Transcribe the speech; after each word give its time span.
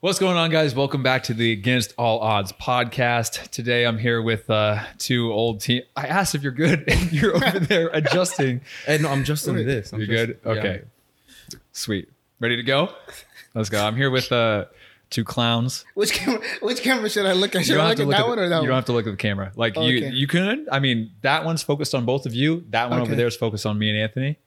What's 0.00 0.20
going 0.20 0.36
on, 0.36 0.50
guys? 0.50 0.76
Welcome 0.76 1.02
back 1.02 1.24
to 1.24 1.34
the 1.34 1.50
Against 1.50 1.92
All 1.98 2.20
Odds 2.20 2.52
podcast. 2.52 3.48
Today, 3.50 3.84
I'm 3.84 3.98
here 3.98 4.22
with 4.22 4.48
uh, 4.48 4.84
two 4.98 5.32
old 5.32 5.60
team. 5.60 5.82
I 5.96 6.06
asked 6.06 6.36
if 6.36 6.42
you're 6.44 6.52
good, 6.52 6.84
and 6.88 7.12
you're 7.12 7.34
over 7.34 7.58
there 7.60 7.88
adjusting. 7.92 8.60
Hey, 8.86 8.98
no, 8.98 9.08
I'm 9.08 9.22
adjusting 9.22 9.56
this. 9.56 9.92
I'm 9.92 10.00
You're 10.00 10.26
just- 10.26 10.42
good. 10.44 10.54
yeah. 10.54 10.60
Okay, 10.60 10.82
sweet. 11.72 12.08
Ready 12.38 12.54
to 12.56 12.62
go? 12.62 12.90
Let's 13.54 13.70
go. 13.70 13.84
I'm 13.84 13.96
here 13.96 14.10
with 14.10 14.30
uh, 14.30 14.66
two 15.10 15.24
clowns. 15.24 15.84
Which 15.94 16.12
camera? 16.12 16.40
Which 16.60 16.82
camera 16.82 17.08
should 17.08 17.26
I 17.26 17.32
look 17.32 17.54
at? 17.54 17.64
Should 17.64 17.78
I 17.78 17.88
look 17.90 18.00
at 18.00 18.06
look 18.06 18.10
that 18.16 18.20
at 18.22 18.28
one 18.28 18.38
or 18.38 18.48
that 18.48 18.54
you 18.54 18.54
one? 18.56 18.62
You 18.64 18.68
don't 18.68 18.76
have 18.76 18.84
to 18.86 18.92
look 18.92 19.06
at 19.06 19.10
the 19.10 19.16
camera. 19.16 19.52
Like 19.56 19.76
you, 19.76 19.82
Okay. 20.06 20.10
you 20.10 20.26
can. 20.26 20.66
I 20.70 20.78
mean, 20.80 21.10
that 21.22 21.44
one's 21.44 21.62
focused 21.62 21.94
on 21.94 22.04
both 22.04 22.26
of 22.26 22.34
you. 22.34 22.64
That 22.70 22.90
one 22.90 23.00
over 23.00 23.14
there 23.14 23.26
is 23.26 23.36
focused 23.36 23.66
on 23.66 23.78
me 23.78 23.88
and 23.90 23.98
Anthony. 23.98 24.38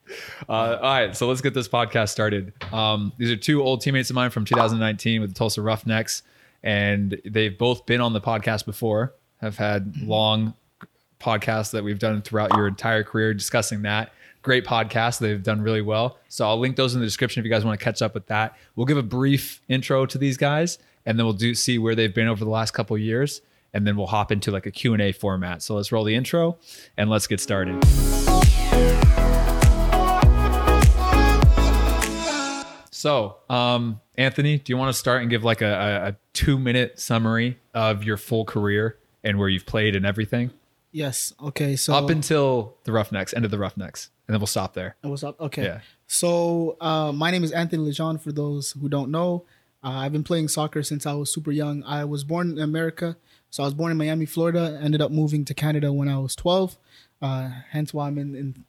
Uh, 0.48 0.52
all 0.52 0.80
right, 0.82 1.16
so 1.16 1.26
let's 1.28 1.40
get 1.40 1.54
this 1.54 1.68
podcast 1.68 2.10
started. 2.10 2.52
Um, 2.72 3.12
these 3.18 3.30
are 3.30 3.36
two 3.36 3.62
old 3.62 3.80
teammates 3.80 4.10
of 4.10 4.14
mine 4.16 4.30
from 4.30 4.44
2019 4.44 5.20
with 5.20 5.30
the 5.30 5.34
Tulsa 5.34 5.62
Roughnecks, 5.62 6.22
and 6.62 7.20
they've 7.24 7.56
both 7.56 7.86
been 7.86 8.00
on 8.00 8.12
the 8.12 8.20
podcast 8.20 8.64
before. 8.66 9.14
Have 9.40 9.56
had 9.56 9.96
long 10.02 10.54
podcasts 11.20 11.70
that 11.72 11.82
we've 11.84 11.98
done 11.98 12.22
throughout 12.22 12.52
your 12.56 12.66
entire 12.68 13.02
career 13.02 13.34
discussing 13.34 13.82
that. 13.82 14.12
Great 14.42 14.64
podcast. 14.64 15.20
They've 15.20 15.42
done 15.42 15.62
really 15.62 15.82
well. 15.82 16.18
So 16.28 16.46
I'll 16.46 16.58
link 16.58 16.74
those 16.74 16.94
in 16.94 17.00
the 17.00 17.06
description 17.06 17.40
if 17.40 17.44
you 17.44 17.50
guys 17.50 17.64
want 17.64 17.78
to 17.78 17.84
catch 17.84 18.02
up 18.02 18.12
with 18.12 18.26
that. 18.26 18.56
We'll 18.74 18.86
give 18.86 18.98
a 18.98 19.02
brief 19.02 19.62
intro 19.68 20.04
to 20.06 20.18
these 20.18 20.36
guys 20.36 20.78
and 21.06 21.16
then 21.16 21.26
we'll 21.26 21.32
do 21.32 21.54
see 21.54 21.78
where 21.78 21.94
they've 21.94 22.12
been 22.12 22.26
over 22.26 22.44
the 22.44 22.50
last 22.50 22.72
couple 22.72 22.98
years 22.98 23.40
and 23.72 23.86
then 23.86 23.96
we'll 23.96 24.08
hop 24.08 24.32
into 24.32 24.50
like 24.50 24.66
a 24.66 24.72
Q&A 24.72 25.12
format. 25.12 25.62
So 25.62 25.76
let's 25.76 25.92
roll 25.92 26.02
the 26.04 26.14
intro 26.16 26.58
and 26.96 27.08
let's 27.08 27.28
get 27.28 27.40
started. 27.40 27.82
So, 32.90 33.36
um, 33.48 34.00
Anthony, 34.16 34.58
do 34.58 34.72
you 34.72 34.76
want 34.76 34.92
to 34.92 34.98
start 34.98 35.22
and 35.22 35.30
give 35.30 35.44
like 35.44 35.60
a, 35.60 36.08
a 36.08 36.16
two 36.34 36.58
minute 36.58 37.00
summary 37.00 37.58
of 37.74 38.04
your 38.04 38.16
full 38.16 38.44
career 38.44 38.98
and 39.24 39.38
where 39.38 39.48
you've 39.48 39.66
played 39.66 39.96
and 39.96 40.04
everything? 40.04 40.50
Yes. 40.92 41.32
Okay. 41.42 41.74
So 41.76 41.94
up 41.94 42.10
until 42.10 42.76
the 42.84 42.92
Roughnecks, 42.92 43.32
end 43.34 43.44
of 43.44 43.50
the 43.50 43.58
Roughnecks, 43.58 44.10
and 44.28 44.34
then 44.34 44.40
we'll 44.40 44.46
stop 44.46 44.74
there. 44.74 44.96
what's 45.02 45.24
up? 45.24 45.40
Okay. 45.40 45.64
Yeah. 45.64 45.80
So 46.06 46.76
uh, 46.80 47.12
my 47.12 47.30
name 47.30 47.42
is 47.42 47.50
Anthony 47.52 47.90
Lejean. 47.90 48.20
For 48.20 48.30
those 48.30 48.72
who 48.72 48.88
don't 48.88 49.10
know, 49.10 49.44
uh, 49.82 49.88
I've 49.88 50.12
been 50.12 50.22
playing 50.24 50.48
soccer 50.48 50.82
since 50.82 51.06
I 51.06 51.14
was 51.14 51.32
super 51.32 51.50
young. 51.50 51.82
I 51.84 52.04
was 52.04 52.24
born 52.24 52.50
in 52.52 52.58
America, 52.58 53.16
so 53.50 53.62
I 53.62 53.66
was 53.66 53.74
born 53.74 53.90
in 53.90 53.96
Miami, 53.96 54.26
Florida. 54.26 54.78
Ended 54.82 55.00
up 55.00 55.10
moving 55.10 55.44
to 55.46 55.54
Canada 55.54 55.92
when 55.92 56.08
I 56.08 56.18
was 56.18 56.36
12. 56.36 56.76
Uh, 57.22 57.50
hence 57.70 57.94
why 57.94 58.08
I'm 58.08 58.18
in, 58.18 58.34
in 58.34 58.64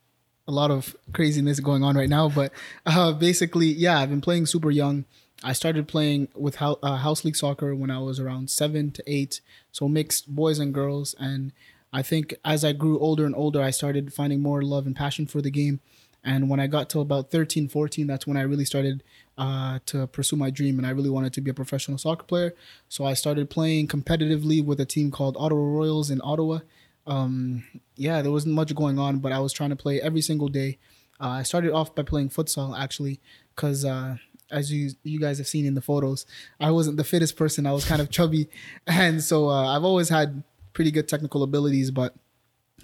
a 0.47 0.51
lot 0.51 0.71
of 0.71 0.95
craziness 1.13 1.59
going 1.59 1.83
on 1.83 1.95
right 1.97 2.09
now. 2.09 2.29
But 2.29 2.53
uh, 2.85 3.11
basically, 3.11 3.67
yeah, 3.67 3.99
I've 3.99 4.09
been 4.09 4.21
playing 4.21 4.45
super 4.45 4.71
young. 4.71 5.03
I 5.44 5.51
started 5.51 5.89
playing 5.89 6.29
with 6.35 6.55
hou- 6.55 6.79
uh, 6.81 6.95
house 6.97 7.25
league 7.25 7.35
soccer 7.35 7.75
when 7.75 7.91
I 7.91 7.99
was 7.99 8.17
around 8.19 8.49
seven 8.49 8.91
to 8.91 9.03
eight, 9.05 9.41
so 9.73 9.89
mixed 9.89 10.33
boys 10.33 10.57
and 10.57 10.73
girls. 10.73 11.16
And 11.19 11.51
I 11.94 12.02
think 12.02 12.33
as 12.44 12.66
I 12.66 12.73
grew 12.73 12.99
older 12.99 13.25
and 13.25 13.36
older, 13.36 13.61
I 13.61 13.69
started 13.69 14.13
finding 14.13 14.41
more 14.41 14.63
love 14.63 14.88
and 14.88 14.95
passion 14.95 15.27
for 15.27 15.41
the 15.41 15.52
game. 15.52 15.80
And 16.25 16.50
when 16.50 16.59
I 16.59 16.67
got 16.67 16.89
to 16.91 17.02
about 17.02 17.30
13, 17.30 17.67
14, 17.67 18.08
that's 18.08 18.25
when 18.25 18.38
I 18.38 18.41
really 18.41 18.66
started 18.66 19.03
uh, 19.38 19.80
to 19.88 20.08
pursue 20.08 20.38
my 20.38 20.50
dream. 20.50 20.77
And 20.80 20.88
I 20.88 20.91
really 20.91 21.09
wanted 21.09 21.33
to 21.33 21.41
be 21.41 21.52
a 21.52 21.53
professional 21.53 21.97
soccer 21.97 22.23
player. 22.23 22.53
So 22.89 23.05
I 23.05 23.13
started 23.13 23.50
playing 23.50 23.88
competitively 23.89 24.66
with 24.66 24.80
a 24.80 24.85
team 24.85 25.11
called 25.11 25.35
Ottawa 25.38 25.61
Royals 25.61 26.09
in 26.09 26.22
Ottawa. 26.23 26.59
Um, 27.05 27.66
yeah, 27.95 28.22
there 28.22 28.31
wasn't 28.31 28.55
much 28.55 28.73
going 28.73 28.97
on, 28.97 29.19
but 29.19 29.31
I 29.31 29.39
was 29.39 29.53
trying 29.53 29.72
to 29.72 29.75
play 29.75 30.02
every 30.02 30.22
single 30.22 30.47
day. 30.47 30.80
Uh, 31.19 31.28
I 31.28 31.44
started 31.44 31.73
off 31.73 31.94
by 31.94 32.03
playing 32.03 32.30
futsal 32.30 32.78
actually, 32.78 33.19
because 33.55 33.85
uh, 33.85 34.17
as 34.50 34.72
you 34.72 34.91
you 35.03 35.19
guys 35.19 35.38
have 35.38 35.47
seen 35.47 35.66
in 35.66 35.73
the 35.73 35.81
photos, 35.81 36.25
I 36.59 36.72
wasn't 36.72 36.97
the 36.97 37.03
fittest 37.03 37.35
person. 37.35 37.67
I 37.67 37.72
was 37.73 37.85
kind 37.85 38.02
of 38.02 38.09
chubby, 38.09 38.50
and 38.88 39.22
so 39.22 39.50
uh, 39.50 39.75
I've 39.75 39.83
always 39.83 40.09
had 40.09 40.44
pretty 40.73 40.91
good 40.91 41.07
technical 41.07 41.43
abilities, 41.43 41.91
but 41.91 42.16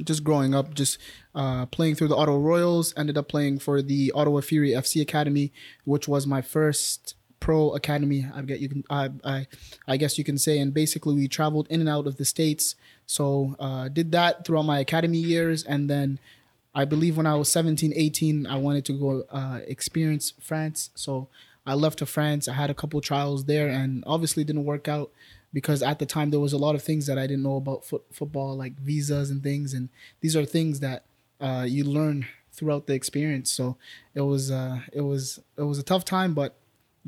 just 0.03 0.23
growing 0.23 0.53
up, 0.53 0.73
just 0.73 0.97
uh, 1.35 1.65
playing 1.65 1.95
through 1.95 2.07
the 2.07 2.15
Ottawa 2.15 2.37
Royals, 2.37 2.93
ended 2.95 3.17
up 3.17 3.27
playing 3.27 3.59
for 3.59 3.81
the 3.81 4.11
Ottawa 4.15 4.41
Fury 4.41 4.71
FC 4.71 5.01
Academy, 5.01 5.51
which 5.83 6.07
was 6.07 6.25
my 6.25 6.41
first 6.41 7.15
pro 7.39 7.71
academy. 7.71 8.27
I 8.33 8.41
get 8.41 8.59
you 8.59 8.69
can 8.69 8.83
I, 8.89 9.09
I 9.23 9.47
I 9.87 9.97
guess 9.97 10.17
you 10.17 10.23
can 10.23 10.37
say, 10.37 10.59
and 10.59 10.73
basically 10.73 11.15
we 11.15 11.27
traveled 11.27 11.67
in 11.69 11.79
and 11.79 11.89
out 11.89 12.07
of 12.07 12.17
the 12.17 12.25
states. 12.25 12.75
So 13.05 13.55
uh, 13.59 13.89
did 13.89 14.11
that 14.11 14.45
throughout 14.45 14.65
my 14.65 14.79
academy 14.79 15.17
years, 15.17 15.63
and 15.63 15.89
then 15.89 16.19
I 16.75 16.85
believe 16.85 17.17
when 17.17 17.25
I 17.25 17.35
was 17.35 17.51
17, 17.51 17.93
18, 17.95 18.45
I 18.45 18.57
wanted 18.57 18.85
to 18.85 18.93
go 18.93 19.23
uh, 19.31 19.59
experience 19.65 20.33
France. 20.39 20.91
So 20.93 21.27
I 21.65 21.73
left 21.73 21.99
to 21.99 22.05
France. 22.05 22.47
I 22.47 22.53
had 22.53 22.69
a 22.69 22.75
couple 22.75 23.01
trials 23.01 23.45
there, 23.45 23.67
and 23.67 24.03
obviously 24.05 24.43
didn't 24.43 24.65
work 24.65 24.87
out 24.87 25.11
because 25.53 25.81
at 25.81 25.99
the 25.99 26.05
time 26.05 26.29
there 26.29 26.39
was 26.39 26.53
a 26.53 26.57
lot 26.57 26.75
of 26.75 26.83
things 26.83 27.07
that 27.07 27.17
I 27.17 27.27
didn't 27.27 27.43
know 27.43 27.57
about 27.57 27.85
foot, 27.85 28.03
football, 28.11 28.55
like 28.55 28.79
visas 28.79 29.29
and 29.29 29.41
things. 29.41 29.73
And 29.73 29.89
these 30.21 30.35
are 30.35 30.45
things 30.45 30.79
that 30.79 31.05
uh, 31.39 31.65
you 31.67 31.83
learn 31.83 32.27
throughout 32.51 32.87
the 32.87 32.93
experience. 32.93 33.51
So 33.51 33.77
it 34.13 34.21
was 34.21 34.51
uh, 34.51 34.81
it 34.93 35.01
was 35.01 35.39
it 35.57 35.63
was 35.63 35.79
a 35.79 35.83
tough 35.83 36.05
time, 36.05 36.33
but 36.33 36.55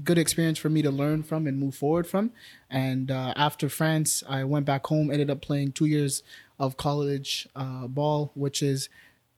good 0.04 0.18
experience 0.18 0.58
for 0.58 0.70
me 0.70 0.82
to 0.82 0.90
learn 0.90 1.22
from 1.24 1.48
and 1.48 1.60
move 1.60 1.76
forward 1.76 2.08
from. 2.08 2.32
And 2.70 3.12
uh, 3.12 3.34
after 3.36 3.70
France, 3.70 4.24
I 4.28 4.44
went 4.44 4.66
back 4.66 4.88
home. 4.88 5.12
Ended 5.12 5.30
up 5.30 5.42
playing 5.42 5.74
two 5.74 5.86
years 5.86 6.24
of 6.60 6.78
college 6.78 7.48
uh, 7.56 7.88
ball, 7.88 8.32
which 8.36 8.64
is 8.64 8.90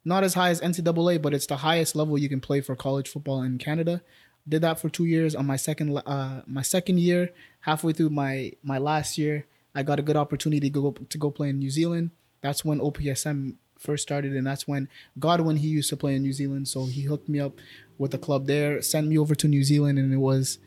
not 0.06 0.24
as 0.24 0.34
high 0.34 0.50
as 0.50 0.62
NCAA, 0.62 1.22
but 1.22 1.34
it's 1.34 1.48
the 1.48 1.58
highest 1.58 1.96
level 1.96 2.18
you 2.18 2.30
can 2.30 2.42
play 2.42 2.62
for 2.62 2.76
college 2.76 3.10
football 3.10 3.42
in 3.42 3.58
Canada. 3.58 4.02
Did 4.48 4.62
that 4.62 4.80
for 4.80 4.90
two 4.90 5.06
years. 5.06 5.36
On 5.36 5.46
my 5.46 5.56
second 5.56 5.98
uh, 6.06 6.42
my 6.46 6.62
second 6.62 7.00
year, 7.00 7.30
halfway 7.62 7.94
through 7.94 8.10
my 8.10 8.52
my 8.62 8.78
last 8.78 9.18
year, 9.18 9.46
I 9.74 9.84
got 9.84 10.00
a 10.00 10.02
good 10.02 10.18
opportunity 10.18 10.60
to 10.60 10.70
go 10.70 10.92
to 10.92 11.18
go 11.18 11.32
play 11.32 11.50
in 11.50 11.60
New 11.60 11.70
Zealand. 11.70 12.12
That's 12.42 12.66
when 12.66 12.80
OPSM 12.80 13.56
first 13.80 14.04
started, 14.04 14.34
and 14.34 14.46
that's 14.46 14.68
when 14.68 14.90
Godwin 15.18 15.58
he 15.58 15.68
used 15.68 15.90
to 15.90 15.98
play 15.98 16.16
in 16.16 16.24
New 16.24 16.34
Zealand, 16.34 16.68
so 16.68 16.86
he 16.86 17.04
hooked 17.04 17.30
me 17.30 17.40
up 17.40 17.54
with 17.98 18.14
a 18.14 18.18
club 18.18 18.48
there, 18.48 18.82
sent 18.82 19.08
me 19.08 19.18
over 19.18 19.36
to 19.36 19.48
New 19.48 19.64
Zealand, 19.64 19.98
and 19.98 20.14
it 20.14 20.18
was 20.18 20.60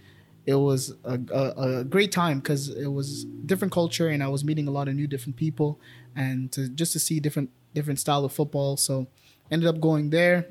it 0.47 0.55
was 0.55 0.95
a, 1.05 1.19
a, 1.33 1.81
a 1.81 1.85
great 1.85 2.13
time 2.13 2.39
because 2.39 2.69
it 2.69 2.87
was 2.87 3.25
different 3.25 3.73
culture 3.73 4.09
and 4.09 4.23
I 4.23 4.29
was 4.29 4.45
meeting 4.45 4.69
a 4.69 4.71
lot 4.71 4.87
of 4.87 4.95
new 4.95 5.09
different 5.09 5.37
people 5.37 5.81
and 6.15 6.53
to 6.53 6.69
just 6.69 6.93
to 6.93 7.01
see 7.01 7.19
different 7.19 7.51
different 7.75 7.99
style 7.99 8.25
of 8.25 8.33
football. 8.33 8.77
So 8.77 9.09
ended 9.51 9.69
up 9.69 9.81
going 9.81 10.11
there. 10.11 10.47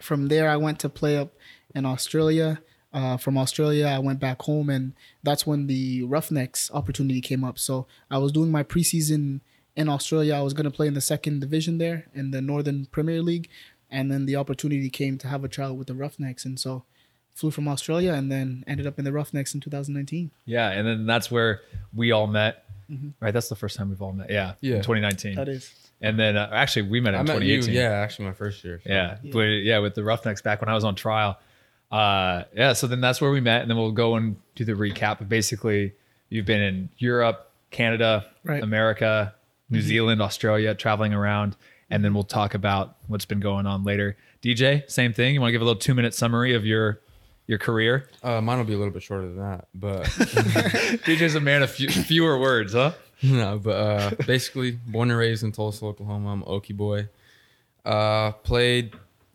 From 0.00 0.26
there, 0.28 0.48
I 0.48 0.56
went 0.56 0.80
to 0.80 0.88
play 0.88 1.16
up 1.16 1.34
in 1.74 1.84
Australia. 1.86 2.60
Uh, 2.92 3.16
from 3.16 3.38
Australia, 3.38 3.86
I 3.86 3.98
went 3.98 4.20
back 4.20 4.42
home, 4.42 4.68
and 4.68 4.92
that's 5.22 5.46
when 5.46 5.66
the 5.66 6.02
Roughnecks 6.02 6.70
opportunity 6.74 7.22
came 7.22 7.42
up. 7.42 7.58
So 7.58 7.86
I 8.10 8.18
was 8.18 8.32
doing 8.32 8.50
my 8.50 8.62
preseason 8.62 9.40
in 9.74 9.88
Australia. 9.88 10.34
I 10.34 10.42
was 10.42 10.52
going 10.52 10.64
to 10.64 10.70
play 10.70 10.86
in 10.88 10.92
the 10.94 11.00
second 11.00 11.40
division 11.40 11.78
there 11.78 12.06
in 12.14 12.32
the 12.32 12.42
Northern 12.42 12.84
Premier 12.86 13.22
League, 13.22 13.48
and 13.90 14.10
then 14.12 14.26
the 14.26 14.36
opportunity 14.36 14.90
came 14.90 15.16
to 15.18 15.28
have 15.28 15.42
a 15.42 15.48
trial 15.48 15.74
with 15.74 15.86
the 15.86 15.94
Roughnecks, 15.94 16.44
and 16.44 16.60
so 16.60 16.84
flew 17.34 17.50
from 17.50 17.66
Australia 17.66 18.12
and 18.12 18.30
then 18.30 18.62
ended 18.66 18.86
up 18.86 18.98
in 18.98 19.06
the 19.06 19.12
Roughnecks 19.12 19.54
in 19.54 19.60
2019. 19.62 20.30
Yeah, 20.44 20.68
and 20.68 20.86
then 20.86 21.06
that's 21.06 21.30
where 21.30 21.62
we 21.94 22.12
all 22.12 22.26
met. 22.26 22.64
Right, 23.20 23.32
that's 23.32 23.48
the 23.48 23.56
first 23.56 23.78
time 23.78 23.88
we've 23.88 24.02
all 24.02 24.12
met. 24.12 24.28
Yeah, 24.28 24.52
Yeah. 24.60 24.76
in 24.76 24.82
2019. 24.82 25.36
That 25.36 25.48
is. 25.48 25.72
And 26.02 26.18
then 26.18 26.36
uh, 26.36 26.50
actually 26.52 26.90
we 26.90 27.00
met 27.00 27.14
in 27.14 27.20
I 27.20 27.22
met 27.22 27.40
you. 27.42 27.56
2018. 27.62 27.74
Yeah, 27.74 27.98
actually, 28.00 28.26
my 28.26 28.32
first 28.34 28.62
year. 28.64 28.82
so- 28.84 28.90
Yeah. 28.92 29.16
But 29.32 29.40
yeah, 29.62 29.78
with 29.78 29.94
the 29.94 30.04
Roughnecks 30.04 30.42
back 30.42 30.60
when 30.60 30.68
I 30.68 30.74
was 30.74 30.84
on 30.84 30.94
trial. 30.94 31.38
Uh, 31.92 32.44
yeah, 32.56 32.72
so 32.72 32.86
then 32.86 33.00
that's 33.00 33.20
where 33.20 33.30
we 33.30 33.40
met, 33.40 33.60
and 33.62 33.70
then 33.70 33.76
we'll 33.76 33.92
go 33.92 34.16
and 34.16 34.36
do 34.54 34.64
the 34.64 34.72
recap. 34.72 35.18
But 35.18 35.28
basically, 35.28 35.92
you've 36.30 36.46
been 36.46 36.62
in 36.62 36.88
Europe, 36.98 37.50
Canada, 37.70 38.26
Right. 38.44 38.62
America, 38.62 39.34
New 39.70 39.80
Zealand, 39.82 40.20
Australia, 40.22 40.74
traveling 40.74 41.12
around, 41.14 41.54
and 41.90 42.02
then 42.04 42.14
we'll 42.14 42.24
talk 42.24 42.54
about 42.54 42.96
what's 43.08 43.24
been 43.26 43.40
going 43.40 43.66
on 43.66 43.84
later. 43.84 44.16
DJ, 44.42 44.90
same 44.90 45.12
thing. 45.12 45.34
You 45.34 45.40
want 45.40 45.50
to 45.50 45.52
give 45.52 45.60
a 45.62 45.64
little 45.64 45.78
two 45.80 45.94
minute 45.94 46.14
summary 46.14 46.54
of 46.54 46.64
your 46.66 47.00
your 47.46 47.58
career? 47.58 48.08
Uh, 48.22 48.40
mine 48.40 48.56
will 48.58 48.64
be 48.64 48.72
a 48.74 48.78
little 48.78 48.92
bit 48.92 49.02
shorter 49.02 49.26
than 49.28 49.36
that, 49.38 49.68
but 49.74 50.04
DJ's 51.04 51.34
a 51.34 51.40
man 51.40 51.62
of 51.62 51.70
few, 51.70 51.88
fewer 51.88 52.38
words, 52.38 52.72
huh? 52.72 52.92
no. 53.22 53.58
But 53.58 53.70
uh, 53.70 54.10
basically, 54.26 54.72
born 54.72 55.10
and 55.10 55.18
raised 55.18 55.42
in 55.44 55.52
Tulsa, 55.52 55.84
Oklahoma. 55.84 56.32
I'm 56.32 56.42
Okie 56.42 56.76
boy. 56.76 57.08
Uh, 57.84 58.32
played 58.32 58.92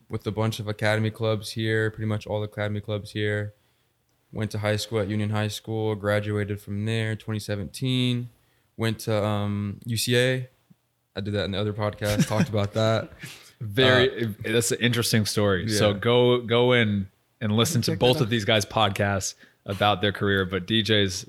with 0.10 0.26
a 0.28 0.32
bunch 0.32 0.60
of 0.60 0.68
academy 0.68 1.12
clubs 1.12 1.52
here. 1.52 1.92
Pretty 1.92 2.08
much 2.08 2.26
all 2.28 2.40
the 2.40 2.48
academy 2.48 2.80
clubs 2.82 3.12
here. 3.12 3.54
Went 4.32 4.52
to 4.52 4.60
high 4.60 4.76
school 4.76 5.00
at 5.00 5.08
Union 5.08 5.30
High 5.30 5.48
School. 5.48 5.96
Graduated 5.96 6.60
from 6.62 6.86
there 6.86 7.16
2017. 7.16 8.30
Went 8.76 9.00
to 9.00 9.26
um, 9.26 9.80
UCA. 9.88 10.48
I 11.16 11.20
did 11.22 11.34
that 11.34 11.46
in 11.46 11.52
the 11.52 11.60
other 11.60 11.74
podcast. 11.74 12.28
talked 12.28 12.50
about 12.50 12.74
that. 12.74 13.10
Very. 13.60 14.36
that's 14.44 14.72
an 14.72 14.80
interesting 14.80 15.26
story. 15.26 15.68
So 15.70 15.92
Uh, 15.92 15.94
go 15.94 16.42
go 16.42 16.74
in 16.74 17.08
and 17.42 17.52
listen 17.54 17.82
to 17.84 17.96
both 17.96 18.22
of 18.22 18.30
these 18.30 18.46
guys' 18.46 18.66
podcasts 18.66 19.34
about 19.66 20.02
their 20.02 20.12
career. 20.12 20.46
But 20.46 20.68
DJ's 20.68 21.26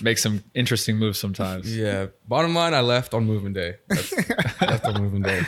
make 0.00 0.18
some 0.18 0.42
interesting 0.54 0.96
moves 0.96 1.18
sometimes. 1.18 1.76
Yeah. 1.76 2.06
Bottom 2.28 2.54
line, 2.54 2.74
I 2.74 2.80
left 2.80 3.14
on 3.14 3.24
moving 3.24 3.52
day. 3.52 3.76
That's, 3.88 4.12
left 4.60 4.84
on 4.84 5.02
moving 5.02 5.22
day. 5.22 5.42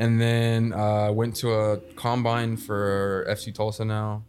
And 0.00 0.18
then 0.20 0.72
uh, 0.72 1.12
went 1.12 1.36
to 1.42 1.52
a 1.52 1.76
combine 1.94 2.56
for 2.56 3.26
FC 3.28 3.54
Tulsa 3.54 3.84
now. 3.84 4.24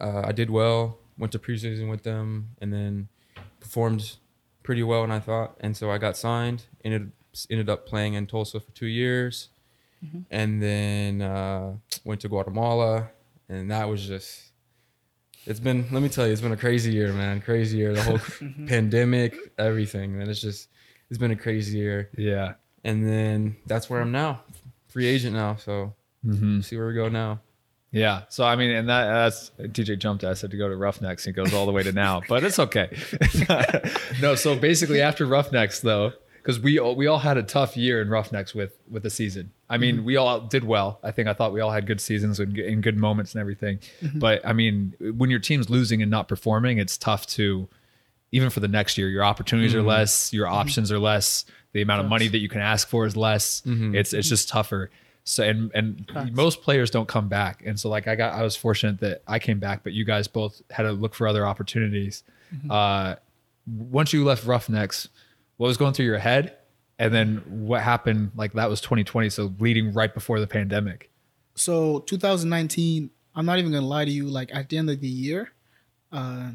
Uh, 0.00 0.22
I 0.24 0.32
did 0.32 0.48
well. 0.48 0.98
went 1.18 1.32
to 1.32 1.38
preseason 1.40 1.90
with 1.90 2.02
them, 2.04 2.50
and 2.60 2.72
then 2.72 3.08
performed 3.58 4.16
pretty 4.62 4.84
well. 4.84 5.02
And 5.02 5.12
I 5.12 5.18
thought, 5.18 5.56
and 5.60 5.76
so 5.76 5.90
I 5.90 5.98
got 5.98 6.16
signed. 6.16 6.60
Ended 6.84 7.10
ended 7.50 7.68
up 7.68 7.84
playing 7.86 8.14
in 8.14 8.26
Tulsa 8.26 8.60
for 8.60 8.70
two 8.72 8.86
years, 8.86 9.48
and 10.30 10.62
then 10.62 11.20
uh, 11.20 11.74
went 12.04 12.20
to 12.20 12.28
Guatemala, 12.28 13.08
and 13.48 13.70
that 13.72 13.88
was 13.88 14.06
just. 14.06 14.52
It's 15.46 15.60
been. 15.60 15.86
Let 15.90 16.02
me 16.02 16.08
tell 16.10 16.26
you, 16.26 16.32
it's 16.32 16.42
been 16.42 16.52
a 16.52 16.56
crazy 16.66 16.92
year, 16.92 17.12
man. 17.12 17.40
Crazy 17.40 17.78
year. 17.78 17.92
The 17.94 18.02
whole 18.02 18.20
pandemic, 18.68 19.34
everything, 19.58 20.20
and 20.20 20.30
it's 20.30 20.40
just. 20.40 20.68
It's 21.10 21.18
been 21.18 21.30
a 21.32 21.36
crazy 21.36 21.78
year, 21.78 22.10
Yeah. 22.18 22.52
and 22.84 23.04
then 23.08 23.56
that's 23.66 23.88
where 23.90 24.00
I'm 24.02 24.12
now, 24.12 24.42
free 24.88 25.06
agent 25.06 25.34
now. 25.34 25.56
So 25.56 25.94
Mm-hmm. 26.26 26.60
see 26.60 26.76
where 26.76 26.88
we 26.88 26.94
go 26.94 27.08
now. 27.08 27.40
Yeah. 27.90 28.22
So 28.28 28.44
I 28.44 28.56
mean, 28.56 28.70
and 28.70 28.88
that 28.88 29.06
that's 29.06 29.50
DJ 29.58 29.98
jumped. 29.98 30.24
I 30.24 30.34
said 30.34 30.50
to 30.50 30.56
go 30.56 30.68
to 30.68 30.76
Roughnecks. 30.76 31.26
and 31.26 31.34
He 31.34 31.42
goes 31.42 31.54
all 31.54 31.64
the 31.64 31.72
way 31.72 31.82
to 31.82 31.92
now, 31.92 32.20
but 32.28 32.44
it's 32.44 32.58
okay. 32.58 32.90
no. 34.20 34.34
So 34.34 34.56
basically, 34.56 35.00
after 35.00 35.24
Roughnecks, 35.24 35.80
though, 35.80 36.12
because 36.34 36.60
we 36.60 36.78
all, 36.78 36.96
we 36.96 37.06
all 37.06 37.18
had 37.18 37.38
a 37.38 37.42
tough 37.42 37.76
year 37.76 38.02
in 38.02 38.10
Roughnecks 38.10 38.54
with 38.54 38.76
with 38.90 39.04
the 39.04 39.10
season. 39.10 39.52
I 39.70 39.78
mean, 39.78 39.96
mm-hmm. 39.96 40.04
we 40.04 40.16
all 40.16 40.40
did 40.40 40.64
well. 40.64 40.98
I 41.02 41.12
think 41.12 41.28
I 41.28 41.32
thought 41.32 41.52
we 41.52 41.60
all 41.60 41.70
had 41.70 41.86
good 41.86 42.00
seasons 42.00 42.40
and, 42.40 42.58
and 42.58 42.82
good 42.82 42.98
moments 42.98 43.34
and 43.34 43.40
everything. 43.40 43.78
Mm-hmm. 44.02 44.18
But 44.18 44.44
I 44.46 44.52
mean, 44.52 44.94
when 45.16 45.30
your 45.30 45.40
team's 45.40 45.70
losing 45.70 46.02
and 46.02 46.10
not 46.10 46.28
performing, 46.28 46.76
it's 46.78 46.98
tough 46.98 47.26
to 47.28 47.68
even 48.32 48.50
for 48.50 48.60
the 48.60 48.68
next 48.68 48.98
year. 48.98 49.08
Your 49.08 49.24
opportunities 49.24 49.74
are 49.74 49.78
mm-hmm. 49.78 49.88
less. 49.88 50.32
Your 50.34 50.46
options 50.46 50.92
are 50.92 50.98
less. 50.98 51.46
The 51.72 51.82
amount 51.82 52.00
of 52.00 52.06
money 52.08 52.28
that 52.28 52.38
you 52.38 52.48
can 52.48 52.60
ask 52.60 52.88
for 52.88 53.04
is 53.06 53.16
less. 53.16 53.62
It's 53.66 54.12
it's 54.12 54.28
just 54.28 54.48
tougher. 54.48 54.90
So 55.24 55.44
and 55.44 55.70
and 55.74 56.10
Facts. 56.12 56.30
most 56.32 56.62
players 56.62 56.90
don't 56.90 57.06
come 57.08 57.28
back. 57.28 57.62
And 57.66 57.78
so 57.78 57.90
like 57.90 58.08
I 58.08 58.14
got 58.14 58.32
I 58.32 58.42
was 58.42 58.56
fortunate 58.56 59.00
that 59.00 59.22
I 59.26 59.38
came 59.38 59.58
back, 59.58 59.84
but 59.84 59.92
you 59.92 60.04
guys 60.04 60.26
both 60.26 60.62
had 60.70 60.84
to 60.84 60.92
look 60.92 61.14
for 61.14 61.28
other 61.28 61.46
opportunities. 61.46 62.24
Uh, 62.70 63.16
once 63.66 64.14
you 64.14 64.24
left 64.24 64.46
Roughnecks, 64.46 65.08
what 65.58 65.66
was 65.66 65.76
going 65.76 65.92
through 65.92 66.06
your 66.06 66.18
head? 66.18 66.56
And 66.98 67.12
then 67.12 67.42
what 67.46 67.82
happened? 67.82 68.32
Like 68.34 68.54
that 68.54 68.70
was 68.70 68.80
2020, 68.80 69.28
so 69.28 69.52
leading 69.60 69.92
right 69.92 70.12
before 70.12 70.40
the 70.40 70.46
pandemic. 70.46 71.10
So 71.54 72.00
2019, 72.00 73.10
I'm 73.34 73.44
not 73.44 73.58
even 73.58 73.70
gonna 73.70 73.86
lie 73.86 74.06
to 74.06 74.10
you. 74.10 74.26
Like 74.26 74.48
at 74.54 74.68
the 74.70 74.78
end 74.78 74.88
of 74.88 75.00
the 75.00 75.08
year, 75.08 75.52
uh, 76.10 76.50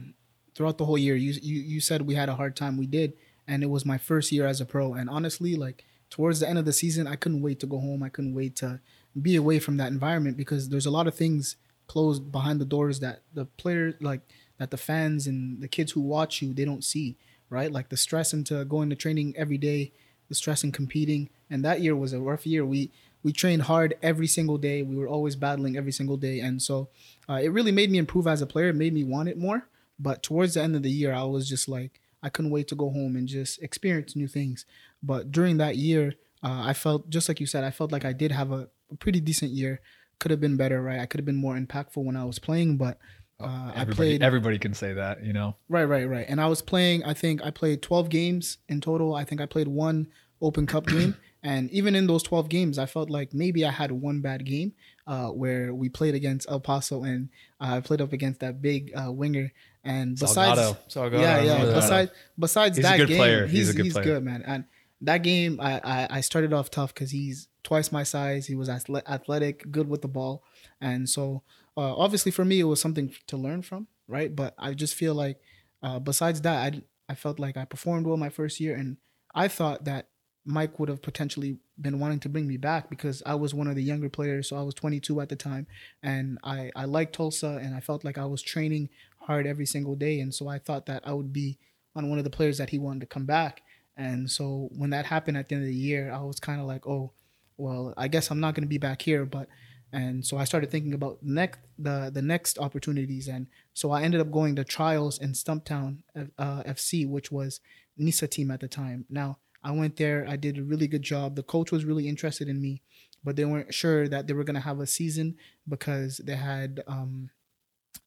throughout 0.56 0.78
the 0.80 0.86
whole 0.86 0.98
year, 0.98 1.16
you 1.16 1.34
you 1.42 1.62
you 1.62 1.80
said 1.80 2.02
we 2.02 2.16
had 2.16 2.28
a 2.28 2.36
hard 2.36 2.56
time. 2.56 2.78
We 2.78 2.88
did, 2.88 3.14
and 3.48 3.64
it 3.64 3.70
was 3.70 3.86
my 3.86 3.98
first 3.98 4.32
year 4.32 4.46
as 4.46 4.62
a 4.62 4.66
pro. 4.66 4.94
And 4.94 5.10
honestly, 5.10 5.56
like 5.56 5.86
towards 6.10 6.40
the 6.40 6.50
end 6.50 6.60
of 6.60 6.66
the 6.66 6.74
season, 6.74 7.08
I 7.08 7.16
couldn't 7.16 7.42
wait 7.42 7.60
to 7.62 7.66
go 7.66 7.80
home. 7.80 8.04
I 8.04 8.10
couldn't 8.10 8.36
wait 8.36 8.56
to 8.58 8.80
be 9.22 9.36
away 9.36 9.60
from 9.60 9.78
that 9.78 9.92
environment 9.92 10.38
because 10.38 10.70
there's 10.70 10.86
a 10.86 10.92
lot 10.92 11.08
of 11.08 11.16
things 11.16 11.56
closed 11.88 12.32
behind 12.32 12.62
the 12.62 12.66
doors 12.66 13.00
that 13.02 13.22
the 13.34 13.46
players 13.46 13.96
like 14.00 14.22
that 14.58 14.72
the 14.72 14.78
fans 14.78 15.28
and 15.28 15.62
the 15.62 15.68
kids 15.68 15.92
who 15.92 16.02
watch 16.02 16.42
you 16.42 16.54
they 16.54 16.66
don't 16.66 16.84
see 16.84 17.18
right? 17.54 17.72
Like 17.72 17.90
the 17.90 17.98
stress 17.98 18.34
into 18.34 18.66
going 18.66 18.90
to 18.90 18.96
training 18.96 19.36
every 19.38 19.58
day 19.58 19.94
the 20.30 20.36
stress 20.36 20.64
in 20.64 20.72
competing. 20.72 21.30
And 21.50 21.64
that 21.64 21.82
year 21.82 21.96
was 21.96 22.14
a 22.14 22.20
rough 22.20 22.48
year. 22.48 22.66
We 22.66 22.92
we 23.22 23.32
trained 23.32 23.64
hard 23.64 23.96
every 24.02 24.28
single 24.28 24.58
day. 24.58 24.82
We 24.82 24.98
were 24.98 25.08
always 25.08 25.38
battling 25.38 25.78
every 25.78 25.94
single 25.94 26.18
day. 26.18 26.40
And 26.40 26.62
so 26.62 26.90
uh, 27.30 27.40
it 27.42 27.50
really 27.50 27.72
made 27.72 27.90
me 27.90 27.98
improve 27.98 28.28
as 28.28 28.42
a 28.42 28.48
player. 28.48 28.70
It 28.70 28.76
made 28.76 28.94
me 28.94 29.06
want 29.06 29.30
it 29.30 29.38
more. 29.38 29.70
But 30.00 30.24
towards 30.24 30.56
the 30.56 30.62
end 30.62 30.76
of 30.76 30.82
the 30.82 30.90
year 30.90 31.14
i 31.14 31.24
was 31.24 31.48
just 31.48 31.70
like 31.70 32.02
i 32.24 32.30
couldn't 32.30 32.52
wait 32.52 32.68
to 32.68 32.76
go 32.76 32.90
home 32.90 33.16
and 33.16 33.28
just 33.28 33.62
experience 33.62 34.16
new 34.16 34.28
things 34.28 34.66
but 35.04 35.32
during 35.32 35.58
that 35.58 35.76
year 35.76 36.14
uh, 36.44 36.64
i 36.66 36.74
felt 36.74 37.10
just 37.10 37.28
like 37.28 37.40
you 37.40 37.46
said 37.46 37.64
i 37.64 37.72
felt 37.72 37.92
like 37.92 38.06
i 38.06 38.14
did 38.14 38.32
have 38.32 38.52
a, 38.52 38.68
a 38.92 38.96
pretty 39.00 39.20
decent 39.20 39.52
year 39.52 39.80
could 40.20 40.32
have 40.32 40.42
been 40.42 40.58
better 40.58 40.82
right 40.82 41.00
i 41.00 41.06
could 41.06 41.20
have 41.20 41.26
been 41.26 41.36
more 41.36 41.56
impactful 41.56 42.04
when 42.04 42.16
i 42.16 42.24
was 42.24 42.40
playing 42.40 42.78
but 42.78 42.98
uh, 43.40 43.72
i 43.76 43.82
Everybody, 43.82 43.96
played 43.96 44.24
everybody 44.24 44.60
can 44.60 44.74
say 44.74 44.94
that, 44.94 45.24
you 45.26 45.34
know. 45.34 45.56
Right, 45.68 45.84
right, 45.84 46.08
right. 46.08 46.26
And 46.30 46.40
I 46.40 46.48
was 46.48 46.62
playing, 46.62 47.04
I 47.04 47.14
think 47.14 47.44
I 47.44 47.52
played 47.52 47.82
12 47.82 48.08
games 48.10 48.60
in 48.70 48.80
total. 48.80 49.16
I 49.16 49.26
think 49.26 49.42
I 49.42 49.48
played 49.48 49.68
one 49.68 50.08
Open 50.42 50.66
Cup 50.66 50.86
game. 50.88 51.18
And 51.46 51.70
even 51.72 51.94
in 51.94 52.08
those 52.08 52.24
12 52.24 52.48
games, 52.48 52.80
I 52.80 52.86
felt 52.86 53.10
like 53.10 53.34
maybe 53.34 53.66
I 53.66 53.70
had 53.72 53.92
one 53.92 54.22
bad 54.22 54.46
game 54.46 54.72
uh, 55.06 55.28
where 55.28 55.76
we 55.76 55.90
played 55.90 56.16
against 56.16 56.50
El 56.50 56.62
Paso 56.62 57.04
and 57.04 57.28
uh, 57.60 57.76
I 57.76 57.80
played 57.82 58.00
up 58.00 58.14
against 58.14 58.40
that 58.40 58.62
big 58.62 58.94
uh, 58.96 59.12
winger. 59.12 59.52
And 59.84 60.18
besides, 60.18 60.60
Salgado. 60.60 60.78
Salgado, 60.90 61.20
yeah, 61.20 61.42
yeah. 61.42 61.66
that. 61.66 61.76
Besides, 61.76 62.12
besides 62.40 62.78
He's 62.78 62.86
a 62.86 62.90
that 62.90 62.98
good 62.98 63.08
game, 63.10 63.18
player. 63.18 63.46
he's 63.48 63.58
He's 63.60 63.70
a 63.70 63.74
good 63.74 63.86
he's 63.86 63.94
player. 63.94 64.06
good, 64.06 64.24
man. 64.24 64.44
And 64.46 64.66
that 65.02 65.18
game, 65.24 65.60
I, 65.62 65.82
I 65.84 66.08
I 66.18 66.22
started 66.22 66.54
off 66.54 66.70
tough 66.72 66.94
because 66.94 67.12
he's 67.12 67.50
twice 67.64 67.92
my 67.92 68.04
size. 68.04 68.48
He 68.48 68.56
was 68.56 68.70
athle- 68.70 69.06
athletic, 69.08 69.70
good 69.72 69.90
with 69.90 70.02
the 70.02 70.08
ball, 70.08 70.44
and 70.80 71.10
so 71.10 71.44
uh, 71.76 71.94
obviously 71.96 72.32
for 72.32 72.46
me 72.46 72.62
it 72.62 72.66
was 72.66 72.80
something 72.80 73.14
to 73.28 73.36
learn 73.36 73.62
from, 73.64 73.88
right? 74.08 74.34
But 74.34 74.56
I 74.58 74.74
just 74.74 74.96
feel 74.96 75.14
like 75.16 75.40
uh, 75.82 76.00
besides 76.00 76.40
that, 76.42 76.74
I 76.74 76.82
I 77.10 77.16
felt 77.16 77.38
like 77.40 77.58
I 77.58 77.66
performed 77.66 78.08
well 78.08 78.16
my 78.16 78.30
first 78.30 78.62
year, 78.62 78.76
and 78.76 78.96
I 79.36 79.50
thought 79.50 79.84
that 79.84 80.08
Mike 80.46 80.80
would 80.80 80.88
have 80.90 81.02
potentially 81.02 81.58
been 81.82 82.00
wanting 82.00 82.20
to 82.20 82.30
bring 82.30 82.48
me 82.48 82.56
back 82.58 82.90
because 82.90 83.24
I 83.26 83.36
was 83.36 83.54
one 83.54 83.68
of 83.68 83.76
the 83.76 83.84
younger 83.84 84.10
players. 84.10 84.48
So 84.50 84.56
I 84.58 84.62
was 84.62 84.74
22 84.76 85.20
at 85.20 85.28
the 85.28 85.36
time, 85.36 85.68
and 86.02 86.38
I 86.44 86.72
I 86.78 86.86
liked 86.86 87.14
Tulsa, 87.16 87.60
and 87.62 87.76
I 87.76 87.82
felt 87.82 88.06
like 88.06 88.18
I 88.18 88.26
was 88.26 88.42
training 88.42 88.88
hard 89.26 89.48
every 89.48 89.66
single 89.66 89.96
day, 89.96 90.20
and 90.20 90.34
so 90.34 90.48
I 90.48 90.60
thought 90.60 90.86
that 90.88 91.04
I 91.06 91.14
would 91.14 91.34
be 91.34 91.58
on 91.96 92.10
one 92.10 92.18
of 92.18 92.24
the 92.24 92.30
players 92.30 92.58
that 92.58 92.70
he 92.70 92.80
wanted 92.80 93.02
to 93.02 93.06
come 93.06 93.26
back. 93.26 93.62
And 93.96 94.30
so 94.30 94.70
when 94.76 94.90
that 94.90 95.06
happened 95.06 95.38
at 95.38 95.50
the 95.50 95.56
end 95.56 95.64
of 95.64 95.70
the 95.70 95.76
year, 95.76 96.12
I 96.12 96.22
was 96.22 96.40
kind 96.40 96.60
of 96.60 96.66
like, 96.66 96.88
oh, 96.88 97.12
well, 97.58 97.94
I 97.96 98.08
guess 98.08 98.32
I'm 98.32 98.40
not 98.40 98.56
going 98.56 98.64
to 98.64 98.70
be 98.70 98.80
back 98.80 99.02
here, 99.02 99.26
but 99.26 99.48
and 99.92 100.26
so 100.26 100.38
I 100.38 100.44
started 100.44 100.72
thinking 100.72 100.94
about 100.94 101.20
next 101.22 101.60
the 101.78 102.10
the 102.12 102.22
next 102.22 102.58
opportunities, 102.58 103.28
and 103.28 103.48
so 103.74 103.92
I 103.92 104.02
ended 104.02 104.22
up 104.22 104.32
going 104.32 104.56
to 104.56 104.64
trials 104.64 105.20
in 105.20 105.34
Stumptown 105.34 106.00
uh, 106.16 106.64
FC, 106.64 107.08
which 107.08 107.32
was 107.32 107.60
NISA 107.98 108.28
team 108.28 108.50
at 108.50 108.60
the 108.60 108.68
time. 108.68 109.06
Now 109.10 109.38
I 109.64 109.72
went 109.72 109.98
there, 109.98 110.26
I 110.28 110.36
did 110.36 110.58
a 110.58 110.64
really 110.64 110.88
good 110.88 111.04
job. 111.04 111.36
The 111.36 111.44
coach 111.44 111.72
was 111.72 111.86
really 111.86 112.08
interested 112.08 112.50
in 112.50 112.60
me, 112.60 112.82
but 113.24 113.36
they 113.36 113.46
weren't 113.46 113.74
sure 113.74 114.08
that 114.08 114.26
they 114.26 114.34
were 114.34 114.44
going 114.44 114.56
to 114.56 114.62
have 114.62 114.80
a 114.80 114.88
season 114.88 115.36
because 115.70 116.18
they 116.18 116.36
had 116.36 116.84
um, 116.88 117.30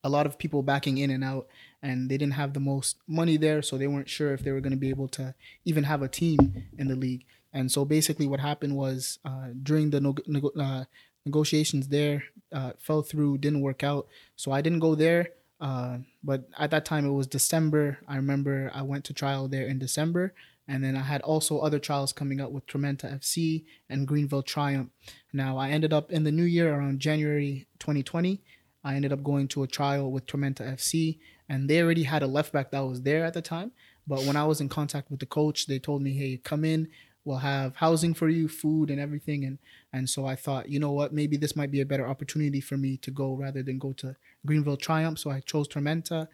a 0.04 0.08
lot 0.08 0.26
of 0.26 0.38
people 0.38 0.62
backing 0.62 0.98
in 0.98 1.10
and 1.10 1.24
out, 1.24 1.46
and 1.82 2.10
they 2.10 2.16
didn't 2.16 2.34
have 2.34 2.52
the 2.52 2.60
most 2.60 2.96
money 3.06 3.36
there, 3.36 3.62
so 3.62 3.76
they 3.76 3.86
weren't 3.86 4.08
sure 4.08 4.32
if 4.32 4.42
they 4.42 4.52
were 4.52 4.60
going 4.60 4.72
to 4.72 4.76
be 4.76 4.90
able 4.90 5.08
to 5.08 5.34
even 5.64 5.84
have 5.84 6.02
a 6.02 6.08
team 6.08 6.64
in 6.78 6.88
the 6.88 6.96
league. 6.96 7.24
And 7.52 7.70
so 7.70 7.84
basically, 7.84 8.26
what 8.26 8.40
happened 8.40 8.76
was 8.76 9.18
uh, 9.24 9.48
during 9.62 9.90
the 9.90 10.52
uh, 10.60 10.84
negotiations 11.24 11.88
there 11.88 12.24
uh, 12.52 12.72
fell 12.78 13.02
through, 13.02 13.38
didn't 13.38 13.60
work 13.60 13.82
out. 13.82 14.06
So 14.36 14.52
I 14.52 14.60
didn't 14.60 14.80
go 14.80 14.94
there. 14.94 15.30
Uh, 15.60 15.98
but 16.22 16.48
at 16.58 16.70
that 16.70 16.84
time, 16.84 17.06
it 17.06 17.12
was 17.12 17.26
December. 17.26 17.98
I 18.06 18.16
remember 18.16 18.70
I 18.74 18.82
went 18.82 19.04
to 19.06 19.14
trial 19.14 19.48
there 19.48 19.66
in 19.66 19.78
December, 19.78 20.34
and 20.68 20.84
then 20.84 20.96
I 20.96 21.02
had 21.02 21.22
also 21.22 21.58
other 21.58 21.78
trials 21.78 22.12
coming 22.12 22.40
up 22.40 22.50
with 22.50 22.66
Tormenta 22.66 23.18
FC 23.18 23.64
and 23.88 24.06
Greenville 24.06 24.42
Triumph. 24.42 24.90
Now 25.32 25.56
I 25.56 25.70
ended 25.70 25.92
up 25.92 26.12
in 26.12 26.24
the 26.24 26.32
new 26.32 26.44
year 26.44 26.74
around 26.74 27.00
January 27.00 27.66
2020. 27.78 28.42
I 28.86 28.94
ended 28.94 29.12
up 29.12 29.24
going 29.24 29.48
to 29.48 29.64
a 29.64 29.66
trial 29.66 30.12
with 30.12 30.26
Tormenta 30.26 30.62
FC, 30.62 31.18
and 31.48 31.68
they 31.68 31.82
already 31.82 32.04
had 32.04 32.22
a 32.22 32.28
left 32.28 32.52
back 32.52 32.70
that 32.70 32.86
was 32.86 33.02
there 33.02 33.24
at 33.24 33.34
the 33.34 33.42
time. 33.42 33.72
But 34.06 34.20
when 34.20 34.36
I 34.36 34.44
was 34.44 34.60
in 34.60 34.68
contact 34.68 35.10
with 35.10 35.18
the 35.18 35.26
coach, 35.26 35.66
they 35.66 35.80
told 35.80 36.02
me, 36.02 36.12
"Hey, 36.12 36.36
come 36.36 36.64
in. 36.64 36.86
We'll 37.24 37.38
have 37.38 37.74
housing 37.74 38.14
for 38.14 38.28
you, 38.28 38.46
food, 38.46 38.88
and 38.88 39.00
everything." 39.00 39.44
And 39.44 39.58
and 39.92 40.08
so 40.08 40.24
I 40.24 40.36
thought, 40.36 40.68
you 40.68 40.78
know 40.78 40.92
what, 40.92 41.12
maybe 41.12 41.36
this 41.36 41.56
might 41.56 41.72
be 41.72 41.80
a 41.80 41.90
better 41.92 42.06
opportunity 42.06 42.60
for 42.60 42.76
me 42.76 42.96
to 42.98 43.10
go 43.10 43.34
rather 43.34 43.64
than 43.64 43.80
go 43.80 43.92
to 43.94 44.14
Greenville 44.46 44.76
Triumph. 44.76 45.18
So 45.18 45.30
I 45.30 45.40
chose 45.40 45.66
Tormenta. 45.66 46.28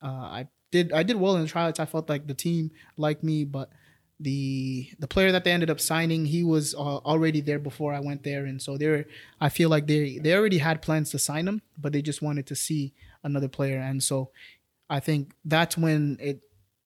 Uh, 0.00 0.26
I 0.38 0.48
did 0.70 0.92
I 0.92 1.02
did 1.02 1.16
well 1.16 1.34
in 1.34 1.42
the 1.42 1.48
tryouts. 1.48 1.80
I 1.80 1.86
felt 1.86 2.08
like 2.08 2.28
the 2.28 2.34
team 2.34 2.70
liked 2.96 3.24
me, 3.24 3.42
but 3.44 3.70
the 4.18 4.88
the 4.98 5.06
player 5.06 5.30
that 5.32 5.44
they 5.44 5.52
ended 5.52 5.70
up 5.70 5.80
signing, 5.80 6.26
he 6.26 6.42
was 6.42 6.74
uh, 6.74 6.78
already 6.78 7.40
there 7.40 7.58
before 7.58 7.92
I 7.92 8.00
went 8.00 8.22
there, 8.22 8.46
and 8.46 8.60
so 8.60 8.78
they're 8.78 9.06
I 9.40 9.48
feel 9.48 9.68
like 9.68 9.86
they 9.86 10.18
they 10.18 10.34
already 10.34 10.58
had 10.58 10.82
plans 10.82 11.10
to 11.10 11.18
sign 11.18 11.46
him, 11.46 11.62
but 11.78 11.92
they 11.92 12.02
just 12.02 12.22
wanted 12.22 12.46
to 12.46 12.56
see 12.56 12.94
another 13.22 13.48
player, 13.48 13.78
and 13.78 14.02
so 14.02 14.30
I 14.88 15.00
think 15.00 15.32
that's 15.44 15.76
when 15.76 16.16
it 16.20 16.40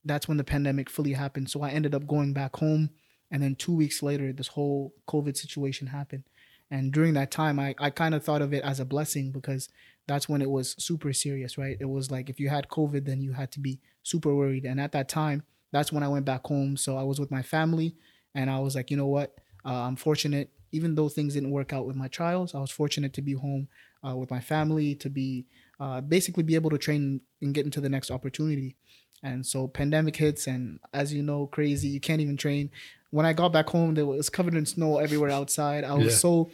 that's 0.04 0.26
when 0.26 0.38
the 0.38 0.44
pandemic 0.44 0.90
fully 0.90 1.12
happened. 1.12 1.50
So 1.50 1.62
I 1.62 1.70
ended 1.70 1.94
up 1.94 2.06
going 2.06 2.32
back 2.32 2.56
home, 2.56 2.90
and 3.30 3.42
then 3.42 3.54
two 3.54 3.74
weeks 3.74 4.02
later, 4.02 4.32
this 4.32 4.48
whole 4.48 4.94
COVID 5.08 5.36
situation 5.36 5.88
happened. 5.88 6.24
And 6.70 6.92
during 6.92 7.14
that 7.14 7.30
time, 7.30 7.58
I, 7.58 7.74
I 7.78 7.90
kind 7.90 8.14
of 8.14 8.24
thought 8.24 8.42
of 8.42 8.54
it 8.54 8.62
as 8.62 8.78
a 8.78 8.84
blessing 8.84 9.32
because 9.32 9.68
that's 10.06 10.28
when 10.28 10.40
it 10.40 10.50
was 10.50 10.76
super 10.78 11.12
serious, 11.12 11.58
right? 11.58 11.76
It 11.80 11.88
was 11.88 12.10
like 12.10 12.30
if 12.30 12.38
you 12.38 12.48
had 12.48 12.68
COVID, 12.68 13.04
then 13.04 13.20
you 13.20 13.32
had 13.32 13.50
to 13.52 13.60
be 13.60 13.80
super 14.02 14.34
worried. 14.34 14.64
And 14.64 14.80
at 14.80 14.92
that 14.92 15.08
time, 15.08 15.42
that's 15.72 15.92
when 15.92 16.02
I 16.02 16.08
went 16.08 16.24
back 16.24 16.46
home. 16.46 16.76
So 16.76 16.96
I 16.96 17.02
was 17.02 17.18
with 17.20 17.30
my 17.30 17.42
family, 17.42 17.94
and 18.34 18.50
I 18.50 18.58
was 18.60 18.74
like, 18.74 18.90
you 18.90 18.96
know 18.96 19.06
what? 19.06 19.34
Uh, 19.64 19.74
I'm 19.86 19.96
fortunate, 19.96 20.50
even 20.72 20.94
though 20.94 21.08
things 21.08 21.34
didn't 21.34 21.50
work 21.50 21.72
out 21.72 21.86
with 21.86 21.96
my 21.96 22.08
trials, 22.08 22.54
I 22.54 22.60
was 22.60 22.70
fortunate 22.70 23.12
to 23.14 23.22
be 23.22 23.32
home 23.34 23.68
uh, 24.06 24.16
with 24.16 24.30
my 24.30 24.40
family, 24.40 24.94
to 24.96 25.10
be 25.10 25.46
uh, 25.78 26.00
basically 26.00 26.42
be 26.42 26.54
able 26.54 26.70
to 26.70 26.78
train 26.78 27.20
and 27.42 27.54
get 27.54 27.64
into 27.64 27.80
the 27.80 27.88
next 27.88 28.10
opportunity. 28.10 28.76
And 29.22 29.44
so 29.44 29.68
pandemic 29.68 30.16
hits, 30.16 30.46
and 30.46 30.80
as 30.94 31.12
you 31.12 31.22
know, 31.22 31.46
crazy, 31.46 31.88
you 31.88 32.00
can't 32.00 32.20
even 32.22 32.36
train. 32.38 32.70
When 33.10 33.26
I 33.26 33.32
got 33.34 33.52
back 33.52 33.68
home, 33.68 33.94
there 33.94 34.06
was 34.06 34.30
covered 34.30 34.54
in 34.54 34.64
snow 34.64 34.98
everywhere 34.98 35.30
outside. 35.30 35.84
I 35.84 35.94
was 35.94 36.12
Yeah. 36.12 36.18
so, 36.18 36.50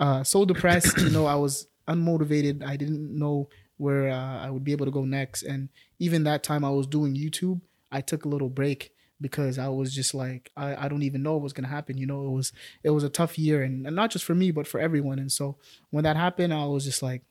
uh, 0.00 0.24
so 0.24 0.44
depressed. 0.46 0.96
you 0.98 1.10
know, 1.10 1.26
I 1.26 1.34
was 1.34 1.66
unmotivated. 1.88 2.62
I 2.64 2.76
didn't 2.76 3.16
know 3.18 3.48
where 3.76 4.10
uh, 4.10 4.38
I 4.46 4.50
would 4.50 4.64
be 4.64 4.72
able 4.72 4.86
to 4.86 4.92
go 4.92 5.04
next. 5.04 5.42
And 5.42 5.68
even 5.98 6.24
that 6.24 6.42
time 6.42 6.64
I 6.64 6.70
was 6.70 6.86
doing 6.86 7.14
YouTube, 7.14 7.60
I 7.96 8.00
took 8.00 8.24
a 8.24 8.28
little 8.28 8.48
break 8.60 8.92
because 9.20 9.58
I 9.58 9.68
was 9.68 9.94
just 9.94 10.12
like 10.14 10.50
I, 10.56 10.84
I 10.84 10.88
don't 10.88 11.02
even 11.02 11.22
know 11.22 11.32
what 11.34 11.42
was 11.42 11.52
gonna 11.52 11.68
happen. 11.78 11.96
You 11.98 12.06
know, 12.06 12.26
it 12.26 12.30
was 12.30 12.52
it 12.82 12.90
was 12.90 13.04
a 13.04 13.08
tough 13.20 13.38
year 13.38 13.62
and, 13.62 13.86
and 13.86 13.96
not 13.96 14.10
just 14.10 14.24
for 14.24 14.34
me 14.34 14.50
but 14.50 14.66
for 14.66 14.78
everyone. 14.80 15.18
And 15.18 15.32
so 15.32 15.56
when 15.90 16.04
that 16.04 16.16
happened, 16.16 16.52
I 16.52 16.64
was 16.66 16.84
just 16.84 17.02
like, 17.02 17.22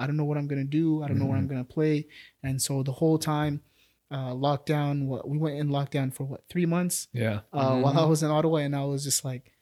I 0.00 0.06
don't 0.06 0.16
know 0.16 0.24
what 0.24 0.38
I'm 0.38 0.48
gonna 0.48 0.64
do. 0.80 1.02
I 1.02 1.08
don't 1.08 1.18
know 1.18 1.26
where 1.26 1.38
I'm 1.38 1.46
gonna 1.46 1.64
play. 1.78 2.06
And 2.42 2.60
so 2.60 2.82
the 2.82 2.92
whole 3.00 3.18
time, 3.18 3.60
uh, 4.10 4.32
lockdown. 4.32 5.06
What 5.06 5.28
we 5.28 5.38
went 5.38 5.56
in 5.56 5.68
lockdown 5.68 6.12
for 6.14 6.24
what 6.24 6.44
three 6.48 6.66
months 6.66 7.08
Yeah. 7.12 7.40
uh, 7.52 7.78
while 7.80 7.98
I 7.98 8.04
was 8.04 8.22
in 8.22 8.30
Ottawa, 8.30 8.58
and 8.58 8.74
I 8.76 8.84
was 8.84 9.02
just 9.04 9.24
like, 9.24 9.52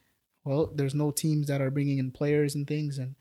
well, 0.45 0.71
there's 0.75 0.95
no 0.95 1.11
teams 1.11 1.47
that 1.49 1.61
are 1.61 1.71
bringing 1.71 1.99
in 1.99 2.11
players 2.11 2.55
and 2.55 2.67
things, 2.67 2.99
and 2.99 3.15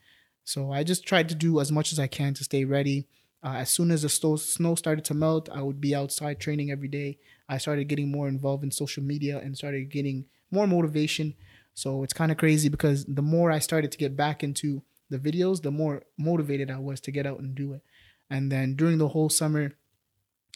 so 0.44 0.72
I 0.72 0.82
just 0.82 1.06
tried 1.06 1.28
to 1.30 1.34
do 1.34 1.60
as 1.60 1.70
much 1.72 1.92
as 1.92 1.98
I 1.98 2.06
can 2.06 2.34
to 2.34 2.44
stay 2.44 2.64
ready. 2.64 3.06
Uh, 3.44 3.54
as 3.56 3.70
soon 3.70 3.90
as 3.90 4.02
the 4.02 4.08
snow 4.08 4.74
started 4.74 5.04
to 5.06 5.14
melt, 5.14 5.48
I 5.52 5.62
would 5.62 5.80
be 5.80 5.94
outside 5.94 6.38
training 6.38 6.70
every 6.70 6.88
day. 6.88 7.18
I 7.48 7.58
started 7.58 7.88
getting 7.88 8.10
more 8.10 8.28
involved 8.28 8.62
in 8.62 8.70
social 8.70 9.02
media 9.02 9.38
and 9.38 9.56
started 9.56 9.90
getting 9.90 10.26
more 10.50 10.66
motivation. 10.66 11.34
So 11.74 12.04
it's 12.04 12.12
kind 12.12 12.30
of 12.30 12.38
crazy 12.38 12.68
because 12.68 13.04
the 13.06 13.22
more 13.22 13.50
I 13.50 13.58
started 13.58 13.90
to 13.92 13.98
get 13.98 14.16
back 14.16 14.44
into 14.44 14.82
the 15.10 15.18
videos, 15.18 15.62
the 15.62 15.70
more 15.70 16.02
motivated 16.18 16.70
I 16.70 16.78
was 16.78 17.00
to 17.02 17.10
get 17.10 17.26
out 17.26 17.40
and 17.40 17.54
do 17.54 17.72
it. 17.72 17.82
And 18.30 18.50
then 18.50 18.76
during 18.76 18.98
the 18.98 19.08
whole 19.08 19.28
summer, 19.28 19.72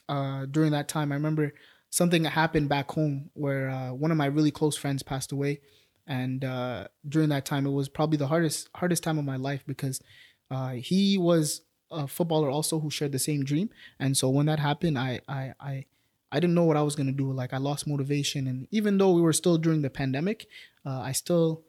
uh, 0.09 0.47
during 0.47 0.73
that 0.73 0.89
time, 0.89 1.13
I 1.13 1.17
remember 1.17 1.53
something 1.91 2.25
happened 2.25 2.69
back 2.69 2.91
home 2.91 3.31
where 3.35 3.69
uh, 3.69 3.93
one 3.93 4.11
of 4.11 4.17
my 4.17 4.27
really 4.27 4.51
close 4.51 4.77
friends 4.77 5.03
passed 5.03 5.33
away, 5.33 5.61
and 6.07 6.45
uh, 6.45 6.87
during 7.09 7.31
that 7.31 7.45
time, 7.45 7.67
it 7.67 7.71
was 7.71 7.89
probably 7.89 8.17
the 8.17 8.29
hardest 8.29 8.69
hardest 8.77 9.03
time 9.03 9.19
of 9.19 9.25
my 9.25 9.37
life 9.37 9.65
because 9.67 10.01
uh, 10.51 10.73
he 10.73 11.19
was 11.19 11.63
a 11.91 12.07
footballer 12.07 12.51
also 12.51 12.81
who 12.81 12.91
shared 12.91 13.13
the 13.13 13.19
same 13.19 13.45
dream, 13.45 13.71
and 13.99 14.17
so 14.17 14.29
when 14.29 14.47
that 14.47 14.59
happened, 14.59 14.99
I 14.99 15.21
I 15.29 15.55
I. 15.61 15.85
I 16.33 16.41
didn't 16.41 16.55
know 16.55 16.65
what 16.65 16.77
I 16.77 16.83
was 16.83 16.97
gonna 16.97 17.13
do. 17.13 17.33
Like 17.33 17.55
I 17.55 17.59
lost 17.59 17.87
motivation, 17.87 18.49
and 18.49 18.67
even 18.73 18.99
though 18.99 19.13
we 19.13 19.23
were 19.23 19.33
still 19.33 19.59
during 19.59 19.83
the 19.83 19.89
pandemic, 19.89 20.49
uh, 20.85 21.01
I 21.01 21.13
still 21.13 21.63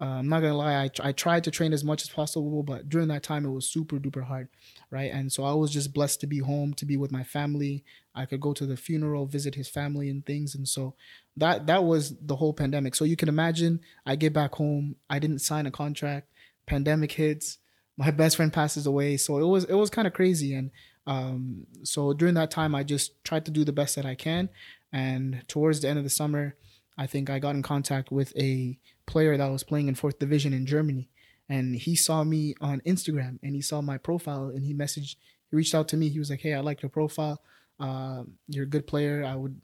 uh, 0.00 0.04
I'm 0.04 0.28
not 0.28 0.40
gonna 0.40 0.56
lie. 0.56 0.84
I, 0.84 0.90
I 1.02 1.12
tried 1.12 1.42
to 1.44 1.50
train 1.50 1.72
as 1.72 1.82
much 1.82 2.02
as 2.02 2.08
possible, 2.08 2.62
but 2.62 2.88
during 2.88 3.08
that 3.08 3.24
time 3.24 3.44
it 3.44 3.50
was 3.50 3.68
super 3.68 3.98
duper 3.98 4.22
hard, 4.22 4.48
right? 4.90 5.10
And 5.12 5.32
so 5.32 5.42
I 5.42 5.54
was 5.54 5.72
just 5.72 5.92
blessed 5.92 6.20
to 6.20 6.26
be 6.26 6.38
home, 6.38 6.72
to 6.74 6.86
be 6.86 6.96
with 6.96 7.10
my 7.10 7.24
family. 7.24 7.84
I 8.14 8.24
could 8.24 8.40
go 8.40 8.52
to 8.52 8.66
the 8.66 8.76
funeral, 8.76 9.26
visit 9.26 9.56
his 9.56 9.68
family, 9.68 10.08
and 10.08 10.24
things. 10.24 10.54
And 10.54 10.68
so 10.68 10.94
that 11.36 11.66
that 11.66 11.82
was 11.82 12.16
the 12.20 12.36
whole 12.36 12.52
pandemic. 12.52 12.94
So 12.94 13.04
you 13.04 13.16
can 13.16 13.28
imagine, 13.28 13.80
I 14.06 14.14
get 14.14 14.32
back 14.32 14.54
home, 14.54 14.96
I 15.10 15.18
didn't 15.18 15.40
sign 15.40 15.66
a 15.66 15.70
contract. 15.72 16.28
Pandemic 16.66 17.12
hits, 17.12 17.58
my 17.98 18.12
best 18.12 18.36
friend 18.36 18.52
passes 18.52 18.86
away. 18.86 19.16
So 19.16 19.38
it 19.38 19.44
was 19.44 19.64
it 19.64 19.74
was 19.74 19.90
kind 19.90 20.06
of 20.06 20.14
crazy. 20.14 20.54
And 20.54 20.70
um, 21.06 21.66
so 21.82 22.12
during 22.12 22.34
that 22.34 22.50
time, 22.50 22.74
I 22.74 22.84
just 22.84 23.22
tried 23.24 23.44
to 23.46 23.50
do 23.50 23.64
the 23.64 23.72
best 23.72 23.96
that 23.96 24.06
I 24.06 24.14
can. 24.14 24.48
And 24.92 25.42
towards 25.48 25.80
the 25.80 25.88
end 25.88 25.98
of 25.98 26.04
the 26.04 26.10
summer, 26.10 26.54
I 26.96 27.06
think 27.06 27.28
I 27.28 27.40
got 27.40 27.56
in 27.56 27.62
contact 27.62 28.10
with 28.10 28.34
a 28.36 28.78
player 29.06 29.36
that 29.36 29.50
was 29.50 29.64
playing 29.64 29.88
in 29.88 29.94
fourth 29.96 30.18
division 30.18 30.52
in 30.54 30.64
Germany. 30.64 31.08
And 31.48 31.74
he 31.74 31.96
saw 31.96 32.24
me 32.24 32.54
on 32.60 32.80
Instagram 32.82 33.38
and 33.42 33.54
he 33.54 33.62
saw 33.62 33.80
my 33.80 33.98
profile 33.98 34.48
and 34.54 34.64
he 34.64 34.74
messaged, 34.74 35.16
he 35.50 35.56
reached 35.56 35.74
out 35.74 35.88
to 35.88 35.96
me. 35.96 36.08
He 36.08 36.18
was 36.18 36.30
like, 36.30 36.40
Hey, 36.40 36.54
I 36.54 36.60
like 36.60 36.82
your 36.82 36.90
profile. 36.90 37.40
Uh, 37.80 38.24
you're 38.46 38.64
a 38.64 38.68
good 38.68 38.86
player. 38.86 39.24
I 39.24 39.34
would 39.34 39.60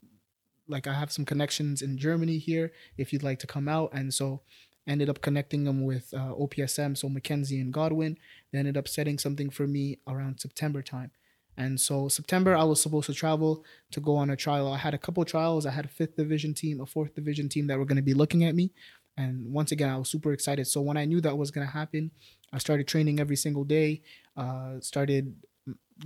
like, 0.67 0.87
I 0.87 0.93
have 0.93 1.11
some 1.11 1.25
connections 1.25 1.81
in 1.81 1.97
Germany 1.97 2.39
here 2.39 2.71
if 2.97 3.13
you'd 3.13 3.23
like 3.23 3.39
to 3.39 3.47
come 3.47 3.67
out. 3.67 3.93
And 3.93 4.13
so 4.13 4.41
ended 4.87 5.09
up 5.09 5.21
connecting 5.21 5.63
them 5.63 5.83
with 5.83 6.13
uh, 6.13 6.33
OPSM, 6.33 6.97
so 6.97 7.09
Mackenzie 7.09 7.59
and 7.59 7.73
Godwin. 7.73 8.17
They 8.51 8.59
ended 8.59 8.77
up 8.77 8.87
setting 8.87 9.17
something 9.17 9.49
for 9.49 9.67
me 9.67 9.99
around 10.07 10.39
September 10.39 10.81
time. 10.81 11.11
And 11.57 11.79
so 11.79 12.07
September, 12.07 12.55
I 12.55 12.63
was 12.63 12.81
supposed 12.81 13.07
to 13.07 13.13
travel 13.13 13.63
to 13.91 13.99
go 13.99 14.17
on 14.17 14.29
a 14.29 14.35
trial. 14.35 14.71
I 14.71 14.77
had 14.77 14.93
a 14.93 14.97
couple 14.97 15.23
trials. 15.25 15.65
I 15.65 15.71
had 15.71 15.85
a 15.85 15.89
fifth 15.89 16.17
division 16.17 16.53
team, 16.53 16.81
a 16.81 16.85
fourth 16.85 17.15
division 17.15 17.47
team 17.47 17.67
that 17.67 17.79
were 17.79 17.85
going 17.85 17.95
to 17.95 18.01
be 18.01 18.13
looking 18.13 18.43
at 18.43 18.55
me. 18.55 18.71
And 19.17 19.53
once 19.53 19.71
again, 19.71 19.89
I 19.89 19.97
was 19.97 20.09
super 20.09 20.33
excited. 20.33 20.67
So 20.67 20.81
when 20.81 20.97
I 20.97 21.05
knew 21.05 21.21
that 21.21 21.37
was 21.37 21.51
going 21.51 21.65
to 21.65 21.71
happen, 21.71 22.11
I 22.51 22.57
started 22.57 22.87
training 22.87 23.19
every 23.19 23.37
single 23.37 23.63
day. 23.63 24.01
Uh, 24.35 24.81
started 24.81 25.33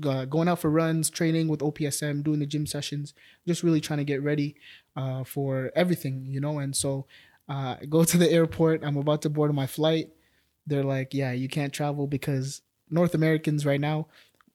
uh, 0.03 0.25
going 0.25 0.47
out 0.47 0.59
for 0.59 0.69
runs, 0.69 1.09
training 1.09 1.47
with 1.47 1.61
OPSM, 1.61 2.23
doing 2.23 2.39
the 2.39 2.45
gym 2.45 2.67
sessions, 2.67 3.15
just 3.47 3.63
really 3.63 3.81
trying 3.81 3.97
to 3.97 4.05
get 4.05 4.21
ready 4.21 4.55
uh, 4.95 5.23
for 5.23 5.71
everything, 5.75 6.27
you 6.27 6.39
know. 6.39 6.59
And 6.59 6.75
so 6.75 7.07
uh, 7.49 7.77
go 7.89 8.03
to 8.03 8.17
the 8.17 8.31
airport. 8.31 8.83
I'm 8.83 8.97
about 8.97 9.23
to 9.23 9.29
board 9.29 9.53
my 9.53 9.67
flight. 9.67 10.09
They're 10.67 10.83
like, 10.83 11.13
"Yeah, 11.13 11.31
you 11.31 11.49
can't 11.49 11.73
travel 11.73 12.07
because 12.07 12.61
North 12.89 13.15
Americans 13.15 13.65
right 13.65 13.81
now, 13.81 14.07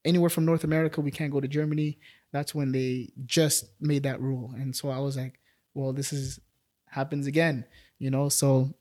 anywhere 0.04 0.30
from 0.30 0.44
North 0.46 0.64
America, 0.64 1.00
we 1.00 1.10
can't 1.10 1.32
go 1.32 1.40
to 1.40 1.48
Germany." 1.48 1.98
That's 2.32 2.54
when 2.54 2.72
they 2.72 3.10
just 3.26 3.66
made 3.80 4.02
that 4.04 4.20
rule, 4.20 4.52
and 4.56 4.74
so 4.74 4.90
I 4.90 4.98
was 4.98 5.16
like, 5.16 5.40
"Well, 5.74 5.92
this 5.92 6.12
is 6.12 6.40
happens 6.88 7.26
again," 7.26 7.66
you 7.98 8.10
know. 8.10 8.28
So 8.28 8.74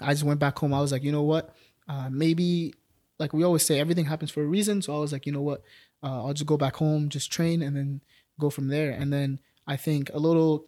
I 0.00 0.12
just 0.12 0.24
went 0.24 0.40
back 0.40 0.58
home. 0.58 0.74
I 0.74 0.80
was 0.80 0.92
like, 0.92 1.02
you 1.02 1.12
know 1.12 1.22
what? 1.22 1.54
Uh, 1.88 2.08
maybe 2.10 2.74
like 3.18 3.32
we 3.32 3.44
always 3.44 3.64
say, 3.64 3.80
everything 3.80 4.04
happens 4.04 4.30
for 4.30 4.42
a 4.42 4.46
reason. 4.46 4.82
So 4.82 4.94
I 4.94 4.98
was 4.98 5.12
like, 5.12 5.26
you 5.26 5.32
know 5.32 5.42
what? 5.42 5.62
Uh, 6.02 6.24
I'll 6.26 6.34
just 6.34 6.46
go 6.46 6.56
back 6.56 6.76
home, 6.76 7.08
just 7.08 7.32
train, 7.32 7.62
and 7.62 7.76
then 7.76 8.00
go 8.38 8.50
from 8.50 8.68
there. 8.68 8.90
And 8.90 9.12
then 9.12 9.38
I 9.66 9.76
think 9.76 10.10
a 10.12 10.18
little 10.18 10.66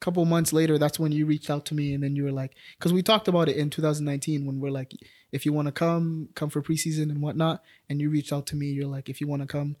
couple 0.00 0.24
months 0.24 0.52
later, 0.52 0.78
that's 0.78 0.98
when 0.98 1.12
you 1.12 1.26
reached 1.26 1.50
out 1.50 1.66
to 1.66 1.74
me, 1.74 1.94
and 1.94 2.02
then 2.02 2.16
you 2.16 2.24
were 2.24 2.32
like, 2.32 2.54
because 2.78 2.92
we 2.92 3.02
talked 3.02 3.28
about 3.28 3.48
it 3.48 3.56
in 3.56 3.70
2019 3.70 4.46
when 4.46 4.60
we're 4.60 4.70
like, 4.70 4.92
if 5.32 5.44
you 5.44 5.52
want 5.52 5.66
to 5.66 5.72
come, 5.72 6.28
come 6.34 6.50
for 6.50 6.62
preseason 6.62 7.10
and 7.10 7.20
whatnot. 7.20 7.62
And 7.88 8.00
you 8.00 8.10
reached 8.10 8.32
out 8.32 8.46
to 8.48 8.56
me. 8.56 8.66
You're 8.66 8.86
like, 8.86 9.08
if 9.08 9.20
you 9.20 9.26
want 9.26 9.42
to 9.42 9.48
come, 9.48 9.76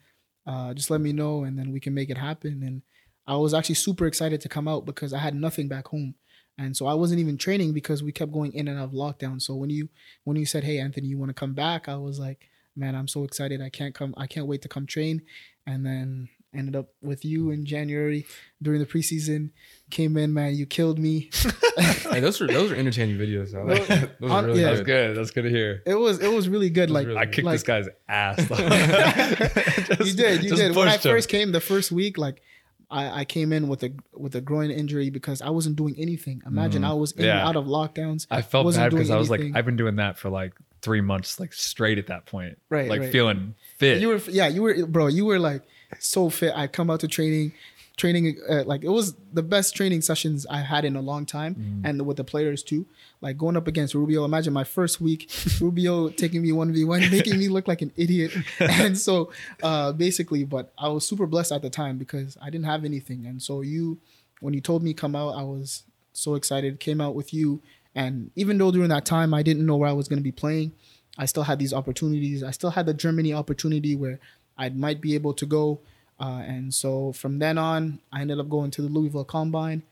uh, 0.46 0.74
just 0.74 0.90
let 0.90 1.00
me 1.00 1.12
know, 1.12 1.44
and 1.44 1.58
then 1.58 1.72
we 1.72 1.80
can 1.80 1.94
make 1.94 2.10
it 2.10 2.18
happen. 2.18 2.62
And 2.62 2.82
I 3.26 3.36
was 3.36 3.54
actually 3.54 3.74
super 3.76 4.06
excited 4.06 4.40
to 4.40 4.48
come 4.48 4.68
out 4.68 4.86
because 4.86 5.12
I 5.12 5.18
had 5.18 5.34
nothing 5.34 5.68
back 5.68 5.88
home 5.88 6.14
and 6.58 6.76
so 6.76 6.86
I 6.86 6.94
wasn't 6.94 7.20
even 7.20 7.36
training 7.36 7.72
because 7.72 8.02
we 8.02 8.12
kept 8.12 8.32
going 8.32 8.52
in 8.54 8.68
and 8.68 8.78
out 8.78 8.84
of 8.84 8.90
lockdown. 8.92 9.40
So 9.40 9.54
when 9.54 9.70
you 9.70 9.88
when 10.24 10.36
you 10.36 10.46
said, 10.46 10.64
"Hey, 10.64 10.78
Anthony, 10.78 11.08
you 11.08 11.18
want 11.18 11.28
to 11.30 11.34
come 11.34 11.52
back?" 11.52 11.88
I 11.88 11.96
was 11.96 12.18
like, 12.18 12.48
"Man, 12.74 12.94
I'm 12.94 13.08
so 13.08 13.24
excited! 13.24 13.60
I 13.60 13.68
can't 13.68 13.94
come. 13.94 14.14
I 14.16 14.26
can't 14.26 14.46
wait 14.46 14.62
to 14.62 14.68
come 14.68 14.86
train." 14.86 15.22
And 15.66 15.84
then 15.84 16.28
ended 16.54 16.74
up 16.76 16.88
with 17.02 17.24
you 17.24 17.50
in 17.50 17.66
January 17.66 18.26
during 18.62 18.80
the 18.80 18.86
preseason. 18.86 19.50
Came 19.90 20.16
in, 20.16 20.32
man, 20.34 20.54
you 20.54 20.66
killed 20.66 20.98
me. 20.98 21.30
Hey, 21.76 22.20
those 22.20 22.40
are 22.40 22.46
those 22.46 22.72
are 22.72 22.74
entertaining 22.74 23.18
videos. 23.18 23.52
Like 23.52 23.86
that. 23.88 24.18
Those 24.20 24.30
are 24.30 24.34
On- 24.38 24.44
really 24.46 24.60
yeah. 24.62 24.66
That's 24.68 24.78
good. 24.80 24.86
good. 24.86 25.16
That's 25.18 25.30
good 25.30 25.42
to 25.42 25.50
hear. 25.50 25.82
It 25.84 25.94
was 25.96 26.20
it 26.20 26.32
was 26.32 26.48
really 26.48 26.70
good. 26.70 26.88
was 26.88 26.94
Like 26.94 27.06
really 27.08 27.18
I 27.18 27.26
kicked 27.26 27.44
like, 27.44 27.54
this 27.54 27.62
guy's 27.64 27.86
ass. 28.08 28.38
you 30.00 30.14
did, 30.14 30.42
you 30.42 30.56
did. 30.56 30.74
When 30.74 30.88
I 30.88 30.92
pushed 30.92 31.06
him. 31.06 31.12
first 31.12 31.28
came 31.28 31.52
the 31.52 31.60
first 31.60 31.92
week, 31.92 32.16
like 32.16 32.42
I, 32.90 33.20
I 33.20 33.24
came 33.26 33.52
in 33.52 33.68
with 33.68 33.82
a 33.82 33.92
with 34.14 34.34
a 34.36 34.40
groin 34.40 34.70
injury 34.70 35.10
because 35.10 35.42
I 35.42 35.50
wasn't 35.50 35.76
doing 35.76 35.94
anything. 35.98 36.40
Imagine 36.46 36.84
I 36.84 36.94
was 36.94 37.12
in 37.12 37.24
and 37.24 37.26
Mm. 37.26 37.34
Yeah. 37.42 37.46
out 37.48 37.56
of 37.56 37.64
lockdowns. 37.66 38.26
I 38.30 38.40
felt 38.40 38.64
wasn't 38.64 38.84
bad 38.84 38.90
because 38.92 39.10
I 39.10 39.16
was 39.16 39.28
like. 39.28 39.42
I've 39.54 39.66
been 39.66 39.76
doing 39.76 39.96
that 39.96 40.18
for 40.18 40.30
like 40.30 40.54
three 40.82 41.00
months, 41.00 41.38
like 41.40 41.52
straight 41.52 41.98
at 41.98 42.06
that 42.06 42.26
point. 42.26 42.58
Right, 42.70 42.88
Like 42.88 43.00
right. 43.00 43.12
feeling 43.12 43.54
fit. 43.78 44.00
You 44.00 44.08
were 44.08 44.20
yeah, 44.28 44.46
you 44.48 44.62
were 44.62 44.86
bro. 44.86 45.08
You 45.08 45.24
were 45.26 45.38
like 45.38 45.62
so 45.98 46.28
fit. 46.30 46.52
I 46.54 46.66
come 46.66 46.90
out 46.90 47.00
to 47.00 47.08
training, 47.08 47.52
training 47.96 48.38
uh, 48.48 48.64
like 48.64 48.84
it 48.84 48.88
was 48.88 49.14
the 49.32 49.42
best 49.42 49.74
training 49.74 50.02
sessions 50.02 50.46
I 50.48 50.58
had 50.60 50.84
in 50.84 50.96
a 50.96 51.00
long 51.00 51.26
time, 51.26 51.82
and 51.84 52.04
with 52.06 52.16
the 52.16 52.24
players 52.24 52.62
too. 52.62 52.86
Like 53.20 53.38
going 53.38 53.56
up 53.56 53.66
against 53.66 53.94
Rubio. 53.94 54.24
Imagine 54.24 54.52
my 54.52 54.64
first 54.64 55.00
week, 55.00 55.30
Rubio 55.60 56.08
taking 56.10 56.42
me 56.42 56.52
one 56.52 56.72
v 56.72 56.84
one, 56.84 57.00
making 57.10 57.38
me 57.38 57.48
look 57.48 57.66
like 57.68 57.82
an 57.82 57.92
idiot. 57.96 58.32
And 58.60 58.98
so 58.98 59.32
uh, 59.62 59.92
basically, 59.92 60.44
but 60.44 60.72
I 60.78 60.88
was 60.88 61.06
super 61.06 61.26
blessed 61.26 61.52
at 61.52 61.62
the 61.62 61.70
time 61.70 61.98
because 61.98 62.36
I 62.42 62.50
didn't 62.50 62.66
have 62.66 62.84
anything, 62.84 63.26
and 63.26 63.42
so 63.42 63.62
you, 63.62 63.98
when 64.40 64.54
you 64.54 64.60
told 64.60 64.82
me 64.82 64.92
come 64.94 65.16
out, 65.16 65.30
I 65.30 65.42
was 65.42 65.84
so 66.12 66.34
excited. 66.34 66.80
Came 66.80 67.00
out 67.00 67.14
with 67.14 67.32
you, 67.32 67.62
and 67.94 68.30
even 68.36 68.58
though 68.58 68.70
during 68.70 68.90
that 68.90 69.04
time 69.06 69.32
I 69.32 69.42
didn't 69.42 69.64
know 69.64 69.76
where 69.76 69.88
I 69.88 69.92
was 69.92 70.08
going 70.08 70.18
to 70.18 70.24
be 70.24 70.32
playing. 70.32 70.72
I 71.18 71.24
still 71.24 71.44
had 71.44 71.58
these 71.58 71.72
opportunities. 71.72 72.42
I 72.42 72.50
still 72.50 72.68
had 72.70 72.84
the 72.84 72.92
Germany 72.92 73.32
opportunity 73.32 73.96
where 73.96 74.20
I 74.58 74.68
might 74.70 75.00
be 75.00 75.14
able 75.14 75.34
to 75.34 75.46
go. 75.46 75.80
Uh, 76.18 76.42
and 76.46 76.72
so 76.72 77.12
from 77.12 77.38
then 77.38 77.58
on, 77.58 78.00
I 78.12 78.22
ended 78.22 78.40
up 78.40 78.48
going 78.48 78.70
to 78.72 78.82
the 78.82 78.88
Louisville 78.88 79.24
Combine, 79.24 79.82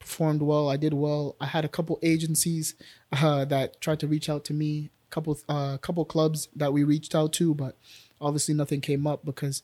performed 0.00 0.42
well. 0.42 0.68
I 0.68 0.76
did 0.76 0.94
well. 0.94 1.36
I 1.40 1.46
had 1.46 1.64
a 1.64 1.68
couple 1.68 1.98
agencies 2.02 2.74
uh, 3.12 3.44
that 3.46 3.80
tried 3.80 4.00
to 4.00 4.06
reach 4.08 4.28
out 4.28 4.44
to 4.46 4.54
me, 4.54 4.90
a 5.08 5.14
couple 5.14 5.38
uh, 5.48 5.78
couple 5.78 6.04
clubs 6.04 6.48
that 6.56 6.72
we 6.72 6.82
reached 6.84 7.14
out 7.14 7.32
to, 7.34 7.54
but 7.54 7.76
obviously 8.20 8.54
nothing 8.54 8.80
came 8.80 9.06
up 9.06 9.24
because 9.24 9.62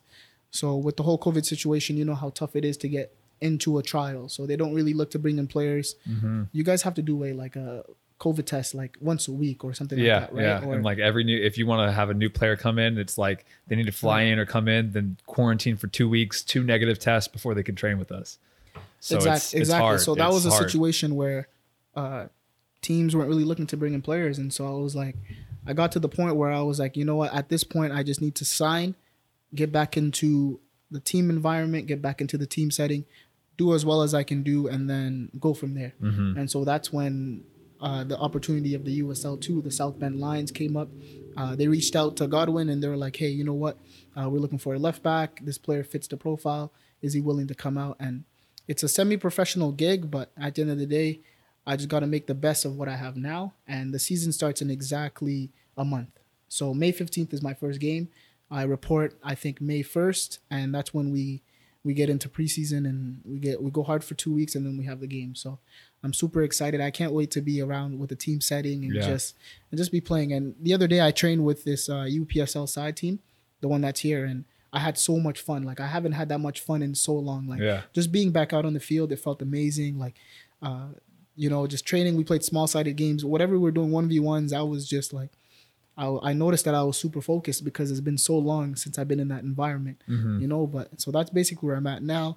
so 0.51 0.77
with 0.77 0.97
the 0.97 1.03
whole 1.03 1.19
COVID 1.19 1.45
situation, 1.45 1.97
you 1.97 2.05
know 2.05 2.15
how 2.15 2.31
tough 2.31 2.55
it 2.55 2.65
is 2.65 2.77
to 2.79 2.89
get 2.89 3.13
into 3.41 3.79
a 3.79 3.83
trial. 3.83 4.29
So 4.29 4.47
they 4.47 4.55
don't 4.57 4.73
really 4.73 4.95
look 4.95 5.11
to 5.11 5.19
bring 5.19 5.39
in 5.39 5.49
players. 5.49 5.97
You 6.53 6.63
guys 6.63 6.83
have 6.83 6.95
to 6.95 7.03
do 7.03 7.25
a 7.25 7.33
like 7.33 7.57
a 7.57 7.85
COVID 8.21 8.47
test 8.47 8.75
like 8.75 8.97
once 9.01 9.29
a 9.29 9.33
week 9.33 9.65
or 9.65 9.75
something 9.75 9.99
yeah, 9.99 10.21
like 10.21 10.29
that, 10.29 10.35
right? 10.35 10.43
yeah. 10.43 10.65
Or- 10.65 10.75
and 10.75 10.85
like 10.85 10.99
every 10.99 11.25
new, 11.25 11.37
if 11.37 11.59
you 11.59 11.67
want 11.67 11.89
to 11.89 11.93
have 11.93 12.11
a 12.11 12.15
new 12.15 12.31
player 12.31 12.57
come 12.57 12.79
in, 12.79 12.97
it's 12.99 13.19
like 13.19 13.45
they 13.67 13.77
need 13.77 13.87
to 13.87 13.93
fly 13.93 14.23
in 14.23 14.39
or 14.39 14.47
come 14.47 14.69
in, 14.69 14.93
then 14.93 15.17
quarantine 15.27 15.77
for 15.77 15.89
two 15.89 16.09
weeks, 16.09 16.43
two 16.43 16.63
negative 16.63 16.99
tests 16.99 17.29
before 17.29 17.55
they 17.55 17.63
can 17.63 17.75
train 17.75 17.99
with 17.99 18.13
us. 18.13 18.39
So 19.01 19.17
exactly, 19.17 19.37
it's, 19.37 19.45
it's 19.55 19.61
exactly. 19.61 19.85
hard. 19.85 20.01
So 20.01 20.15
that 20.15 20.27
It's 20.27 20.35
was 20.35 20.47
a 20.47 20.51
hard. 20.51 20.63
situation 20.65 21.17
where 21.17 21.49
uh, 21.95 22.27
teams 22.81 23.15
weren't 23.15 23.29
really 23.29 23.45
looking 23.45 23.67
to 23.67 23.77
bring 23.77 23.95
in 23.95 24.01
players, 24.01 24.39
and 24.39 24.53
so 24.53 24.67
I 24.67 24.81
was 24.81 24.97
like, 24.97 25.17
I 25.67 25.73
got 25.73 25.93
to 25.93 25.99
the 25.99 26.09
point 26.09 26.37
where 26.37 26.51
I 26.51 26.61
was 26.61 26.79
like, 26.79 26.97
you 26.97 27.05
know 27.05 27.17
what? 27.17 27.35
At 27.35 27.49
this 27.49 27.65
point, 27.65 27.93
I 27.93 28.03
just 28.03 28.21
need 28.23 28.35
to 28.37 28.45
sign 28.45 28.95
get 29.55 29.71
back 29.71 29.97
into 29.97 30.61
the 30.91 31.01
team 31.01 31.31
environment, 31.31 31.87
get 31.87 32.03
back 32.03 32.21
into 32.21 32.37
the 32.37 32.47
team 32.47 32.71
setting, 32.71 33.05
do 33.57 33.75
as 33.75 33.85
well 33.87 34.03
as 34.03 34.15
I 34.15 34.23
can 34.23 34.43
do, 34.43 34.67
and 34.67 34.89
then 34.91 35.31
go 35.39 35.55
from 35.55 35.75
there. 35.75 35.95
And 36.01 36.51
so 36.51 36.65
that's 36.65 36.93
when 36.93 37.45
uh, 37.81 38.05
the 38.05 38.19
opportunity 38.19 38.75
of 38.75 38.85
the 38.85 39.03
USL 39.03 39.41
two, 39.41 39.61
the 39.63 39.71
South 39.71 39.99
Bend 39.99 40.21
Lions, 40.21 40.51
came 40.51 40.77
up. 40.77 40.89
Uh, 41.37 41.57
they 41.57 41.69
reached 41.69 41.97
out 41.97 42.17
to 42.17 42.27
Godwin 42.27 42.69
and 42.69 42.83
they 42.83 42.89
were 42.89 42.97
like, 42.97 43.17
"Hey, 43.17 43.29
you 43.29 43.45
know 43.45 43.55
what? 43.55 43.79
Uh, 44.17 44.29
we're 44.29 44.39
looking 44.39 44.59
for 44.59 44.75
a 44.75 44.79
left 44.79 45.03
back. 45.03 45.41
This 45.45 45.59
player 45.59 45.85
fits 45.85 46.07
the 46.07 46.17
profile. 46.17 46.73
Is 47.03 47.13
he 47.13 47.21
willing 47.21 47.49
to 47.49 47.55
come 47.55 47.77
out?" 47.77 47.97
And 47.99 48.25
it's 48.67 48.83
a 48.83 48.89
semi-professional 48.89 49.73
gig, 49.73 50.11
but 50.11 50.33
at 50.37 50.55
the 50.55 50.63
end 50.63 50.71
of 50.71 50.79
the 50.79 50.87
day, 50.87 51.21
I 51.67 51.77
just 51.77 51.89
got 51.89 52.01
to 52.01 52.07
make 52.07 52.27
the 52.27 52.35
best 52.35 52.65
of 52.65 52.77
what 52.77 52.89
I 52.89 52.97
have 52.97 53.17
now. 53.17 53.55
And 53.67 53.93
the 53.93 53.99
season 53.99 54.33
starts 54.33 54.63
in 54.63 54.71
exactly 54.71 55.51
a 55.77 55.85
month. 55.85 56.21
So 56.49 56.73
May 56.73 56.93
15th 56.93 57.33
is 57.33 57.43
my 57.43 57.55
first 57.55 57.81
game. 57.81 58.09
I 58.51 58.63
report, 58.63 59.19
I 59.23 59.35
think 59.35 59.61
May 59.61 59.83
1st, 59.83 60.39
and 60.51 60.75
that's 60.75 60.95
when 60.95 61.11
we 61.11 61.43
we 61.83 61.93
get 61.93 62.09
into 62.09 62.31
preseason 62.31 62.89
and 62.89 63.21
we 63.25 63.39
get 63.39 63.63
we 63.63 63.71
go 63.71 63.83
hard 63.83 64.03
for 64.03 64.15
two 64.15 64.33
weeks 64.33 64.55
and 64.55 64.65
then 64.65 64.79
we 64.79 64.85
have 64.87 65.01
the 65.01 65.07
game. 65.07 65.35
So 65.35 65.59
I'm 66.05 66.13
super 66.13 66.43
excited. 66.43 66.81
I 66.81 66.91
can't 66.91 67.13
wait 67.13 67.31
to 67.33 67.41
be 67.41 67.61
around 67.63 67.99
with 67.99 68.11
the 68.11 68.17
team 68.17 68.41
setting 68.41 68.85
and 68.85 68.95
Yeah. 68.95 69.07
just 69.09 69.35
and 69.71 69.79
just 69.79 69.91
be 69.91 70.01
playing. 70.01 70.33
And 70.33 70.55
the 70.61 70.75
other 70.75 70.87
day 70.87 71.01
I 71.01 71.11
trained 71.11 71.45
with 71.45 71.65
this 71.65 71.89
uh, 71.89 72.05
UPSL 72.05 72.69
side 72.69 72.97
team, 72.97 73.19
the 73.61 73.69
one 73.69 73.81
that's 73.81 74.01
here, 74.01 74.25
and 74.25 74.45
I 74.73 74.81
had 74.81 74.99
so 74.99 75.19
much 75.19 75.41
fun. 75.41 75.63
Like 75.65 75.81
I 75.81 75.87
haven't 75.87 76.13
had 76.13 76.29
that 76.29 76.39
much 76.41 76.61
fun 76.61 76.83
in 76.83 76.95
so 76.95 77.15
long. 77.15 77.47
Like 77.49 77.61
Yeah. 77.61 77.83
just 77.95 78.13
being 78.13 78.31
back 78.33 78.53
out 78.53 78.65
on 78.67 78.75
the 78.75 78.81
field, 78.81 79.11
it 79.13 79.19
felt 79.21 79.41
amazing. 79.41 79.99
Like, 79.99 80.17
uh, 80.63 80.89
you 81.37 81.49
know, 81.49 81.67
just 81.67 81.85
training. 81.87 82.17
We 82.17 82.25
played 82.25 82.45
small 82.45 82.67
sided 82.67 82.95
games. 82.97 83.25
Whatever 83.25 83.55
we 83.55 83.59
were 83.61 83.71
doing, 83.73 83.91
one 83.91 84.09
v 84.09 84.21
ones. 84.21 84.53
I 84.53 84.63
was 84.63 84.87
just 84.89 85.13
like, 85.13 85.31
I, 85.97 86.07
I 86.23 86.33
noticed 86.33 86.65
that 86.67 86.75
I 86.75 86.83
was 86.83 86.97
super 86.97 87.21
focused 87.23 87.65
because 87.65 87.91
it's 87.91 88.01
been 88.01 88.19
so 88.19 88.37
long 88.37 88.77
since 88.77 88.99
I've 88.99 89.09
been 89.09 89.21
in 89.21 89.29
that 89.29 89.43
environment. 89.45 90.03
You 90.43 90.47
know, 90.49 90.67
but 90.67 91.01
so 91.01 91.11
that's 91.11 91.31
basically 91.31 91.67
where 91.67 91.77
I'm 91.77 91.87
at 91.87 92.03
now. 92.03 92.37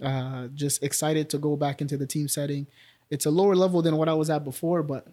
Uh, 0.00 0.48
just 0.54 0.82
excited 0.82 1.28
to 1.30 1.38
go 1.38 1.56
back 1.56 1.80
into 1.80 1.96
the 1.96 2.06
team 2.06 2.28
setting. 2.28 2.66
It's 3.10 3.26
a 3.26 3.30
lower 3.30 3.54
level 3.54 3.82
than 3.82 3.96
what 3.96 4.08
I 4.08 4.14
was 4.14 4.30
at 4.30 4.44
before, 4.44 4.82
but 4.82 5.06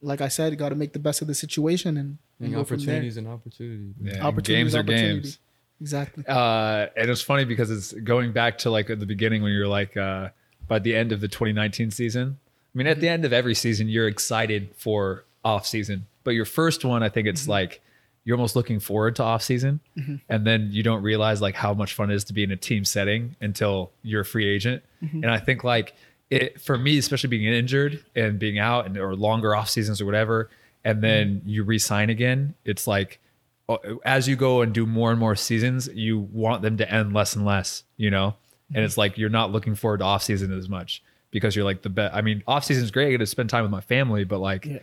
like 0.00 0.20
I 0.20 0.28
said, 0.28 0.56
got 0.58 0.70
to 0.70 0.74
make 0.74 0.92
the 0.92 0.98
best 0.98 1.20
of 1.22 1.28
the 1.28 1.34
situation 1.34 1.96
and, 1.96 2.18
and 2.40 2.46
And 2.46 2.54
go 2.54 2.64
from 2.64 2.78
there. 2.78 2.86
opportunities 2.96 3.16
and 3.18 3.28
opportunities. 3.28 3.94
Yeah, 4.02 4.26
Opportunities, 4.26 4.72
games 4.72 4.74
are 4.74 4.82
games. 4.82 5.38
Exactly. 5.80 6.24
Uh, 6.26 6.86
and 6.96 7.10
it's 7.10 7.20
funny 7.22 7.44
because 7.44 7.70
it's 7.70 7.92
going 7.92 8.32
back 8.32 8.58
to 8.58 8.70
like 8.70 8.88
at 8.90 9.00
the 9.00 9.06
beginning 9.06 9.42
when 9.42 9.52
you're 9.52 9.68
like 9.68 9.96
uh, 9.96 10.30
by 10.68 10.78
the 10.78 10.94
end 10.94 11.12
of 11.12 11.20
the 11.20 11.28
2019 11.28 11.90
season. 11.90 12.38
I 12.74 12.78
mean, 12.78 12.86
at 12.86 13.00
the 13.00 13.08
end 13.08 13.24
of 13.24 13.32
every 13.32 13.54
season, 13.54 13.88
you're 13.88 14.08
excited 14.08 14.70
for 14.76 15.24
off 15.44 15.66
season, 15.66 16.06
but 16.24 16.30
your 16.32 16.44
first 16.46 16.84
one, 16.84 17.02
I 17.02 17.08
think 17.10 17.26
it's 17.28 17.46
like 17.48 17.80
you're 18.24 18.36
almost 18.36 18.54
looking 18.54 18.80
forward 18.80 19.16
to 19.16 19.22
off 19.22 19.42
season, 19.42 19.80
mm-hmm. 19.96 20.16
and 20.28 20.46
then 20.46 20.68
you 20.70 20.82
don't 20.82 21.02
realize 21.02 21.40
like 21.40 21.54
how 21.54 21.74
much 21.74 21.94
fun 21.94 22.10
it 22.10 22.14
is 22.14 22.24
to 22.24 22.32
be 22.32 22.42
in 22.42 22.50
a 22.50 22.56
team 22.56 22.84
setting 22.84 23.36
until 23.40 23.90
you're 24.02 24.20
a 24.22 24.24
free 24.24 24.48
agent. 24.48 24.82
Mm-hmm. 25.02 25.24
And 25.24 25.30
I 25.30 25.38
think 25.38 25.64
like 25.64 25.94
it 26.30 26.60
for 26.60 26.78
me, 26.78 26.98
especially 26.98 27.28
being 27.28 27.44
injured 27.52 28.04
and 28.14 28.38
being 28.38 28.58
out 28.58 28.86
and 28.86 28.96
or 28.96 29.14
longer 29.14 29.54
off 29.54 29.68
seasons 29.68 30.00
or 30.00 30.06
whatever, 30.06 30.50
and 30.84 31.02
then 31.02 31.36
mm-hmm. 31.36 31.48
you 31.48 31.64
re-sign 31.64 32.10
again, 32.10 32.54
it's 32.64 32.86
like 32.86 33.20
uh, 33.68 33.76
as 34.04 34.28
you 34.28 34.36
go 34.36 34.62
and 34.62 34.72
do 34.72 34.86
more 34.86 35.10
and 35.10 35.20
more 35.20 35.36
seasons, 35.36 35.88
you 35.92 36.18
want 36.18 36.62
them 36.62 36.76
to 36.76 36.90
end 36.90 37.12
less 37.12 37.36
and 37.36 37.44
less, 37.44 37.84
you 37.96 38.10
know? 38.10 38.34
And 38.74 38.84
it's 38.84 38.96
like 38.96 39.18
you're 39.18 39.30
not 39.30 39.52
looking 39.52 39.74
forward 39.74 39.98
to 39.98 40.04
off 40.04 40.22
season 40.22 40.56
as 40.56 40.68
much 40.68 41.02
because 41.30 41.54
you're 41.54 41.64
like 41.64 41.82
the 41.82 41.90
best. 41.90 42.14
I 42.14 42.22
mean, 42.22 42.42
off 42.46 42.64
season 42.64 42.84
is 42.84 42.90
great. 42.90 43.08
I 43.08 43.10
get 43.10 43.18
to 43.18 43.26
spend 43.26 43.50
time 43.50 43.62
with 43.62 43.70
my 43.70 43.82
family, 43.82 44.24
but 44.24 44.38
like, 44.38 44.64
Yeah. 44.64 44.78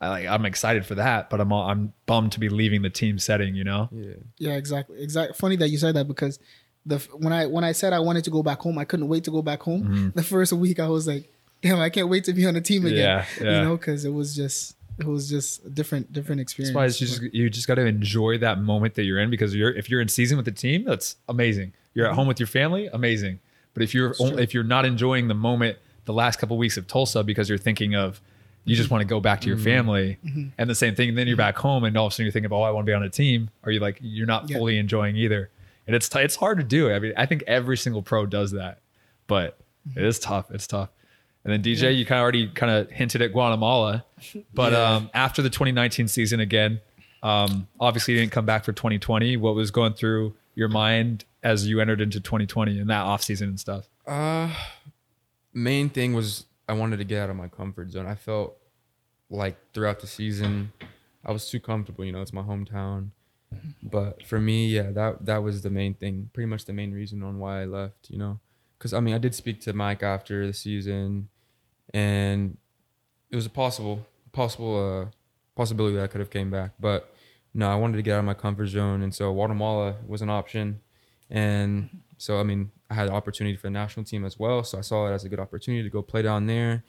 I 0.00 0.08
like 0.08 0.26
I'm 0.26 0.44
excited 0.44 0.86
for 0.86 0.94
that, 0.96 1.28
but 1.28 1.40
I'm 1.40 1.52
all, 1.52 1.68
I'm 1.68 1.92
bummed 2.06 2.32
to 2.32 2.40
be 2.40 2.48
leaving 2.48 2.82
the 2.82 2.90
team 2.90 3.18
setting, 3.18 3.54
you 3.54 3.64
know? 3.64 3.88
Yeah. 3.90 4.12
Yeah, 4.38 4.52
exactly. 4.52 5.02
Exactly. 5.02 5.34
Funny 5.34 5.56
that 5.56 5.68
you 5.68 5.78
said 5.78 5.96
that 5.96 6.06
because 6.06 6.38
the 6.86 6.98
when 7.16 7.32
I 7.32 7.46
when 7.46 7.64
I 7.64 7.72
said 7.72 7.92
I 7.92 7.98
wanted 7.98 8.24
to 8.24 8.30
go 8.30 8.42
back 8.42 8.60
home, 8.60 8.78
I 8.78 8.84
couldn't 8.84 9.08
wait 9.08 9.24
to 9.24 9.30
go 9.30 9.42
back 9.42 9.62
home. 9.62 9.82
Mm-hmm. 9.82 10.08
The 10.14 10.22
first 10.22 10.52
week, 10.52 10.80
I 10.80 10.88
was 10.88 11.06
like, 11.06 11.30
"Damn, 11.62 11.80
I 11.80 11.90
can't 11.90 12.08
wait 12.08 12.24
to 12.24 12.32
be 12.32 12.46
on 12.46 12.54
the 12.54 12.60
team 12.60 12.86
again." 12.86 12.98
Yeah, 12.98 13.24
yeah. 13.40 13.58
You 13.58 13.64
know, 13.68 13.76
because 13.76 14.04
it 14.04 14.12
was 14.12 14.34
just 14.34 14.76
it 14.98 15.06
was 15.06 15.28
just 15.28 15.64
a 15.64 15.70
different 15.70 16.12
different 16.12 16.40
experience. 16.40 16.70
That's 16.70 16.76
why 16.76 16.86
it's 16.86 16.98
just 16.98 17.22
you 17.34 17.50
just 17.50 17.66
got 17.66 17.74
to 17.74 17.86
enjoy 17.86 18.38
that 18.38 18.60
moment 18.60 18.94
that 18.94 19.04
you're 19.04 19.18
in 19.18 19.30
because 19.30 19.54
you're 19.54 19.72
if 19.72 19.90
you're 19.90 20.00
in 20.00 20.08
season 20.08 20.36
with 20.36 20.46
the 20.46 20.52
team, 20.52 20.84
that's 20.84 21.16
amazing. 21.28 21.72
You're 21.94 22.06
at 22.06 22.10
mm-hmm. 22.10 22.18
home 22.18 22.28
with 22.28 22.40
your 22.40 22.46
family, 22.46 22.88
amazing. 22.92 23.40
But 23.74 23.82
if 23.82 23.94
you're 23.94 24.14
only, 24.18 24.42
if 24.42 24.54
you're 24.54 24.64
not 24.64 24.84
enjoying 24.84 25.28
the 25.28 25.34
moment, 25.34 25.78
the 26.04 26.12
last 26.12 26.38
couple 26.38 26.56
weeks 26.56 26.76
of 26.76 26.86
Tulsa 26.86 27.22
because 27.22 27.48
you're 27.48 27.58
thinking 27.58 27.94
of 27.94 28.20
you 28.68 28.76
just 28.76 28.90
want 28.90 29.00
to 29.02 29.06
go 29.06 29.20
back 29.20 29.40
to 29.42 29.48
your 29.48 29.56
family, 29.58 30.18
and 30.58 30.68
the 30.70 30.74
same 30.74 30.94
thing, 30.94 31.14
then 31.14 31.26
you're 31.26 31.36
back 31.36 31.56
home 31.56 31.84
and 31.84 31.96
all 31.96 32.06
of 32.06 32.12
a 32.12 32.14
sudden 32.14 32.26
you're 32.26 32.32
thinking 32.32 32.52
oh 32.52 32.62
I 32.62 32.70
want 32.70 32.86
to 32.86 32.90
be 32.90 32.94
on 32.94 33.02
a 33.02 33.08
team, 33.10 33.50
Are 33.64 33.70
you 33.70 33.80
like 33.80 33.98
you're 34.00 34.26
not 34.26 34.48
Yeah. 34.50 34.58
fully 34.58 34.78
enjoying 34.78 35.16
either, 35.16 35.50
and 35.86 35.96
it's 35.96 36.08
t- 36.08 36.20
it's 36.20 36.36
hard 36.36 36.58
to 36.58 36.64
do. 36.64 36.92
I 36.92 36.98
mean 36.98 37.12
I 37.16 37.26
think 37.26 37.42
every 37.46 37.76
single 37.76 38.02
pro 38.02 38.26
does 38.26 38.52
that, 38.52 38.80
but 39.26 39.58
it 39.96 40.04
is 40.04 40.18
tough. 40.18 40.50
It's 40.50 40.66
tough. 40.66 40.90
And 41.44 41.52
then 41.52 41.62
DJ, 41.62 41.96
you 41.96 42.04
kind 42.04 42.18
of 42.18 42.22
already 42.22 42.48
kind 42.48 42.70
of 42.70 42.90
hinted 42.90 43.22
at 43.22 43.32
Guatemala, 43.32 44.04
but 44.54 44.72
Yeah. 44.72 44.82
um, 44.96 45.10
after 45.14 45.40
the 45.40 45.48
2019 45.50 46.06
season 46.08 46.40
again, 46.40 46.80
um, 47.22 47.66
obviously 47.80 48.14
you 48.14 48.20
didn't 48.20 48.32
come 48.32 48.44
back 48.46 48.64
for 48.64 48.72
2020. 48.72 49.36
What 49.38 49.54
was 49.54 49.70
going 49.70 49.94
through 49.94 50.34
your 50.54 50.68
mind 50.68 51.24
as 51.42 51.66
you 51.66 51.80
entered 51.80 52.00
into 52.00 52.20
2020 52.20 52.78
and 52.78 52.90
that 52.90 53.00
off 53.02 53.22
season 53.22 53.48
and 53.50 53.58
stuff? 53.60 53.88
Uh, 54.06 54.52
main 55.54 55.88
thing 55.88 56.12
was 56.12 56.44
I 56.68 56.74
wanted 56.74 56.98
to 56.98 57.04
get 57.04 57.22
out 57.22 57.30
of 57.30 57.36
my 57.36 57.48
comfort 57.48 57.90
zone. 57.90 58.06
I 58.06 58.14
felt 58.14 58.57
like 59.30 59.56
throughout 59.72 60.00
the 60.00 60.06
season, 60.06 60.72
I 61.24 61.32
was 61.32 61.50
too 61.50 61.60
comfortable. 61.60 62.04
You 62.04 62.12
know, 62.12 62.22
it's 62.22 62.32
my 62.32 62.42
hometown. 62.42 63.10
But 63.82 64.26
for 64.26 64.38
me, 64.38 64.68
yeah, 64.68 64.90
that 64.90 65.24
that 65.26 65.42
was 65.42 65.62
the 65.62 65.70
main 65.70 65.94
thing. 65.94 66.30
Pretty 66.32 66.46
much 66.46 66.66
the 66.66 66.72
main 66.72 66.92
reason 66.92 67.22
on 67.22 67.38
why 67.38 67.62
I 67.62 67.64
left. 67.64 68.10
You 68.10 68.18
know, 68.18 68.40
because 68.78 68.92
I 68.92 69.00
mean, 69.00 69.14
I 69.14 69.18
did 69.18 69.34
speak 69.34 69.60
to 69.62 69.72
Mike 69.72 70.02
after 70.02 70.46
the 70.46 70.52
season, 70.52 71.28
and 71.94 72.58
it 73.30 73.36
was 73.36 73.46
a 73.46 73.50
possible 73.50 74.06
possible 74.32 74.76
uh 74.76 75.10
possibility 75.56 75.96
that 75.96 76.04
I 76.04 76.06
could 76.06 76.20
have 76.20 76.30
came 76.30 76.50
back. 76.50 76.72
But 76.78 77.14
no, 77.54 77.68
I 77.70 77.74
wanted 77.74 77.96
to 77.96 78.02
get 78.02 78.14
out 78.14 78.20
of 78.20 78.24
my 78.26 78.34
comfort 78.34 78.66
zone, 78.66 79.02
and 79.02 79.14
so 79.14 79.32
Guatemala 79.32 79.96
was 80.06 80.22
an 80.22 80.30
option. 80.30 80.80
And 81.30 82.02
so, 82.16 82.40
I 82.40 82.42
mean, 82.42 82.70
I 82.90 82.94
had 82.94 83.08
opportunity 83.08 83.56
for 83.56 83.66
the 83.66 83.70
national 83.70 84.04
team 84.04 84.24
as 84.24 84.38
well. 84.38 84.64
So 84.64 84.78
I 84.78 84.80
saw 84.80 85.08
it 85.08 85.12
as 85.12 85.24
a 85.24 85.28
good 85.28 85.40
opportunity 85.40 85.82
to 85.82 85.90
go 85.90 86.02
play 86.02 86.22
down 86.22 86.46
there. 86.46 86.84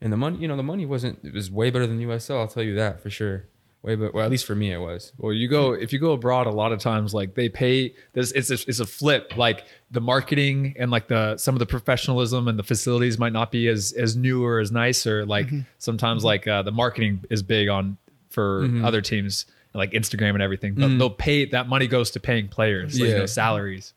And 0.00 0.12
the 0.12 0.16
money, 0.16 0.38
you 0.38 0.48
know, 0.48 0.56
the 0.56 0.62
money 0.62 0.84
wasn't, 0.84 1.24
it 1.24 1.32
was 1.32 1.50
way 1.50 1.70
better 1.70 1.86
than 1.86 1.98
USL. 2.00 2.40
I'll 2.40 2.48
tell 2.48 2.62
you 2.62 2.74
that 2.74 3.00
for 3.00 3.10
sure. 3.10 3.44
Way 3.82 3.94
but 3.94 4.12
Well, 4.12 4.24
at 4.24 4.30
least 4.30 4.46
for 4.46 4.56
me, 4.56 4.72
it 4.72 4.78
was. 4.78 5.12
Well, 5.16 5.32
you 5.32 5.46
go 5.46 5.72
if 5.72 5.92
you 5.92 6.00
go 6.00 6.10
abroad, 6.12 6.48
a 6.48 6.50
lot 6.50 6.72
of 6.72 6.80
times 6.80 7.14
like 7.14 7.34
they 7.34 7.48
pay. 7.48 7.94
This 8.14 8.32
it's 8.32 8.50
a, 8.50 8.54
it's 8.54 8.80
a 8.80 8.86
flip. 8.86 9.36
Like 9.36 9.64
the 9.92 10.00
marketing 10.00 10.74
and 10.76 10.90
like 10.90 11.06
the 11.06 11.36
some 11.36 11.54
of 11.54 11.60
the 11.60 11.66
professionalism 11.66 12.48
and 12.48 12.58
the 12.58 12.64
facilities 12.64 13.16
might 13.16 13.32
not 13.32 13.52
be 13.52 13.68
as 13.68 13.92
as 13.92 14.16
new 14.16 14.44
or 14.44 14.58
as 14.58 14.72
nice 14.72 15.06
or 15.06 15.24
like 15.24 15.46
mm-hmm. 15.46 15.60
sometimes 15.78 16.20
mm-hmm. 16.20 16.26
like 16.26 16.48
uh, 16.48 16.62
the 16.62 16.72
marketing 16.72 17.24
is 17.30 17.44
big 17.44 17.68
on 17.68 17.96
for 18.30 18.62
mm-hmm. 18.62 18.84
other 18.84 19.00
teams 19.00 19.46
like 19.72 19.92
Instagram 19.92 20.30
and 20.30 20.42
everything. 20.42 20.74
But 20.74 20.88
they'll 20.98 21.10
pay 21.10 21.44
that 21.46 21.68
money 21.68 21.86
goes 21.86 22.10
to 22.12 22.20
paying 22.20 22.48
players, 22.48 22.98
like, 22.98 23.10
you 23.10 23.18
know, 23.18 23.26
salaries. 23.26 23.92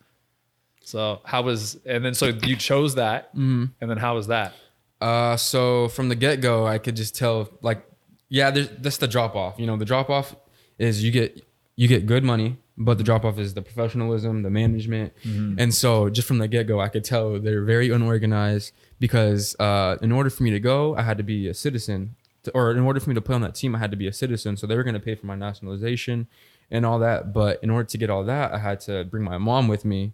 So 0.84 1.22
how 1.24 1.42
was 1.42 1.80
and 1.86 2.06
then 2.06 2.14
so 2.14 2.28
you 2.28 2.56
chose 2.56 2.96
that, 2.96 3.34
and 3.82 3.90
then 3.90 3.98
how 3.98 4.16
was 4.16 4.28
that? 4.28 4.54
Uh, 5.02 5.38
so 5.38 5.88
from 5.90 6.10
the 6.10 6.16
get 6.16 6.42
go, 6.42 6.68
I 6.68 6.78
could 6.78 6.96
just 6.96 7.16
tell, 7.16 7.50
like, 7.62 7.86
yeah, 8.28 8.52
there's 8.52 8.70
that's 8.80 8.98
the 8.98 9.08
drop 9.08 9.36
off. 9.36 9.58
You 9.60 9.66
know, 9.68 9.78
the 9.78 9.86
drop 9.86 10.10
off 10.10 10.36
is 10.78 11.04
you 11.04 11.12
get 11.12 11.46
you 11.76 11.88
get 11.88 12.06
good 12.06 12.24
money, 12.24 12.58
but 12.78 12.98
the 12.98 13.04
drop 13.04 13.24
off 13.26 13.40
is 13.40 13.54
the 13.54 13.62
professionalism, 13.62 14.44
the 14.44 14.50
management, 14.50 15.14
and 15.60 15.74
so 15.74 16.10
just 16.10 16.28
from 16.28 16.38
the 16.40 16.48
get 16.48 16.68
go, 16.68 16.80
I 16.82 16.90
could 16.90 17.04
tell 17.06 17.40
they're 17.40 17.64
very 17.64 17.90
unorganized 17.90 18.74
because 19.00 19.56
uh, 19.60 19.98
in 20.02 20.12
order 20.12 20.30
for 20.30 20.44
me 20.44 20.52
to 20.52 20.60
go, 20.60 20.96
I 20.96 21.04
had 21.04 21.18
to 21.18 21.24
be 21.24 21.48
a 21.48 21.54
citizen, 21.54 22.16
to- 22.44 22.52
or 22.52 22.72
in 22.72 22.80
order 22.80 23.00
for 23.00 23.10
me 23.10 23.16
to 23.16 23.22
play 23.22 23.36
on 23.36 23.42
that 23.42 23.56
team, 23.56 23.74
I 23.76 23.80
had 23.80 23.92
to 23.92 23.98
be 23.98 24.08
a 24.08 24.14
citizen. 24.14 24.58
So 24.58 24.68
they 24.68 24.76
were 24.76 24.84
going 24.84 24.94
to 24.96 25.00
pay 25.00 25.16
for 25.16 25.26
my 25.26 25.36
nationalization 25.36 26.28
and 26.70 26.86
all 26.86 27.00
that, 27.00 27.34
but 27.34 27.60
in 27.64 27.70
order 27.70 27.88
to 27.88 27.98
get 27.98 28.10
all 28.10 28.24
that, 28.26 28.52
I 28.54 28.60
had 28.60 28.80
to 28.82 29.06
bring 29.06 29.24
my 29.24 29.38
mom 29.38 29.68
with 29.70 29.86
me. 29.86 30.14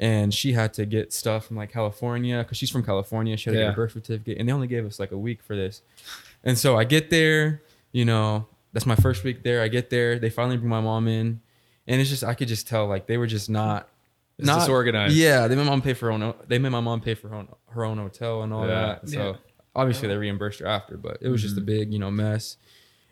And 0.00 0.32
she 0.32 0.52
had 0.52 0.72
to 0.74 0.86
get 0.86 1.12
stuff 1.12 1.46
from 1.46 1.56
like 1.56 1.70
California 1.70 2.38
because 2.38 2.56
she's 2.56 2.70
from 2.70 2.82
California. 2.82 3.36
She 3.36 3.50
had 3.50 3.54
to 3.56 3.58
Yeah. 3.60 3.66
get 3.66 3.72
a 3.72 3.76
birth 3.76 3.92
certificate, 3.92 4.38
and 4.38 4.48
they 4.48 4.52
only 4.52 4.66
gave 4.68 4.86
us 4.86 4.98
like 4.98 5.12
a 5.12 5.18
week 5.18 5.42
for 5.42 5.54
this. 5.54 5.82
And 6.44 6.56
so 6.56 6.76
I 6.78 6.84
get 6.84 7.10
there, 7.10 7.62
you 7.92 8.04
know, 8.04 8.46
that's 8.72 8.86
my 8.86 8.96
first 8.96 9.24
week 9.24 9.42
there. 9.42 9.60
I 9.62 9.68
get 9.68 9.90
there, 9.90 10.18
they 10.18 10.30
finally 10.30 10.56
bring 10.56 10.68
my 10.70 10.80
mom 10.80 11.08
in, 11.08 11.40
and 11.86 12.00
it's 12.00 12.08
just 12.10 12.24
I 12.24 12.34
could 12.34 12.48
just 12.48 12.66
tell 12.68 12.86
like 12.86 13.06
they 13.06 13.18
were 13.18 13.26
just 13.26 13.50
not 13.50 13.88
It's 14.38 14.48
disorganized. 14.54 15.14
Yeah, 15.14 15.46
they 15.48 15.54
made 15.56 15.64
my 15.64 15.70
mom 15.70 15.82
pay 15.82 15.94
for 15.94 16.06
her 16.06 16.12
own. 16.12 16.34
They 16.46 16.58
made 16.58 16.70
my 16.70 16.80
mom 16.80 17.00
pay 17.00 17.14
for 17.14 17.28
her 17.28 17.34
own, 17.36 17.48
her 17.70 17.84
own 17.84 17.98
hotel 17.98 18.42
and 18.42 18.52
all 18.52 18.66
Yeah. 18.66 18.74
that. 19.00 19.08
So 19.10 19.18
Yeah. 19.18 19.36
obviously 19.74 20.08
they 20.08 20.16
reimbursed 20.16 20.60
her 20.60 20.66
after, 20.66 20.96
but 20.96 21.18
it 21.20 21.28
was 21.28 21.42
just 21.42 21.56
a 21.56 21.60
Mm-hmm. 21.60 21.66
big 21.66 21.92
you 21.92 21.98
know 21.98 22.10
mess. 22.10 22.56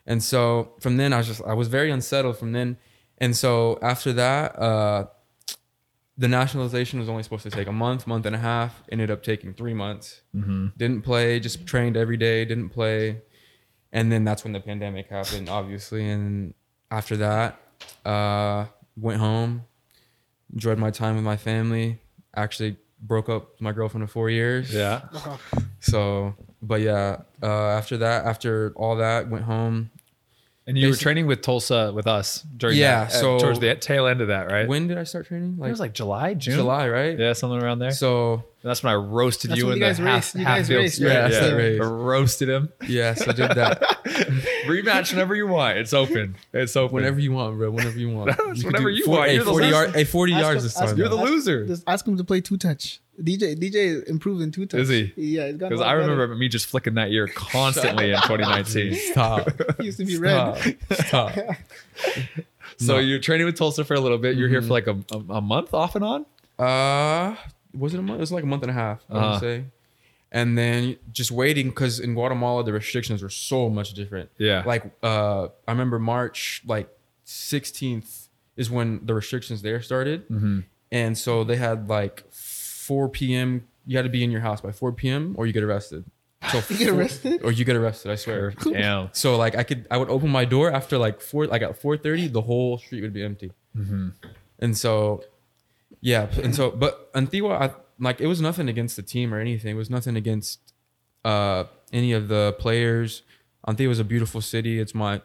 And 0.06 0.22
so 0.22 0.72
from 0.80 0.96
then 0.96 1.12
I 1.12 1.18
was 1.18 1.26
just 1.26 1.42
I 1.46 1.52
was 1.54 1.68
very 1.68 1.90
unsettled 1.90 2.36
from 2.38 2.52
then. 2.52 2.76
And 3.18 3.36
so 3.36 3.78
after 3.80 4.12
that, 4.14 4.58
uh, 4.58 5.06
the 6.16 6.28
nationalization 6.28 7.00
was 7.00 7.08
only 7.08 7.22
supposed 7.22 7.42
to 7.42 7.50
take 7.50 7.66
a 7.66 7.72
month, 7.72 8.06
month 8.06 8.26
and 8.26 8.36
a 8.36 8.38
half. 8.38 8.82
Ended 8.90 9.10
up 9.10 9.22
taking 9.22 9.52
three 9.52 9.74
months. 9.74 10.20
Mm-hmm. 10.34 10.68
Didn't 10.76 11.02
play, 11.02 11.40
just 11.40 11.66
trained 11.66 11.96
every 11.96 12.16
day. 12.16 12.44
Didn't 12.44 12.70
play, 12.70 13.22
and 13.92 14.12
then 14.12 14.24
that's 14.24 14.44
when 14.44 14.52
the 14.52 14.60
pandemic 14.60 15.08
happened, 15.08 15.48
obviously. 15.48 16.08
And 16.08 16.54
after 16.90 17.16
that, 17.16 17.60
uh, 18.04 18.66
went 18.96 19.18
home, 19.18 19.64
enjoyed 20.52 20.78
my 20.78 20.90
time 20.90 21.16
with 21.16 21.24
my 21.24 21.36
family. 21.36 22.00
Actually, 22.36 22.76
broke 23.00 23.28
up 23.28 23.52
with 23.52 23.60
my 23.60 23.72
girlfriend 23.72 24.04
of 24.04 24.10
four 24.10 24.30
years. 24.30 24.72
Yeah. 24.72 25.02
So, 25.80 26.34
but 26.62 26.80
yeah, 26.80 27.22
uh, 27.42 27.68
after 27.68 27.98
that, 27.98 28.24
after 28.24 28.72
all 28.76 28.96
that, 28.96 29.28
went 29.28 29.44
home. 29.44 29.90
And 30.66 30.78
you 30.78 30.88
were 30.88 30.96
training 30.96 31.26
with 31.26 31.42
Tulsa 31.42 31.92
with 31.94 32.06
us 32.06 32.42
during 32.56 32.78
Yeah, 32.78 33.04
that, 33.04 33.14
uh, 33.14 33.20
so- 33.20 33.38
towards 33.38 33.60
the 33.60 33.74
tail 33.74 34.06
end 34.06 34.20
of 34.22 34.28
that, 34.28 34.50
right? 34.50 34.66
When 34.66 34.86
did 34.88 34.96
I 34.96 35.04
start 35.04 35.26
training? 35.26 35.58
it 35.62 35.68
was 35.70 35.80
like 35.80 35.92
July, 35.92 36.32
June, 36.34 36.54
July, 36.56 36.88
right? 36.88 37.18
Yeah, 37.18 37.34
something 37.34 37.62
around 37.62 37.80
there. 37.80 37.90
So 37.90 38.44
And 38.64 38.70
that's 38.70 38.82
when 38.82 38.92
I 38.94 38.96
roasted 38.96 39.50
That's 39.50 39.60
you 39.60 39.66
in 39.70 39.74
you 39.76 39.80
the 39.80 39.86
guys 39.86 39.98
half, 39.98 40.06
raced- 40.06 40.34
you 40.36 40.44
half 40.46 40.56
guys 40.56 40.68
field 40.68 40.80
raced, 40.80 40.96
sprint. 40.96 41.14
right? 41.14 41.30
Yeah, 41.32 41.40
That's 41.40 41.52
race. 41.52 41.80
Roasted 41.80 42.48
him. 42.48 42.72
yes, 42.88 43.28
I 43.28 43.32
did 43.32 43.50
that. 43.50 43.82
Rematch 44.64 45.12
whenever 45.12 45.34
you 45.34 45.46
want. 45.46 45.76
It's 45.76 45.92
open. 45.92 46.36
It's 46.54 46.74
open. 46.74 46.94
whenever 46.94 47.20
you 47.20 47.32
want, 47.32 47.58
bro. 47.58 47.70
Whenever 47.70 47.98
you 47.98 48.08
want. 48.08 48.28
That's 48.38 48.40
You 48.40 48.54
could 48.54 48.64
whenever 48.72 48.88
do 48.90 48.96
you 48.96 49.04
four- 49.04 49.18
want. 49.18 49.28
Hey, 49.28 49.34
You're 49.36 49.44
the 49.44 49.50
forty 49.50 49.66
loser. 49.66 49.76
yard. 49.76 49.94
Hey, 49.94 50.04
forty 50.04 50.32
yards 50.32 50.56
him- 50.58 50.62
this 50.62 50.74
time. 50.74 50.88
him- 50.88 50.96
You're 50.96 51.08
the 51.10 51.16
bro. 51.16 51.24
loser. 51.26 51.66
Just 51.66 51.84
ask 51.86 52.08
him 52.08 52.16
to 52.16 52.24
play 52.24 52.40
two 52.40 52.56
touch. 52.56 53.00
DJ 53.22 53.54
DJ 53.54 54.02
improved 54.08 54.40
in 54.40 54.50
two 54.50 54.64
touch. 54.64 54.80
Is 54.80 54.88
he? 54.88 55.12
Yeah, 55.14 55.48
he's 55.48 55.56
got. 55.56 55.68
Because 55.68 55.82
I 55.84 55.92
remember 55.92 56.26
me 56.34 56.48
just 56.48 56.64
flicking 56.66 56.94
that 56.94 57.10
year 57.10 57.28
constantly 57.28 58.12
in 58.12 58.16
2019. 58.22 58.94
Stop. 58.94 59.50
he 59.78 59.84
used 59.84 59.98
to 59.98 60.06
be 60.06 60.16
red. 60.16 60.78
Stop. 60.90 61.32
Stop. 61.32 61.56
So 62.78 62.94
No. 62.94 62.98
you're 62.98 63.18
training 63.18 63.44
with 63.44 63.56
Tulsa 63.58 63.84
for 63.84 63.92
a 63.92 64.00
little 64.00 64.16
bit. 64.18 64.36
You're 64.36 64.48
here 64.48 64.62
Mhm. 64.62 64.66
for 64.68 64.72
like 64.72 64.86
a, 64.86 64.96
a, 65.12 65.34
a 65.34 65.40
month 65.42 65.74
off 65.74 65.94
and 65.96 66.04
on. 66.04 66.26
Uh, 66.58 67.36
was 67.76 67.94
it 67.94 67.98
a 68.00 68.02
month? 68.02 68.18
It 68.18 68.20
was 68.20 68.32
like 68.32 68.44
a 68.44 68.46
month 68.46 68.62
and 68.62 68.70
a 68.70 68.74
half. 68.74 69.04
I 69.10 69.14
Uh-huh. 69.14 69.30
would 69.32 69.40
say. 69.40 69.64
And 70.32 70.58
then 70.58 70.96
just 71.12 71.30
waiting 71.30 71.68
because 71.68 72.00
in 72.00 72.14
Guatemala 72.14 72.64
the 72.64 72.72
restrictions 72.72 73.22
were 73.22 73.28
so 73.30 73.68
much 73.70 73.94
different. 73.94 74.30
Yeah. 74.38 74.62
Like 74.66 74.84
uh, 75.02 75.44
I 75.68 75.70
remember 75.72 75.98
March 75.98 76.62
like 76.66 76.88
16th 77.38 78.28
is 78.56 78.70
when 78.70 79.00
the 79.04 79.14
restrictions 79.14 79.62
there 79.62 79.80
started, 79.82 80.28
Mm-hmm. 80.28 80.60
and 80.92 81.16
so 81.18 81.44
they 81.44 81.56
had 81.56 81.88
like 81.88 82.24
4 82.32 83.08
p.m. 83.08 83.66
You 83.86 83.96
had 83.98 84.04
to 84.04 84.08
be 84.08 84.22
in 84.24 84.30
your 84.30 84.40
house 84.40 84.60
by 84.60 84.72
4 84.72 84.92
p.m. 84.92 85.34
or 85.38 85.46
you 85.46 85.52
get 85.52 85.62
arrested. 85.62 86.04
So 86.52 86.60
You 86.68 86.76
get 86.78 86.88
arrested? 86.90 87.40
or 87.42 87.50
you 87.52 87.64
get 87.64 87.74
arrested. 87.74 88.10
I 88.12 88.16
swear. 88.16 88.50
Damn. 88.62 89.08
So 89.12 89.36
like 89.36 89.56
I 89.56 89.62
could 89.62 89.86
I 89.90 89.96
would 89.96 90.10
open 90.10 90.28
my 90.30 90.44
door 90.44 90.70
after 90.70 90.98
like 90.98 91.20
four 91.22 91.46
like 91.46 91.62
at 91.62 91.80
four 91.80 91.96
thirty 91.96 92.28
the 92.28 92.42
whole 92.42 92.76
street 92.76 93.00
would 93.00 93.14
be 93.14 93.22
empty. 93.24 93.50
Mm-hmm. 93.74 94.08
And 94.58 94.76
so 94.76 95.24
yeah, 96.12 96.28
and 96.44 96.54
so 96.54 96.70
but 96.70 96.92
Antigua 97.14 97.52
I 97.64 97.66
like 97.98 98.20
it 98.20 98.26
was 98.28 98.40
nothing 98.40 98.68
against 98.68 98.94
the 98.96 99.02
team 99.14 99.32
or 99.32 99.40
anything. 99.40 99.70
It 99.74 99.78
was 99.84 99.88
nothing 99.90 100.16
against 100.16 100.60
uh 101.24 101.64
any 101.92 102.12
of 102.12 102.28
the 102.28 102.54
players. 102.58 103.22
Antigua 103.66 103.90
is 103.90 103.98
a 104.00 104.04
beautiful 104.14 104.40
city. 104.40 104.78
It's 104.78 104.94
my 104.94 105.22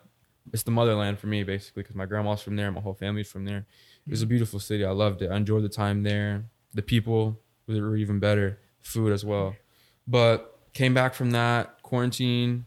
it's 0.54 0.64
the 0.64 0.72
motherland 0.72 1.20
for 1.20 1.28
me 1.28 1.44
basically 1.44 1.84
because 1.84 1.96
my 1.96 2.06
grandma's 2.06 2.42
from 2.42 2.56
there, 2.56 2.72
my 2.72 2.82
whole 2.82 2.94
family's 3.06 3.30
from 3.30 3.44
there. 3.46 3.66
It 4.08 4.12
was 4.12 4.22
a 4.22 4.26
beautiful 4.34 4.60
city. 4.60 4.84
I 4.86 4.92
loved 4.92 5.22
it. 5.22 5.30
I 5.30 5.36
enjoyed 5.36 5.64
the 5.64 5.70
time 5.84 6.04
there. 6.04 6.46
The 6.74 6.82
people 6.82 7.40
were 7.68 7.98
even 7.98 8.20
better. 8.20 8.58
Food 8.82 9.12
as 9.12 9.24
well. 9.26 9.56
But 10.08 10.58
came 10.74 10.94
back 10.94 11.14
from 11.14 11.32
that 11.32 11.82
quarantine, 11.84 12.66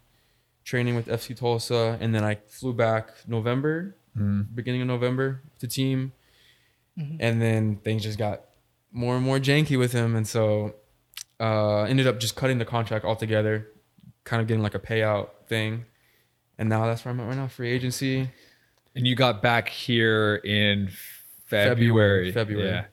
training 0.65 0.95
with 0.95 1.07
FC 1.09 1.35
Tulsa, 1.37 1.97
and 2.01 2.15
then 2.15 2.23
I 2.23 2.35
flew 2.59 2.75
back 2.75 3.09
November, 3.27 3.97
Mm-hmm. 4.17 4.55
beginning 4.55 4.83
of 4.83 4.89
November 4.89 5.41
to 5.61 5.67
team, 5.67 6.13
Mhm. 6.99 7.17
and 7.21 7.41
then 7.41 7.77
things 7.77 8.03
just 8.03 8.19
got 8.19 8.43
more 8.91 9.17
and 9.17 9.25
more 9.25 9.39
janky 9.39 9.79
with 9.79 9.93
him, 9.93 10.15
and 10.17 10.27
so 10.27 10.75
uh, 11.41 11.83
ended 11.85 12.07
up 12.07 12.21
just 12.21 12.37
cutting 12.37 12.59
the 12.59 12.65
contract 12.65 13.05
altogether, 13.05 13.67
kind 14.25 14.41
of 14.43 14.47
getting 14.49 14.63
like 14.63 14.75
a 14.75 14.79
payout 14.79 15.31
thing, 15.49 15.85
and 16.59 16.69
now 16.69 16.87
that's 16.87 17.05
where 17.05 17.13
I'm 17.13 17.19
at 17.21 17.27
right 17.27 17.37
now, 17.37 17.49
free 17.49 17.71
agency. 17.71 18.29
And 18.95 19.07
you 19.07 19.15
got 19.17 19.41
back 19.43 19.69
here 19.69 20.37
in 20.37 20.89
February. 21.47 22.31
February, 22.31 22.33
February. 22.33 22.69
Yeah. 22.69 22.85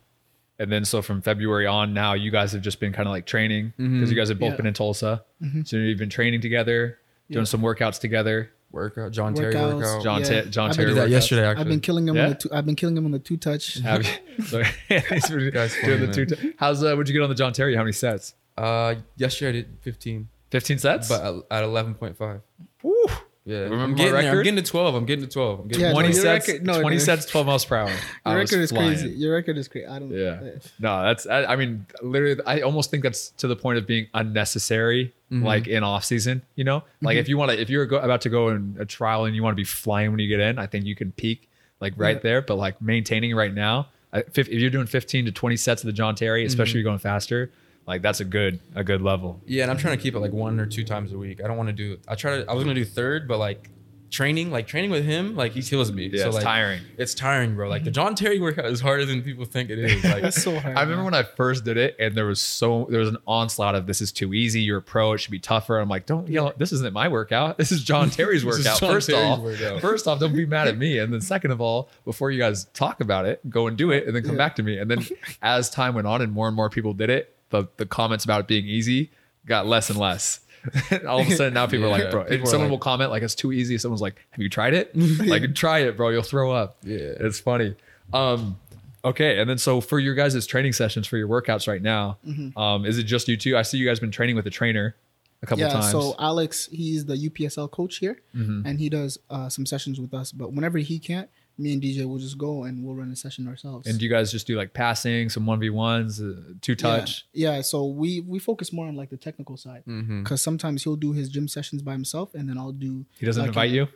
And 0.58 0.72
then 0.72 0.84
so 0.86 1.02
from 1.02 1.22
February 1.22 1.68
on 1.68 1.94
now, 1.94 2.14
you 2.14 2.32
guys 2.32 2.52
have 2.54 2.62
just 2.62 2.80
been 2.80 2.92
kind 2.92 3.08
of 3.08 3.12
like 3.12 3.26
training 3.26 3.74
because 3.78 4.08
Mhm. 4.08 4.10
you 4.10 4.16
guys 4.16 4.30
have 4.30 4.40
both 4.40 4.52
Yeah. 4.52 4.58
been 4.58 4.66
in 4.68 4.74
Tulsa. 4.74 5.24
Mhm. 5.42 5.68
So 5.68 5.78
you've 5.78 6.00
been 6.00 6.10
training 6.10 6.42
together, 6.42 7.00
doing 7.30 7.42
Yeah. 7.42 7.44
some 7.46 7.62
workouts 7.62 8.00
together. 8.00 8.52
Workout, 8.72 9.12
John 9.12 9.34
Terry 9.34 9.54
Workouts. 9.56 9.76
workout. 9.78 10.04
John, 10.04 10.22
Yeah. 10.22 10.42
Ta- 10.44 10.50
John 10.50 10.70
I've 10.70 10.76
Terry. 10.76 10.88
did 10.90 10.98
that 10.98 11.10
yesterday. 11.10 11.46
Actually, 11.48 11.62
I've 11.62 11.68
been 11.68 11.80
killing 11.80 12.08
him 12.08 12.16
Yeah? 12.16 12.24
on 12.24 12.30
the 12.30 12.36
two, 12.36 12.50
I've 12.52 12.66
been 12.66 12.76
killing 12.76 12.96
him 12.98 13.06
on 13.06 13.12
the 13.12 13.20
two 13.20 13.38
touch. 13.38 13.74
Have 13.84 14.06
you? 14.06 14.44
So, 14.46 14.62
he's 14.88 15.00
Guy's 15.10 15.28
doing 15.30 15.52
funny, 15.52 16.06
the 16.06 16.14
two. 16.14 16.26
T- 16.28 16.54
How's 16.58 16.84
uh, 16.84 16.90
what'd 16.92 17.08
you 17.08 17.14
get 17.14 17.24
on 17.24 17.30
the 17.30 17.36
John 17.36 17.52
Terry? 17.54 17.76
How 17.76 17.82
many 17.82 17.94
sets? 17.94 18.36
Uh, 18.58 18.96
yesterday 19.16 19.50
I 19.50 19.62
did 19.64 19.78
15, 19.82 20.28
15 20.52 20.78
sets. 20.80 21.10
but 21.10 21.22
at, 21.52 21.64
at 21.64 21.64
11.5. 21.64 22.42
Woo. 22.84 23.06
Yeah, 23.50 23.58
Remember 23.62 23.84
I'm 23.84 23.92
my 23.92 23.98
getting 23.98 24.14
there. 24.14 24.32
I'm 24.38 24.44
getting 24.44 24.64
to 24.64 24.70
12. 24.70 24.96
I'm 24.96 25.06
getting 25.06 25.26
to 25.26 25.32
12. 25.32 25.60
I'm 25.62 25.68
getting 25.68 25.82
Yeah, 25.82 25.88
to 25.90 25.94
20 25.94 26.08
no, 26.10 26.14
your 26.14 26.24
sets. 26.24 26.48
record- 26.48 26.66
no, 26.66 26.82
20 26.82 26.96
no. 26.96 27.00
sets, 27.04 27.26
12 27.26 27.48
miles 27.48 27.66
per 27.66 27.76
hour. 27.78 27.90
Your 28.26 28.38
was 28.40 28.52
record 28.52 28.62
is 28.64 28.70
flying. 28.72 28.88
crazy. 28.90 29.10
Your 29.10 29.34
record 29.34 29.58
is 29.58 29.68
crazy. 29.68 29.88
I 29.88 30.00
don't. 30.00 30.12
Yeah. 30.12 30.40
Eh. 30.44 30.60
No, 30.80 31.04
that's 31.04 31.26
I, 31.26 31.46
I 31.46 31.56
mean, 31.56 31.86
literally 32.04 32.40
I 32.46 32.62
almost 32.62 32.92
think 32.92 33.02
that's 33.04 33.30
to 33.32 33.48
the 33.48 33.56
point 33.56 33.78
of 33.80 33.88
being 33.88 34.08
unnecessary, 34.14 35.14
Mhm. 35.32 35.44
like 35.44 35.68
in 35.68 35.84
off 35.84 36.06
season, 36.06 36.44
you 36.56 36.64
know? 36.64 36.84
Like 37.02 37.14
mm-hmm. 37.16 37.20
if 37.22 37.30
you 37.30 37.38
want 37.38 37.52
to 37.52 37.60
if 37.62 37.70
you're 37.70 37.86
go, 37.86 37.98
about 37.98 38.22
to 38.22 38.30
go 38.30 38.50
in 38.50 38.78
a 38.80 38.86
trial 38.86 39.26
and 39.26 39.36
you 39.36 39.44
want 39.44 39.54
to 39.54 39.60
be 39.60 39.64
flying 39.66 40.12
when 40.12 40.20
you 40.20 40.28
get 40.28 40.40
in, 40.40 40.58
I 40.60 40.66
think 40.68 40.86
you 40.86 40.96
can 40.96 41.12
peak 41.12 41.50
like 41.82 41.94
right 41.98 42.16
Yeah. 42.18 42.22
there, 42.24 42.42
but 42.42 42.56
like 42.56 42.82
maintaining 42.82 43.36
right 43.36 43.54
now, 43.54 43.88
if 44.14 44.48
you're 44.48 44.70
doing 44.70 44.88
15 44.88 45.26
to 45.26 45.32
20 45.32 45.56
sets 45.58 45.82
of 45.84 45.88
the 45.88 45.94
John 45.94 46.16
Terry, 46.16 46.42
mm-hmm. 46.42 46.48
especially 46.48 46.72
if 46.80 46.84
you're 46.84 46.92
going 46.92 47.00
faster, 47.00 47.52
like 47.90 48.02
that's 48.02 48.20
a 48.22 48.26
good 48.26 48.60
a 48.76 48.84
good 48.84 49.02
level. 49.02 49.42
Yeah, 49.46 49.64
and 49.64 49.72
I'm 49.72 49.78
trying 49.78 49.98
to 49.98 50.02
keep 50.02 50.16
it 50.16 50.20
like 50.20 50.32
one 50.32 50.60
or 50.60 50.66
two 50.66 50.86
times 50.86 51.12
a 51.12 51.18
week. 51.18 51.44
I 51.44 51.48
don't 51.48 51.58
want 51.58 51.68
to 51.68 51.74
do. 51.74 51.98
I 52.08 52.16
try 52.16 52.38
to. 52.38 52.50
I 52.50 52.54
was 52.54 52.64
gonna 52.64 52.76
do 52.76 52.86
third, 52.86 53.28
but 53.28 53.38
like 53.40 53.70
training, 54.12 54.50
like 54.50 54.66
training 54.66 54.90
with 54.90 55.06
him, 55.06 55.36
like 55.36 55.52
he 55.52 55.62
kills 55.62 55.92
me. 55.92 56.08
Yeah, 56.12 56.22
so 56.24 56.28
it's 56.30 56.36
like 56.38 56.44
tiring. 56.44 56.82
it's 56.98 57.14
tiring, 57.14 57.56
bro. 57.56 57.70
Like 57.70 57.84
the 57.84 57.92
John 57.92 58.16
Terry 58.16 58.40
workout 58.40 58.66
is 58.66 58.82
harder 58.82 59.06
than 59.06 59.22
people 59.22 59.46
think 59.46 59.70
it 59.70 59.78
is. 59.78 60.04
Like 60.10 60.24
That's 60.24 60.42
so 60.42 60.60
hard. 60.60 60.76
I 60.76 60.82
remember 60.82 61.04
when 61.04 61.14
I 61.14 61.22
first 61.22 61.64
did 61.64 61.78
it, 61.78 61.96
and 62.00 62.16
there 62.16 62.26
was 62.26 62.42
so 62.42 62.88
there 62.90 63.02
was 63.02 63.10
an 63.10 63.18
onslaught 63.28 63.76
of 63.76 63.86
this 63.86 64.02
is 64.02 64.12
too 64.12 64.34
easy. 64.34 64.62
You're 64.62 64.80
a 64.80 64.82
pro; 64.82 65.14
it 65.14 65.20
should 65.20 65.30
be 65.32 65.38
tougher. 65.40 65.78
I'm 65.80 65.90
like, 65.90 66.06
don't 66.08 66.28
yell. 66.28 66.54
This 66.58 66.72
isn't 66.72 66.92
my 66.94 67.08
workout. 67.08 67.58
This 67.60 67.72
is 67.72 67.84
John 67.84 68.10
Terry's 68.20 68.44
workout. 68.46 68.80
John 68.80 68.90
first 68.92 69.10
Terry's 69.10 69.24
off, 69.26 69.40
workout. 69.42 69.82
first 69.82 70.08
off, 70.08 70.20
don't 70.20 70.34
be 70.36 70.46
mad 70.48 70.68
at 70.68 70.78
me. 70.78 70.98
And 70.98 71.14
then 71.14 71.22
second 71.22 71.52
of 71.52 71.62
all, 71.62 71.90
before 72.06 72.32
you 72.32 72.40
guys 72.40 72.66
talk 72.74 73.02
about 73.02 73.26
it, 73.26 73.48
go 73.50 73.68
and 73.68 73.78
do 73.78 73.92
it, 73.92 74.08
and 74.08 74.16
then 74.16 74.24
come 74.24 74.32
Yeah. 74.34 74.38
back 74.38 74.56
to 74.56 74.64
me. 74.64 74.78
And 74.80 74.90
then 74.90 75.06
as 75.44 75.70
time 75.70 75.94
went 75.94 76.08
on, 76.08 76.22
and 76.24 76.32
more 76.32 76.48
and 76.48 76.56
more 76.56 76.70
people 76.72 76.94
did 76.94 77.12
it, 77.12 77.36
the 77.50 77.66
the 77.78 77.86
comments 77.86 78.24
about 78.26 78.42
it 78.42 78.48
being 78.48 78.66
easy 78.66 79.12
got 79.46 79.66
less 79.68 79.90
and 79.90 79.98
less. 80.00 80.42
all 81.08 81.22
of 81.22 81.28
a 81.28 81.32
sudden 81.36 81.54
now 81.54 81.66
people 81.68 81.86
are 81.86 81.90
like, 81.90 82.12
bro. 82.12 82.22
are 82.24 82.46
someone 82.46 82.64
like- 82.64 82.70
will 82.72 82.78
comment 82.80 83.10
like 83.12 83.24
it's 83.24 83.34
too 83.36 83.52
easy. 83.54 83.78
Someone's 83.78 84.02
like, 84.02 84.16
have 84.32 84.42
you 84.42 84.50
tried 84.50 84.74
it? 84.74 84.92
like 85.26 85.56
try 85.56 85.80
it, 85.80 85.96
bro. 85.96 86.10
You'll 86.10 86.22
throw 86.22 86.52
up. 86.52 86.78
yeah, 86.84 86.98
It's 86.98 87.40
funny. 87.40 87.76
Um, 88.14 88.58
okay, 89.06 89.40
and 89.40 89.50
then 89.50 89.58
so 89.58 89.80
for 89.82 90.00
your 90.00 90.16
guys' 90.16 90.46
training 90.46 90.74
sessions 90.74 91.08
for 91.08 91.16
your 91.18 91.28
workouts 91.30 91.68
right 91.68 91.82
now, 91.82 92.18
um, 92.58 92.86
is 92.86 92.98
it 92.98 93.04
just 93.04 93.28
you 93.28 93.38
two? 93.38 93.56
I 93.58 93.62
see 93.62 93.78
you 93.78 93.88
guys 93.88 94.00
been 94.00 94.12
training 94.12 94.36
with 94.36 94.46
a 94.48 94.50
trainer 94.50 94.96
a 95.42 95.46
couple 95.46 95.64
yeah, 95.64 95.70
times. 95.72 95.92
so 95.92 96.16
Alex, 96.20 96.68
he's 96.72 97.06
the 97.06 97.16
UPSL 97.16 97.72
coach 97.72 97.98
here, 97.98 98.20
Mhm. 98.36 98.64
and 98.66 98.80
he 98.80 98.90
does 98.90 99.18
uh, 99.30 99.48
some 99.48 99.66
sessions 99.66 100.00
with 100.00 100.14
us. 100.14 100.34
But 100.34 100.52
whenever 100.52 100.78
he 100.80 101.00
can't, 101.00 101.30
me 101.60 101.74
and 101.74 101.82
DJ 101.82 102.06
will 102.06 102.18
just 102.18 102.38
go 102.38 102.64
and 102.64 102.84
we'll 102.84 102.96
run 102.96 103.12
a 103.12 103.16
session 103.16 103.48
ourselves. 103.48 103.88
And 103.88 104.00
do 104.00 104.06
you 104.06 104.12
guys 104.12 104.32
just 104.32 104.48
do 104.48 104.56
like 104.56 104.74
passing, 104.74 105.30
some 105.30 105.46
one 105.46 105.60
v 105.60 105.70
ones, 105.70 106.22
uh, 106.22 106.36
two 106.62 106.76
touch? 106.76 107.26
Yeah, 107.34 107.56
yeah, 107.56 107.62
so 107.62 107.86
we 107.86 108.22
we 108.22 108.40
focus 108.40 108.72
more 108.72 108.88
on 108.88 108.96
like 108.96 109.10
the 109.10 109.18
technical 109.18 109.58
side 109.58 109.84
mm-hmm. 109.88 110.24
because 110.24 110.42
sometimes 110.42 110.84
he'll 110.84 110.96
do 110.96 111.12
his 111.12 111.30
gym 111.30 111.48
sessions 111.48 111.82
by 111.82 111.92
himself, 111.92 112.34
and 112.34 112.48
then 112.48 112.58
I'll 112.58 112.72
do. 112.72 113.06
He 113.20 113.26
doesn't 113.26 113.42
like, 113.42 113.50
invite 113.50 113.70
you. 113.72 113.88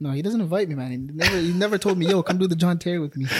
No, 0.00 0.10
he 0.10 0.20
doesn't 0.20 0.40
invite 0.40 0.68
me, 0.68 0.74
man. 0.74 0.90
He 0.90 0.96
never 0.96 1.36
he 1.38 1.52
never 1.52 1.78
told 1.78 1.96
me, 1.96 2.08
"Yo, 2.08 2.22
come 2.22 2.38
do 2.38 2.48
the 2.48 2.56
John 2.56 2.78
Terry 2.78 2.98
with 2.98 3.16
me." 3.16 3.26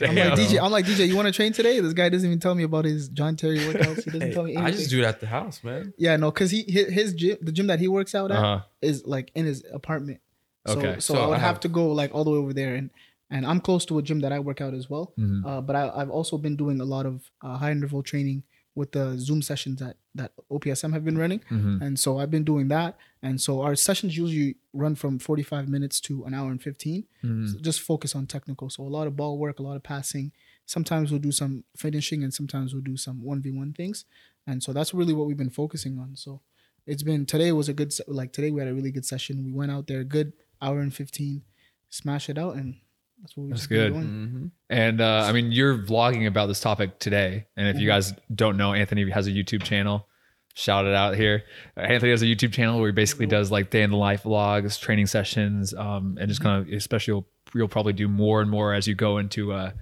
I'm 0.00 0.14
like 0.14 0.32
DJ. 0.34 0.62
I'm 0.62 0.72
like 0.72 0.84
DJ. 0.84 1.08
You 1.08 1.16
want 1.16 1.26
to 1.26 1.32
train 1.32 1.52
today? 1.52 1.80
This 1.80 1.94
guy 1.94 2.08
doesn't 2.10 2.28
even 2.28 2.38
tell 2.38 2.54
me 2.54 2.64
about 2.64 2.84
his 2.84 3.08
John 3.08 3.34
Terry 3.34 3.58
workouts. 3.60 4.04
He 4.04 4.10
doesn't 4.10 4.32
tell 4.32 4.42
me 4.42 4.54
anything. 4.54 4.74
I 4.74 4.76
just 4.76 4.90
do 4.90 5.00
it 5.00 5.04
at 5.04 5.20
the 5.20 5.26
house, 5.26 5.64
man. 5.64 5.94
Yeah, 5.96 6.16
no, 6.16 6.30
because 6.30 6.50
he 6.50 6.64
his, 6.68 6.92
his 6.92 7.14
gym, 7.14 7.38
the 7.40 7.52
gym 7.52 7.68
that 7.68 7.80
he 7.80 7.88
works 7.88 8.14
out 8.14 8.30
at, 8.30 8.36
Uh-huh. 8.36 8.60
is 8.82 9.06
like 9.06 9.30
in 9.34 9.46
his 9.46 9.64
apartment. 9.72 10.20
So, 10.66 10.78
Okay. 10.78 10.94
so, 11.00 11.14
So 11.14 11.20
I 11.22 11.26
would 11.26 11.34
I 11.34 11.38
have, 11.38 11.46
have- 11.56 11.60
to 11.60 11.68
go 11.68 11.92
like 11.92 12.14
all 12.14 12.24
the 12.24 12.30
way 12.30 12.38
over 12.38 12.52
there, 12.52 12.74
and 12.74 12.90
and 13.30 13.44
I'm 13.44 13.60
close 13.60 13.84
to 13.86 13.98
a 13.98 14.02
gym 14.02 14.20
that 14.20 14.32
I 14.32 14.38
work 14.38 14.60
out 14.60 14.72
as 14.74 14.88
well. 14.88 15.12
Mhm. 15.18 15.44
Uh, 15.44 15.60
but 15.60 15.74
I, 15.74 15.90
I've 16.00 16.10
also 16.10 16.38
been 16.38 16.56
doing 16.56 16.80
a 16.80 16.84
lot 16.84 17.06
of 17.06 17.28
uh, 17.42 17.56
high 17.58 17.72
interval 17.72 18.02
training 18.02 18.44
with 18.76 18.92
the 18.92 19.18
Zoom 19.18 19.40
sessions 19.42 19.80
that 19.80 19.96
that 20.14 20.30
OPSM 20.50 20.92
have 20.92 21.04
been 21.04 21.18
running, 21.18 21.40
Mhm. 21.50 21.80
and 21.82 21.98
so 21.98 22.18
I've 22.18 22.30
been 22.30 22.44
doing 22.44 22.68
that. 22.68 22.96
And 23.22 23.40
so 23.40 23.62
our 23.62 23.74
sessions 23.74 24.16
usually 24.16 24.56
run 24.72 24.94
from 24.94 25.18
45 25.18 25.68
minutes 25.68 26.00
to 26.02 26.24
an 26.24 26.34
hour 26.34 26.50
and 26.52 26.62
15. 26.62 27.04
Mhm. 27.24 27.48
So 27.52 27.58
just 27.58 27.80
focus 27.80 28.14
on 28.14 28.26
technical. 28.26 28.70
So 28.70 28.84
a 28.86 28.92
lot 28.98 29.06
of 29.08 29.16
ball 29.16 29.38
work, 29.38 29.58
a 29.58 29.62
lot 29.62 29.76
of 29.76 29.82
passing. 29.82 30.30
Sometimes 30.64 31.10
we'll 31.10 31.20
do 31.20 31.32
some 31.32 31.64
finishing, 31.76 32.22
and 32.22 32.32
sometimes 32.32 32.72
we'll 32.72 32.82
do 32.92 32.96
some 32.96 33.20
1v1 33.22 33.72
things. 33.72 34.04
And 34.46 34.62
so 34.62 34.72
that's 34.72 34.94
really 34.94 35.12
what 35.14 35.26
we've 35.26 35.36
been 35.44 35.50
focusing 35.62 35.98
on. 35.98 36.14
So 36.16 36.40
it's 36.86 37.02
been 37.02 37.26
today 37.26 37.50
was 37.50 37.68
a 37.68 37.72
good 37.74 37.92
like 38.06 38.32
today 38.32 38.50
we 38.52 38.60
had 38.60 38.68
a 38.68 38.74
really 38.74 38.92
good 38.92 39.04
session. 39.04 39.44
We 39.44 39.52
went 39.52 39.72
out 39.72 39.86
there, 39.88 40.04
good 40.04 40.32
hour 40.60 40.80
and 40.80 40.94
15, 40.94 41.42
smash 41.90 42.28
it 42.28 42.38
out, 42.38 42.56
and 42.56 42.76
that's 43.20 43.36
what 43.36 43.44
we 43.44 43.50
That's 43.50 43.62
just 43.62 43.70
been 43.70 43.78
good. 43.78 43.92
doing. 43.92 44.04
Mm-hmm. 44.04 44.46
And 44.70 45.00
uh, 45.00 45.24
I 45.26 45.32
mean, 45.32 45.52
you're 45.52 45.78
vlogging 45.78 46.26
about 46.26 46.46
this 46.46 46.60
topic 46.60 46.98
today. 46.98 47.46
And 47.56 47.68
if 47.68 47.80
you 47.80 47.86
guys 47.86 48.12
don't 48.34 48.56
know, 48.56 48.74
Anthony 48.74 49.08
has 49.10 49.26
a 49.26 49.30
YouTube 49.30 49.62
channel. 49.62 50.06
Shout 50.54 50.86
it 50.86 50.94
out 50.94 51.16
here. 51.16 51.44
Anthony 51.76 52.10
has 52.10 52.22
a 52.22 52.26
YouTube 52.26 52.52
channel 52.52 52.78
where 52.78 52.88
he 52.88 52.92
basically 52.92 53.26
does 53.26 53.50
like 53.50 53.70
day 53.70 53.82
in 53.82 53.90
the 53.90 53.96
life 53.96 54.22
vlogs, 54.22 54.80
training 54.80 55.06
sessions, 55.06 55.74
um, 55.74 56.16
and 56.18 56.28
just 56.28 56.40
kind 56.40 56.66
of, 56.66 56.72
especially 56.72 57.12
you'll, 57.12 57.26
you'll 57.54 57.68
probably 57.68 57.92
do 57.92 58.08
more 58.08 58.40
and 58.40 58.50
more 58.50 58.72
as 58.72 58.86
you 58.86 58.94
go 58.94 59.18
into 59.18 59.52
uh, 59.52 59.72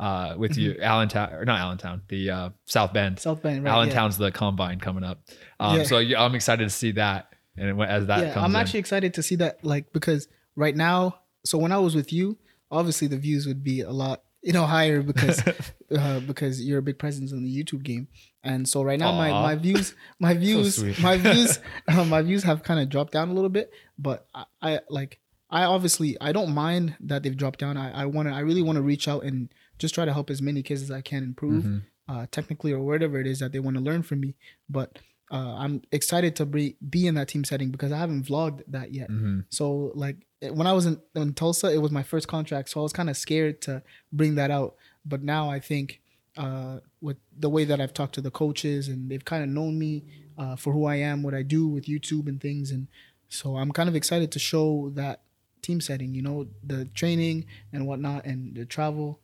uh, 0.00 0.34
with 0.36 0.56
you, 0.56 0.76
Allentown 0.80 1.32
or 1.32 1.44
not 1.44 1.60
Allentown, 1.60 2.02
the 2.08 2.30
uh, 2.30 2.50
South 2.66 2.92
Bend. 2.92 3.20
South 3.20 3.42
Bend, 3.42 3.62
right? 3.64 3.70
yeah. 3.70 3.76
Allentown's 3.76 4.18
the 4.18 4.32
combine 4.32 4.80
coming 4.80 5.04
up. 5.04 5.22
Um, 5.60 5.78
Yeah. 5.78 5.84
So 5.84 5.98
yeah, 5.98 6.22
I'm 6.22 6.34
excited 6.34 6.64
to 6.64 6.70
see 6.70 6.92
that. 6.92 7.28
And 7.56 7.68
it- 7.80 7.88
as 7.88 8.06
that 8.06 8.20
yeah, 8.20 8.34
comes 8.34 8.44
I'm 8.44 8.50
in. 8.50 8.56
actually 8.56 8.80
excited 8.80 9.14
to 9.14 9.22
see 9.22 9.36
that, 9.36 9.64
like, 9.64 9.92
because 9.92 10.28
right 10.56 10.74
now, 10.76 11.20
so 11.44 11.58
when 11.58 11.72
I 11.72 11.78
was 11.78 11.94
with 11.94 12.12
you, 12.12 12.36
obviously 12.70 13.06
the 13.08 13.18
views 13.18 13.46
would 13.46 13.62
be 13.62 13.80
a 13.80 13.90
lot, 13.90 14.22
you 14.42 14.52
know, 14.52 14.66
higher 14.66 15.02
because 15.02 15.42
uh, 15.98 16.20
because 16.20 16.62
you're 16.62 16.78
a 16.78 16.82
big 16.82 16.98
presence 16.98 17.32
in 17.32 17.44
the 17.44 17.64
YouTube 17.64 17.82
game, 17.82 18.08
and 18.42 18.68
so 18.68 18.82
right 18.82 18.98
now 18.98 19.12
my 19.12 19.30
my 19.30 19.54
views, 19.54 19.94
my 20.18 20.34
views, 20.44 20.76
sweet. 20.76 21.00
my 21.00 21.16
views, 21.16 21.60
uh, 21.88 22.04
my 22.04 22.22
views 22.22 22.42
have 22.42 22.62
kind 22.62 22.80
of 22.80 22.88
dropped 22.88 23.12
down 23.12 23.28
a 23.28 23.32
little 23.34 23.50
bit, 23.50 23.70
but 23.98 24.26
I, 24.34 24.44
I 24.62 24.80
like. 24.90 25.20
I 25.50 25.64
obviously 25.64 26.16
I 26.20 26.32
don't 26.32 26.52
mind 26.52 26.96
that 27.00 27.22
they've 27.22 27.36
dropped 27.36 27.60
down. 27.60 27.76
I, 27.76 28.02
I 28.02 28.06
want 28.06 28.26
to 28.28 28.34
I 28.34 28.40
really 28.40 28.62
want 28.62 28.76
to 28.76 28.82
reach 28.82 29.06
out 29.06 29.22
and 29.22 29.50
just 29.78 29.94
try 29.94 30.04
to 30.04 30.12
help 30.12 30.28
as 30.30 30.42
many 30.42 30.62
kids 30.64 30.82
as 30.82 30.90
I 30.90 31.00
can 31.00 31.22
improve 31.22 31.62
Mhm. 31.64 31.82
uh, 32.08 32.26
technically 32.32 32.72
or 32.72 32.80
whatever 32.80 33.20
it 33.20 33.26
is 33.28 33.38
that 33.38 33.52
they 33.52 33.60
want 33.60 33.76
to 33.76 33.82
learn 33.82 34.02
from 34.02 34.20
me. 34.20 34.34
But 34.68 34.98
uh, 35.30 35.54
I'm 35.56 35.82
excited 35.92 36.36
to 36.36 36.46
be 36.46 36.76
be 36.90 37.06
in 37.06 37.14
that 37.14 37.28
team 37.28 37.44
setting 37.44 37.70
because 37.70 37.92
I 37.92 37.98
haven't 37.98 38.26
vlogged 38.26 38.62
that 38.68 38.92
yet. 38.92 39.10
Mhm. 39.10 39.44
So 39.50 39.90
like 39.94 40.26
when 40.50 40.66
I 40.66 40.72
was 40.72 40.84
in, 40.86 41.00
in 41.14 41.32
Tulsa, 41.34 41.72
it 41.72 41.78
was 41.78 41.90
my 41.90 42.02
first 42.02 42.28
contract, 42.28 42.68
so 42.68 42.80
I 42.80 42.82
was 42.82 42.92
kind 42.92 43.08
of 43.08 43.16
scared 43.16 43.62
to 43.62 43.82
bring 44.12 44.34
that 44.34 44.50
out. 44.50 44.76
But 45.06 45.22
now 45.22 45.48
I 45.50 45.60
think 45.60 46.00
uh, 46.36 46.80
with 47.00 47.16
the 47.38 47.48
way 47.48 47.64
that 47.64 47.80
I've 47.80 47.94
talked 47.94 48.14
to 48.16 48.20
the 48.20 48.30
coaches 48.30 48.88
and 48.88 49.08
they've 49.10 49.24
kind 49.24 49.42
of 49.44 49.48
known 49.48 49.78
me 49.78 50.04
uh, 50.36 50.56
for 50.56 50.72
who 50.72 50.84
I 50.84 50.96
am, 50.96 51.22
what 51.22 51.32
I 51.34 51.42
do 51.42 51.68
with 51.68 51.84
YouTube 51.86 52.26
and 52.26 52.40
things, 52.40 52.70
and 52.72 52.88
so 53.28 53.56
I'm 53.56 53.70
kind 53.72 53.88
of 53.88 53.94
excited 53.96 54.30
to 54.32 54.38
show 54.38 54.90
that 54.94 55.22
team 55.62 55.80
setting. 55.80 56.14
You 56.14 56.22
know, 56.22 56.46
the 56.62 56.86
training 56.86 57.46
and 57.72 57.86
whatnot, 57.86 58.24
and 58.26 58.54
the 58.54 58.64
travel. 58.66 59.20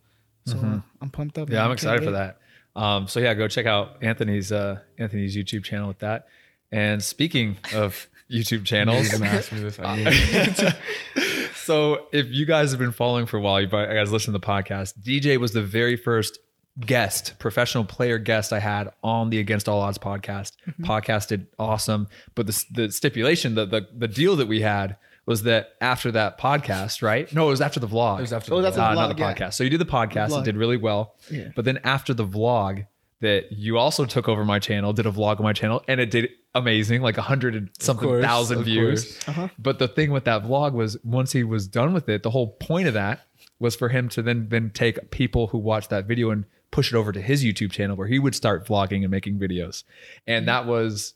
So 0.46 0.56
Mhm. 0.56 0.82
I'm 1.02 1.10
pumped 1.10 1.36
up. 1.36 1.50
Yeah, 1.50 1.56
man. 1.56 1.64
I'm 1.66 1.72
excited 1.72 2.02
for 2.04 2.12
that. 2.12 2.38
Um, 2.76 3.09
so 3.09 3.20
yeah, 3.20 3.35
go 3.35 3.48
check 3.48 3.66
out 3.66 4.02
Anthony's 4.02 4.52
uh, 4.52 4.80
Anthony's 4.98 5.37
YouTube 5.37 5.64
channel 5.64 5.88
with 5.88 5.98
that. 6.00 6.26
And 6.72 7.02
speaking 7.02 7.59
of 7.74 8.09
YouTube 8.30 8.50
You 8.50 8.64
channels, 8.64 9.09
gonna 9.09 9.26
ask 9.26 9.52
me 9.52 9.61
this? 9.61 9.78
I 9.78 10.74
so 11.54 12.06
if 12.12 12.28
you 12.28 12.46
guys 12.46 12.70
have 12.70 12.78
been 12.78 12.92
following 12.92 13.26
for 13.26 13.38
a 13.38 13.40
while, 13.40 13.61
you 13.61 13.66
guys 13.66 14.12
listen 14.12 14.33
to 14.33 14.38
the 14.38 14.46
podcast. 14.46 14.98
DJ 15.00 15.38
was 15.38 15.52
the 15.52 15.62
very 15.62 15.96
first 15.96 16.38
guest, 16.78 17.35
professional 17.38 17.85
player 17.85 18.18
guest 18.18 18.52
I 18.52 18.61
had 18.61 18.90
on 19.02 19.30
the 19.30 19.38
Against 19.38 19.68
All 19.68 19.80
Odds 19.80 19.98
podcast. 19.98 20.52
Podcast 20.80 21.28
did 21.28 21.46
awesome, 21.59 22.09
but 22.35 22.46
the 22.46 22.64
the 22.70 22.92
stipulation, 22.92 23.54
the 23.54 23.66
the 23.66 23.88
the 23.96 24.09
deal 24.09 24.37
that 24.37 24.46
we 24.46 24.61
had 24.61 24.96
was 25.30 25.42
that 25.44 25.62
after 25.80 26.10
that 26.12 26.38
podcast, 26.38 27.02
right? 27.02 27.32
No, 27.32 27.46
it 27.46 27.50
was 27.50 27.60
after 27.60 27.80
the 27.80 27.86
vlog. 27.88 28.18
It 28.18 28.22
was 28.22 28.32
after 28.32 28.52
Oh, 28.52 28.56
the 28.56 28.62
that's 28.62 28.76
vlog. 28.76 28.88
a 28.88 28.90
Uh, 28.90 28.94
not 28.94 29.08
the 29.08 29.14
vlog, 29.14 29.18
yeah. 29.18 29.34
podcast. 29.48 29.54
So 29.54 29.64
you 29.64 29.70
did 29.70 29.80
the 29.80 29.84
podcast, 29.86 30.30
vlog. 30.30 30.40
it 30.42 30.44
did 30.44 30.56
really 30.56 30.76
well. 30.76 31.14
Yeah. 31.30 31.48
But 31.56 31.64
then 31.64 31.78
after 31.84 32.12
the 32.12 32.26
vlog, 32.26 32.86
that 33.20 33.52
you 33.52 33.76
also 33.76 34.06
took 34.06 34.28
over 34.28 34.44
my 34.46 34.58
channel, 34.58 34.92
did 34.94 35.06
a 35.06 35.12
vlog 35.12 35.36
on 35.38 35.42
my 35.44 35.52
channel, 35.52 35.82
and 35.86 36.00
it 36.00 36.10
did 36.10 36.30
amazing, 36.54 37.02
like 37.02 37.18
a 37.18 37.22
hundred 37.22 37.54
and 37.54 37.68
something 37.78 38.08
course, 38.08 38.24
thousand 38.24 38.64
views. 38.64 39.18
Uh-huh. 39.28 39.48
But 39.58 39.78
the 39.78 39.88
thing 39.88 40.10
with 40.10 40.24
that 40.24 40.42
vlog 40.42 40.72
was 40.72 40.96
once 41.04 41.32
he 41.32 41.44
was 41.44 41.68
done 41.68 41.92
with 41.92 42.08
it, 42.08 42.22
the 42.22 42.30
whole 42.30 42.48
point 42.68 42.88
of 42.88 42.94
that 42.94 43.26
was 43.58 43.76
for 43.76 43.90
him 43.90 44.08
to 44.10 44.22
then 44.22 44.48
then 44.48 44.70
take 44.70 45.10
people 45.10 45.48
who 45.48 45.58
watched 45.58 45.90
that 45.90 46.06
video 46.06 46.30
and 46.30 46.44
push 46.70 46.92
it 46.92 46.96
over 46.96 47.12
to 47.12 47.20
his 47.20 47.44
YouTube 47.44 47.70
channel 47.72 47.94
where 47.94 48.06
he 48.08 48.18
would 48.18 48.34
start 48.34 48.66
vlogging 48.66 49.02
and 49.02 49.10
making 49.10 49.38
videos. 49.38 49.84
And 50.26 50.48
that 50.48 50.64
was 50.66 51.14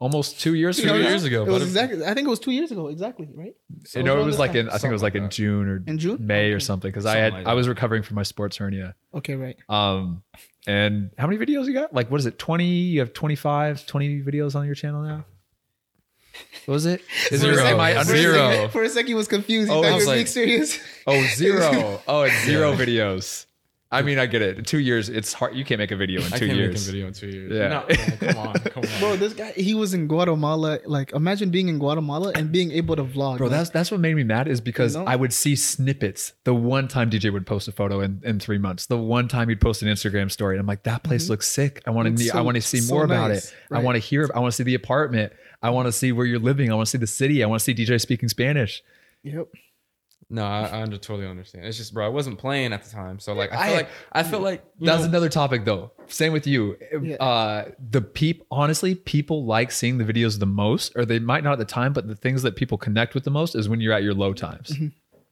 almost 0.00 0.40
two 0.40 0.54
years 0.54 0.78
Two 0.78 0.84
ago. 0.88 0.96
years 0.96 1.22
ago, 1.24 1.44
It 1.44 1.50
was 1.50 1.62
exactly. 1.62 2.04
I 2.04 2.14
think 2.14 2.26
it 2.26 2.30
was 2.30 2.40
two 2.40 2.50
years 2.50 2.72
ago. 2.72 2.88
Exactly. 2.88 3.28
Right. 3.32 3.54
You 3.94 4.02
know, 4.02 4.20
it 4.20 4.24
was 4.24 4.38
like 4.38 4.54
in 4.56 4.68
I 4.68 4.78
think 4.78 4.90
it 4.90 4.94
was 4.94 5.02
like 5.02 5.14
in 5.14 5.30
June 5.30 5.68
or 5.68 5.82
In 5.86 5.98
June? 5.98 6.26
May 6.26 6.50
or 6.50 6.58
something 6.58 6.88
because 6.90 7.06
I 7.06 7.18
had 7.18 7.32
like 7.32 7.46
I 7.46 7.54
was 7.54 7.68
recovering 7.68 8.02
from 8.02 8.16
my 8.16 8.24
sports 8.24 8.56
hernia. 8.56 8.96
Okay. 9.14 9.36
Right. 9.36 9.56
Um, 9.68 10.22
and 10.66 11.10
how 11.16 11.26
many 11.28 11.38
videos 11.38 11.66
you 11.66 11.72
got? 11.74 11.94
Like, 11.94 12.10
what 12.10 12.18
is 12.20 12.26
it? 12.26 12.38
20? 12.38 12.64
You 12.66 13.00
have 13.00 13.12
25, 13.12 13.86
20 13.86 14.22
videos 14.22 14.54
on 14.56 14.66
your 14.66 14.74
channel 14.74 15.02
now? 15.02 15.24
What 16.66 16.74
was 16.74 16.86
it? 16.86 17.02
Is 17.32 17.40
Zero. 17.40 17.54
I 17.78 17.92
For 17.92 17.98
a 17.98 18.00
under 18.00 18.14
a 18.14 18.16
Zero. 18.18 18.34
second- 18.50 18.70
For 18.70 18.82
a 18.84 18.88
second, 18.88 19.06
he 19.08 19.14
was 19.14 19.28
confused. 19.28 19.68
He 19.70 19.74
Oh, 19.74 19.82
I 19.82 19.94
was 19.94 20.06
like- 20.06 20.26
serious. 20.26 20.78
Oh, 21.06 21.20
zero. 21.34 22.00
Oh, 22.08 22.22
it's 22.22 22.44
zero 22.44 22.74
videos. 22.74 23.46
I 23.92 24.02
mean, 24.02 24.20
I 24.20 24.26
get 24.26 24.40
it. 24.40 24.66
Two 24.68 24.78
years, 24.78 25.08
it's 25.08 25.32
hard. 25.32 25.56
You 25.56 25.64
can't 25.64 25.80
make 25.80 25.90
a 25.90 25.96
video 25.96 26.20
in 26.20 26.32
I 26.32 26.38
two 26.38 26.46
can't 26.46 26.56
years. 26.58 26.74
make 26.86 26.88
a 26.88 26.92
video 26.92 27.06
in 27.08 27.12
two 27.12 27.26
years. 27.28 27.52
Yeah. 27.52 27.68
No, 27.68 27.84
man, 27.88 28.18
come 28.18 28.38
on, 28.38 28.54
come 28.54 28.84
on. 28.84 28.90
Bro, 29.00 29.16
this 29.16 29.32
guy, 29.32 29.50
he 29.52 29.74
was 29.74 29.94
in 29.94 30.06
Guatemala. 30.06 30.78
Like, 30.86 31.12
imagine 31.12 31.50
being 31.50 31.68
in 31.68 31.80
Guatemala 31.80 32.30
and 32.36 32.52
being 32.52 32.70
able 32.70 32.94
to 32.94 33.02
vlog. 33.02 33.38
Bro, 33.38 33.48
Like, 33.48 33.56
that's 33.56 33.70
that's 33.70 33.90
what 33.90 33.98
made 33.98 34.14
me 34.14 34.22
mad 34.22 34.46
is 34.46 34.60
because 34.60 34.94
You 34.94 35.00
know? 35.00 35.06
I 35.08 35.16
would 35.16 35.32
see 35.32 35.56
snippets. 35.56 36.34
The 36.44 36.54
one 36.54 36.86
time 36.86 37.10
DJ 37.10 37.32
would 37.32 37.46
post 37.48 37.66
a 37.66 37.72
photo 37.72 38.00
in, 38.00 38.20
in 38.24 38.38
three 38.38 38.58
months, 38.58 38.86
the 38.86 38.96
one 38.96 39.26
time 39.26 39.48
he'd 39.48 39.60
post 39.60 39.82
an 39.82 39.88
Instagram 39.88 40.30
story, 40.30 40.54
and 40.54 40.60
I'm 40.60 40.66
like, 40.68 40.84
that 40.84 41.02
place 41.02 41.28
looks 41.28 41.48
sick. 41.48 41.82
I 41.86 41.90
want 41.90 42.06
to 42.06 42.10
Mm-hmm. 42.12 42.22
Looks 42.26 42.34
I 42.36 42.40
want 42.42 42.54
to 42.56 42.62
see 42.62 42.78
so 42.78 42.94
more 42.94 43.04
about 43.04 43.30
nice. 43.30 43.46
it. 43.48 43.54
I 43.72 43.80
want 43.82 43.96
to 43.96 44.00
hear. 44.00 44.30
I 44.34 44.38
want 44.38 44.52
to 44.52 44.56
see 44.56 44.62
the 44.62 44.74
apartment. 44.74 45.32
I 45.62 45.70
want 45.70 45.86
to 45.86 45.92
see 45.92 46.12
where 46.12 46.26
you're 46.26 46.38
living. 46.38 46.70
I 46.70 46.74
want 46.76 46.86
to 46.86 46.90
see 46.90 46.98
the 46.98 47.06
city. 47.08 47.42
I 47.42 47.46
want 47.48 47.60
to 47.60 47.64
see 47.64 47.74
DJ 47.74 48.00
speaking 48.00 48.28
Spanish. 48.28 48.82
Yep. 49.24 49.48
No, 50.32 50.44
I, 50.44 50.60
I 50.66 50.82
under, 50.82 50.96
totally 50.96 51.26
understand. 51.26 51.64
It's 51.66 51.76
just, 51.76 51.92
bro, 51.92 52.06
I 52.06 52.08
wasn't 52.08 52.38
playing 52.38 52.72
at 52.72 52.84
the 52.84 52.90
time, 52.90 53.18
so 53.18 53.32
like, 53.34 53.52
I 53.52 53.66
feel 53.66 53.72
I- 53.74 53.76
like, 53.78 53.88
I 54.12 54.22
feel 54.22 54.38
like 54.40 54.64
That's 54.80 55.02
know, 55.02 55.08
another 55.08 55.28
topic 55.28 55.64
though. 55.64 55.90
Same 56.06 56.32
with 56.32 56.46
you. 56.46 56.76
Yeah. 57.02 57.16
Uh, 57.16 57.70
the 57.90 58.00
peep, 58.00 58.44
honestly, 58.50 58.94
people 58.94 59.44
like 59.44 59.72
seeing 59.72 59.98
the 59.98 60.04
videos 60.04 60.38
the 60.38 60.46
most, 60.46 60.92
or 60.96 61.04
they 61.04 61.18
might 61.18 61.42
not 61.42 61.54
at 61.54 61.58
the 61.58 61.64
time, 61.64 61.92
but 61.92 62.06
the 62.06 62.14
things 62.14 62.42
that 62.42 62.54
people 62.56 62.78
connect 62.78 63.14
with 63.14 63.24
the 63.24 63.30
most 63.30 63.54
is 63.56 63.68
when 63.68 63.80
you're 63.80 63.92
at 63.92 64.02
your 64.04 64.14
low 64.14 64.32
times. 64.32 64.70
Mm-hmm. 64.70 64.86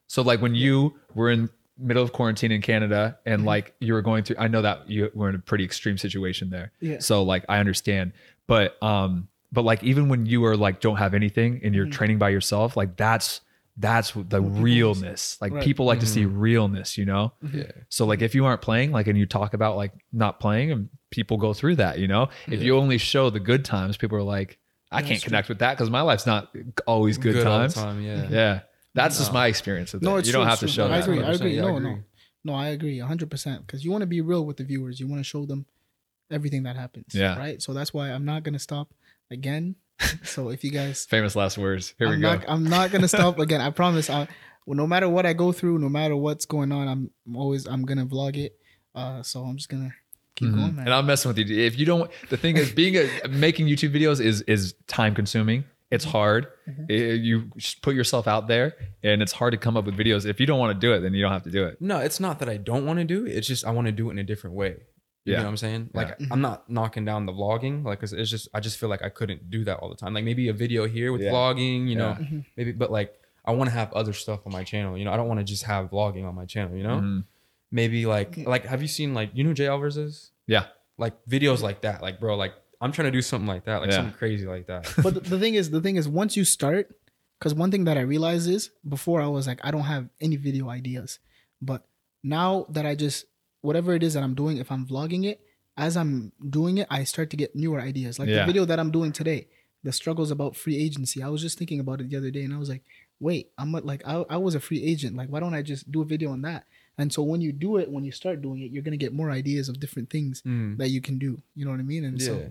So 0.09 0.23
like 0.23 0.41
when 0.43 0.55
you 0.55 0.95
were 1.15 1.31
in 1.31 1.49
middle 1.79 2.03
of 2.03 2.13
quarantine 2.13 2.51
in 2.51 2.61
Canada 2.61 3.19
and 3.25 3.41
Mm-hmm. 3.41 3.47
like 3.47 3.75
you 3.81 3.93
were 3.93 4.03
going 4.03 4.25
through, 4.25 4.37
I 4.41 4.49
know 4.49 4.63
that 4.63 4.91
you 4.91 5.11
were 5.15 5.29
in 5.29 5.37
a 5.37 5.39
pretty 5.39 5.63
extreme 5.65 5.97
situation 5.97 6.51
there. 6.51 6.73
Yeah. 6.81 6.99
So 6.99 7.23
like 7.23 7.45
I 7.49 7.59
understand, 7.61 8.13
but 8.49 8.83
um, 8.83 9.29
but 9.53 9.63
like 9.63 9.85
even 9.85 10.09
when 10.09 10.27
you 10.27 10.45
are 10.45 10.57
like 10.57 10.81
don't 10.81 10.97
have 10.97 11.15
anything 11.15 11.61
and 11.63 11.73
you're 11.75 11.85
Mm-hmm. 11.87 11.93
training 11.93 12.19
by 12.19 12.31
yourself, 12.31 12.77
like 12.77 12.97
that's 12.97 13.43
that's 13.81 14.13
the 14.13 14.41
realness. 14.41 15.39
Like 15.41 15.53
Right. 15.53 15.63
people 15.63 15.87
like 15.87 16.01
to 16.01 16.07
see 16.07 16.25
mm-hmm. 16.25 16.39
realness, 16.39 16.99
you 16.99 17.05
know. 17.05 17.33
yeah, 17.53 17.71
So 17.89 18.07
like 18.07 18.23
if 18.23 18.35
you 18.35 18.45
aren't 18.45 18.61
playing, 18.61 18.91
like 18.93 19.07
and 19.07 19.17
you 19.19 19.25
talk 19.27 19.55
about 19.55 19.77
like 19.77 19.93
not 20.13 20.41
playing, 20.41 20.73
and 20.73 20.89
people 21.11 21.37
go 21.37 21.55
through 21.55 21.77
that, 21.77 21.99
you 21.99 22.09
know. 22.09 22.29
If 22.49 22.63
you 22.63 22.77
only 22.77 22.99
show 22.99 23.31
the 23.31 23.41
good 23.41 23.65
times, 23.65 23.97
people 23.97 24.19
are 24.19 24.23
like, 24.23 24.59
I 24.91 25.03
can't 25.03 25.23
connect 25.23 25.49
with 25.49 25.61
that 25.61 25.75
because 25.77 25.91
my 25.91 26.01
life's 26.01 26.27
not 26.27 26.51
always 26.87 27.19
good, 27.19 27.37
all 27.37 27.43
the 27.45 27.51
times. 27.51 27.75
time, 27.75 28.03
yeah. 28.03 28.27
Yeah, 28.31 28.61
that's 28.95 29.19
just 29.19 29.33
my 29.33 29.47
experience 29.47 29.93
with 29.93 30.03
No, 30.03 30.17
it. 30.17 30.21
it's 30.21 30.29
You 30.29 30.33
don't 30.33 30.43
true, 30.43 30.51
have 30.51 30.55
it's 30.55 30.61
to 30.61 30.67
true. 30.67 30.73
show 30.73 30.87
I 30.87 30.99
that. 31.01 31.09
agree. 31.09 31.23
I 31.23 31.33
agree. 31.33 31.57
yeah, 31.57 31.65
I 31.67 31.71
agree. 31.77 31.91
no, 31.91 31.99
no. 32.45 32.55
I 32.55 32.69
agree. 32.69 32.99
hundred 32.99 33.31
percent. 33.31 33.67
Because 33.67 33.85
you 33.85 33.91
want 33.93 34.03
to 34.03 34.07
be 34.07 34.21
real 34.23 34.45
with 34.45 34.57
the 34.57 34.65
viewers. 34.65 34.99
You 34.99 35.07
want 35.07 35.21
to 35.21 35.25
show 35.25 35.47
them 35.47 35.67
everything 36.31 36.65
that 36.65 36.75
happens. 36.77 37.15
Yeah. 37.15 37.39
Right. 37.39 37.63
So 37.63 37.73
that's 37.75 37.95
why 37.95 38.11
I'm 38.11 38.25
not 38.25 38.43
gonna 38.43 38.59
stop 38.59 38.93
again. 39.31 39.77
so 40.25 40.51
if 40.51 40.63
you 40.65 40.71
guys 40.71 41.05
Famous 41.07 41.35
last 41.37 41.59
words. 41.59 41.95
Here 41.99 42.09
we 42.09 42.15
I'm 42.15 42.21
go. 42.21 42.35
not, 42.35 42.45
I'm 42.49 42.65
not 42.65 42.91
gonna 42.91 43.09
stop 43.09 43.39
again. 43.39 43.61
I 43.61 43.71
promise. 43.71 44.09
I, 44.11 44.29
well, 44.67 44.77
no 44.77 44.87
matter 44.87 45.09
what 45.09 45.27
I 45.27 45.33
go 45.33 45.53
through, 45.53 45.79
no 45.79 45.89
matter 45.89 46.15
what's 46.17 46.47
going 46.47 46.73
on, 46.73 46.89
I'm 46.89 47.11
always 47.37 47.67
I'm 47.67 47.85
gonna 47.85 48.07
vlog 48.07 48.37
it. 48.37 48.53
Uh, 48.95 49.23
so 49.23 49.43
I'm 49.45 49.57
just 49.57 49.69
gonna 49.69 49.93
keep 50.37 50.49
Mhm. 50.51 50.55
going, 50.57 50.77
man. 50.77 50.85
And 50.87 50.95
I'm 50.95 51.07
messing 51.07 51.29
with 51.31 51.39
you. 51.39 51.59
If 51.65 51.79
you 51.79 51.87
don't, 51.87 52.11
the 52.31 52.37
thing 52.37 52.57
is, 52.57 52.71
being 52.73 52.97
a 52.97 53.29
making 53.29 53.67
YouTube 53.67 53.95
videos 53.95 54.21
is 54.21 54.43
is 54.43 54.75
time 54.87 55.15
consuming. 55.15 55.65
It's 55.91 56.05
Mm-hmm. 56.05 56.13
hard. 56.13 56.47
Eh, 56.91 57.15
you 57.15 57.51
just 57.57 57.81
put 57.81 57.95
yourself 57.95 58.29
out 58.29 58.47
there, 58.47 58.75
and 59.03 59.23
it's 59.23 59.33
hard 59.33 59.53
to 59.53 59.59
come 59.59 59.75
up 59.77 59.87
with 59.87 59.97
videos. 59.97 60.27
If 60.27 60.39
you 60.39 60.45
don't 60.47 60.59
want 60.59 60.79
to 60.79 60.87
do 60.87 60.93
it, 60.93 61.01
then 61.01 61.15
you 61.15 61.23
don't 61.23 61.33
have 61.33 61.45
to 61.45 61.51
do 61.51 61.65
it. 61.65 61.81
No, 61.81 61.99
it's 61.99 62.21
not 62.21 62.41
that 62.41 62.49
I 62.51 62.59
don't 62.59 62.85
want 62.85 62.99
to 62.99 63.05
do 63.07 63.25
it. 63.25 63.31
It's 63.33 63.47
just 63.49 63.65
I 63.65 63.71
want 63.71 63.87
to 63.87 63.93
do 63.93 64.09
it 64.09 64.13
in 64.13 64.19
a 64.19 64.25
different 64.25 64.55
way. 64.55 64.77
You 65.25 65.33
Yeah. 65.33 65.39
know 65.41 65.45
what 65.45 65.51
I'm 65.51 65.57
saying? 65.59 65.91
Like 65.95 66.17
Yeah. 66.19 66.27
I'm 66.31 66.41
not 66.41 66.71
knocking 66.71 67.05
down 67.05 67.27
the 67.27 67.33
vlogging, 67.33 67.85
like 67.85 68.01
'cause 68.01 68.13
it's 68.13 68.31
just 68.31 68.49
I 68.55 68.61
just 68.61 68.79
feel 68.79 68.89
like 68.89 69.03
I 69.03 69.09
couldn't 69.11 69.51
do 69.51 69.65
that 69.65 69.79
all 69.79 69.89
the 69.91 69.97
time. 69.97 70.15
Like 70.15 70.25
maybe 70.25 70.49
a 70.49 70.53
video 70.55 70.87
here 70.87 71.13
with 71.13 71.23
Yeah. 71.23 71.33
vlogging, 71.33 71.89
you 71.89 71.97
know, 71.97 72.17
Mm-hmm. 72.19 72.39
maybe, 72.57 72.73
but 72.73 72.91
like 72.91 73.15
I 73.45 73.53
want 73.53 73.69
to 73.71 73.75
have 73.75 73.93
other 73.93 74.13
stuff 74.13 74.41
on 74.47 74.53
my 74.53 74.65
channel. 74.65 74.97
You 74.97 75.05
know, 75.05 75.13
I 75.13 75.17
don't 75.17 75.29
want 75.29 75.41
to 75.41 75.45
just 75.45 75.65
have 75.65 75.91
vlogging 75.91 76.27
on 76.27 76.35
my 76.35 76.45
channel. 76.47 76.77
You 76.77 76.83
know, 76.85 77.01
Mhm. 77.01 77.25
maybe 77.71 78.07
like 78.07 78.37
like 78.47 78.65
have 78.65 78.81
you 78.83 78.89
seen 78.89 79.13
like 79.15 79.31
you 79.35 79.45
know 79.45 79.53
Jay 79.53 79.67
Alvarrez 79.67 79.97
is? 79.97 80.33
Yeah. 80.47 80.67
Like 80.97 81.15
videos 81.27 81.61
like 81.63 81.83
that, 81.83 82.01
like 82.03 82.21
bro, 82.21 82.37
like 82.37 82.55
I'm 82.81 82.93
trying 82.93 83.07
to 83.07 83.13
do 83.13 83.23
something 83.23 83.49
like 83.49 83.65
that, 83.65 83.81
like 83.81 83.91
Yeah. 83.91 83.97
something 83.97 84.15
crazy 84.15 84.47
like 84.47 84.67
that. 84.69 84.83
but 85.03 85.15
the, 85.15 85.21
the 85.21 85.39
thing 85.39 85.55
is, 85.55 85.71
the 85.71 85.81
thing 85.81 85.97
is, 85.97 86.09
once 86.09 86.37
you 86.37 86.45
start, 86.45 86.95
because 87.39 87.55
one 87.55 87.71
thing 87.71 87.85
that 87.85 87.99
I 87.99 88.03
realized 88.03 88.49
is 88.49 88.71
before 88.89 89.21
I 89.21 89.27
was 89.27 89.47
like, 89.47 89.61
I 89.65 89.71
don't 89.73 89.83
have 89.95 90.09
any 90.21 90.37
video 90.37 90.69
ideas, 90.71 91.19
but 91.61 91.85
now 92.23 92.67
that 92.71 92.87
I 92.87 92.95
just 92.95 93.27
whatever 93.61 93.95
it 93.95 94.03
is 94.03 94.15
that 94.15 94.23
I'm 94.23 94.35
doing, 94.35 94.59
if 94.59 94.71
I'm 94.71 94.87
vlogging 94.87 95.25
it, 95.25 95.41
as 95.77 95.97
I'm 95.97 96.33
doing 96.49 96.79
it, 96.79 96.87
I 96.91 97.05
start 97.05 97.31
to 97.31 97.37
get 97.37 97.55
newer 97.55 97.81
ideas. 97.81 98.19
Like 98.19 98.29
Yeah. 98.29 98.41
the 98.41 98.47
video 98.47 98.65
that 98.65 98.79
I'm 98.81 98.91
doing 98.91 99.13
today, 99.13 99.49
the 99.85 99.93
struggles 99.93 100.31
about 100.31 100.57
free 100.57 100.77
agency. 100.77 101.23
I 101.23 101.29
was 101.29 101.41
just 101.41 101.59
thinking 101.59 101.81
about 101.81 102.01
it 102.01 102.11
the 102.11 102.17
other 102.17 102.31
day, 102.31 102.43
and 102.43 102.53
I 102.53 102.59
was 102.59 102.69
like, 102.69 102.83
wait, 103.21 103.51
I'm 103.59 103.73
like, 103.73 104.03
I, 104.07 104.25
I 104.31 104.37
was 104.37 104.55
a 104.55 104.61
free 104.61 104.83
agent. 104.83 105.17
Like, 105.17 105.29
why 105.29 105.41
don't 105.41 105.55
I 105.55 105.63
just 105.63 105.91
do 105.91 106.03
a 106.03 106.05
video 106.05 106.31
on 106.31 106.43
that? 106.43 106.67
And 106.97 107.13
so 107.13 107.23
when 107.23 107.41
you 107.41 107.53
do 107.53 107.77
it, 107.77 107.91
when 107.91 108.05
you 108.05 108.11
start 108.11 108.43
doing 108.43 108.61
it, 108.61 108.73
you're 108.73 108.83
gonna 108.83 108.97
get 108.97 109.13
more 109.13 109.31
ideas 109.31 109.69
of 109.69 109.79
different 109.79 110.11
things 110.11 110.43
Mm. 110.43 110.79
that 110.79 110.91
you 110.91 111.01
can 111.01 111.19
do. 111.19 111.41
You 111.55 111.65
know 111.65 111.71
what 111.71 111.81
I 111.81 111.85
mean? 111.85 112.05
And 112.05 112.21
Yeah. 112.21 112.27
so 112.27 112.51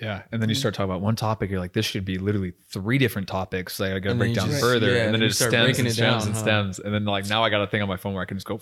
Yeah, 0.00 0.22
and 0.30 0.42
then 0.42 0.48
you 0.48 0.54
start 0.54 0.74
talking 0.74 0.90
about 0.90 1.00
one 1.00 1.16
topic. 1.16 1.50
You're 1.50 1.60
like, 1.60 1.72
this 1.72 1.86
should 1.86 2.04
be 2.04 2.18
literally 2.18 2.52
three 2.68 2.98
different 2.98 3.28
topics. 3.28 3.80
Like 3.80 3.92
I 3.92 3.98
got 3.98 4.10
to 4.10 4.16
break 4.16 4.34
down 4.34 4.48
just- 4.48 4.60
further, 4.60 4.94
yeah, 4.94 5.04
and 5.04 5.14
then 5.14 5.22
and 5.22 5.30
it 5.30 5.34
stems 5.34 5.78
and 5.78 5.88
it 5.88 5.92
stems 5.92 5.96
down, 5.96 6.22
and 6.22 6.34
huh? 6.34 6.42
stems, 6.42 6.78
and 6.78 6.92
then 6.92 7.04
like 7.04 7.28
now 7.28 7.42
I 7.42 7.50
got 7.50 7.62
a 7.62 7.66
thing 7.66 7.82
on 7.82 7.88
my 7.88 7.96
phone 7.96 8.12
where 8.12 8.22
I 8.22 8.26
can 8.26 8.36
just 8.36 8.46
go 8.46 8.60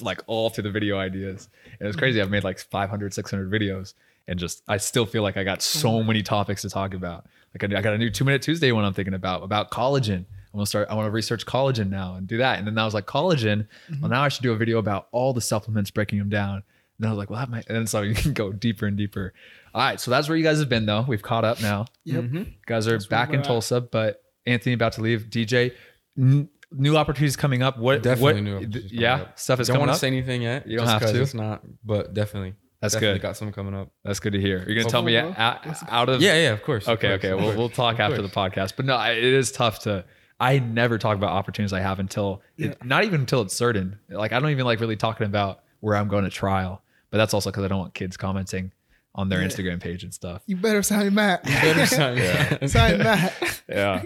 like 0.04 0.20
all 0.26 0.50
through 0.50 0.64
the 0.64 0.70
video 0.70 0.98
ideas. 0.98 1.48
And 1.80 1.88
it's 1.88 1.96
crazy. 1.96 2.20
I've 2.20 2.30
made 2.30 2.44
like 2.44 2.58
500, 2.58 3.14
600 3.14 3.50
videos, 3.50 3.94
and 4.28 4.38
just 4.38 4.62
I 4.68 4.76
still 4.76 5.06
feel 5.06 5.22
like 5.22 5.36
I 5.36 5.44
got 5.44 5.62
so 5.62 6.02
many 6.02 6.22
topics 6.22 6.62
to 6.62 6.70
talk 6.70 6.94
about. 6.94 7.26
Like 7.54 7.72
I, 7.72 7.78
I 7.78 7.80
got 7.82 7.94
a 7.94 7.98
new 7.98 8.10
Two 8.10 8.24
Minute 8.24 8.42
Tuesday 8.42 8.72
one 8.72 8.84
I'm 8.84 8.94
thinking 8.94 9.14
about 9.14 9.42
about 9.42 9.70
collagen. 9.70 10.24
I 10.52 10.56
want 10.56 10.66
to 10.66 10.68
start. 10.68 10.88
I 10.90 10.94
want 10.94 11.06
to 11.06 11.10
research 11.10 11.46
collagen 11.46 11.90
now 11.90 12.14
and 12.14 12.26
do 12.26 12.38
that. 12.38 12.58
And 12.58 12.66
then 12.66 12.78
I 12.78 12.84
was 12.84 12.94
like, 12.94 13.06
collagen. 13.06 13.66
Well, 14.00 14.10
now 14.10 14.22
I 14.22 14.28
should 14.28 14.42
do 14.42 14.52
a 14.52 14.56
video 14.56 14.78
about 14.78 15.08
all 15.12 15.32
the 15.32 15.40
supplements, 15.40 15.90
breaking 15.90 16.18
them 16.18 16.28
down. 16.30 16.56
And 16.56 16.64
then 17.04 17.10
I 17.10 17.12
was 17.12 17.18
like, 17.18 17.28
well, 17.28 17.40
that 17.40 17.50
might. 17.50 17.66
And 17.66 17.76
then 17.76 17.86
so 17.86 18.00
you 18.00 18.14
can 18.14 18.32
go 18.32 18.52
deeper 18.52 18.86
and 18.86 18.96
deeper. 18.96 19.34
All 19.76 19.82
right, 19.82 20.00
so 20.00 20.10
that's 20.10 20.26
where 20.26 20.38
you 20.38 20.42
guys 20.42 20.58
have 20.58 20.70
been 20.70 20.86
though. 20.86 21.04
We've 21.06 21.20
caught 21.22 21.44
up 21.44 21.60
now. 21.60 21.84
Yep. 22.04 22.24
Mm-hmm. 22.24 22.36
You 22.38 22.46
guys 22.66 22.88
are 22.88 22.92
where 22.92 23.06
back 23.10 23.28
in 23.34 23.40
at. 23.40 23.44
Tulsa, 23.44 23.82
but 23.82 24.22
Anthony 24.46 24.72
about 24.72 24.94
to 24.94 25.02
leave. 25.02 25.24
DJ, 25.28 25.72
n- 26.18 26.48
new 26.72 26.96
opportunities 26.96 27.36
coming 27.36 27.62
up. 27.62 27.78
What? 27.78 28.02
Definitely 28.02 28.22
what, 28.34 28.42
new 28.42 28.56
opportunities 28.56 28.90
coming 28.90 29.02
yeah, 29.02 29.14
up. 29.16 29.38
stuff 29.38 29.60
is 29.60 29.66
Don't 29.68 29.74
coming 29.74 29.88
want 29.88 29.96
to 29.96 30.00
say 30.00 30.06
anything 30.06 30.40
yet. 30.40 30.66
You 30.66 30.78
don't 30.78 30.86
just 30.86 30.92
have 30.94 31.02
'cause 31.02 31.12
to. 31.12 31.20
It's 31.20 31.34
not, 31.34 31.62
but 31.84 32.14
definitely. 32.14 32.54
That's 32.80 32.94
definitely 32.94 33.18
good. 33.18 33.22
Got 33.22 33.36
some 33.36 33.52
coming 33.52 33.74
up. 33.74 33.90
That's 34.02 34.18
good 34.18 34.32
to 34.32 34.40
hear. 34.40 34.64
You're 34.66 34.76
gonna 34.76 34.88
tell 34.88 35.02
me 35.02 35.14
Hopefully, 35.14 35.36
out, 35.36 35.66
out 35.90 36.08
of 36.08 36.22
Yeah, 36.22 36.34
yeah, 36.36 36.52
of 36.52 36.62
course. 36.62 36.86
of 36.88 36.96
Okay, 36.98 37.08
course, 37.08 37.18
okay. 37.18 37.30
of 37.32 37.40
We'll, 37.40 37.54
we'll 37.56 37.68
talk 37.68 37.94
of 37.96 38.00
after 38.00 38.22
the 38.22 38.28
podcast. 38.28 38.72
But 38.76 38.86
no, 38.86 38.98
it 39.02 39.22
is 39.22 39.52
tough 39.52 39.80
to. 39.80 40.06
I 40.40 40.58
never 40.58 40.96
talk 40.96 41.16
about 41.16 41.30
opportunities 41.32 41.72
I 41.74 41.80
have 41.80 41.98
until, 41.98 42.42
it, 42.58 42.82
not 42.84 43.04
even 43.04 43.20
until 43.20 43.42
it's 43.42 43.54
certain. 43.54 43.98
Like 44.08 44.32
I 44.32 44.40
don't 44.40 44.50
even 44.50 44.64
like 44.66 44.80
really 44.80 44.96
talking 44.96 45.26
about 45.26 45.60
where 45.80 45.96
I'm 45.96 46.08
going 46.08 46.24
to 46.24 46.30
trial. 46.30 46.82
But 47.10 47.18
that's 47.18 47.32
also 47.34 47.50
because 47.50 47.64
I 47.64 47.68
don't 47.68 47.78
want 47.78 47.94
kids 47.94 48.16
commenting 48.18 48.72
on 49.16 49.28
their 49.28 49.40
Yeah. 49.40 49.48
Instagram 49.48 49.80
page 49.80 50.04
and 50.04 50.14
stuff. 50.14 50.42
You 50.46 50.56
better 50.56 50.82
sign 50.84 51.12
Matt. 51.14 51.42
Better 51.42 51.86
sign. 52.60 52.68
sign 52.68 52.98
Matt. 52.98 53.62
yeah. 53.68 54.02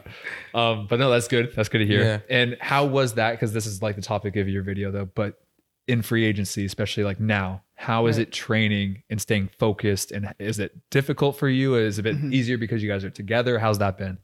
Um, 0.54 0.86
but 0.88 0.98
no, 0.98 1.10
that's 1.10 1.28
good. 1.28 1.52
That's 1.54 1.68
good 1.68 1.78
to 1.80 1.86
hear. 1.86 2.00
Yeah. 2.02 2.20
And 2.30 2.56
how 2.60 2.86
was 2.86 3.14
that? 3.14 3.32
Because 3.32 3.52
this 3.52 3.66
is 3.66 3.82
like 3.82 3.96
the 3.96 4.02
topic 4.02 4.36
of 4.36 4.48
your 4.48 4.62
video, 4.62 4.90
though. 4.90 5.04
But 5.06 5.38
in 5.88 6.00
free 6.02 6.24
agency, 6.24 6.64
especially 6.64 7.02
like 7.04 7.18
now, 7.20 7.62
how 7.74 8.06
is 8.06 8.16
Right. 8.18 8.28
it 8.28 8.32
training 8.32 9.02
and 9.10 9.20
staying 9.20 9.50
focused? 9.58 10.12
And 10.12 10.32
is 10.38 10.58
it 10.58 10.76
difficult 10.90 11.36
for 11.36 11.48
you? 11.48 11.74
Is 11.74 11.98
it 11.98 12.02
a 12.02 12.04
bit 12.04 12.16
Mm-hmm. 12.16 12.32
easier 12.32 12.56
because 12.58 12.82
you 12.82 12.88
guys 12.88 13.04
are 13.04 13.10
together? 13.10 13.58
How's 13.58 13.78
that 13.78 13.98
been? 13.98 14.18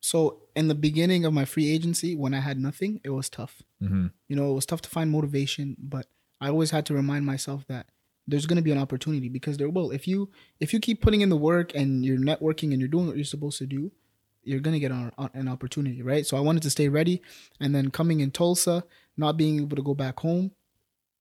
So 0.00 0.40
in 0.56 0.66
the 0.66 0.74
beginning 0.74 1.24
of 1.24 1.32
my 1.32 1.44
free 1.44 1.70
agency, 1.72 2.16
when 2.16 2.34
I 2.34 2.40
had 2.40 2.58
nothing, 2.58 3.00
it 3.04 3.10
was 3.10 3.28
tough. 3.28 3.62
Mm-hmm. 3.80 4.06
You 4.28 4.36
know, 4.36 4.50
it 4.50 4.54
was 4.54 4.66
tough 4.66 4.82
to 4.82 4.90
find 4.90 5.10
motivation, 5.10 5.76
but 5.78 6.06
I 6.40 6.48
always 6.48 6.72
had 6.72 6.84
to 6.86 6.94
remind 6.94 7.24
myself 7.24 7.64
that 7.68 7.86
there's 8.32 8.46
going 8.46 8.56
to 8.56 8.62
be 8.62 8.72
an 8.72 8.78
opportunity 8.78 9.28
because 9.28 9.58
there 9.58 9.68
will. 9.68 9.90
If 9.90 10.08
you 10.08 10.30
if 10.58 10.72
you 10.72 10.80
keep 10.80 11.02
putting 11.02 11.20
in 11.20 11.28
the 11.28 11.36
work 11.36 11.74
and 11.74 12.02
you're 12.04 12.16
networking 12.16 12.72
and 12.72 12.80
you're 12.80 12.88
doing 12.88 13.06
what 13.06 13.16
you're 13.16 13.26
supposed 13.26 13.58
to 13.58 13.66
do, 13.66 13.92
you're 14.42 14.60
going 14.60 14.72
to 14.72 14.80
get 14.80 14.90
an, 14.90 15.48
opportunity, 15.48 16.02
right? 16.02 16.26
So 16.26 16.38
I 16.38 16.40
wanted 16.40 16.62
to 16.62 16.70
stay 16.70 16.88
ready, 16.88 17.20
and 17.60 17.74
then 17.74 17.90
coming 17.90 18.20
in 18.20 18.30
Tulsa, 18.30 18.84
not 19.18 19.36
being 19.36 19.60
able 19.60 19.76
to 19.76 19.82
go 19.82 19.94
back 19.94 20.18
home, 20.20 20.52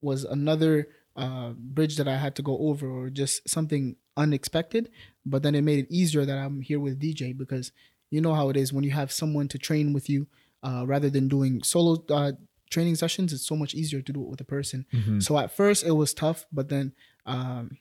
was 0.02 0.24
another 0.24 0.88
uh, 1.18 1.50
bridge 1.50 1.98
that 1.98 2.08
I 2.08 2.16
had 2.16 2.34
to 2.38 2.42
go 2.42 2.58
over, 2.58 2.90
or 2.90 3.10
just 3.10 3.48
something 3.48 3.98
unexpected. 4.16 4.90
But 5.26 5.44
then 5.44 5.54
it 5.54 5.64
made 5.64 5.80
it 5.80 5.92
easier 5.92 6.26
that 6.26 6.38
I'm 6.38 6.62
here 6.62 6.80
with 6.80 6.98
DJ 6.98 7.38
because 7.38 7.74
you 8.10 8.22
know 8.22 8.34
how 8.34 8.48
it 8.50 8.56
is 8.56 8.72
when 8.72 8.86
you 8.86 8.92
have 8.92 9.12
someone 9.12 9.50
to 9.50 9.58
train 9.58 9.92
with 9.92 10.10
you, 10.10 10.28
uh, 10.64 10.86
rather 10.88 11.10
than 11.10 11.28
doing 11.28 11.62
solo 11.62 12.04
uh, 12.10 12.32
training 12.72 12.96
sessions. 12.96 13.32
It's 13.34 13.46
so 13.46 13.56
much 13.56 13.76
easier 13.76 14.02
to 14.02 14.12
do 14.14 14.22
it 14.24 14.28
with 14.28 14.42
a 14.42 14.46
person. 14.46 14.88
Mm-hmm. 14.92 15.20
So 15.20 15.38
at 15.38 15.56
first 15.56 15.84
it 15.86 15.92
was 15.92 16.14
tough, 16.14 16.48
but 16.52 16.70
then 16.70 16.94
um, 17.28 17.78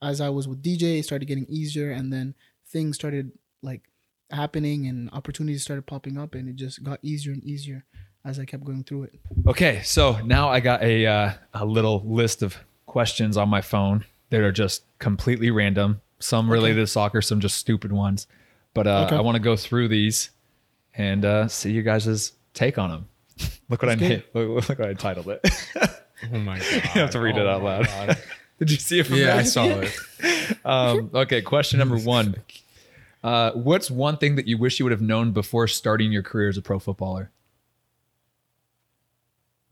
as 0.00 0.20
I 0.22 0.30
was 0.30 0.48
with 0.48 0.62
DJ, 0.62 1.00
it 1.00 1.04
started 1.04 1.26
getting 1.26 1.46
easier, 1.50 1.90
and 1.90 2.10
then 2.12 2.34
things 2.68 2.96
started 2.96 3.32
like 3.62 3.82
happening, 4.30 4.86
and 4.86 5.10
opportunities 5.12 5.62
started 5.62 5.86
popping 5.86 6.16
up, 6.16 6.34
and 6.34 6.48
it 6.48 6.56
just 6.56 6.82
got 6.82 6.98
easier 7.02 7.32
and 7.32 7.44
easier 7.44 7.84
as 8.24 8.38
I 8.38 8.44
kept 8.46 8.64
going 8.64 8.84
through 8.84 9.04
it. 9.04 9.20
Okay, 9.46 9.82
so 9.84 10.18
now 10.24 10.48
I 10.48 10.60
got 10.60 10.82
a 10.82 11.06
uh, 11.06 11.32
a 11.52 11.64
little 11.66 12.02
list 12.06 12.42
of 12.42 12.56
questions 12.86 13.36
on 13.36 13.48
my 13.48 13.60
phone 13.60 14.04
that 14.30 14.40
are 14.40 14.52
just 14.52 14.84
completely 14.98 15.50
random. 15.50 16.00
Some 16.18 16.50
related 16.50 16.80
to 16.80 16.86
soccer, 16.86 17.20
some 17.20 17.40
just 17.40 17.56
stupid 17.58 17.90
ones. 17.92 18.26
But 18.74 18.86
uh, 18.86 19.04
Okay. 19.06 19.16
I 19.16 19.20
want 19.20 19.34
to 19.34 19.42
go 19.42 19.56
through 19.56 19.88
these 19.88 20.30
and 20.94 21.24
uh, 21.24 21.48
see 21.48 21.72
you 21.72 21.82
guys' 21.82 22.32
take 22.54 22.78
on 22.78 22.90
them. 22.90 23.08
Look 23.68 23.82
what 23.82 23.88
I 23.90 23.94
Let's 23.94 24.00
made. 24.00 24.24
Look, 24.34 24.68
look 24.68 24.78
what 24.78 24.88
I 24.88 24.94
titled 24.94 25.28
it. 25.28 25.40
Oh 26.32 26.38
my 26.38 26.58
god! 26.58 26.72
you 26.72 27.00
have 27.00 27.10
to 27.10 27.20
read 27.20 27.36
it 27.36 27.46
Oh 27.46 27.50
out 27.50 27.62
loud. 27.62 28.16
Did 28.58 28.70
you 28.70 28.76
see 28.76 29.00
it? 29.00 29.06
From 29.06 29.16
Yeah? 29.16 29.36
I 29.36 29.42
saw 29.42 29.66
it. 29.66 29.92
Um, 30.64 31.10
okay, 31.14 31.40
question 31.42 31.78
number 31.78 31.96
one. 31.96 32.36
Uh, 33.24 33.52
what's 33.52 33.90
one 33.90 34.16
thing 34.16 34.36
that 34.36 34.46
you 34.46 34.58
wish 34.58 34.78
you 34.78 34.84
would 34.84 34.92
have 34.92 35.00
known 35.00 35.32
before 35.32 35.66
starting 35.66 36.12
your 36.12 36.22
career 36.22 36.48
as 36.48 36.56
a 36.56 36.62
pro 36.62 36.78
footballer? 36.78 37.30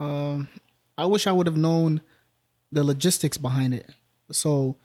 Um, 0.00 0.48
I 0.96 1.06
wish 1.06 1.26
I 1.26 1.32
would 1.32 1.46
have 1.46 1.56
known 1.56 2.00
the 2.72 2.82
logistics 2.82 3.36
behind 3.36 3.74
it. 3.74 3.90
So, 4.32 4.76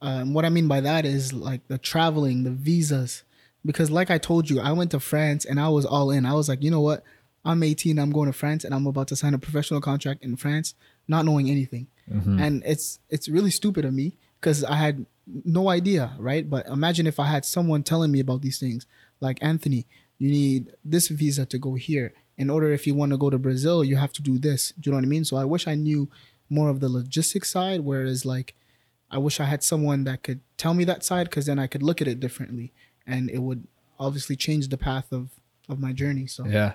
um, 0.00 0.32
what 0.32 0.44
I 0.44 0.48
mean 0.48 0.68
by 0.68 0.80
that 0.80 1.04
is 1.04 1.32
like 1.32 1.66
the 1.68 1.78
traveling, 1.78 2.44
the 2.44 2.50
visas, 2.50 3.24
because 3.64 3.90
like 3.90 4.10
I 4.10 4.18
told 4.18 4.48
you, 4.48 4.60
I 4.60 4.72
went 4.72 4.90
to 4.92 5.00
France 5.00 5.44
and 5.44 5.60
I 5.60 5.68
was 5.68 5.84
all 5.84 6.10
in. 6.10 6.24
I 6.24 6.34
was 6.34 6.48
like, 6.48 6.62
you 6.62 6.70
know 6.70 6.80
what? 6.80 7.02
I'm 7.44 7.62
18. 7.62 7.98
I'm 7.98 8.10
going 8.10 8.26
to 8.26 8.32
France 8.32 8.64
and 8.64 8.74
I'm 8.74 8.86
about 8.86 9.08
to 9.08 9.16
sign 9.16 9.34
a 9.34 9.38
professional 9.38 9.80
contract 9.80 10.22
in 10.22 10.36
France, 10.36 10.74
not 11.08 11.24
knowing 11.24 11.50
anything. 11.50 11.88
Mm-hmm. 12.10 12.38
And 12.38 12.62
it's 12.64 13.00
it's 13.08 13.28
really 13.28 13.50
stupid 13.50 13.84
of 13.84 13.92
me 13.92 14.16
because 14.40 14.64
I 14.64 14.76
had 14.76 15.06
no 15.26 15.68
idea, 15.68 16.12
right? 16.18 16.48
But 16.48 16.66
imagine 16.66 17.06
if 17.06 17.18
I 17.18 17.26
had 17.26 17.44
someone 17.44 17.82
telling 17.82 18.12
me 18.12 18.20
about 18.20 18.42
these 18.42 18.58
things, 18.58 18.86
like 19.20 19.38
Anthony, 19.40 19.86
you 20.18 20.30
need 20.30 20.72
this 20.84 21.08
visa 21.08 21.46
to 21.46 21.58
go 21.58 21.74
here. 21.74 22.12
In 22.38 22.48
order, 22.50 22.72
if 22.72 22.86
you 22.86 22.94
want 22.94 23.12
to 23.12 23.18
go 23.18 23.30
to 23.30 23.38
Brazil, 23.38 23.84
you 23.84 23.96
have 23.96 24.12
to 24.14 24.22
do 24.22 24.38
this. 24.38 24.72
Do 24.80 24.88
you 24.88 24.92
know 24.92 24.98
what 24.98 25.04
I 25.04 25.08
mean? 25.08 25.24
So 25.24 25.36
I 25.36 25.44
wish 25.44 25.66
I 25.66 25.74
knew 25.74 26.08
more 26.48 26.68
of 26.68 26.80
the 26.80 26.88
logistics 26.88 27.50
side. 27.50 27.80
Whereas, 27.80 28.24
like, 28.24 28.54
I 29.10 29.18
wish 29.18 29.38
I 29.38 29.44
had 29.44 29.62
someone 29.62 30.04
that 30.04 30.22
could 30.22 30.40
tell 30.56 30.74
me 30.74 30.84
that 30.84 31.04
side 31.04 31.28
because 31.28 31.46
then 31.46 31.58
I 31.58 31.66
could 31.66 31.82
look 31.82 32.00
at 32.00 32.08
it 32.08 32.20
differently, 32.20 32.72
and 33.06 33.30
it 33.30 33.38
would 33.38 33.66
obviously 33.98 34.36
change 34.36 34.68
the 34.68 34.78
path 34.78 35.12
of 35.12 35.30
of 35.68 35.78
my 35.78 35.92
journey. 35.92 36.26
So 36.26 36.46
Yeah. 36.46 36.74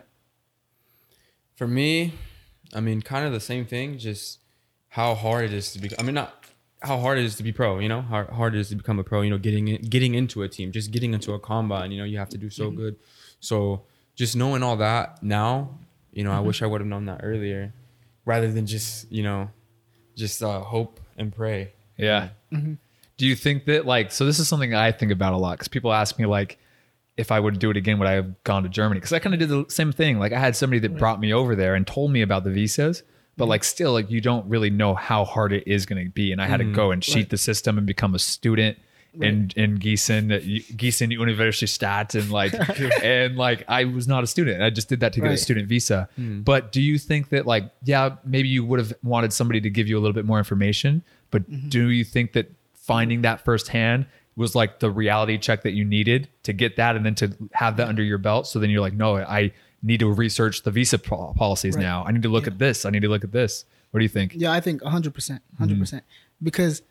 For 1.58 1.67
me, 1.67 2.13
I 2.74 2.80
mean, 2.80 3.02
kind 3.02 3.26
of 3.26 3.34
the 3.34 3.39
same 3.39 3.65
thing. 3.65 3.98
Just 3.98 4.39
how 4.89 5.15
hard 5.15 5.46
it 5.46 5.54
is 5.54 5.74
to 5.74 5.80
be. 5.80 5.89
I 6.00 6.04
mean, 6.04 6.15
not 6.15 6.46
how 6.82 7.00
hard 7.00 7.17
it 7.17 7.26
is 7.26 7.36
to 7.36 7.43
be 7.43 7.52
pro. 7.52 7.80
You 7.80 7.89
know, 7.89 8.02
how 8.02 8.26
hard 8.26 8.56
it 8.56 8.60
is 8.60 8.70
to 8.70 8.76
become 8.76 9.00
a 9.00 9.04
pro. 9.04 9.22
You 9.22 9.32
know, 9.32 9.38
getting 9.38 9.67
in, 9.67 9.82
getting 9.82 10.15
into 10.15 10.43
a 10.43 10.48
team, 10.48 10.72
just 10.72 10.91
getting 10.91 11.13
into 11.13 11.34
a 11.34 11.39
combine. 11.39 11.91
You 11.91 11.98
know, 11.98 12.06
you 12.06 12.20
have 12.20 12.30
to 12.30 12.38
do 12.38 12.50
so 12.50 12.67
mm-hmm. 12.67 12.78
good. 12.78 12.96
So 13.39 13.84
just 14.15 14.36
knowing 14.36 14.63
all 14.63 14.78
that 14.78 15.22
now, 15.24 15.80
you 16.12 16.24
know, 16.24 16.32
I 16.32 16.36
mm-hmm. 16.36 16.48
wish 16.48 16.62
I 16.62 16.67
would 16.67 16.82
have 16.82 16.88
known 16.88 17.06
that 17.06 17.22
earlier, 17.24 17.74
rather 18.26 18.52
than 18.52 18.65
just 18.65 19.12
you 19.12 19.24
know, 19.24 19.50
just 20.15 20.41
uh, 20.43 20.62
hope 20.62 21.00
and 21.17 21.36
pray. 21.36 21.74
Yeah. 21.98 22.30
Mm-hmm. 22.54 22.74
Do 23.17 23.26
you 23.26 23.36
think 23.36 23.65
that 23.65 23.88
like 23.88 24.12
so? 24.12 24.26
This 24.26 24.38
is 24.38 24.48
something 24.48 24.76
I 24.76 24.91
think 24.91 25.12
about 25.12 25.34
a 25.34 25.38
lot 25.38 25.54
because 25.54 25.67
people 25.67 25.91
ask 25.91 26.20
me 26.20 26.28
like 26.28 26.60
if 27.17 27.32
I 27.32 27.39
would 27.39 27.60
do 27.60 27.69
it 27.71 27.77
again, 27.77 27.97
would 27.99 28.08
I 28.08 28.13
have 28.13 28.43
gone 28.43 28.63
to 28.63 28.69
Germany? 28.69 28.99
Because 28.99 29.13
I 29.13 29.19
kind 29.19 29.34
of 29.34 29.39
did 29.39 29.49
the 29.49 29.65
same 29.69 29.91
thing. 29.91 30.19
Like 30.19 30.32
I 30.34 30.39
had 30.39 30.56
somebody 30.56 30.80
that 30.80 30.97
brought 30.97 31.19
me 31.19 31.34
over 31.34 31.56
there 31.56 31.75
and 31.75 31.86
told 31.86 32.12
me 32.12 32.21
about 32.21 32.43
the 32.43 32.51
visas, 32.51 33.03
but 33.38 33.47
like 33.47 33.63
still, 33.63 33.93
like 33.93 34.10
you 34.12 34.21
don't 34.21 34.47
really 34.47 34.69
know 34.69 34.93
how 34.95 35.25
hard 35.25 35.51
it 35.53 35.67
is 35.67 35.86
going 35.86 36.03
to 36.06 36.12
be. 36.12 36.32
And 36.32 36.41
I 36.41 36.47
had 36.47 36.58
to 36.58 36.71
go 36.71 36.91
and 36.91 37.01
cheat 37.03 37.15
Right. 37.15 37.30
the 37.30 37.38
system 37.38 37.77
and 37.77 37.86
become 37.88 38.13
a 38.15 38.19
student. 38.19 38.77
In 39.19 39.49
in 39.56 39.80
Gießen, 39.80 40.30
Gießen 40.75 41.12
Universität, 41.12 42.13
and 42.13 42.30
like, 42.32 42.53
and 43.03 43.36
like, 43.36 43.63
I 43.67 43.86
was 43.86 44.08
not 44.08 44.23
a 44.23 44.27
student. 44.27 44.62
I 44.62 44.69
just 44.69 44.89
did 44.89 44.99
that 44.99 45.13
to 45.13 45.19
get 45.21 45.25
a 45.27 45.30
Right. 45.32 45.39
student 45.39 45.67
visa. 45.67 46.08
But 46.17 46.71
do 46.71 46.82
you 46.82 46.99
think 46.99 47.30
that 47.30 47.47
like, 47.47 47.71
yeah, 47.84 48.17
maybe 48.23 48.47
you 48.47 48.63
would 48.63 48.77
have 48.80 48.93
wanted 49.03 49.34
somebody 49.34 49.60
to 49.62 49.69
give 49.71 49.88
you 49.88 49.97
a 49.97 50.01
little 50.01 50.13
bit 50.13 50.25
more 50.25 50.38
information, 50.38 51.01
but 51.32 51.49
Mm-hmm. 51.49 51.69
do 51.69 51.89
you 51.89 52.03
think 52.03 52.34
that 52.34 52.51
finding 52.75 53.21
that 53.23 53.43
firsthand 53.43 54.06
was 54.38 54.56
like 54.56 54.80
the 54.80 54.89
reality 54.89 55.38
check 55.38 55.63
that 55.63 55.71
you 55.73 55.84
needed 55.84 56.30
to 56.43 56.54
get 56.54 56.78
that 56.78 56.95
and 56.95 57.06
then 57.06 57.15
to 57.15 57.36
have 57.54 57.76
that 57.78 57.89
under 57.89 58.04
your 58.04 58.19
belt? 58.19 58.47
So 58.47 58.60
then 58.60 58.69
you're 58.69 58.82
like, 58.82 58.93
no, 58.93 59.17
I 59.17 59.52
need 59.84 60.00
to 60.00 60.12
research 60.12 60.63
the 60.63 60.71
visa 60.71 61.00
po- 61.00 61.34
policies 61.36 61.76
Right. 61.76 61.82
now. 61.82 62.06
I 62.06 62.12
need 62.12 62.23
to 62.23 62.30
look 62.30 62.47
at 62.47 62.60
this. 62.60 62.86
I 62.86 62.91
need 62.91 63.02
to 63.02 63.09
look 63.09 63.24
at 63.24 63.32
this. 63.32 63.66
What 63.91 63.99
do 63.99 64.03
you 64.03 64.09
think? 64.09 64.34
Yeah, 64.36 64.51
I 64.51 64.59
think 64.59 64.82
100%. 64.82 65.12
100%. 65.12 65.39
Mm-hmm. 65.59 65.80
percent 65.80 66.03
Because 66.41 66.84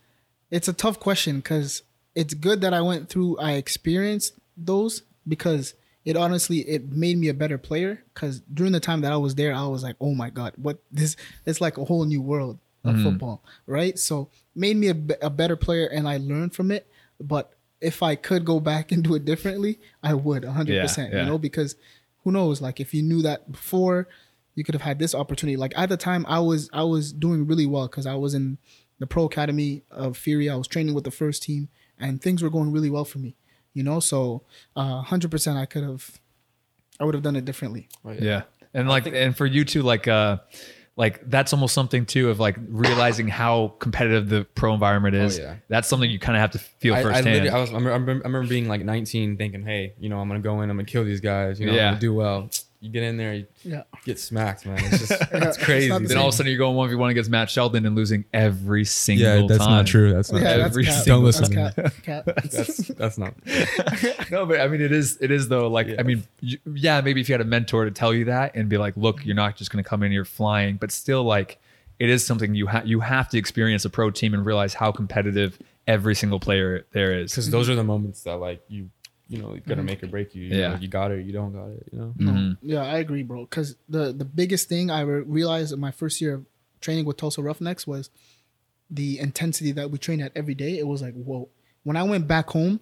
it's 0.51 0.68
a 0.68 0.73
tough 0.73 0.99
question 0.99 1.37
because 1.37 1.83
it's 2.14 2.35
good 2.35 2.61
that 2.62 2.75
I 2.75 2.81
went 2.81 3.09
through, 3.09 3.39
I 3.39 3.53
experienced 3.53 4.35
those 4.57 5.03
because 5.27 5.75
it 6.05 6.16
honestly, 6.16 6.61
it 6.61 6.91
made 6.91 7.18
me 7.18 7.29
a 7.29 7.35
better 7.35 7.59
player. 7.59 8.03
Because 8.14 8.41
during 8.53 8.73
the 8.73 8.81
time 8.81 9.03
that 9.03 9.12
I 9.12 9.16
was 9.16 9.35
there, 9.35 9.55
I 9.55 9.66
was 9.66 9.83
like, 9.83 9.97
oh 10.01 10.14
my 10.14 10.31
God, 10.31 10.55
what 10.57 10.79
this, 10.91 11.16
it's 11.45 11.61
like 11.61 11.79
a 11.79 11.85
whole 11.85 12.05
new 12.05 12.23
world 12.23 12.59
of 12.85 12.95
mm-hmm. 12.95 13.05
football, 13.05 13.43
right? 13.66 13.99
So 13.99 14.31
made 14.55 14.77
me 14.77 14.89
a, 14.89 14.97
a 15.23 15.31
better 15.31 15.57
player 15.57 15.87
and 15.87 16.09
I 16.09 16.16
learned 16.16 16.55
from 16.55 16.71
it. 16.71 16.89
But 17.21 17.53
if 17.81 18.03
I 18.03 18.14
could 18.17 18.45
go 18.45 18.61
back 18.61 18.93
and 18.93 19.03
do 19.05 19.14
it 19.14 19.25
differently, 19.25 19.79
I 20.03 20.14
would 20.14 20.43
100%, 20.43 20.67
Yeah, 20.69 20.87
yeah. 21.12 21.21
you 21.21 21.27
know, 21.27 21.39
because 21.39 21.77
who 22.25 22.33
knows, 22.33 22.61
like 22.61 22.81
if 22.81 22.93
you 22.95 23.03
knew 23.03 23.23
that 23.23 23.51
before, 23.53 24.09
you 24.55 24.64
could 24.64 24.75
have 24.75 24.83
had 24.83 24.99
this 24.99 25.14
opportunity. 25.14 25.57
Like 25.57 25.73
at 25.77 25.89
the 25.91 25.97
time, 25.97 26.25
I 26.29 26.41
was 26.41 26.71
I 26.73 26.83
was 26.83 27.12
doing 27.12 27.47
really 27.47 27.67
well 27.67 27.87
because 27.89 28.07
I 28.07 28.14
was 28.14 28.35
in 28.35 28.57
the 28.99 29.07
pro 29.07 29.27
academy 29.27 29.83
of 29.91 30.17
Fury. 30.17 30.49
I 30.49 30.57
was 30.57 30.67
training 30.67 30.95
with 30.95 31.05
the 31.05 31.11
first 31.11 31.43
team, 31.43 31.69
and 31.99 32.21
things 32.23 32.43
were 32.43 32.49
going 32.51 32.73
really 32.73 32.89
well 32.91 33.05
for 33.05 33.19
me. 33.19 33.37
You 33.75 33.83
know, 33.83 34.01
so 34.01 34.43
uh, 34.75 35.03
hundred 35.03 35.31
percent, 35.31 35.59
I 35.59 35.67
could 35.67 35.83
have, 35.85 36.19
I 36.99 37.05
would 37.05 37.12
have 37.14 37.23
done 37.23 37.37
it 37.37 37.45
differently. 37.45 37.89
Yeah. 38.19 38.43
And 38.73 38.89
like 38.89 39.07
and 39.07 39.37
for 39.37 39.45
you 39.45 39.64
too, 39.67 39.83
like 39.83 40.09
uh 40.09 40.39
like 40.97 41.29
that's 41.29 41.53
almost 41.53 41.75
something 41.75 42.07
too 42.07 42.31
of 42.31 42.41
like 42.41 42.57
realizing 42.69 43.29
how 43.29 43.75
competitive 43.79 44.29
the 44.31 44.45
pro 44.55 44.73
environment 44.73 45.15
oh, 45.15 45.25
is. 45.25 45.39
yeah. 45.39 45.57
That's 45.69 45.89
something 45.89 46.11
you 46.11 46.19
kind 46.19 46.37
of 46.37 46.41
have 46.41 46.53
to 46.53 46.59
feel 46.59 46.95
I, 46.95 47.01
I, 47.01 47.03
firsthand. 47.03 47.27
literally, 47.27 47.51
I 47.51 47.59
was. 47.61 47.71
Remember, 47.71 47.91
I 47.91 47.95
remember- 47.95 48.25
I 48.25 48.29
remember 48.29 48.49
being 48.49 48.67
like 48.69 48.83
19, 48.83 49.37
thinking, 49.37 49.63
"Hey, 49.63 49.93
you 49.99 50.09
know, 50.09 50.19
I'm 50.19 50.29
gonna 50.29 50.41
go 50.41 50.63
in. 50.63 50.71
I'm 50.71 50.77
gonna 50.77 50.85
kill 50.87 51.05
these 51.05 51.21
guys. 51.21 51.61
You 51.61 51.67
know, 51.67 51.73
Yeah. 51.75 51.89
I'm 51.89 51.91
gonna 51.93 52.01
do 52.01 52.15
well." 52.15 52.51
You 52.81 52.91
get 52.91 53.03
in 53.05 53.16
there, 53.16 53.35
you 53.35 53.47
Yeah. 53.64 53.83
get 54.05 54.18
smacked, 54.20 54.66
man. 54.66 54.79
It's 54.85 54.99
just 55.09 55.11
it's 55.33 55.33
it's 55.33 55.57
crazy. 55.57 55.89
not 55.89 56.03
the 56.03 56.09
then 56.09 56.18
all 56.18 56.29
of 56.29 56.35
a 56.35 56.37
sudden 56.37 56.51
you're 56.51 56.59
going 56.59 56.77
one 56.77 56.89
v 56.89 56.95
one 56.95 57.11
against 57.11 57.31
Matt 57.31 57.49
Sheldon 57.51 57.87
and 57.87 57.97
losing 57.97 58.24
every 58.35 58.85
single 58.85 59.27
yeah, 59.43 59.47
that's 59.49 59.59
time. 59.59 59.70
not 59.70 59.87
true. 59.87 60.12
That's 60.12 60.31
not 60.31 60.43
Yeah, 60.43 60.53
true. 60.55 60.62
that's 60.62 60.70
Every 60.72 60.85
cap. 60.85 60.95
single 61.05 61.16
Don't 61.18 61.24
listen 61.24 61.45
to 61.45 61.51
me. 61.51 61.57
cap. 61.57 61.93
cap. 62.03 62.24
That's 62.27 62.77
that's 62.89 63.18
not. 63.18 63.35
no, 64.31 64.47
but 64.47 64.61
I 64.61 64.68
mean, 64.68 64.81
it 64.81 64.93
is. 64.93 65.18
It 65.20 65.31
is 65.31 65.49
though. 65.49 65.68
Like, 65.68 65.89
I 65.99 66.03
mean, 66.03 66.24
you, 66.41 66.59
yeah, 66.74 67.01
maybe 67.01 67.20
if 67.20 67.29
you 67.29 67.33
had 67.33 67.41
a 67.41 67.45
mentor 67.45 67.85
to 67.85 67.91
tell 67.91 68.12
you 68.14 68.27
that 68.27 68.55
and 68.55 68.68
be 68.68 68.79
like, 68.79 68.97
"Look, 68.97 69.24
you're 69.24 69.35
not 69.37 69.57
just 69.57 69.70
going 69.72 69.83
to 69.83 69.89
come 69.89 70.03
in, 70.03 70.12
you're 70.12 70.24
flying," 70.24 70.77
but 70.77 70.91
still, 70.93 71.24
like, 71.24 71.59
it 71.99 72.11
is 72.11 72.27
something 72.27 72.55
you 72.55 72.66
have. 72.66 72.87
You 72.87 73.01
have 73.01 73.29
to 73.31 73.39
experience 73.39 73.85
a 73.85 73.91
pro 73.91 74.11
team 74.11 74.35
and 74.35 74.45
realize 74.45 74.74
how 74.74 74.93
competitive 74.93 75.59
every 75.87 76.14
single 76.16 76.41
player 76.41 76.85
there 76.93 77.18
is. 77.18 77.31
Because 77.33 77.49
those 77.51 77.68
are 77.70 77.74
the 77.77 77.85
moments 77.85 78.22
that 78.24 78.37
like 78.37 78.61
you, 78.68 78.91
you 79.29 79.39
know, 79.43 79.57
gonna 79.66 79.83
make 79.83 80.03
or 80.03 80.07
break 80.07 80.35
you. 80.35 80.45
you 80.45 80.57
Yeah. 80.57 80.68
know, 80.74 80.77
you 80.81 80.89
got 80.89 81.11
it. 81.11 81.24
You 81.27 81.33
don't 81.33 81.53
got 81.53 81.70
it. 81.70 81.89
You 81.93 81.99
know. 81.99 82.14
No, 82.18 82.33
Mhm. 82.33 82.57
yeah, 82.62 82.83
I 82.83 82.99
agree, 82.99 83.22
bro. 83.22 83.45
Because 83.45 83.77
the 83.89 84.12
the 84.12 84.24
biggest 84.24 84.68
thing 84.68 84.91
I 84.91 85.01
realized 85.03 85.72
in 85.72 85.81
my 85.81 85.91
first 85.91 86.20
year 86.20 86.35
of 86.35 86.47
training 86.81 87.05
with 87.07 87.16
Tulsa 87.16 87.43
Roughnecks 87.43 87.87
was 87.87 88.11
the 88.91 89.18
intensity 89.18 89.72
that 89.72 89.91
we 89.91 89.99
train 89.99 90.20
at 90.20 90.33
every 90.37 90.55
day. 90.55 90.79
It 90.79 90.87
was 90.87 91.03
like, 91.03 91.14
whoa. 91.14 91.49
When 91.83 91.97
I 91.97 92.03
went 92.05 92.27
back 92.29 92.51
home, 92.51 92.81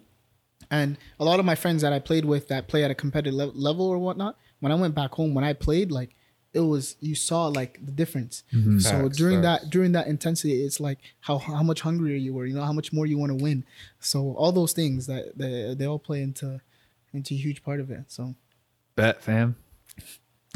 and 0.71 0.97
a 1.19 1.25
lot 1.25 1.39
of 1.39 1.45
my 1.45 1.55
friends 1.55 1.81
that 1.81 1.93
I 1.93 1.99
played 1.99 2.25
with 2.25 2.47
that 2.47 2.67
play 2.67 2.83
at 2.83 2.91
a 2.91 2.95
competitive 2.95 3.33
le- 3.35 3.45
level 3.53 3.85
or 3.87 3.97
whatnot, 3.99 4.37
when 4.59 4.71
I 4.71 4.75
went 4.75 4.95
back 4.95 5.11
home, 5.11 5.33
when 5.33 5.43
I 5.43 5.53
played, 5.53 5.91
like 5.91 6.15
it 6.55 6.61
was 6.61 6.95
you 7.01 7.13
saw 7.15 7.47
like 7.47 7.79
the 7.85 7.91
difference. 7.91 8.43
Mm-hmm. 8.53 8.79
So 8.79 8.89
Facts, 9.03 9.17
during 9.17 9.41
facts. 9.43 9.63
that 9.65 9.69
during 9.69 9.91
that 9.91 10.07
intensity, 10.07 10.63
it's 10.63 10.79
like 10.79 10.97
how 11.19 11.37
how 11.37 11.61
much 11.63 11.81
hungrier 11.81 12.15
you 12.15 12.33
were, 12.33 12.45
you 12.45 12.55
know, 12.55 12.63
how 12.63 12.73
much 12.73 12.91
more 12.93 13.05
you 13.05 13.17
want 13.17 13.37
to 13.37 13.43
win. 13.43 13.63
So 13.99 14.33
all 14.37 14.51
those 14.51 14.73
things 14.73 15.05
that 15.07 15.37
they, 15.37 15.75
they 15.77 15.85
all 15.85 15.99
play 15.99 16.21
into 16.21 16.61
into 17.13 17.33
a 17.33 17.37
huge 17.37 17.63
part 17.63 17.79
of 17.79 17.91
it. 17.91 18.05
So 18.07 18.33
Bet, 18.95 19.21
fam. 19.21 19.55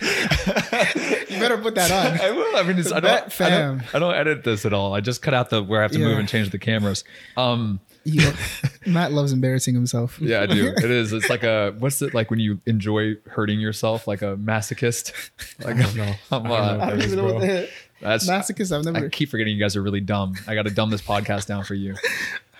you 0.00 1.38
better 1.38 1.58
put 1.58 1.74
that 1.74 1.90
on. 1.90 2.20
I 2.26 2.30
will. 2.30 2.56
I 2.56 2.62
mean, 2.62 2.78
it's, 2.78 2.92
I, 2.92 3.00
Bet, 3.00 3.18
don't, 3.20 3.26
I 3.26 3.28
fam. 3.28 3.78
don't. 3.78 3.94
I 3.94 3.98
don't 3.98 4.14
edit 4.14 4.44
this 4.44 4.64
at 4.66 4.72
all. 4.72 4.94
I 4.94 5.00
just 5.00 5.22
cut 5.22 5.34
out 5.34 5.50
the 5.50 5.62
where 5.62 5.80
I 5.80 5.82
have 5.82 5.92
to 5.92 5.98
Yeah. 5.98 6.06
move 6.08 6.18
and 6.18 6.28
change 6.28 6.50
the 6.50 6.58
cameras. 6.58 7.04
Um, 7.36 7.80
You 8.04 8.22
know, 8.22 8.32
Matt 8.86 9.12
loves 9.12 9.32
embarrassing 9.32 9.74
himself. 9.74 10.18
yeah, 10.20 10.42
I 10.42 10.46
do. 10.46 10.68
It 10.76 10.90
is. 10.90 11.12
It's 11.12 11.30
like 11.30 11.42
a 11.42 11.74
what's 11.78 12.02
it 12.02 12.14
like 12.14 12.30
when 12.30 12.38
you 12.38 12.60
enjoy 12.66 13.16
hurting 13.26 13.60
yourself, 13.60 14.06
like 14.06 14.22
a 14.22 14.36
masochist. 14.36 15.12
Like 15.64 15.76
don't 15.82 15.96
know. 15.96 16.14
I'm, 16.30 16.42
don't 16.42 16.52
uh, 16.52 16.76
know. 16.76 16.82
I 16.82 16.90
don't 16.90 17.02
even 17.02 17.16
know 17.16 17.24
what 17.34 17.40
the 17.40 17.70
that's 18.00 18.28
masochist. 18.28 18.76
I've 18.76 18.84
never. 18.84 19.06
I 19.06 19.08
keep 19.08 19.30
forgetting 19.30 19.54
you 19.54 19.60
guys 19.60 19.76
are 19.76 19.82
really 19.82 20.00
dumb. 20.00 20.34
I 20.46 20.54
got 20.54 20.66
to 20.66 20.70
dumb 20.70 20.90
this 20.90 21.02
podcast 21.02 21.46
down 21.46 21.64
for 21.64 21.74
you. 21.74 21.94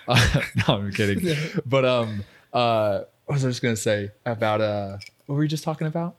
Uh, 0.09 0.43
no, 0.57 0.77
I'm 0.77 0.93
kidding. 0.93 1.37
But 1.67 1.85
um, 1.85 2.25
uh, 2.53 3.01
what 3.27 3.35
was 3.35 3.45
I 3.45 3.49
just 3.49 3.63
gonna 3.63 3.77
say 3.77 4.11
about 4.25 4.61
uh, 4.61 4.99
what 5.27 5.37
were 5.37 5.43
you 5.43 5.49
just 5.49 5.65
talking 5.65 5.87
about? 5.87 6.17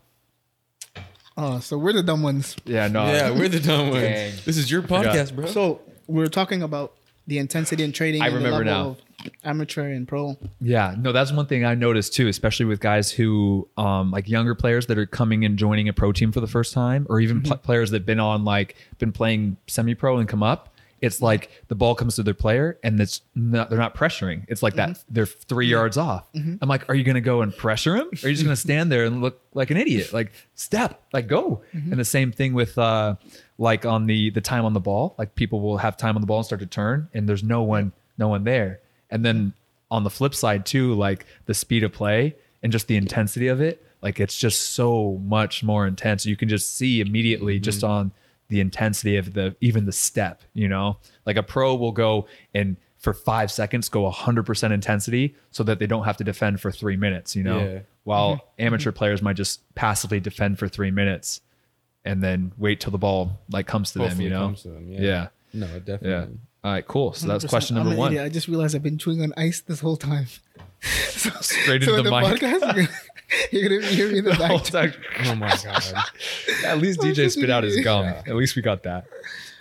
Oh, 1.38 1.60
so 1.60 1.78
we're 1.78 1.94
the 1.94 2.04
dumb 2.04 2.24
ones. 2.24 2.56
Yeah, 2.66 2.88
no. 2.88 3.06
yeah, 3.08 3.30
we're 3.30 3.50
the 3.50 3.60
dumb 3.60 3.90
ones. 3.90 4.04
Dang. 4.04 4.34
This 4.46 4.58
is 4.58 4.72
your 4.72 4.82
podcast, 4.82 5.36
bro. 5.36 5.48
So 5.48 5.82
we're 6.08 6.28
talking 6.28 6.64
about 6.64 6.94
the 7.28 7.40
intensity 7.40 7.84
in 7.84 7.92
trading. 7.92 8.22
I 8.22 8.28
and 8.28 8.36
the 8.36 8.38
remember 8.38 8.66
level 8.66 8.84
now. 8.84 8.90
Of 8.92 9.05
amateur 9.44 9.92
and 9.92 10.08
pro. 10.08 10.38
Yeah, 10.62 10.96
no, 10.98 11.12
that's 11.12 11.32
one 11.32 11.46
thing 11.46 11.66
I 11.66 11.76
noticed 11.76 12.14
too, 12.14 12.28
especially 12.28 12.66
with 12.66 12.80
guys 12.80 13.12
who, 13.12 13.68
um, 13.78 14.12
like 14.12 14.28
younger 14.30 14.56
players 14.56 14.88
that 14.88 14.98
are 14.98 15.06
coming 15.06 15.46
and 15.46 15.58
joining 15.58 15.88
a 15.90 15.94
pro 15.94 16.12
team 16.12 16.32
for 16.32 16.40
the 16.42 16.48
first 16.48 16.74
time, 16.74 17.06
or 17.10 17.20
even 17.20 17.42
pl- 17.42 17.58
players 17.58 17.92
that've 17.92 18.06
been 18.06 18.20
on 18.20 18.44
like 18.46 18.76
been 19.00 19.12
playing 19.12 19.58
semi-pro 19.68 20.18
and 20.18 20.28
come 20.30 20.44
up. 20.44 20.72
It's 21.02 21.22
like 21.22 21.52
the 21.68 21.76
ball 21.76 21.94
comes 21.94 22.16
to 22.16 22.24
their 22.24 22.34
player 22.34 22.80
and 22.82 23.00
it's 23.00 23.22
not, 23.36 23.70
they're 23.70 23.78
not 23.78 23.96
pressuring. 23.96 24.46
It's 24.48 24.64
like 24.64 24.74
that 24.76 25.04
they're 25.10 25.26
three 25.28 25.68
yards 25.68 25.98
off. 25.98 26.26
I'm 26.62 26.70
like, 26.70 26.90
are 26.90 26.96
you 26.96 27.04
going 27.04 27.16
to 27.16 27.22
go 27.22 27.42
and 27.42 27.56
pressure 27.56 27.96
him? 27.96 28.08
Or 28.08 28.26
are 28.26 28.30
you 28.30 28.34
just 28.34 28.44
going 28.44 28.56
to 28.56 28.60
stand 28.62 28.92
there 28.92 29.06
and 29.06 29.22
look 29.22 29.40
like 29.54 29.70
an 29.70 29.78
idiot? 29.78 30.14
Like 30.14 30.32
step, 30.56 31.04
like 31.14 31.28
go. 31.28 31.62
And 31.74 32.00
the 32.00 32.06
same 32.06 32.32
thing 32.32 32.54
with 32.54 32.76
uh, 32.80 33.16
like 33.60 33.86
on 33.86 34.08
the 34.08 34.32
the 34.32 34.42
time 34.42 34.66
on 34.66 34.74
the 34.74 34.80
ball. 34.80 35.14
Like 35.20 35.36
people 35.36 35.60
will 35.60 35.78
have 35.78 35.96
time 35.96 36.16
on 36.16 36.22
the 36.22 36.28
ball 36.28 36.38
and 36.38 36.46
start 36.46 36.62
to 36.62 36.66
turn, 36.66 37.10
and 37.14 37.30
there's 37.30 37.44
no 37.44 37.62
one, 37.62 37.92
no 38.18 38.30
one 38.30 38.44
there. 38.44 38.80
And 39.10 39.24
then 39.24 39.54
on 39.92 40.04
the 40.04 40.10
flip 40.10 40.36
side 40.36 40.66
too, 40.66 40.94
like 40.94 41.26
the 41.46 41.54
speed 41.54 41.84
of 41.84 41.94
play 41.94 42.36
and 42.64 42.72
just 42.72 42.88
the 42.88 42.98
intensity 42.98 43.48
of 43.48 43.62
it, 43.62 43.84
like 44.02 44.20
it's 44.20 44.38
just 44.38 44.72
so 44.72 45.20
much 45.24 45.64
more 45.64 45.88
intense. 45.88 46.26
You 46.26 46.36
can 46.36 46.50
just 46.50 46.76
see 46.76 47.02
immediately 47.02 47.56
mm-hmm. 47.56 47.64
just 47.64 47.84
on 47.84 48.12
the 48.50 48.60
intensity 48.60 49.18
of 49.18 49.34
the 49.34 49.56
even 49.62 49.86
the 49.86 49.92
step, 49.92 50.42
you 50.54 50.68
know? 50.68 50.98
Like 51.26 51.38
a 51.38 51.44
pro 51.44 51.76
will 51.76 51.92
go 51.92 52.28
and 52.54 52.78
for 52.98 53.14
5 53.14 53.52
seconds 53.52 53.88
go 53.90 54.10
100% 54.10 54.72
intensity 54.72 55.36
so 55.52 55.64
that 55.64 55.78
they 55.80 55.88
don't 55.88 56.06
have 56.06 56.18
to 56.18 56.24
defend 56.24 56.60
for 56.60 56.72
3 56.72 56.98
minutes, 56.98 57.36
you 57.36 57.44
know? 57.44 57.60
Yeah. 57.60 57.80
While 58.04 58.32
mm-hmm. 58.32 58.40
Mm-hmm. 58.40 58.66
amateur 58.68 58.92
players 58.92 59.22
might 59.22 59.36
just 59.36 59.62
passively 59.76 60.20
defend 60.20 60.60
for 60.60 60.68
3 60.68 60.92
minutes 60.92 61.42
and 62.04 62.22
then 62.24 62.52
wait 62.58 62.80
till 62.80 62.92
the 62.92 62.98
ball 62.98 63.40
like 63.50 63.68
comes 63.68 63.92
to 63.92 64.00
them, 64.00 64.22
you 64.22 64.30
know? 64.30 64.48
comes 64.48 64.64
to 64.64 64.70
them, 64.70 64.92
yeah. 64.92 65.02
yeah. 65.02 65.28
No, 65.54 65.68
Yeah. 66.02 66.26
Definitely. 66.66 66.70
All 66.70 66.74
right, 66.74 66.88
cool. 66.88 67.14
So 67.14 67.28
that's 67.28 67.46
100%. 67.46 67.50
question 67.50 67.78
I'm 67.78 67.84
number 67.84 67.94
an 67.94 67.98
one. 68.00 68.12
idiot. 68.14 68.26
I 68.26 68.30
just 68.30 68.48
realized 68.48 68.76
I've 68.76 68.84
been 68.84 68.98
chewing 68.98 69.22
on 69.22 69.34
ice 69.38 69.62
this 69.62 69.80
whole 69.80 69.98
time. 69.98 70.28
so, 70.82 71.30
Straight 71.42 71.84
so 71.84 71.96
into 71.96 71.98
in 71.98 72.04
the 72.06 72.12
mic. 72.12 72.24
podcast, 72.40 72.42
you're 72.52 72.60
gonna, 72.74 72.88
you're 73.52 73.80
gonna 73.82 73.92
hear 73.92 74.12
me 74.12 74.18
in 74.20 74.26
the 74.26 74.32
The 74.32 74.48
whole 74.48 74.58
back. 74.60 74.66
time. 74.68 74.94
Oh 75.26 75.36
my 75.36 75.56
god. 75.64 75.84
At 76.66 76.78
least 76.80 77.00
DJ 77.00 77.32
spit 77.32 77.50
out 77.50 77.64
his 77.64 77.80
gum. 77.84 78.06
Yeah. 78.06 78.24
At 78.28 78.36
least 78.36 78.56
we 78.56 78.62
got 78.62 78.84
that. 78.84 79.06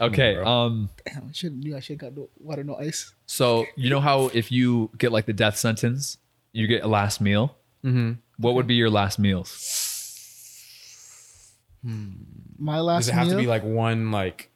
Okay. 0.00 0.34
bro. 0.34 0.46
Um. 0.46 0.90
Damn, 1.06 1.28
I 1.28 1.32
should 1.32 1.54
knew 1.56 1.76
I 1.76 1.80
should 1.80 2.00
have 2.00 2.14
got 2.14 2.20
no 2.20 2.28
water, 2.40 2.64
no 2.64 2.76
ice. 2.76 3.12
So 3.26 3.64
you 3.76 3.90
know 3.90 4.00
how 4.00 4.26
if 4.34 4.50
you 4.52 4.90
get 4.98 5.12
like 5.12 5.26
the 5.26 5.32
death 5.32 5.56
sentence, 5.56 6.18
you 6.52 6.66
get 6.66 6.82
a 6.84 6.88
last 6.88 7.20
meal. 7.20 7.56
Mm-hmm. 7.84 8.12
What 8.38 8.54
would 8.54 8.66
be 8.66 8.74
your 8.74 8.90
last 8.90 9.18
meals? 9.18 9.80
My 12.58 12.80
last 12.80 13.02
Does 13.04 13.08
it 13.10 13.12
have 13.14 13.26
meal. 13.28 13.36
to 13.36 13.42
be 13.42 13.46
like 13.46 13.62
one 13.62 14.10
like 14.10 14.50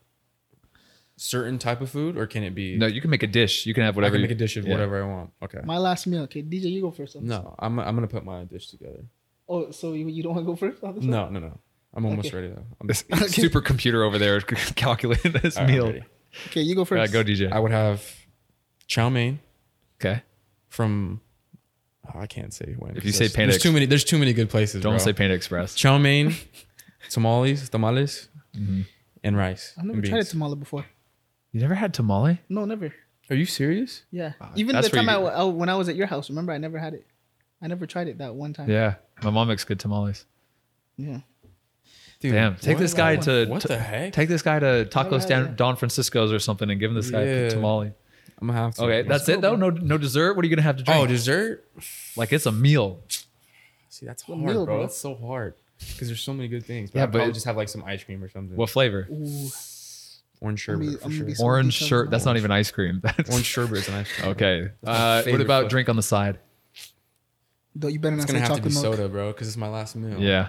certain 1.18 1.58
type 1.58 1.80
of 1.80 1.90
food, 1.90 2.16
or 2.16 2.26
can 2.26 2.42
it 2.42 2.54
be? 2.54 2.76
No, 2.76 2.86
you 2.86 3.00
can 3.00 3.10
make 3.10 3.22
a 3.22 3.26
dish. 3.26 3.66
You 3.66 3.74
can 3.74 3.82
have 3.84 3.96
whatever. 3.96 4.16
I 4.16 4.20
whatever. 4.20 4.28
can 4.28 4.30
you- 4.30 4.34
make 4.34 4.36
a 4.36 4.38
dish 4.46 4.56
of 4.56 4.64
yeah. 4.66 4.72
whatever 4.72 5.02
I 5.02 5.06
want. 5.06 5.30
Okay. 5.42 5.60
my 5.64 5.78
last 5.78 6.06
meal. 6.06 6.22
Okay, 6.22 6.42
DJ, 6.42 6.64
you 6.70 6.80
go 6.80 6.90
first. 6.90 7.20
No, 7.20 7.54
I'm 7.58 7.78
I'm 7.78 7.94
gonna 7.94 8.06
put 8.08 8.24
my 8.24 8.44
dish 8.44 8.68
together. 8.68 9.04
Oh, 9.48 9.70
so 9.70 9.92
you, 9.94 10.08
you 10.08 10.22
don't 10.22 10.34
want 10.34 10.46
to 10.46 10.52
go 10.52 10.56
first? 10.56 10.82
on 10.84 10.94
this? 10.94 11.04
No, 11.04 11.28
no, 11.28 11.40
no. 11.40 11.58
I'm 11.94 12.04
almost 12.04 12.28
Okay. 12.28 12.36
ready 12.36 12.48
though. 12.48 12.66
I'm, 12.80 12.86
This 12.88 13.04
Okay. 13.10 13.42
supercomputer 13.48 14.06
over 14.06 14.18
there 14.18 14.40
calculating 14.76 15.32
this 15.32 15.56
All 15.56 15.64
right, 15.64 15.70
I'm 15.72 15.78
meal. 15.92 16.00
Okay, 16.48 16.60
you 16.60 16.74
go 16.74 16.84
first. 16.84 16.98
right, 16.98 17.10
go 17.10 17.24
DJ. 17.24 17.50
I 17.50 17.58
would 17.58 17.70
have 17.72 18.04
chow 18.86 19.08
mein 19.08 19.40
Okay. 20.00 20.22
from. 20.68 21.20
oh, 22.14 22.20
I 22.20 22.26
can't 22.26 22.52
say 22.52 22.74
when. 22.78 22.96
If 22.96 23.04
you 23.06 23.12
say 23.12 23.28
Panda 23.28 23.52
there's 23.52 23.62
too 23.62 23.72
many. 23.72 23.86
There's 23.86 24.04
too 24.04 24.18
many 24.18 24.32
good 24.34 24.50
places. 24.50 24.82
Don't 24.82 24.92
bro. 24.92 24.98
say 24.98 25.12
Panda 25.14 25.34
Express. 25.34 25.74
chow 25.74 25.96
mein, 25.98 26.34
tamales, 27.10 27.68
tamales, 27.70 28.28
and 29.24 29.36
rice. 29.36 29.72
I've 29.78 29.84
never 29.86 30.02
tried 30.02 30.10
a 30.12 30.14
beans. 30.16 30.28
tamale 30.30 30.56
before. 30.56 30.84
You 31.52 31.60
never 31.60 31.74
had 31.74 31.94
tamale? 31.94 32.40
No, 32.48 32.64
never. 32.64 32.92
Are 33.30 33.36
you 33.36 33.46
serious? 33.46 34.02
Yeah. 34.10 34.32
Ah, 34.40 34.52
Even 34.56 34.74
that's 34.74 34.88
the 34.90 34.96
time 34.96 35.06
where 35.06 35.16
I, 35.16 35.20
you- 35.20 35.26
I- 35.26 35.34
oh, 35.36 35.48
when 35.48 35.68
I 35.68 35.74
was 35.76 35.88
at 35.88 35.96
your 35.96 36.06
house, 36.06 36.28
remember 36.30 36.52
I 36.52 36.58
never 36.58 36.78
had 36.78 36.94
it. 36.94 37.06
I 37.60 37.66
never 37.66 37.86
tried 37.86 38.08
it 38.08 38.18
that 38.18 38.34
one 38.34 38.52
time. 38.52 38.70
Yeah. 38.70 38.94
My 39.22 39.30
mom 39.30 39.48
makes 39.48 39.64
good 39.64 39.80
tamales. 39.80 40.24
Yeah. 40.96 41.20
Dude, 42.20 42.32
Damn. 42.32 42.56
Take 42.56 42.76
what? 42.76 42.80
this 42.82 42.94
guy 42.94 43.16
to 43.16 43.46
What 43.46 43.62
the 43.62 43.78
heck? 43.78 44.12
Take 44.12 44.28
this 44.28 44.42
guy 44.42 44.58
to 44.58 44.88
Tacos 44.90 45.28
had 45.28 45.28
Don. 45.28 45.56
Don 45.56 45.76
Francisco's 45.76 46.32
or 46.32 46.38
something 46.38 46.68
and 46.70 46.78
give 46.80 46.90
him 46.90 46.96
this 46.96 47.10
guy 47.10 47.22
Yeah. 47.24 47.30
a 47.46 47.50
tamale. 47.50 47.92
I'm 48.40 48.46
gonna 48.48 48.58
have 48.58 48.74
to. 48.76 48.82
Okay, 48.84 49.02
that's 49.02 49.26
go, 49.26 49.32
it 49.34 49.40
though. 49.40 49.56
bro. 49.56 49.70
No, 49.70 49.76
no 49.78 49.98
dessert. 49.98 50.34
What 50.34 50.44
are 50.44 50.48
you 50.48 50.54
gonna 50.54 50.62
have 50.62 50.76
to 50.78 50.82
drink? 50.84 51.00
Oh, 51.00 51.06
dessert. 51.06 51.64
like 52.16 52.32
it's 52.32 52.46
a 52.46 52.52
meal. 52.52 53.00
See, 53.88 54.06
that's 54.06 54.26
What 54.28 54.36
hard, 54.38 54.46
meal, 54.48 54.64
bro. 54.64 54.76
bro? 54.76 54.82
That's 54.82 54.96
so 54.96 55.14
hard 55.16 55.54
because 55.78 56.08
there's 56.08 56.20
so 56.20 56.32
many 56.32 56.48
good 56.48 56.64
things. 56.64 56.90
But 56.90 56.98
Yeah, 56.98 57.02
I'd 57.04 57.10
probably 57.12 57.28
but- 57.30 57.34
just 57.34 57.46
have 57.46 57.56
like 57.56 57.68
some 57.68 57.82
ice 57.84 58.02
cream 58.04 58.22
or 58.22 58.28
something. 58.28 58.56
What 58.56 58.70
flavor? 58.70 59.08
Ooh. 59.10 59.48
Orange 60.40 60.60
sherbet 60.60 60.88
I'm 61.04 61.18
gonna 61.18 61.34
sure. 61.34 61.44
Orange 61.44 61.74
detailed 61.74 61.88
shirt. 61.88 62.10
That's 62.10 62.24
not 62.24 62.36
even 62.36 62.50
ice 62.50 62.70
cream. 62.70 63.00
That's 63.02 63.30
Orange 63.30 63.46
sherbet 63.46 63.78
is 63.78 63.88
an 63.88 63.94
ice 63.94 64.12
cream. 64.12 64.28
Okay. 64.30 64.68
Uh, 64.84 65.16
what 65.16 65.24
favorite 65.24 65.42
about 65.44 65.60
flavor. 65.62 65.70
drink 65.70 65.88
on 65.88 65.96
the 65.96 66.02
side? 66.02 66.38
Though 67.74 67.88
you 67.88 67.98
better 68.00 68.16
It's 68.16 68.22
not 68.26 68.28
gonna 68.28 68.38
say 68.44 68.48
have 68.48 68.56
to 68.56 68.62
be 68.68 68.74
milk. 68.74 68.82
soda, 68.96 69.08
bro, 69.08 69.32
because 69.32 69.48
it's 69.48 69.56
my 69.56 69.68
last 69.68 69.94
meal. 69.96 70.18
Yeah. 70.20 70.48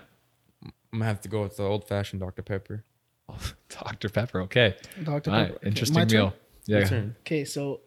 I'm 0.64 0.72
gonna 1.00 1.06
have 1.06 1.22
to 1.22 1.30
go 1.30 1.44
with 1.44 1.58
the 1.58 1.64
old 1.64 1.88
fashioned 1.88 2.22
Dr 2.22 2.42
Pepper. 2.42 2.84
Dr. 3.70 4.10
Pepper. 4.10 4.42
Okay. 4.42 4.76
Dr. 5.04 5.30
All 5.30 5.38
right. 5.38 5.48
Pepper. 5.48 5.56
Okay, 5.58 5.68
Interesting 5.68 5.96
my 5.96 6.06
turn? 6.06 6.20
meal. 6.20 6.34
Yeah. 6.66 6.84
Turn. 6.86 7.16
Okay, 7.22 7.46
so 7.46 7.82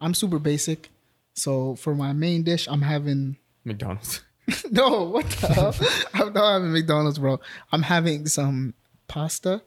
I'm 0.00 0.14
super 0.14 0.38
basic. 0.40 0.90
So 1.34 1.76
for 1.76 1.94
my 1.94 2.12
main 2.12 2.42
dish, 2.42 2.66
I'm 2.68 2.82
having 2.82 3.36
McDonald's. 3.64 4.22
no, 4.70 5.04
what 5.04 5.28
the 5.30 5.46
hell? 5.46 5.74
I'm 6.14 6.32
not 6.32 6.54
having 6.54 6.72
McDonald's, 6.72 7.18
bro. 7.18 7.38
I'm 7.70 7.82
having 7.82 8.26
some 8.26 8.74
pasta, 9.06 9.62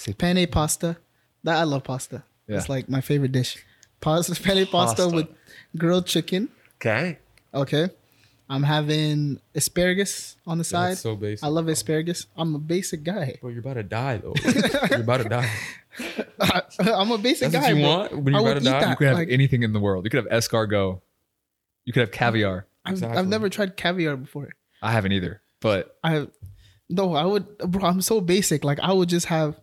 Say- 0.00 0.12
penne 0.14 0.46
pasta. 0.50 0.96
That 1.44 1.56
I 1.56 1.62
love 1.64 1.84
pasta. 1.84 2.22
Yeah. 2.46 2.56
It's 2.58 2.68
like 2.68 2.88
my 2.88 3.00
favorite 3.00 3.32
dish. 3.32 3.64
pasta, 4.00 4.34
penne 4.42 4.66
pasta, 4.66 5.02
Pasta. 5.02 5.14
with 5.14 5.28
grilled 5.76 6.06
chicken. 6.06 6.48
Okay. 6.76 7.18
Okay. 7.54 7.88
I'm 8.48 8.62
having 8.64 9.38
asparagus 9.54 10.36
on 10.46 10.58
the 10.58 10.64
side. 10.64 10.98
So 10.98 11.14
basic. 11.14 11.44
I 11.44 11.48
love 11.48 11.68
asparagus. 11.68 12.26
I'm 12.36 12.54
a 12.56 12.58
basic 12.58 13.04
guy. 13.04 13.36
Bro, 13.40 13.50
you're 13.50 13.60
about 13.60 13.74
to 13.74 13.84
die 13.84 14.16
though. 14.18 14.34
you're 14.90 15.00
about 15.02 15.18
to 15.22 15.28
die. 15.28 15.48
I'm 16.80 17.10
a 17.12 17.18
basic 17.18 17.52
That's 17.52 17.66
guy. 17.66 17.72
what 17.72 17.78
you 17.78 17.84
bro. 17.84 17.96
want 17.96 18.12
when 18.24 18.34
you're 18.34 18.42
would 18.42 18.50
about 18.52 18.58
to 18.58 18.64
die. 18.64 18.80
that. 18.80 18.90
You 18.90 18.96
could 18.96 19.06
have 19.08 19.16
Like- 19.18 19.28
anything 19.30 19.62
in 19.62 19.72
the 19.72 19.80
world. 19.80 20.04
You 20.04 20.10
could 20.10 20.24
have 20.24 20.32
escargot. 20.42 21.00
You 21.84 21.92
could 21.92 22.00
have 22.00 22.10
caviar. 22.10 22.66
I've, 22.84 22.92
Exactly. 22.94 23.18
I've 23.18 23.28
never 23.28 23.48
tried 23.48 23.76
caviar 23.76 24.16
before. 24.16 24.50
I 24.82 24.92
haven't 24.92 25.12
either, 25.12 25.40
but 25.60 25.96
I 26.02 26.26
no, 26.88 27.14
I 27.14 27.24
would, 27.24 27.56
bro. 27.58 27.84
I'm 27.84 28.00
so 28.02 28.20
basic. 28.20 28.64
Like 28.64 28.80
I 28.80 28.92
would 28.92 29.08
just 29.08 29.26
have. 29.26 29.60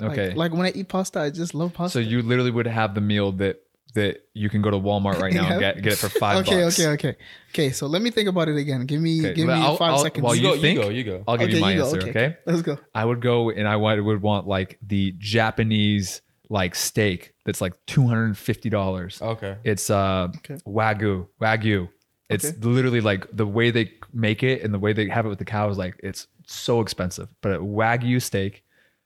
Like- 0.00 0.18
okay. 0.18 0.34
Like, 0.34 0.52
when 0.52 0.62
I 0.66 0.72
eat 0.74 0.88
pasta, 0.88 1.20
I 1.20 1.30
just 1.30 1.54
love 1.54 1.72
pasta. 1.74 1.94
so 1.94 1.98
you 2.00 2.22
literally 2.22 2.50
would 2.50 2.66
have 2.66 2.94
the 2.94 3.00
meal 3.00 3.32
that 3.32 3.60
that 3.94 4.20
you 4.34 4.48
can 4.48 4.62
go 4.62 4.70
to 4.70 4.76
Walmart 4.78 5.18
right 5.20 5.32
now 5.34 5.48
and 5.50 5.58
get 5.66 5.82
get 5.82 5.92
it 5.94 5.96
for 5.98 6.08
five 6.08 6.46
okay, 6.46 6.62
bucks. 6.62 6.78
okay, 6.78 6.88
okay, 6.92 7.16
okay. 7.50 7.70
So 7.70 7.88
let 7.88 8.00
me 8.02 8.10
think 8.12 8.28
about 8.28 8.46
it 8.48 8.56
again. 8.56 8.86
Give 8.86 9.00
me, 9.00 9.18
Okay, 9.18 9.34
give 9.34 9.48
me 9.48 9.52
I'll- 9.54 9.76
5 9.76 9.90
I'll- 9.90 9.98
seconds. 9.98 10.22
while 10.22 10.34
you, 10.36 10.42
you 10.42 10.54
go, 10.54 10.60
think- 10.60 10.76
you 10.78 10.82
go, 10.84 10.88
you 10.90 11.04
go. 11.04 11.24
I'll 11.26 11.36
give 11.36 11.48
okay, 11.48 11.56
you 11.56 11.60
my 11.60 11.74
go, 11.74 11.84
answer. 11.86 12.08
Okay. 12.08 12.36
Let's 12.46 12.62
go. 12.62 12.78
I 12.94 13.04
would 13.04 13.20
go 13.20 13.50
and 13.50 13.66
I 13.66 13.74
would, 13.74 14.00
would 14.00 14.22
want 14.22 14.46
like 14.46 14.78
the 14.86 15.12
Japanese 15.18 16.22
like 16.48 16.74
steak 16.74 17.32
that's 17.44 17.60
like 17.60 17.74
two 17.86 18.06
hundred 18.06 18.26
and 18.26 18.38
fifty 18.38 18.70
dollars. 18.70 19.20
Okay. 19.20 19.56
It's 19.64 19.90
uh 19.90 20.28
Okay. 20.36 20.56
wagyu 20.66 21.26
wagyu. 21.40 21.88
It's 22.28 22.44
Okay. 22.44 22.56
literally 22.60 23.00
like 23.00 23.26
the 23.32 23.46
way 23.46 23.72
they 23.72 23.92
make 24.12 24.44
it 24.44 24.62
and 24.62 24.72
the 24.72 24.78
way 24.78 24.92
they 24.92 25.08
have 25.08 25.26
it 25.26 25.28
with 25.30 25.38
the 25.40 25.44
cow 25.44 25.68
is 25.68 25.78
like 25.78 25.96
it's 26.02 26.28
so 26.46 26.80
expensive. 26.80 27.28
But 27.40 27.52
a 27.54 27.58
wagyu 27.58 28.22
steak, 28.22 28.62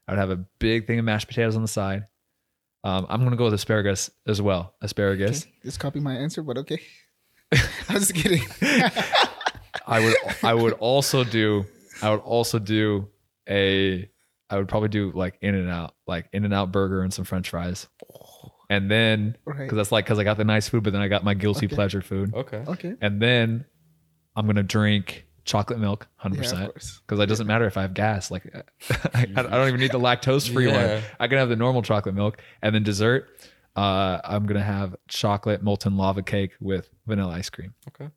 I 0.09 0.12
would 0.12 0.18
have 0.18 0.30
a 0.30 0.44
big 0.59 0.86
thing 0.86 0.98
of 0.98 1.05
mashed 1.05 1.28
potatoes 1.28 1.57
on 1.57 1.62
the 1.62 1.68
side. 1.68 2.05
Um, 2.84 3.07
I'm 3.09 3.24
gonna 3.24 3.36
go 3.36 3.44
with 3.44 3.55
asparagus 3.55 4.11
as 4.26 4.42
well. 4.42 4.74
Asparagus. 4.82 5.42
Okay, 5.42 5.52
Just 5.62 5.80
copy 5.80 6.00
my 6.00 6.14
answer, 6.14 6.42
but 6.42 6.59
okay. 6.59 6.80
I'm 7.88 7.98
just 7.98 8.14
kidding. 8.14 8.42
I 9.86 10.00
would 10.00 10.14
I 10.42 10.55
would 10.55 10.74
also 10.74 11.24
do 11.24 11.64
I 12.02 12.11
would 12.11 12.20
also 12.20 12.59
do 12.59 13.09
a 13.48 14.09
I 14.50 14.59
would 14.59 14.68
probably 14.68 14.88
do 14.90 15.12
like 15.14 15.38
in 15.40 15.55
and 15.55 15.70
out 15.70 15.94
like 16.07 16.28
in 16.32 16.44
and 16.44 16.52
out 16.55 16.72
burger 16.72 17.02
and 17.02 17.12
some 17.12 17.24
french 17.24 17.50
fries. 17.50 17.86
And 18.70 18.90
then 18.90 19.36
Right. 19.44 19.59
because 19.61 19.76
that's 19.76 19.92
like 19.92 20.05
because 20.05 20.18
I 20.18 20.24
got 20.24 20.36
the 20.36 20.44
nice 20.44 20.68
food, 20.68 20.84
but 20.84 20.92
then 20.92 21.02
I 21.02 21.09
got 21.09 21.24
my 21.24 21.34
guilty 21.34 21.66
Okay. 21.66 21.74
pleasure 21.74 22.02
food. 22.02 22.34
Okay. 22.34 22.64
Okay. 22.66 22.94
And 23.00 23.20
then 23.20 23.64
I'm 24.36 24.46
gonna 24.46 24.62
drink 24.62 25.26
chocolate 25.45 25.78
milk, 25.78 26.07
hundred 26.16 26.36
Yeah, 26.36 26.40
of 26.40 26.51
percent, 26.53 26.70
course. 26.72 27.01
because 27.07 27.20
it 27.20 27.26
doesn't 27.26 27.47
matter 27.47 27.66
if 27.66 27.76
I 27.76 27.82
have 27.82 27.95
gas. 27.95 28.30
Like 28.30 28.45
I, 29.14 29.22
I 29.22 29.42
don't 29.42 29.68
even 29.68 29.80
need 29.80 29.92
the 29.92 29.99
lactose 29.99 30.51
free 30.53 30.66
Yeah. 30.68 30.95
one. 30.97 31.03
I 31.20 31.28
can 31.28 31.38
have 31.38 31.49
the 31.49 31.57
normal 31.57 31.82
chocolate 31.82 32.14
milk, 32.14 32.40
and 32.62 32.74
then 32.74 32.82
dessert. 32.82 33.28
Uh, 33.76 34.20
I'm 34.24 34.47
gonna 34.47 34.62
have 34.62 34.95
chocolate 35.09 35.62
molten 35.62 35.97
lava 35.97 36.22
cake 36.22 36.53
with 36.61 36.88
vanilla 37.07 37.32
ice 37.34 37.51
cream. 37.51 37.74
Okay. 37.88 38.09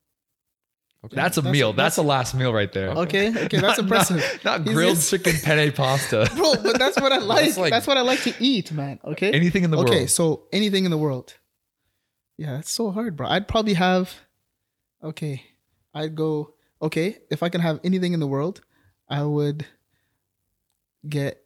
Okay. 1.05 1.15
That's 1.15 1.37
a 1.37 1.41
That's- 1.41 1.53
meal. 1.53 1.73
that's- 1.73 1.95
That's, 1.95 1.97
a 1.97 2.07
last 2.07 2.33
meal 2.35 2.51
right 2.53 2.71
there. 2.71 2.89
Okay. 2.89 3.29
Okay. 3.29 3.59
That's 3.59 3.61
Not- 3.61 3.79
impressive. 3.79 4.17
Not, 4.43 4.65
not 4.65 4.73
grilled 4.73 4.95
just- 4.95 5.09
chicken 5.11 5.35
penne 5.43 5.71
pasta. 5.71 6.29
Bro, 6.35 6.55
but 6.63 6.77
that's 6.79 6.99
what 6.99 7.11
I 7.11 7.19
like. 7.19 7.45
That's, 7.45 7.57
like- 7.57 7.87
what 7.87 7.97
I 7.97 8.01
like 8.01 8.21
to 8.23 8.33
eat, 8.39 8.71
man. 8.71 8.99
Okay. 9.03 9.31
Anything 9.31 9.63
in 9.63 9.71
the 9.71 9.77
okay, 9.77 9.83
world. 9.85 9.95
Okay, 9.95 10.07
so 10.07 10.43
anything 10.51 10.85
in 10.85 10.91
the 10.91 10.97
world. 10.97 11.35
Yeah, 12.37 12.59
it's 12.59 12.71
so 12.71 12.91
hard, 12.91 13.15
bro. 13.15 13.27
I'd 13.27 13.47
probably 13.47 13.73
have 13.75 14.13
okay. 15.03 15.43
I'd 15.93 16.15
go 16.15 16.53
okay, 16.81 17.17
if 17.29 17.43
I 17.43 17.49
can 17.49 17.61
have 17.61 17.79
anything 17.83 18.13
in 18.13 18.19
the 18.19 18.27
world, 18.27 18.61
I 19.09 19.23
would 19.23 19.65
get 21.07 21.41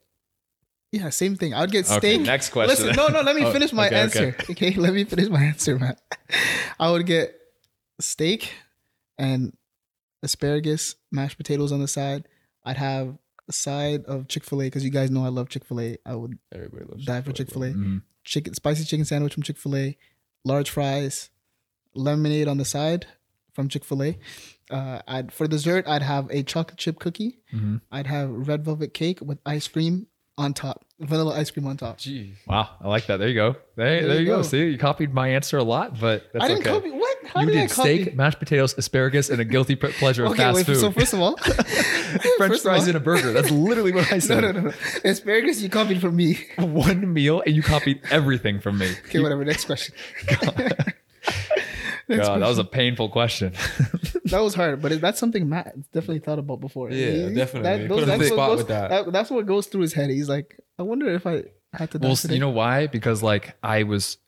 yeah, 0.90 1.08
same 1.08 1.36
thing. 1.36 1.54
I'd 1.54 1.70
get 1.70 1.90
Okay, 1.90 2.16
steak. 2.16 2.20
next 2.20 2.50
question. 2.50 2.86
Listen, 2.88 2.96
no, 2.96 3.08
no, 3.08 3.22
let 3.22 3.34
me 3.34 3.44
Oh, 3.46 3.52
finish 3.52 3.72
my 3.72 3.86
okay, 3.86 3.94
okay. 3.94 4.02
answer. 4.02 4.36
Okay. 4.50 4.70
let 4.76 4.92
me 4.92 5.04
finish 5.04 5.28
my 5.30 5.42
answer, 5.42 5.78
man. 5.78 5.96
I 6.78 6.90
would 6.90 7.06
get 7.06 7.34
steak 7.98 8.52
and 9.16 9.56
asparagus, 10.22 10.96
mashed 11.10 11.38
potatoes 11.38 11.72
on 11.72 11.80
the 11.80 11.88
side. 11.88 12.28
I'd 12.64 12.76
have 12.76 13.16
a 13.48 13.52
side 13.52 14.04
of 14.04 14.28
Chick 14.28 14.44
Fil 14.44 14.60
A 14.60 14.64
because 14.66 14.84
you 14.84 14.90
guys 14.90 15.10
know 15.10 15.24
I 15.24 15.28
love 15.28 15.48
Chick 15.48 15.64
Fil 15.64 15.80
A. 15.80 15.96
I 16.04 16.14
would 16.14 16.38
Everybody 16.54 16.84
loves 16.84 17.06
die 17.06 17.22
for 17.22 17.32
Chick 17.32 17.50
Fil 17.50 17.64
A. 17.64 17.74
Chicken, 18.24 18.52
spicy 18.54 18.84
chicken 18.84 19.04
sandwich 19.06 19.32
from 19.34 19.42
Chick 19.42 19.56
Fil 19.56 19.74
A, 19.76 19.96
large 20.44 20.68
fries, 20.70 21.30
lemonade 21.94 22.46
on 22.48 22.58
the 22.58 22.64
side 22.66 23.06
from 23.54 23.68
Chick 23.68 23.84
Fil 23.84 24.02
A. 24.02 24.18
Uh, 24.70 25.00
I'd 25.06 25.32
for 25.32 25.46
dessert 25.46 25.86
I'd 25.86 26.02
have 26.02 26.28
a 26.30 26.42
chocolate 26.42 26.78
chip 26.78 26.98
cookie. 26.98 27.38
Mhm. 27.54 27.80
I'd 27.90 28.06
have 28.06 28.30
red 28.30 28.64
velvet 28.64 28.94
cake 28.94 29.20
with 29.20 29.38
ice 29.44 29.68
cream 29.68 30.06
on 30.38 30.54
top, 30.54 30.86
vanilla 30.98 31.34
ice 31.38 31.50
cream 31.50 31.66
on 31.66 31.76
top. 31.76 31.98
Gee. 31.98 32.32
Wow, 32.46 32.66
I 32.80 32.88
like 32.88 33.06
that. 33.08 33.18
There 33.18 33.28
you 33.28 33.34
go. 33.34 33.52
There, 33.76 34.00
There 34.00 34.08
there, 34.08 34.14
you 34.14 34.20
you 34.20 34.26
go. 34.26 34.36
go. 34.36 34.42
See, 34.42 34.64
you 34.70 34.78
copied 34.78 35.12
my 35.12 35.28
answer 35.28 35.58
a 35.58 35.62
lot, 35.62 36.00
but 36.00 36.24
that's 36.32 36.42
I 36.46 36.48
didn't 36.48 36.62
okay. 36.66 36.70
copy 36.70 36.90
what? 36.90 37.18
How 37.26 37.40
you 37.40 37.46
did, 37.48 37.56
I 37.56 37.60
did 37.66 37.70
copy? 37.70 38.02
steak, 38.04 38.16
mashed 38.16 38.38
potatoes, 38.38 38.74
asparagus, 38.78 39.28
and 39.28 39.40
a 39.40 39.44
guilty 39.44 39.76
p- 39.76 39.88
pleasure 39.88 40.24
of 40.24 40.32
Okay, 40.32 40.42
fast 40.42 40.56
wait. 40.56 40.66
food. 40.66 40.78
So 40.78 40.90
first 40.90 41.12
of 41.12 41.20
all, 41.20 41.36
French 41.36 42.38
first 42.38 42.62
fries 42.62 42.82
all- 42.82 42.88
and 42.88 42.96
a 42.96 43.00
burger. 43.00 43.32
That's 43.34 43.50
literally 43.50 43.92
what 43.92 44.10
I 44.10 44.18
said. 44.20 44.40
no, 44.40 44.52
no, 44.52 44.60
no. 44.60 44.72
Asparagus, 45.04 45.60
you 45.60 45.68
copied 45.68 46.00
from 46.00 46.16
me. 46.16 46.38
One 46.56 47.12
meal, 47.12 47.42
and 47.44 47.54
you 47.54 47.62
copied 47.62 48.00
everything 48.10 48.58
from 48.58 48.78
me. 48.78 48.90
Okay, 49.08 49.20
whatever. 49.20 49.44
Next 49.44 49.66
question. 49.66 49.94
God, 52.08 52.42
that 52.42 52.48
was 52.48 52.58
a 52.58 52.64
painful 52.64 53.08
question. 53.08 53.52
that 54.24 54.40
was 54.40 54.54
hard, 54.54 54.82
but 54.82 55.00
that's 55.00 55.18
something 55.18 55.48
Matt 55.48 55.74
definitely 55.92 56.18
thought 56.20 56.38
about 56.38 56.60
before. 56.60 56.90
Yeah, 56.90 57.28
He- 57.28 57.34
definitely. 57.34 57.84
Him 57.86 57.92
on 57.92 58.06
that's 58.06 58.10
the 58.10 58.16
what 58.18 58.26
spot 58.26 58.48
goes- 58.50 58.58
with 58.58 58.68
that. 58.68 59.12
That's 59.12 59.30
what 59.30 59.46
goes 59.46 59.66
through 59.66 59.82
his 59.82 59.92
head. 59.92 60.10
He's 60.10 60.28
like, 60.28 60.58
I 60.78 60.82
wonder 60.82 61.08
if 61.14 61.26
I 61.26 61.44
had 61.72 61.90
to. 61.92 61.98
well, 61.98 62.16
today. 62.16 62.34
you 62.34 62.40
know 62.40 62.50
why? 62.50 62.86
Because 62.86 63.22
like 63.22 63.56
I 63.62 63.82
was 63.84 64.18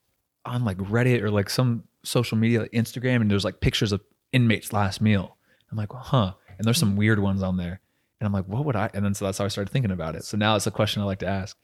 on 0.45 0.65
like 0.65 0.77
Reddit 0.79 1.23
or 1.23 1.31
like 1.31 1.51
some 1.51 1.85
social 2.03 2.37
media, 2.39 2.61
like 2.63 2.73
Instagram, 2.73 3.21
and 3.23 3.31
there's 3.31 3.45
like 3.45 3.61
pictures 3.61 3.93
of 3.93 4.01
inmates' 4.33 4.73
last 4.73 5.01
meal. 5.01 5.37
I'm 5.71 5.77
like, 5.79 5.91
huh. 5.93 6.35
And 6.59 6.65
there's 6.65 6.79
some 6.79 6.97
weird 6.97 7.19
ones 7.19 7.43
on 7.43 7.57
there, 7.57 7.81
and 8.21 8.27
I'm 8.27 8.33
like, 8.33 8.47
what 8.47 8.65
would 8.65 8.77
I? 8.77 8.89
And 8.95 9.05
then 9.05 9.15
so 9.15 9.25
that's 9.25 9.39
how 9.39 9.45
I 9.45 9.49
started 9.49 9.73
thinking 9.73 9.91
about 9.91 10.15
it. 10.15 10.25
So 10.25 10.37
now 10.37 10.55
it's 10.57 10.67
a 10.67 10.71
question 10.71 11.03
I 11.03 11.05
like 11.07 11.19
to 11.21 11.27
ask. 11.29 11.57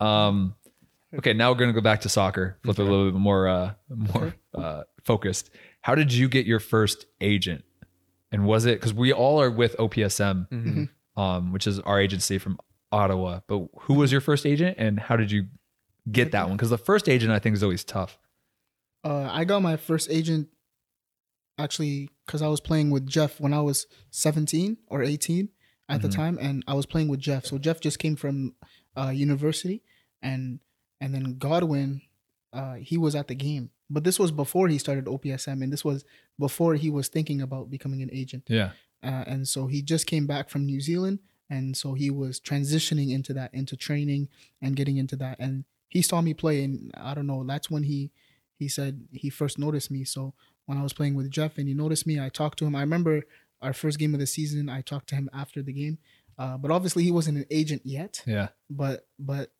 Um, 0.00 0.54
okay, 1.18 1.32
now 1.32 1.50
we're 1.50 1.58
gonna 1.58 1.72
go 1.72 1.80
back 1.80 2.00
to 2.02 2.08
soccer. 2.08 2.58
Flip 2.62 2.78
it 2.78 2.82
a 2.82 2.84
little 2.84 3.10
bit 3.10 3.18
more, 3.18 3.48
uh, 3.48 3.74
more 3.88 4.34
uh, 4.54 4.82
focused. 5.04 5.50
How 5.82 5.94
did 5.94 6.12
you 6.12 6.28
get 6.28 6.46
your 6.46 6.60
first 6.60 7.06
agent? 7.20 7.64
And 8.32 8.46
was 8.46 8.64
it 8.66 8.78
because 8.78 8.94
we 8.94 9.12
all 9.12 9.40
are 9.40 9.50
with 9.50 9.76
OPSM, 9.78 10.48
Mm-hmm. 10.50 11.20
um, 11.20 11.52
which 11.52 11.66
is 11.66 11.80
our 11.80 12.00
agency 12.00 12.38
from 12.38 12.58
Ottawa. 12.92 13.40
But 13.48 13.66
who 13.82 13.94
was 13.94 14.12
your 14.12 14.20
first 14.20 14.46
agent, 14.46 14.76
and 14.78 14.98
how 15.00 15.16
did 15.16 15.30
you 15.32 15.46
get 16.10 16.32
that 16.32 16.46
one? 16.48 16.56
Because 16.56 16.70
the 16.70 16.78
first 16.78 17.08
agent, 17.08 17.32
I 17.32 17.38
think, 17.38 17.54
is 17.54 17.62
always 17.62 17.82
tough. 17.84 18.18
Uh, 19.04 19.28
I 19.30 19.44
got 19.44 19.62
my 19.62 19.76
first 19.76 20.10
agent 20.10 20.48
actually 21.58 22.08
because 22.26 22.42
I 22.42 22.48
was 22.48 22.60
playing 22.60 22.90
with 22.90 23.06
Jeff 23.06 23.40
when 23.40 23.52
I 23.52 23.60
was 23.60 23.86
17 24.10 24.78
or 24.86 25.02
18 25.02 25.48
at 25.88 26.02
the 26.02 26.08
Mhm. 26.08 26.14
time, 26.14 26.38
and 26.40 26.62
I 26.66 26.74
was 26.74 26.86
playing 26.86 27.08
with 27.08 27.20
Jeff. 27.20 27.44
So 27.46 27.58
Jeff 27.58 27.80
just 27.80 27.98
came 27.98 28.16
from 28.16 28.54
uh, 28.96 29.08
university, 29.10 29.82
and 30.22 30.58
and 31.00 31.14
then 31.14 31.36
Godwin, 31.38 32.02
uh, 32.52 32.74
he 32.74 32.98
was 32.98 33.14
at 33.14 33.28
the 33.28 33.34
game. 33.34 33.70
But 33.88 34.04
this 34.04 34.18
was 34.18 34.30
before 34.30 34.68
he 34.68 34.78
started 34.78 35.06
OPSM, 35.06 35.62
and 35.62 35.72
this 35.72 35.84
was 35.84 36.04
before 36.38 36.74
he 36.74 36.90
was 36.90 37.08
thinking 37.08 37.40
about 37.40 37.70
becoming 37.70 38.02
an 38.02 38.10
agent. 38.12 38.44
Yeah, 38.48 38.70
uh, 39.02 39.24
and 39.26 39.48
so 39.48 39.66
he 39.66 39.82
just 39.82 40.06
came 40.06 40.26
back 40.26 40.48
from 40.48 40.64
New 40.64 40.80
Zealand, 40.80 41.18
and 41.48 41.76
so 41.76 41.94
he 41.94 42.10
was 42.10 42.38
transitioning 42.40 43.10
into 43.10 43.32
that, 43.34 43.52
into 43.52 43.76
training 43.76 44.28
and 44.62 44.76
getting 44.76 44.96
into 44.96 45.16
that. 45.16 45.38
And 45.40 45.64
he 45.88 46.02
saw 46.02 46.20
me 46.20 46.34
play, 46.34 46.62
and 46.62 46.92
I 46.96 47.14
don't 47.14 47.26
know. 47.26 47.42
That's 47.44 47.70
when 47.70 47.82
he 47.82 48.12
he 48.58 48.68
said 48.68 49.08
he 49.12 49.30
first 49.30 49.58
noticed 49.58 49.90
me. 49.90 50.04
So 50.04 50.34
when 50.66 50.78
I 50.78 50.82
was 50.82 50.92
playing 50.92 51.14
with 51.14 51.30
Jeff, 51.30 51.58
and 51.58 51.66
he 51.66 51.74
noticed 51.74 52.06
me, 52.06 52.20
I 52.20 52.28
talked 52.28 52.58
to 52.60 52.66
him. 52.66 52.76
I 52.76 52.80
remember 52.82 53.24
our 53.60 53.72
first 53.72 53.98
game 53.98 54.14
of 54.14 54.20
the 54.20 54.26
season. 54.26 54.68
I 54.68 54.82
talked 54.82 55.08
to 55.08 55.16
him 55.16 55.28
after 55.32 55.62
the 55.62 55.72
game, 55.72 55.98
uh, 56.38 56.56
but 56.58 56.70
obviously 56.70 57.02
he 57.02 57.10
wasn't 57.10 57.38
an 57.38 57.46
agent 57.50 57.82
yet. 57.84 58.22
yeah. 58.26 58.48
But 58.70 59.08
but 59.18 59.50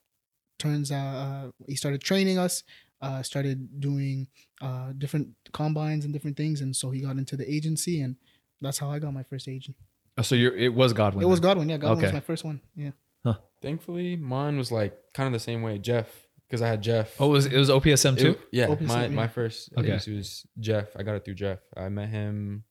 turns 0.61 0.93
out 0.93 1.15
uh, 1.17 1.51
he 1.67 1.75
started 1.75 2.01
training 2.03 2.39
us. 2.39 2.63
Uh, 3.03 3.23
started 3.23 3.81
doing 3.81 4.29
uh, 4.61 4.93
different 4.99 5.29
combines 5.53 6.05
and 6.05 6.13
different 6.13 6.37
things, 6.37 6.61
and 6.61 6.77
so 6.77 6.91
he 6.91 7.01
got 7.01 7.17
into 7.17 7.35
the 7.35 7.51
agency, 7.51 8.03
and 8.03 8.15
that's 8.61 8.77
how 8.79 8.91
I 8.91 8.99
got 8.99 9.15
my 9.15 9.23
first 9.23 9.49
agent. 9.49 9.75
Oh, 10.19 10.23
so 10.23 10.35
you're, 10.35 10.55
it 10.55 10.75
was 10.75 10.93
Godwin. 10.93 11.25
It 11.25 11.29
was 11.29 11.41
then. 11.41 11.49
Godwin. 11.49 11.69
Yeah, 11.71 11.79
Godwin 11.79 12.03
was 12.03 12.13
my 12.13 12.21
first 12.21 12.45
one. 12.45 12.61
Yeah. 12.77 12.91
Huh. 13.25 13.37
Thankfully, 13.63 14.17
mine 14.17 14.59
was 14.59 14.71
like 14.71 14.93
kind 15.15 15.27
of 15.27 15.33
the 15.33 15.39
same 15.39 15.63
way. 15.63 15.79
Jeff, 15.79 16.09
because 16.47 16.61
I 16.61 16.69
had 16.69 16.83
Jeff. 16.83 17.19
Oh, 17.19 17.29
it 17.29 17.33
was 17.33 17.47
it 17.47 17.57
was 17.57 17.71
OPSM 17.71 18.19
too? 18.19 18.31
It- 18.33 18.41
yeah, 18.53 18.67
OPSM, 18.67 18.87
my 18.87 19.03
yeah. 19.05 19.09
my 19.09 19.29
first 19.29 19.71
Okay. 19.79 19.89
agency 19.89 20.17
was 20.17 20.45
Jeff. 20.59 20.89
I 20.95 21.03
got 21.03 21.15
it 21.15 21.25
through 21.25 21.37
Jeff. 21.37 21.61
I 21.75 21.89
met 21.89 22.11
him. 22.11 22.65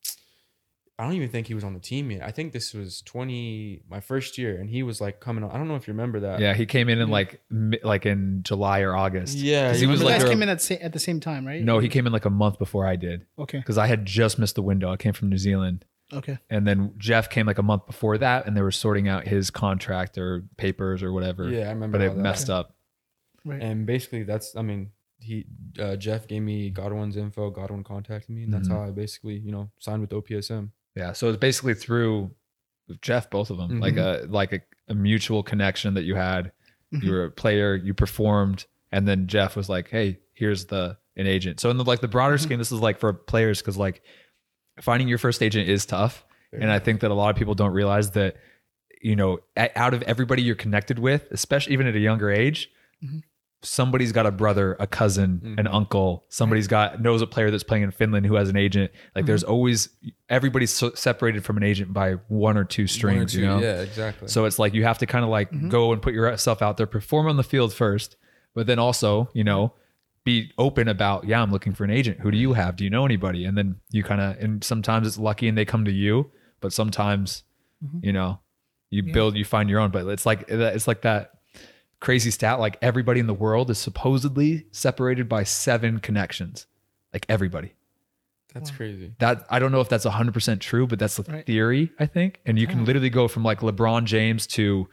I 0.99 1.03
don't 1.03 1.13
even 1.13 1.29
think 1.29 1.47
he 1.47 1.53
was 1.53 1.63
on 1.63 1.73
the 1.73 1.79
team 1.79 2.11
yet. 2.11 2.23
I 2.23 2.31
think 2.31 2.51
this 2.51 2.73
was 2.73 3.01
twenty 3.01 3.81
my 3.89 4.01
first 4.01 4.37
year, 4.37 4.59
and 4.59 4.69
he 4.69 4.83
was 4.83 4.99
like 4.99 5.19
coming 5.21 5.43
on. 5.45 5.51
I 5.51 5.57
don't 5.57 5.67
know 5.69 5.75
if 5.77 5.87
you 5.87 5.93
remember 5.93 6.19
that. 6.19 6.39
yeah, 6.41 6.53
he 6.53 6.65
came 6.65 6.89
in 6.89 6.99
in 6.99 7.09
like 7.09 7.41
mi- 7.49 7.79
like 7.83 8.05
in 8.05 8.41
July 8.43 8.81
or 8.81 8.95
August. 8.95 9.37
Yeah, 9.37 9.69
'Cause 9.71 9.81
you 9.81 9.87
he 9.87 9.91
was 9.91 10.01
You 10.01 10.05
remember 10.07 10.11
like 10.11 10.21
guys 10.21 10.29
came 10.29 10.43
in 10.43 10.49
at, 10.49 10.61
sa- 10.61 10.75
at 10.85 10.91
the 10.93 10.99
same 10.99 11.19
time, 11.21 11.47
right? 11.47 11.63
no, 11.63 11.79
he 11.79 11.87
came 11.87 12.05
in 12.05 12.11
like 12.11 12.25
a 12.25 12.29
month 12.29 12.59
before 12.59 12.85
I 12.85 12.97
did 12.97 13.25
Okay. 13.39 13.59
because 13.59 13.77
I 13.77 13.87
had 13.87 14.05
just 14.05 14.37
missed 14.37 14.55
the 14.55 14.61
window. 14.61 14.91
I 14.91 14.97
came 14.97 15.13
from 15.13 15.29
New 15.29 15.37
Zealand, 15.37 15.85
Okay. 16.11 16.37
and 16.49 16.67
then 16.67 16.93
Jeff 16.97 17.29
came 17.29 17.45
like 17.45 17.59
a 17.59 17.63
month 17.63 17.85
before 17.87 18.17
that, 18.17 18.45
and 18.45 18.57
they 18.57 18.61
were 18.61 18.69
sorting 18.71 19.07
out 19.07 19.25
his 19.25 19.49
contract 19.51 20.17
or 20.17 20.43
papers 20.57 21.01
or 21.01 21.13
whatever. 21.13 21.47
Yeah, 21.49 21.67
I 21.67 21.69
remember. 21.71 21.97
but 21.97 22.03
it 22.03 22.09
all 22.09 22.15
that. 22.15 22.21
messed 22.21 22.49
up. 22.49 22.75
Right. 23.45 23.61
And 23.61 23.85
basically, 23.85 24.23
that's 24.23 24.55
I 24.57 24.63
mean, 24.63 24.91
he 25.21 25.45
uh, 25.79 25.95
Jeff 25.95 26.27
gave 26.27 26.41
me 26.41 26.69
Godwin's 26.71 27.15
info. 27.15 27.49
Godwin 27.51 27.83
contacted 27.85 28.31
me, 28.35 28.43
and 28.43 28.53
that's 28.53 28.67
Mhm. 28.67 28.71
how 28.73 28.83
I 28.83 28.91
basically 28.91 29.37
you 29.37 29.53
know 29.53 29.71
signed 29.79 30.01
with 30.01 30.11
OPSM. 30.11 30.71
Yeah. 30.95 31.13
So 31.13 31.29
it's 31.29 31.37
basically 31.37 31.73
through 31.73 32.31
Jeff, 33.01 33.29
both 33.29 33.49
of 33.49 33.57
them, 33.57 33.79
like 33.79 33.95
mm-hmm. 33.95 34.31
a 34.31 34.31
like 34.31 34.53
a, 34.53 34.61
a 34.87 34.95
mutual 34.95 35.43
connection 35.43 35.93
that 35.93 36.03
you 36.03 36.15
had. 36.15 36.51
You 36.91 36.99
mm-hmm. 36.99 37.09
were 37.11 37.25
a 37.25 37.31
player, 37.31 37.75
you 37.75 37.93
performed, 37.93 38.65
and 38.91 39.07
then 39.07 39.27
Jeff 39.27 39.55
was 39.55 39.69
like, 39.69 39.89
"Hey, 39.89 40.19
here's 40.33 40.65
the 40.65 40.97
an 41.15 41.27
agent." 41.27 41.59
So 41.59 41.69
in 41.69 41.77
the 41.77 41.83
like 41.83 42.01
the 42.01 42.07
broader 42.07 42.35
mm-hmm. 42.35 42.43
scheme, 42.43 42.57
this 42.57 42.71
is 42.71 42.79
like 42.79 42.99
for 42.99 43.13
players 43.13 43.61
because 43.61 43.77
like 43.77 44.01
finding 44.81 45.07
your 45.07 45.19
first 45.19 45.43
agent 45.43 45.69
is 45.69 45.85
tough, 45.85 46.25
and 46.51 46.71
I 46.71 46.79
think 46.79 47.01
that 47.01 47.11
a 47.11 47.13
lot 47.13 47.29
of 47.29 47.35
people 47.35 47.53
don't 47.53 47.73
realize 47.73 48.11
that 48.11 48.37
you 49.01 49.15
know 49.15 49.39
out 49.55 49.93
of 49.93 50.01
everybody 50.03 50.41
you're 50.41 50.55
connected 50.55 50.97
with, 50.97 51.27
especially 51.31 51.73
even 51.73 51.85
at 51.85 51.95
a 51.95 51.99
younger 51.99 52.31
age. 52.31 52.71
Somebody's 53.61 54.13
got 54.13 54.25
a 54.25 54.31
brother, 54.31 54.77
a 54.79 54.87
cousin, 54.87 55.55
an 55.57 55.65
Mhm. 55.65 55.73
uncle. 55.73 56.23
Somebody's 56.29 56.67
got 56.67 57.01
knows 57.01 57.21
a 57.21 57.27
player 57.27 57.51
that's 57.51 57.63
playing 57.63 57.83
in 57.83 57.91
Finland 57.91 58.25
who 58.25 58.35
has 58.35 58.47
an 58.49 58.55
agent. 58.55 58.91
Like, 59.15 59.25
there's 59.25 59.43
mm-hmm. 59.43 59.51
always 59.51 59.89
everybody's 60.29 60.71
so 60.71 60.91
separated 60.95 61.43
from 61.43 61.57
an 61.57 61.63
agent 61.63 61.91
by 61.91 62.13
one 62.29 62.55
or 62.57 62.63
two 62.63 62.83
One 62.83 62.85
or 62.85 62.87
strings. 62.87 63.33
two- 63.33 63.41
you 63.41 63.45
know, 63.47 63.59
Yeah, 63.59 63.81
exactly. 63.81 64.27
so 64.29 64.45
it's 64.45 64.59
like 64.59 64.73
you 64.73 64.83
have 64.85 64.97
to 64.99 65.05
kind 65.05 65.25
of 65.25 65.29
like 65.29 65.51
mm-hmm. 65.51 65.67
go 65.69 65.91
and 65.91 66.01
put 66.01 66.13
yourself 66.13 66.61
out 66.61 66.77
there, 66.77 66.85
perform 66.87 67.27
on 67.27 67.35
the 67.35 67.43
field 67.43 67.73
first, 67.73 68.15
but 68.55 68.65
then 68.65 68.79
also, 68.79 69.29
you 69.33 69.43
know, 69.43 69.73
be 70.23 70.51
open 70.57 70.87
about, 70.87 71.25
yeah, 71.25 71.41
I'm 71.41 71.51
looking 71.51 71.73
for 71.73 71.83
an 71.83 71.89
agent. 71.89 72.19
Who 72.19 72.31
do 72.31 72.37
you 72.37 72.53
have? 72.53 72.75
Do 72.77 72.83
you 72.83 72.89
know 72.89 73.03
anybody? 73.05 73.43
And 73.45 73.57
then 73.57 73.75
you 73.91 74.03
kind 74.03 74.21
of, 74.21 74.37
and 74.37 74.63
sometimes 74.63 75.05
it's 75.07 75.17
lucky 75.17 75.47
and 75.47 75.57
they 75.57 75.65
come 75.65 75.83
to 75.85 75.91
you, 75.91 76.29
but 76.61 76.71
sometimes, 76.71 77.43
mm-hmm. 77.83 78.05
you 78.05 78.13
know, 78.13 78.39
you 78.89 79.03
Yeah. 79.05 79.13
build, 79.13 79.35
you 79.35 79.43
find 79.45 79.69
your 79.69 79.79
own. 79.79 79.91
But 79.91 80.05
it's 80.07 80.25
like, 80.25 80.45
it's 80.47 80.87
like 80.87 81.01
that 81.01 81.31
crazy 81.99 82.31
stat. 82.31 82.59
Like 82.59 82.77
everybody 82.81 83.19
in 83.19 83.27
the 83.27 83.33
world 83.33 83.69
is 83.69 83.77
supposedly 83.77 84.65
separated 84.71 85.27
by 85.29 85.43
seven 85.43 85.99
connections. 85.99 86.65
Like 87.13 87.25
everybody 87.27 87.73
that's 88.53 88.71
crazy. 88.71 89.13
that 89.19 89.45
I 89.49 89.59
don't 89.59 89.71
know 89.71 89.81
if 89.81 89.89
that's 89.89 90.05
100% 90.05 90.59
true, 90.59 90.87
but 90.87 90.97
that's 90.99 91.17
the 91.17 91.31
Right. 91.31 91.45
theory, 91.45 91.91
I 91.99 92.05
think. 92.07 92.39
And 92.45 92.57
you 92.57 92.67
can 92.67 92.79
Oh. 92.81 92.83
literally 92.83 93.09
go 93.09 93.27
from 93.27 93.43
like 93.43 93.59
LeBron 93.59 94.05
James 94.05 94.47
to 94.47 94.87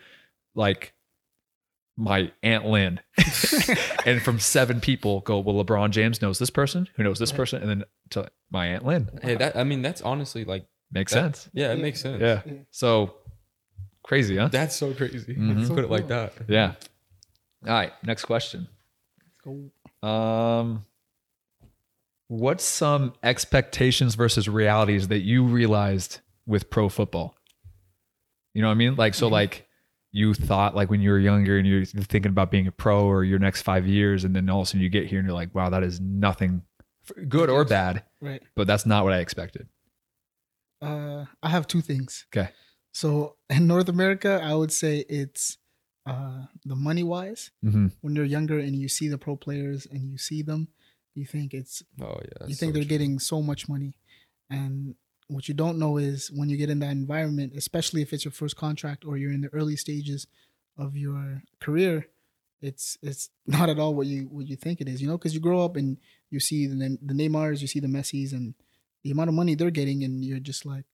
like 0.54 0.92
my 1.96 2.30
Aunt 2.42 2.66
Lynn. 2.66 3.00
and 4.04 4.20
from 4.22 4.38
seven 4.38 4.80
people 4.80 5.20
go, 5.20 5.38
well, 5.38 5.62
LeBron 5.64 5.90
James 5.90 6.20
knows 6.20 6.38
this 6.38 6.50
person, 6.50 6.88
who 6.96 7.02
knows 7.02 7.18
this 7.18 7.30
Right. 7.32 7.36
person, 7.38 7.62
and 7.62 7.70
then 7.70 7.84
to 8.10 8.30
my 8.50 8.66
Aunt 8.66 8.84
Lynn. 8.84 9.08
Hey, 9.22 9.34
that 9.36 9.56
I 9.56 9.64
mean 9.64 9.80
that's 9.82 10.02
honestly 10.02 10.44
like 10.44 10.66
Makes 10.92 11.12
that- 11.14 11.36
sense. 11.36 11.50
Yeah, 11.52 11.72
it 11.72 11.76
Yeah. 11.78 11.82
makes 11.82 12.00
sense. 12.00 12.20
Yeah. 12.20 12.42
Yeah. 12.46 12.52
So 12.70 13.14
crazy, 14.02 14.36
huh? 14.36 14.48
That's 14.48 14.76
so 14.76 14.92
crazy. 14.94 15.34
Mhm. 15.34 15.66
So 15.66 15.74
Put 15.74 15.84
it 15.84 15.90
like 15.90 16.08
that. 16.08 16.34
Yeah. 16.48 16.74
All 17.64 17.72
right. 17.72 17.92
Next 18.02 18.24
question. 18.24 18.68
Go. 19.44 19.70
Um, 20.06 20.84
what's 22.28 22.64
some 22.64 23.14
expectations 23.22 24.14
versus 24.14 24.48
realities 24.48 25.08
that 25.08 25.20
you 25.20 25.44
realized 25.44 26.20
with 26.46 26.70
pro 26.70 26.88
football? 26.88 27.34
You 28.54 28.62
know 28.62 28.68
what 28.68 28.72
I 28.74 28.76
mean? 28.76 28.96
Like, 28.96 29.14
so 29.14 29.28
like 29.28 29.66
you 30.12 30.32
thought 30.34 30.74
like 30.74 30.90
when 30.90 31.00
you 31.00 31.10
were 31.10 31.18
younger 31.18 31.58
and 31.58 31.66
you're 31.66 31.84
thinking 31.84 32.30
about 32.30 32.50
being 32.50 32.66
a 32.66 32.72
pro 32.72 33.04
or 33.04 33.22
your 33.24 33.38
next 33.38 33.62
five 33.62 33.86
years, 33.86 34.24
and 34.24 34.34
then 34.34 34.48
all 34.48 34.60
of 34.60 34.64
a 34.64 34.66
sudden 34.68 34.80
you 34.80 34.88
get 34.88 35.06
here 35.06 35.18
and 35.18 35.26
you're 35.28 35.34
like, 35.36 35.54
wow, 35.54 35.68
that 35.70 35.82
is 35.82 36.00
nothing 36.00 36.62
good 37.28 37.50
or 37.50 37.64
bad, 37.64 38.02
Right. 38.20 38.42
but 38.56 38.66
that's 38.66 38.86
not 38.86 39.04
what 39.04 39.12
I 39.12 39.18
expected. 39.18 39.68
Uh, 40.82 41.26
I 41.42 41.48
have 41.50 41.66
two 41.66 41.80
things. 41.80 42.26
Okay. 42.34 42.50
So 42.92 43.36
in 43.50 43.66
North 43.66 43.88
America, 43.88 44.40
I 44.42 44.54
would 44.54 44.72
say 44.72 45.04
it's 45.08 45.58
uh, 46.06 46.46
the 46.64 46.76
money 46.76 47.02
wise. 47.02 47.50
Mm-hmm. 47.64 47.88
When 48.00 48.14
you're 48.16 48.24
younger 48.24 48.58
and 48.58 48.76
you 48.76 48.88
see 48.88 49.08
the 49.08 49.18
pro 49.18 49.36
players 49.36 49.86
and 49.90 50.08
you 50.10 50.18
see 50.18 50.42
them, 50.42 50.68
you 51.14 51.26
think 51.26 51.52
it's 51.54 51.82
Oh 52.00 52.18
yeah. 52.22 52.46
you 52.46 52.54
think 52.54 52.70
so 52.70 52.72
they're 52.74 52.82
true. 52.82 52.88
getting 52.88 53.18
so 53.18 53.42
much 53.42 53.68
money, 53.68 53.96
and 54.50 54.94
what 55.28 55.48
you 55.48 55.54
don't 55.54 55.78
know 55.78 55.96
is 55.96 56.30
when 56.32 56.48
you 56.48 56.56
get 56.56 56.70
in 56.70 56.78
that 56.80 56.92
environment, 56.92 57.52
especially 57.56 58.00
if 58.02 58.12
it's 58.12 58.24
your 58.24 58.32
first 58.32 58.56
contract 58.56 59.04
or 59.04 59.16
you're 59.16 59.32
in 59.32 59.40
the 59.40 59.52
early 59.52 59.74
stages 59.76 60.26
of 60.78 60.96
your 60.96 61.42
career, 61.60 62.06
it's 62.62 62.96
it's 63.02 63.30
not 63.46 63.68
at 63.68 63.78
all 63.78 63.94
what 63.94 64.06
you 64.06 64.24
what 64.30 64.46
you 64.46 64.56
think 64.56 64.80
it 64.80 64.88
is. 64.88 65.02
You 65.02 65.08
know, 65.08 65.18
because 65.18 65.34
you 65.34 65.40
grow 65.40 65.64
up 65.64 65.76
and 65.76 65.96
you 66.30 66.38
see 66.40 66.66
the 66.66 66.98
the 67.02 67.14
Neymars, 67.14 67.60
you 67.60 67.66
see 67.66 67.80
the 67.80 67.88
Messis, 67.88 68.32
and 68.32 68.54
the 69.02 69.10
amount 69.10 69.28
of 69.28 69.34
money 69.34 69.54
they're 69.54 69.70
getting, 69.70 70.04
and 70.04 70.24
you're 70.24 70.38
just 70.38 70.64
like, 70.66 70.84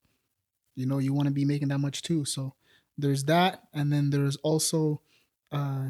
you 0.76 0.86
know, 0.86 0.98
you 0.98 1.12
want 1.12 1.26
to 1.28 1.34
be 1.34 1.44
making 1.44 1.68
that 1.68 1.78
much 1.78 2.02
too. 2.02 2.24
So 2.24 2.54
there's 2.98 3.24
that, 3.24 3.62
and 3.72 3.92
then 3.92 4.10
there's 4.10 4.36
also, 4.36 5.00
uh, 5.50 5.88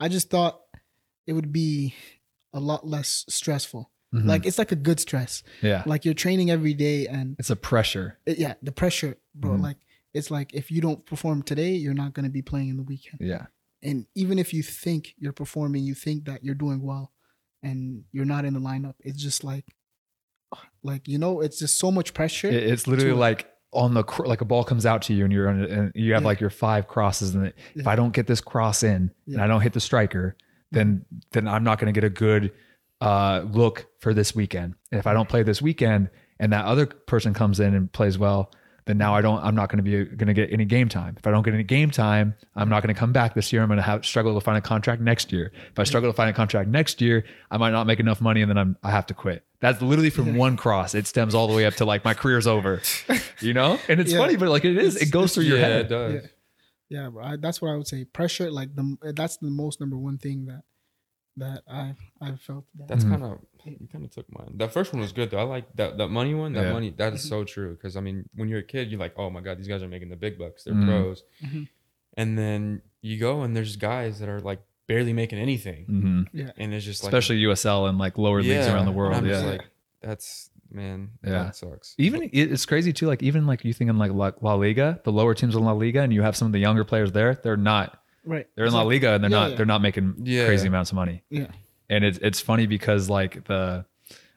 I 0.00 0.08
just 0.08 0.30
thought 0.30 0.60
it 1.26 1.32
would 1.32 1.52
be 1.52 1.94
a 2.52 2.60
lot 2.60 2.86
less 2.86 3.24
stressful. 3.28 3.90
Mm-hmm. 4.14 4.28
Like 4.28 4.46
it's 4.46 4.58
like 4.58 4.72
a 4.72 4.76
good 4.76 5.00
stress. 5.00 5.42
yeah, 5.62 5.82
Like 5.86 6.04
you're 6.04 6.14
training 6.14 6.50
every 6.50 6.74
day, 6.74 7.06
and 7.06 7.36
it's 7.38 7.50
a 7.50 7.56
pressure. 7.56 8.18
it, 8.26 8.38
yeah, 8.38 8.54
the 8.62 8.72
pressure, 8.72 9.16
bro. 9.34 9.52
Mhm. 9.52 9.62
Like 9.62 9.76
it's 10.14 10.30
like 10.30 10.54
if 10.54 10.70
you 10.70 10.80
don't 10.80 11.04
perform 11.04 11.42
today, 11.42 11.72
you're 11.74 11.94
not 11.94 12.14
gonna 12.14 12.30
be 12.30 12.42
playing 12.42 12.68
in 12.68 12.76
the 12.76 12.82
weekend. 12.84 13.20
Yeah, 13.20 13.46
And 13.82 14.06
even 14.14 14.38
if 14.38 14.54
you 14.54 14.62
think 14.62 15.14
you're 15.18 15.32
performing, 15.34 15.84
you 15.84 15.94
think 15.94 16.24
that 16.26 16.44
you're 16.44 16.54
doing 16.54 16.82
well, 16.82 17.12
and 17.62 18.04
you're 18.12 18.24
not 18.24 18.44
in 18.44 18.54
the 18.54 18.60
lineup. 18.60 18.94
It's 19.00 19.20
just 19.22 19.42
like, 19.44 19.64
like 20.82 21.08
you 21.08 21.18
know, 21.18 21.40
it's 21.40 21.58
just 21.58 21.76
so 21.78 21.90
much 21.90 22.14
pressure. 22.14 22.48
It's 22.48 22.86
literally 22.86 23.10
to- 23.10 23.16
like 23.18 23.50
on 23.76 23.94
the 23.94 24.02
cr- 24.02 24.26
like 24.26 24.40
a 24.40 24.44
ball 24.44 24.64
comes 24.64 24.86
out 24.86 25.02
to 25.02 25.14
you 25.14 25.24
and 25.24 25.32
you're 25.32 25.48
on 25.48 25.62
it 25.62 25.70
and 25.70 25.92
you 25.94 26.12
have 26.14 26.22
Yeah. 26.22 26.26
like 26.26 26.40
your 26.40 26.50
five 26.50 26.88
crosses 26.88 27.34
and 27.34 27.46
if 27.46 27.54
Yeah. 27.74 27.90
I 27.90 27.94
don't 27.96 28.12
get 28.12 28.26
this 28.26 28.40
cross 28.40 28.82
in 28.82 29.10
and 29.26 29.40
I 29.40 29.46
don't 29.46 29.60
hit 29.60 29.72
the 29.74 29.80
striker, 29.80 30.36
then 30.72 31.04
then 31.32 31.46
I'm 31.46 31.62
not 31.62 31.78
going 31.78 31.92
to 31.92 31.98
get 32.00 32.04
a 32.06 32.10
good 32.10 32.52
uh, 33.00 33.44
look 33.50 33.86
for 34.00 34.14
this 34.14 34.34
weekend. 34.34 34.74
And 34.90 34.98
if 34.98 35.06
I 35.06 35.12
don't 35.12 35.28
play 35.28 35.42
this 35.42 35.60
weekend 35.60 36.08
and 36.40 36.52
that 36.52 36.64
other 36.64 36.86
person 36.86 37.34
comes 37.34 37.60
in 37.60 37.74
and 37.74 37.92
plays 37.92 38.18
well, 38.18 38.50
then 38.86 38.96
now 38.98 39.14
I 39.14 39.20
don't 39.20 39.42
I'm 39.44 39.54
not 39.54 39.68
going 39.68 39.76
to 39.78 39.82
be 39.82 40.04
going 40.16 40.28
to 40.28 40.34
get 40.34 40.52
any 40.52 40.64
game 40.64 40.88
time. 40.88 41.14
If 41.18 41.26
I 41.26 41.30
don't 41.30 41.42
get 41.42 41.52
any 41.54 41.62
game 41.64 41.90
time, 41.90 42.34
I'm 42.54 42.68
not 42.68 42.82
going 42.82 42.94
to 42.94 42.98
come 42.98 43.12
back 43.12 43.34
this 43.34 43.52
year. 43.52 43.60
I'm 43.62 43.68
going 43.68 43.76
to 43.76 43.82
have 43.82 44.06
struggle 44.06 44.34
to 44.34 44.40
find 44.40 44.56
a 44.56 44.60
contract 44.60 45.02
next 45.02 45.32
year. 45.32 45.52
If 45.70 45.78
I 45.78 45.84
struggle 45.84 46.10
to 46.10 46.16
find 46.16 46.30
a 46.30 46.32
contract 46.32 46.68
next 46.70 47.00
year, 47.00 47.24
I 47.50 47.56
might 47.58 47.70
not 47.70 47.86
make 47.86 48.00
enough 48.00 48.20
money 48.20 48.40
and 48.42 48.50
then 48.50 48.56
I'm 48.58 48.76
I 48.82 48.90
have 48.90 49.06
to 49.06 49.14
quit. 49.14 49.44
That's 49.60 49.82
literally 49.82 50.10
from 50.10 50.36
one 50.36 50.56
cross. 50.64 50.94
It 50.94 51.06
stems 51.06 51.34
all 51.34 51.48
the 51.48 51.54
way 51.54 51.66
up 51.66 51.74
to 51.74 51.84
like 51.84 52.04
my 52.04 52.14
career's 52.14 52.46
over. 52.46 52.80
You 53.40 53.52
know? 53.54 53.78
And 53.88 54.00
it's 54.00 54.12
Yeah. 54.12 54.18
funny, 54.18 54.36
but 54.36 54.48
like 54.48 54.64
it 54.64 54.76
is, 54.78 54.96
it 54.96 55.10
goes 55.10 55.34
through 55.34 55.44
your 55.44 55.58
yeah, 55.58 55.64
head. 55.66 55.80
it 55.86 55.88
does. 55.88 56.14
Yeah. 56.14 56.20
Yeah, 56.88 57.08
bro. 57.10 57.24
I, 57.24 57.36
that's 57.36 57.60
what 57.60 57.72
I 57.72 57.76
would 57.76 57.88
say. 57.88 58.04
Pressure, 58.04 58.48
like 58.50 58.76
the 58.76 58.96
that's 59.16 59.38
the 59.38 59.50
most 59.50 59.80
number 59.80 59.98
one 59.98 60.18
thing 60.18 60.46
that 60.46 60.62
that 61.38 61.62
I've 61.70 61.98
I've 62.20 62.40
felt. 62.40 62.64
That. 62.78 62.88
That's 62.88 63.04
Mhm. 63.04 63.10
kind 63.10 63.24
of 63.24 63.38
you 63.64 63.88
kind 63.92 64.04
of 64.04 64.10
took 64.10 64.26
mine. 64.32 64.52
That 64.56 64.72
first 64.72 64.92
one 64.92 65.00
was 65.02 65.12
good 65.12 65.30
though. 65.30 65.38
I 65.38 65.42
like 65.42 65.74
that 65.76 65.98
that 65.98 66.08
money 66.08 66.34
one. 66.34 66.52
That 66.54 66.66
Yeah. 66.66 66.72
money 66.72 66.90
that 66.96 67.12
is 67.14 67.22
so 67.28 67.44
true 67.44 67.72
because 67.74 67.96
I 67.96 68.00
mean 68.00 68.28
when 68.34 68.48
you're 68.48 68.60
a 68.60 68.62
kid 68.64 68.90
you're 68.90 69.00
like 69.00 69.14
oh 69.16 69.28
my 69.30 69.40
god 69.40 69.58
these 69.58 69.68
guys 69.68 69.82
are 69.82 69.88
making 69.88 70.08
the 70.08 70.16
big 70.16 70.38
bucks 70.38 70.64
they're 70.64 70.74
Mhm. 70.74 70.86
pros, 70.86 71.24
Mhm. 71.44 71.68
and 72.16 72.38
then 72.38 72.82
you 73.02 73.18
go 73.18 73.42
and 73.42 73.56
there's 73.56 73.76
guys 73.76 74.18
that 74.20 74.28
are 74.28 74.40
like 74.40 74.60
barely 74.86 75.12
making 75.12 75.38
anything 75.38 75.84
hmm 75.86 76.22
yeah, 76.32 76.52
and 76.56 76.72
it's 76.72 76.84
just 76.84 77.02
like 77.02 77.12
Especially 77.12 77.38
USL 77.42 77.88
and 77.88 77.98
like 77.98 78.16
lower 78.18 78.40
leagues 78.42 78.66
around 78.68 78.86
the 78.86 78.92
world. 78.92 79.24
Yeah. 79.26 79.40
like 79.40 79.64
that's 80.00 80.50
man 80.70 81.10
Yeah. 81.24 81.30
that 81.44 81.56
sucks. 81.56 81.94
even 81.98 82.28
it's 82.32 82.66
crazy 82.66 82.92
too. 82.92 83.06
Like 83.08 83.22
even 83.22 83.46
like 83.46 83.64
you 83.64 83.72
think 83.72 83.90
in 83.90 83.98
like 83.98 84.12
La, 84.12 84.30
La 84.40 84.54
Liga, 84.54 85.00
the 85.04 85.12
lower 85.12 85.34
teams 85.34 85.54
in 85.56 85.62
La 85.64 85.72
Liga, 85.72 86.00
and 86.02 86.12
you 86.12 86.22
have 86.22 86.36
some 86.36 86.46
of 86.46 86.52
the 86.52 86.58
younger 86.60 86.84
players 86.84 87.12
there. 87.12 87.34
They're 87.34 87.56
not. 87.56 88.00
Right. 88.26 88.46
They're 88.54 88.64
in 88.64 88.68
It's 88.68 88.74
La 88.74 88.82
like- 88.82 88.88
Liga, 88.94 89.12
and 89.14 89.24
they're 89.24 89.30
Yeah, 89.30 89.36
not. 89.38 89.50
yeah. 89.50 89.56
They're 89.56 89.66
not 89.66 89.80
making 89.82 90.14
Yeah. 90.24 90.46
crazy 90.46 90.68
amounts 90.68 90.90
of 90.90 90.96
money. 90.96 91.22
Yeah, 91.30 91.46
And 91.88 92.04
it's 92.04 92.18
it's 92.18 92.40
funny 92.40 92.66
because 92.66 93.08
like 93.08 93.44
the, 93.46 93.84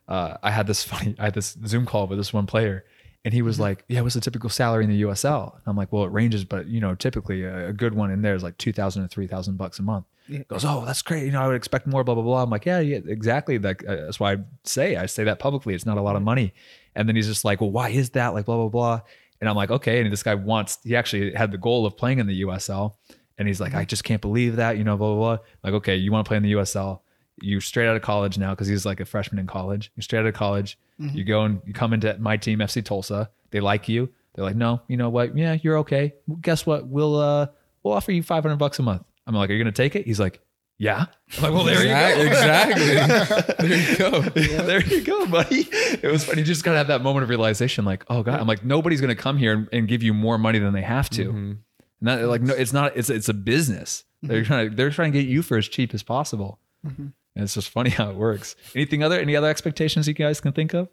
uh, 0.08 0.38
I 0.42 0.52
had 0.52 0.68
this 0.68 0.84
funny. 0.92 1.16
I 1.20 1.26
had 1.26 1.34
this 1.34 1.58
Zoom 1.66 1.86
call 1.86 2.08
with 2.08 2.18
this 2.18 2.32
one 2.34 2.46
player, 2.46 2.86
and 3.26 3.34
he 3.34 3.42
was 3.42 3.56
Mm-hmm. 3.56 3.64
like, 3.64 3.86
"Yeah, 3.88 4.02
what's 4.02 4.16
the 4.16 4.22
typical 4.22 4.50
salary 4.50 4.84
in 4.86 4.90
the 4.90 5.02
USL?" 5.02 5.54
And 5.56 5.62
I'm 5.68 5.76
like, 5.78 5.92
"Well, 5.92 6.04
it 6.06 6.12
ranges, 6.12 6.46
but 6.46 6.68
you 6.68 6.80
know, 6.80 6.96
typically 6.96 7.44
a, 7.44 7.70
a 7.70 7.74
good 7.74 7.94
one 7.94 8.12
in 8.12 8.22
there 8.22 8.36
is 8.36 8.44
like 8.44 8.58
two 8.58 8.72
thousand 8.74 9.04
to 9.04 9.08
three 9.10 9.28
thousand 9.28 9.58
bucks 9.58 9.80
a 9.80 9.84
month." 9.84 10.06
Yeah. 10.28 10.40
He 10.40 10.44
goes, 10.46 10.64
"Oh, 10.66 10.84
that's 10.86 11.02
great. 11.02 11.26
You 11.26 11.32
know, 11.32 11.42
I 11.42 11.48
would 11.48 11.56
expect 11.56 11.88
more." 11.88 12.04
Blah 12.04 12.16
blah 12.16 12.24
blah. 12.24 12.44
I'm 12.44 12.50
like, 12.50 12.66
"Yeah, 12.66 12.80
yeah, 12.80 13.00
exactly. 13.08 13.58
Like 13.60 13.84
uh, 13.88 13.96
that's 14.06 14.20
why 14.20 14.34
I 14.34 14.38
say 14.64 14.96
I 14.96 15.06
say 15.08 15.24
that 15.26 15.40
publicly. 15.40 15.74
It's 15.74 15.86
not 15.86 15.98
a 15.98 16.02
lot 16.02 16.16
of 16.16 16.22
money." 16.22 16.54
And 16.96 17.08
then 17.08 17.16
he's 17.16 17.28
just 17.28 17.44
like, 17.46 17.62
"Well, 17.62 17.72
why 17.72 17.90
is 17.90 18.12
that?" 18.12 18.34
Like 18.34 18.46
blah 18.46 18.56
blah 18.58 18.70
blah. 18.70 19.02
And 19.42 19.50
I'm 19.50 19.56
like, 19.56 19.72
"Okay." 19.72 20.02
And 20.02 20.12
this 20.12 20.24
guy 20.24 20.36
wants. 20.36 20.80
He 20.84 20.96
actually 20.96 21.34
had 21.34 21.52
the 21.52 21.58
goal 21.58 21.86
of 21.86 21.96
playing 21.98 22.20
in 22.20 22.28
the 22.28 22.42
USL, 22.42 22.96
and 23.40 23.48
he's 23.48 23.60
like, 23.60 23.74
"I 23.74 23.86
just 23.86 24.04
can't 24.04 24.22
believe 24.22 24.58
that." 24.58 24.78
You 24.78 24.84
know, 24.84 24.96
blah 24.98 25.16
blah 25.16 25.36
blah. 25.38 25.46
Like, 25.64 25.74
okay, 25.76 25.96
you 25.96 26.12
want 26.12 26.26
to 26.26 26.30
play 26.30 26.38
in 26.38 26.44
the 26.44 26.52
USL? 26.54 27.00
You 27.42 27.60
straight 27.62 27.88
out 27.88 27.96
of 27.96 28.02
college 28.04 28.38
now 28.38 28.52
because 28.52 28.68
he's 28.68 28.86
like 28.86 29.00
a 29.00 29.06
freshman 29.06 29.40
in 29.40 29.48
college. 29.48 29.92
You 29.96 30.04
straight 30.04 30.20
out 30.20 30.26
of 30.28 30.34
college. 30.36 30.78
You 31.00 31.24
go 31.24 31.44
and 31.44 31.62
you 31.66 31.74
come 31.74 31.94
into 31.94 32.16
my 32.20 32.36
team, 32.38 32.60
FC 32.60 32.84
Tulsa. 32.84 33.30
They 33.52 33.62
like 33.62 33.88
you. 33.88 34.10
They're 34.36 34.44
like, 34.44 34.58
no, 34.58 34.82
you 34.90 34.98
know 34.98 35.10
what? 35.10 35.36
Yeah, 35.38 35.58
you're 35.64 35.78
okay. 35.80 36.14
Well, 36.28 36.38
guess 36.42 36.66
what? 36.66 36.88
We'll 36.88 37.16
uh 37.18 37.48
we'll 37.84 37.94
offer 37.94 38.12
you 38.12 38.22
500 38.22 38.58
bucks 38.58 38.78
a 38.80 38.84
month. 38.84 39.04
I'm 39.26 39.34
like, 39.34 39.50
are 39.50 39.54
you 39.54 39.60
gonna 39.64 39.72
take 39.72 39.96
it? 39.96 40.06
He's 40.06 40.20
like, 40.20 40.42
yeah. 40.78 41.06
I'm 41.38 41.44
like, 41.44 41.54
well, 41.54 41.64
there 41.64 41.82
you 41.82 41.90
go. 41.90 42.22
Exactly. 42.28 43.66
there 43.68 43.78
you 43.80 43.98
go. 43.98 44.24
Yeah, 44.36 44.62
there 44.64 44.84
you 44.86 45.02
go, 45.04 45.26
buddy. 45.28 45.68
It 45.72 46.10
was 46.12 46.26
funny. 46.26 46.40
You 46.40 46.46
just 46.46 46.64
gotta 46.66 46.78
have 46.78 46.88
that 46.88 47.02
moment 47.02 47.24
of 47.24 47.30
realization, 47.30 47.86
like, 47.86 48.04
oh 48.10 48.22
god, 48.22 48.40
I'm 48.42 48.48
like, 48.48 48.66
nobody's 48.66 49.00
gonna 49.00 49.16
come 49.16 49.38
here 49.38 49.54
and, 49.54 49.70
and 49.72 49.88
give 49.88 50.04
you 50.04 50.14
more 50.14 50.38
money 50.38 50.60
than 50.60 50.74
they 50.74 50.82
have 50.82 51.10
to. 51.12 51.32
Mhm. 51.32 51.58
And 52.00 52.08
that, 52.08 52.26
like, 52.28 52.42
no, 52.42 52.54
it's 52.54 52.74
not. 52.74 52.96
It's 52.96 53.10
it's 53.10 53.30
a 53.30 53.34
business. 53.34 54.04
They're 54.22 54.44
trying 54.44 54.70
to 54.70 54.76
they're 54.76 54.90
trying 54.90 55.12
to 55.14 55.20
get 55.22 55.28
you 55.30 55.42
for 55.42 55.58
as 55.58 55.68
cheap 55.68 55.94
as 55.94 56.04
possible. 56.04 56.60
Mhm. 56.86 57.14
And 57.36 57.44
it's 57.44 57.54
just 57.54 57.70
funny 57.70 57.90
how 58.00 58.10
it 58.10 58.16
works. 58.16 58.56
Anything 58.76 59.04
other? 59.04 59.20
Any 59.20 59.36
other 59.36 59.48
expectations 59.50 60.08
you 60.08 60.14
guys 60.14 60.40
can 60.42 60.52
think 60.54 60.74
of? 60.74 60.90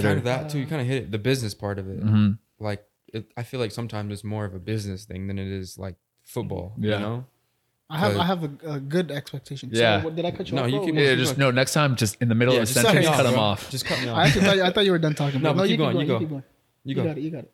kind 0.00 0.18
of 0.18 0.24
that 0.24 0.50
too. 0.50 0.58
You 0.60 0.66
kind 0.66 0.80
of 0.80 0.86
hit 0.86 1.02
it, 1.04 1.10
the 1.10 1.18
business 1.18 1.52
part 1.54 1.78
of 1.78 1.88
it. 1.88 2.00
Mm-hmm. 2.04 2.32
Like 2.60 2.84
it, 3.12 3.30
I 3.36 3.42
feel 3.42 3.58
like 3.60 3.72
sometimes 3.72 4.12
it's 4.12 4.22
more 4.24 4.44
of 4.44 4.54
a 4.54 4.58
business 4.60 5.04
thing 5.04 5.26
than 5.26 5.38
it 5.38 5.48
is 5.48 5.76
like 5.78 5.96
football. 6.22 6.74
Yeah. 6.78 6.94
You 6.94 7.00
know. 7.00 7.24
I 7.92 7.98
have 7.98 8.14
But- 8.14 8.20
I 8.20 8.24
have 8.26 8.44
a, 8.44 8.50
a 8.74 8.80
good 8.80 9.10
expectation. 9.10 9.70
Yeah. 9.72 9.98
So, 10.00 10.04
what, 10.04 10.14
did 10.16 10.24
I 10.24 10.30
cut 10.30 10.48
you 10.48 10.54
No, 10.54 10.62
off? 10.62 10.68
No, 10.68 10.74
you 10.74 10.78
bro? 10.78 10.86
keep- 10.86 10.94
Yeah, 10.94 11.14
just 11.16 11.36
no. 11.38 11.50
Next 11.50 11.72
time, 11.72 11.96
just 11.96 12.16
in 12.22 12.28
the 12.28 12.36
middle 12.36 12.54
Yeah, 12.54 12.60
of 12.60 12.68
a 12.70 12.72
sentence, 12.72 12.92
cut 12.94 13.00
me 13.00 13.04
cut 13.06 13.26
off, 13.26 13.30
them 13.32 13.38
off. 13.40 13.70
Just 13.70 13.84
cut 13.84 14.00
me 14.00 14.08
I 14.08 14.12
off. 14.12 14.26
actually 14.28 14.42
thought 14.42 14.56
you, 14.56 14.62
I 14.62 14.70
thought 14.70 14.84
you 14.84 14.92
were 14.92 14.98
done 15.00 15.14
talking. 15.16 15.42
No, 15.42 15.52
but 15.52 15.58
but 15.62 15.68
you 15.70 15.76
keep 15.76 15.78
going, 15.80 15.96
you 16.00 16.06
go. 16.06 16.18
keep 16.20 16.28
going. 16.28 16.42
You 16.84 16.88
You, 16.90 16.94
go. 16.94 17.04
got 17.04 17.18
it. 17.18 17.20
You 17.22 17.30
got 17.32 17.38
it. 17.44 17.52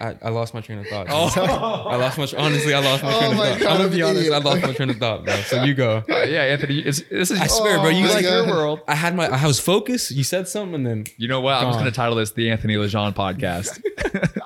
I, 0.00 0.14
I 0.22 0.28
lost 0.28 0.54
my 0.54 0.60
train 0.60 0.78
of 0.78 0.86
thought. 0.86 1.08
Oh. 1.10 1.32
I 1.90 1.96
lost 1.96 2.18
my 2.18 2.28
honestly. 2.38 2.72
I 2.72 2.78
lost 2.80 3.02
my 3.02 3.12
Oh 3.12 3.18
train 3.18 3.32
of 3.32 3.36
my 3.38 3.48
thought. 3.50 3.60
God, 3.60 3.70
I'm 3.72 3.76
gonna 3.78 3.88
be 3.88 4.02
honest. 4.02 4.30
I 4.30 4.38
lost 4.38 4.62
my 4.62 4.72
train 4.72 4.90
of 4.90 4.96
thought, 4.98 5.24
bro. 5.24 5.34
So 5.42 5.64
you 5.64 5.74
go. 5.74 6.04
Uh, 6.08 6.22
yeah, 6.22 6.42
Anthony, 6.42 6.78
it's, 6.80 7.02
this 7.02 7.30
is. 7.32 7.40
I 7.40 7.46
swear, 7.48 7.80
bro. 7.80 7.88
You 7.90 8.06
Oh 8.06 8.12
like 8.12 8.24
God. 8.24 8.46
your 8.46 8.54
world. 8.54 8.80
I 8.86 8.94
had 8.94 9.16
my. 9.16 9.26
I 9.26 9.46
was 9.46 9.58
focused. 9.58 10.10
You 10.12 10.22
said 10.24 10.46
something, 10.48 10.74
and 10.76 10.86
then 10.86 11.06
You 11.16 11.26
know 11.28 11.40
what? 11.40 11.54
I'm 11.54 11.64
just 11.68 11.78
going 11.80 11.90
to 11.90 11.96
title 11.96 12.14
this 12.16 12.30
the 12.32 12.50
Anthony 12.50 12.74
Lejean 12.76 13.14
podcast. 13.14 13.82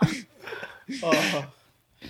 Oh, 1.03 1.47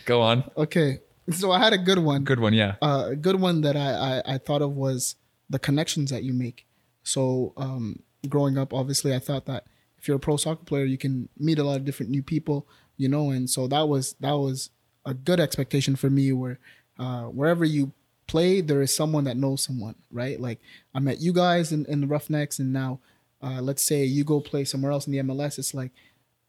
Go 0.06 0.22
on. 0.22 0.44
okay. 0.56 1.00
So 1.30 1.52
I 1.52 1.58
had 1.60 1.72
a 1.72 1.78
good 1.78 1.98
one. 1.98 2.24
Good 2.24 2.40
one. 2.40 2.52
Yeah. 2.52 2.74
Uh, 2.82 3.08
a 3.10 3.16
good 3.16 3.40
one 3.40 3.60
that 3.60 3.76
I, 3.76 4.18
I 4.26 4.34
I 4.34 4.38
thought 4.38 4.60
of 4.62 4.74
was 4.74 5.14
the 5.48 5.58
connections 5.58 6.10
that 6.10 6.24
you 6.24 6.32
make. 6.32 6.66
So 7.04 7.52
um, 7.56 8.02
growing 8.28 8.58
up, 8.58 8.74
obviously, 8.74 9.14
I 9.14 9.18
thought 9.20 9.46
that 9.46 9.66
if 9.98 10.08
you're 10.08 10.16
a 10.16 10.20
pro 10.20 10.36
soccer 10.36 10.64
player, 10.64 10.84
you 10.84 10.98
can 10.98 11.28
meet 11.38 11.58
a 11.58 11.64
lot 11.64 11.76
of 11.76 11.84
different 11.84 12.10
new 12.10 12.22
people, 12.22 12.66
you 13.02 13.08
know, 13.08 13.30
and 13.30 13.50
so 13.50 13.66
that 13.66 13.88
was 13.88 14.14
that 14.20 14.36
was 14.44 14.70
a 15.04 15.12
good 15.12 15.40
expectation 15.40 15.96
for 15.96 16.08
me. 16.08 16.32
Where 16.32 16.60
uh, 16.98 17.24
wherever 17.24 17.64
you 17.64 17.90
play, 18.28 18.60
there 18.60 18.80
is 18.80 18.94
someone 18.94 19.24
that 19.24 19.36
knows 19.36 19.64
someone, 19.64 19.96
right? 20.12 20.38
Like 20.40 20.60
I 20.94 21.00
met 21.00 21.20
you 21.20 21.32
guys 21.32 21.72
in, 21.72 21.84
in 21.86 22.00
the 22.00 22.06
Roughnecks, 22.06 22.60
and 22.60 22.72
now 22.72 23.00
uh, 23.42 23.60
let's 23.60 23.82
say 23.82 24.04
you 24.04 24.22
go 24.22 24.40
play 24.40 24.64
somewhere 24.64 24.92
else 24.92 25.08
in 25.08 25.12
the 25.12 25.18
MLS. 25.18 25.58
It's 25.58 25.74
like 25.74 25.90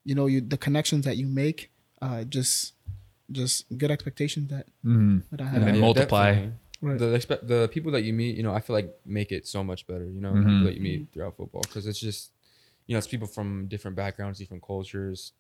you 0.06 0.14
know 0.14 0.28
you 0.28 0.42
the 0.42 0.58
connections 0.58 1.06
that 1.06 1.18
you 1.18 1.26
make, 1.26 1.72
uh, 2.04 2.24
just 2.24 2.74
just 3.32 3.66
good 3.76 3.90
expectations 3.90 4.52
that 4.52 4.68
mm-hmm. 4.86 5.20
that 5.32 5.42
I 5.42 5.46
had. 5.46 5.56
And 5.56 5.68
then 5.68 5.76
Yeah, 5.76 5.82
multiply. 5.82 6.48
Right. 6.82 7.00
The 7.00 7.14
expect 7.14 7.48
the 7.48 7.70
people 7.74 7.94
that 7.94 8.04
you 8.04 8.14
meet, 8.14 8.36
you 8.36 8.44
know, 8.44 8.54
I 8.54 8.60
feel 8.60 8.76
like 8.76 8.94
make 9.06 9.32
it 9.32 9.48
so 9.48 9.64
much 9.64 9.88
better. 9.88 10.06
You 10.06 10.20
know, 10.20 10.34
Mhm. 10.34 10.44
people 10.44 10.66
that 10.66 10.76
you 10.76 10.82
meet 10.82 11.08
throughout 11.14 11.38
football 11.38 11.62
because 11.62 11.88
it's 11.88 11.98
just, 11.98 12.32
you 12.88 12.94
know, 12.94 12.98
it's 12.98 13.08
people 13.08 13.26
from 13.26 13.68
different 13.68 13.96
backgrounds, 13.96 14.38
different 14.38 14.64
cultures. 14.64 15.32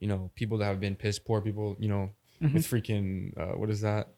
You 0.00 0.08
know, 0.08 0.30
people 0.34 0.58
that 0.58 0.66
have 0.66 0.80
been 0.80 0.94
piss 0.96 1.18
poor. 1.18 1.40
People, 1.40 1.76
you 1.78 1.88
know, 1.88 2.10
Mm-hmm. 2.42 2.54
with 2.54 2.66
freaking 2.68 3.36
uh, 3.36 3.56
what 3.58 3.68
is 3.68 3.80
that? 3.80 4.10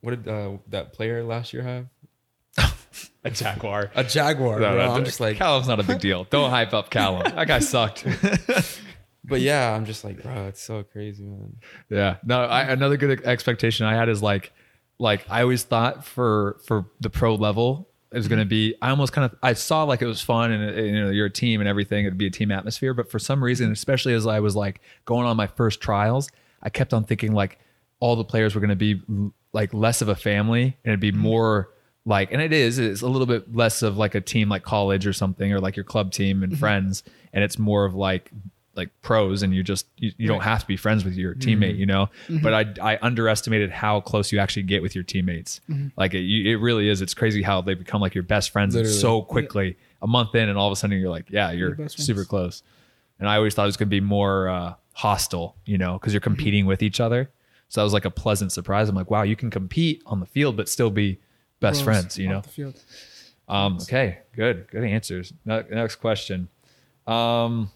What 0.00 0.10
did 0.22 0.28
uh, 0.32 0.58
that 0.68 0.92
player 0.92 1.24
last 1.24 1.52
year 1.52 1.64
have? 1.64 1.88
A 3.24 3.30
Jaguar. 3.32 3.90
A 3.96 4.04
jaguar. 4.04 4.60
No, 4.60 4.70
bro. 4.74 4.86
no, 4.86 4.92
I'm 4.92 5.04
just 5.04 5.18
like, 5.18 5.38
Callum's 5.38 5.66
not 5.66 5.80
a 5.80 5.82
big 5.82 5.98
deal. 5.98 6.22
Don't 6.30 6.50
hype 6.50 6.72
up 6.72 6.88
Callum. 6.90 7.22
That 7.34 7.48
guy 7.48 7.58
sucked. 7.58 8.06
but 9.24 9.40
yeah, 9.40 9.74
I'm 9.74 9.86
just 9.86 10.04
like, 10.04 10.22
bro, 10.22 10.46
it's 10.46 10.62
so 10.62 10.84
crazy, 10.84 11.24
man. 11.24 11.56
Yeah. 11.90 12.18
No, 12.24 12.44
I, 12.44 12.62
another 12.62 12.96
good 12.96 13.24
expectation 13.24 13.86
I 13.86 13.94
had 13.96 14.08
is 14.08 14.22
like, 14.22 14.52
like 15.00 15.26
I 15.28 15.42
always 15.42 15.64
thought 15.64 16.04
for 16.04 16.60
for 16.66 16.86
the 17.00 17.10
pro 17.10 17.34
level 17.34 17.88
it 18.14 18.18
was 18.18 18.28
going 18.28 18.38
to 18.38 18.44
mm-hmm. 18.44 18.72
be. 18.72 18.74
I 18.80 18.90
almost 18.90 19.12
kind 19.12 19.30
of 19.30 19.36
I 19.42 19.54
saw 19.54 19.82
like 19.82 20.00
it 20.00 20.06
was 20.06 20.20
fun 20.20 20.52
and 20.52 20.76
you 20.76 21.04
know 21.04 21.10
you're 21.10 21.26
a 21.26 21.30
team 21.30 21.60
and 21.60 21.68
everything. 21.68 22.06
It'd 22.06 22.16
be 22.16 22.28
a 22.28 22.30
team 22.30 22.52
atmosphere. 22.52 22.94
But 22.94 23.10
for 23.10 23.18
some 23.18 23.42
reason, 23.42 23.66
mm-hmm. 23.66 23.72
especially 23.72 24.14
as 24.14 24.26
I 24.26 24.38
was 24.40 24.54
like 24.54 24.80
going 25.04 25.26
on 25.26 25.36
my 25.36 25.48
first 25.48 25.80
trials, 25.80 26.30
I 26.62 26.70
kept 26.70 26.94
on 26.94 27.04
thinking 27.04 27.34
like 27.34 27.58
all 27.98 28.14
the 28.14 28.24
players 28.24 28.54
were 28.54 28.60
going 28.60 28.70
to 28.70 28.76
be 28.76 29.02
like 29.52 29.74
less 29.74 30.00
of 30.00 30.08
a 30.08 30.14
family 30.14 30.62
and 30.84 30.92
it'd 30.92 31.00
be 31.00 31.10
mm-hmm. 31.10 31.20
more 31.20 31.70
like 32.06 32.30
and 32.32 32.40
it 32.42 32.52
is 32.52 32.78
it's 32.78 33.02
a 33.02 33.08
little 33.08 33.26
bit 33.26 33.54
less 33.54 33.82
of 33.82 33.96
like 33.96 34.14
a 34.14 34.20
team 34.20 34.48
like 34.48 34.62
college 34.62 35.06
or 35.06 35.12
something 35.12 35.52
or 35.52 35.60
like 35.60 35.74
your 35.76 35.84
club 35.84 36.12
team 36.12 36.42
and 36.42 36.58
friends 36.58 37.02
and 37.32 37.42
it's 37.42 37.58
more 37.58 37.84
of 37.84 37.94
like 37.94 38.30
like 38.76 38.90
pros 39.02 39.42
and 39.42 39.54
you 39.54 39.62
just 39.62 39.86
you, 39.96 40.12
you 40.16 40.26
don't 40.26 40.42
have 40.42 40.60
to 40.60 40.66
be 40.66 40.76
friends 40.76 41.04
with 41.04 41.14
your 41.14 41.34
teammate 41.34 41.76
you 41.76 41.86
know? 41.86 42.08
But 42.42 42.54
I, 42.80 42.94
I 42.94 42.98
underestimated 43.02 43.70
how 43.70 44.00
close 44.00 44.32
you 44.32 44.38
actually 44.38 44.64
get 44.64 44.82
with 44.82 44.94
your 44.94 45.04
teammates. 45.04 45.60
Like 45.96 46.14
it, 46.14 46.20
you, 46.20 46.52
it 46.52 46.60
really 46.60 46.88
is. 46.88 47.00
It's 47.02 47.14
crazy 47.14 47.42
how 47.42 47.60
they 47.60 47.74
become 47.74 48.00
like 48.00 48.14
your 48.14 48.24
best 48.24 48.50
friends 48.50 48.74
Literally. 48.74 48.96
so 48.96 49.22
quickly 49.22 49.76
a 50.02 50.06
month 50.06 50.34
in 50.34 50.48
and 50.48 50.58
all 50.58 50.66
of 50.66 50.72
a 50.72 50.76
sudden 50.76 50.98
you're 50.98 51.10
like 51.10 51.30
yeah 51.30 51.50
you're 51.50 51.88
super 51.88 52.24
close. 52.24 52.62
And 53.20 53.28
i 53.28 53.36
always 53.36 53.54
thought 53.54 53.62
it 53.62 53.66
was 53.66 53.76
going 53.76 53.88
to 53.88 53.90
be 53.90 54.00
more 54.00 54.48
uh, 54.48 54.74
hostile 54.92 55.56
you 55.64 55.78
know 55.78 55.94
because 55.94 56.12
you're 56.12 56.20
competing 56.20 56.66
with 56.66 56.82
each 56.82 57.00
other. 57.00 57.30
So 57.68 57.80
that 57.80 57.84
was 57.84 57.92
like 57.92 58.04
a 58.04 58.10
pleasant 58.10 58.52
surprise. 58.52 58.88
I'm 58.88 58.94
like 58.94 59.10
wow 59.10 59.22
you 59.22 59.36
can 59.36 59.50
compete 59.50 60.02
on 60.06 60.20
the 60.20 60.26
field 60.26 60.56
but 60.56 60.68
still 60.68 60.90
be 60.90 61.20
best 61.60 61.84
friends 61.84 62.18
you 62.18 62.28
off 62.28 62.32
know? 62.32 62.40
the 62.40 62.48
field. 62.48 62.80
um, 63.48 63.78
okay, 63.82 64.18
good, 64.34 64.68
good 64.70 64.84
answers. 64.84 65.32
Next 65.44 65.96
question. 65.96 66.48
Um, 67.06 67.70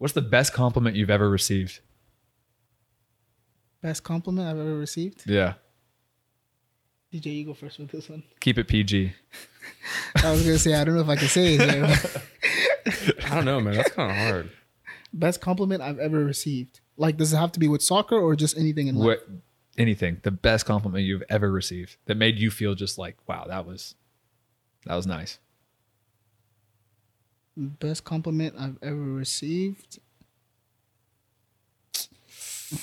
what's 0.00 0.14
the 0.14 0.22
best 0.22 0.52
compliment 0.52 0.96
you've 0.96 1.10
ever 1.10 1.30
received? 1.30 1.80
Best 3.82 4.02
compliment 4.02 4.48
I've 4.48 4.58
ever 4.58 4.76
received. 4.76 5.22
Yeah, 5.26 5.54
DJ, 7.12 7.36
you 7.36 7.44
go 7.44 7.54
first 7.54 7.78
with 7.78 7.90
this 7.90 8.08
one. 8.08 8.22
keep 8.40 8.58
it 8.58 8.66
PG. 8.66 9.12
I 10.24 10.30
was 10.30 10.42
gonna 10.42 10.58
say 10.58 10.74
I 10.74 10.84
don't 10.84 10.94
know 10.94 11.02
if 11.02 11.08
I 11.08 11.16
can 11.16 11.28
say 11.28 11.54
it. 11.54 11.70
Here. 11.70 13.14
I 13.24 13.34
don't 13.34 13.44
know, 13.44 13.60
man. 13.60 13.74
That's 13.74 13.92
kind 13.92 14.10
of 14.10 14.16
hard. 14.16 14.50
Best 15.12 15.40
compliment 15.40 15.82
I've 15.82 15.98
ever 15.98 16.24
received. 16.24 16.80
Like, 16.96 17.16
does 17.16 17.32
it 17.32 17.36
have 17.36 17.52
to 17.52 17.60
be 17.60 17.68
with 17.68 17.82
soccer 17.82 18.16
or 18.16 18.36
just 18.36 18.56
anything 18.56 18.86
in 18.86 18.94
life? 18.96 19.06
What, 19.06 19.28
anything? 19.76 20.20
The 20.22 20.30
best 20.30 20.66
compliment 20.66 21.04
you've 21.04 21.24
ever 21.28 21.50
received 21.50 21.96
that 22.06 22.16
made 22.16 22.38
you 22.38 22.50
feel 22.50 22.74
just 22.74 22.96
like, 22.98 23.16
wow, 23.26 23.46
that 23.48 23.66
was, 23.66 23.94
that 24.86 24.94
was 24.94 25.06
nice. 25.06 25.38
Best 27.56 28.04
compliment 28.04 28.54
I've 28.58 28.78
ever 28.82 28.96
received. 28.96 29.98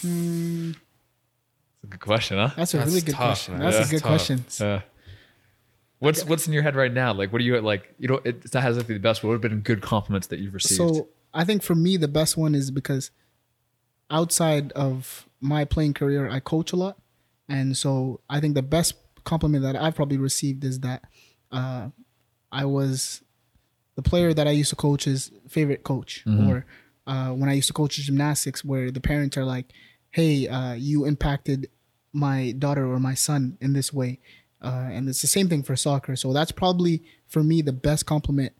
Hmm, 0.01 0.72
It's 0.72 1.84
a 1.84 1.88
good 1.88 1.99
question, 2.01 2.38
huh? 2.38 2.49
that's 2.55 2.74
a 2.74 2.78
That's 2.78 2.89
really 2.89 3.01
good 3.01 3.15
tough, 3.15 3.28
question. 3.47 3.53
man. 3.55 3.61
That's 3.63 3.78
Yeah, 3.78 3.86
a 3.86 3.89
good 3.89 3.99
tough. 4.01 4.09
question. 4.28 4.45
Uh, 4.68 4.82
what's 5.99 6.26
what's 6.26 6.47
in 6.47 6.53
your 6.53 6.63
head 6.63 6.76
right 6.76 6.91
now? 6.91 7.13
Like, 7.13 7.32
what 7.32 7.39
do 7.39 7.45
you 7.45 7.59
like? 7.61 7.93
You 7.97 8.09
know, 8.09 8.20
it 8.26 8.51
that 8.51 8.61
has 8.61 8.78
to 8.78 8.84
be 8.84 8.93
the 8.95 8.99
best. 8.99 9.24
What 9.24 9.30
would 9.30 9.43
have 9.43 9.49
been 9.51 9.61
good 9.61 9.82
compliments 9.82 10.28
that 10.28 10.39
you've 10.39 10.53
received? 10.53 10.78
So 10.78 11.09
I 11.34 11.43
think 11.45 11.63
for 11.63 11.76
me 11.76 11.97
the 11.97 12.07
best 12.09 12.36
one 12.38 12.53
is 12.53 12.70
because 12.72 13.11
outside 14.09 14.72
of 14.74 15.28
my 15.39 15.65
playing 15.65 15.93
career, 15.93 16.30
I 16.30 16.39
coach 16.39 16.72
a 16.74 16.76
lot, 16.76 16.99
and 17.47 17.76
so 17.78 18.20
I 18.30 18.39
think 18.41 18.55
the 18.55 18.61
best 18.61 18.95
compliment 19.24 19.63
that 19.63 19.76
I've 19.76 19.95
probably 19.95 20.18
received 20.18 20.63
is 20.63 20.82
that 20.82 21.03
uh, 21.51 21.89
I 22.51 22.65
was 22.65 23.22
the 23.97 24.01
player 24.09 24.31
that 24.33 24.47
I 24.47 24.51
used 24.61 24.69
to 24.69 24.75
coach's 24.87 25.31
favorite 25.49 25.83
coach, 25.83 26.23
or 26.49 26.65
uh, 27.11 27.29
when 27.39 27.49
I 27.49 27.53
used 27.59 27.67
to 27.67 27.73
coach 27.81 27.95
gymnastics, 27.97 28.63
where 28.63 28.91
the 28.91 29.01
parents 29.01 29.35
are 29.37 29.43
like, 29.55 29.67
"Hey, 30.11 30.47
uh, 30.47 30.73
you 30.73 31.05
impacted 31.05 31.69
my 32.13 32.53
daughter 32.63 32.85
or 32.93 32.99
my 32.99 33.15
son 33.15 33.57
in 33.59 33.73
this 33.73 33.91
way," 33.91 34.19
uh, 34.61 34.87
and 34.95 35.09
it's 35.09 35.21
the 35.21 35.27
same 35.37 35.49
thing 35.49 35.63
for 35.63 35.75
soccer. 35.75 36.15
So 36.15 36.31
that's 36.31 36.53
probably 36.53 36.95
for 37.27 37.43
me 37.43 37.61
the 37.61 37.73
best 37.73 38.05
compliment 38.05 38.53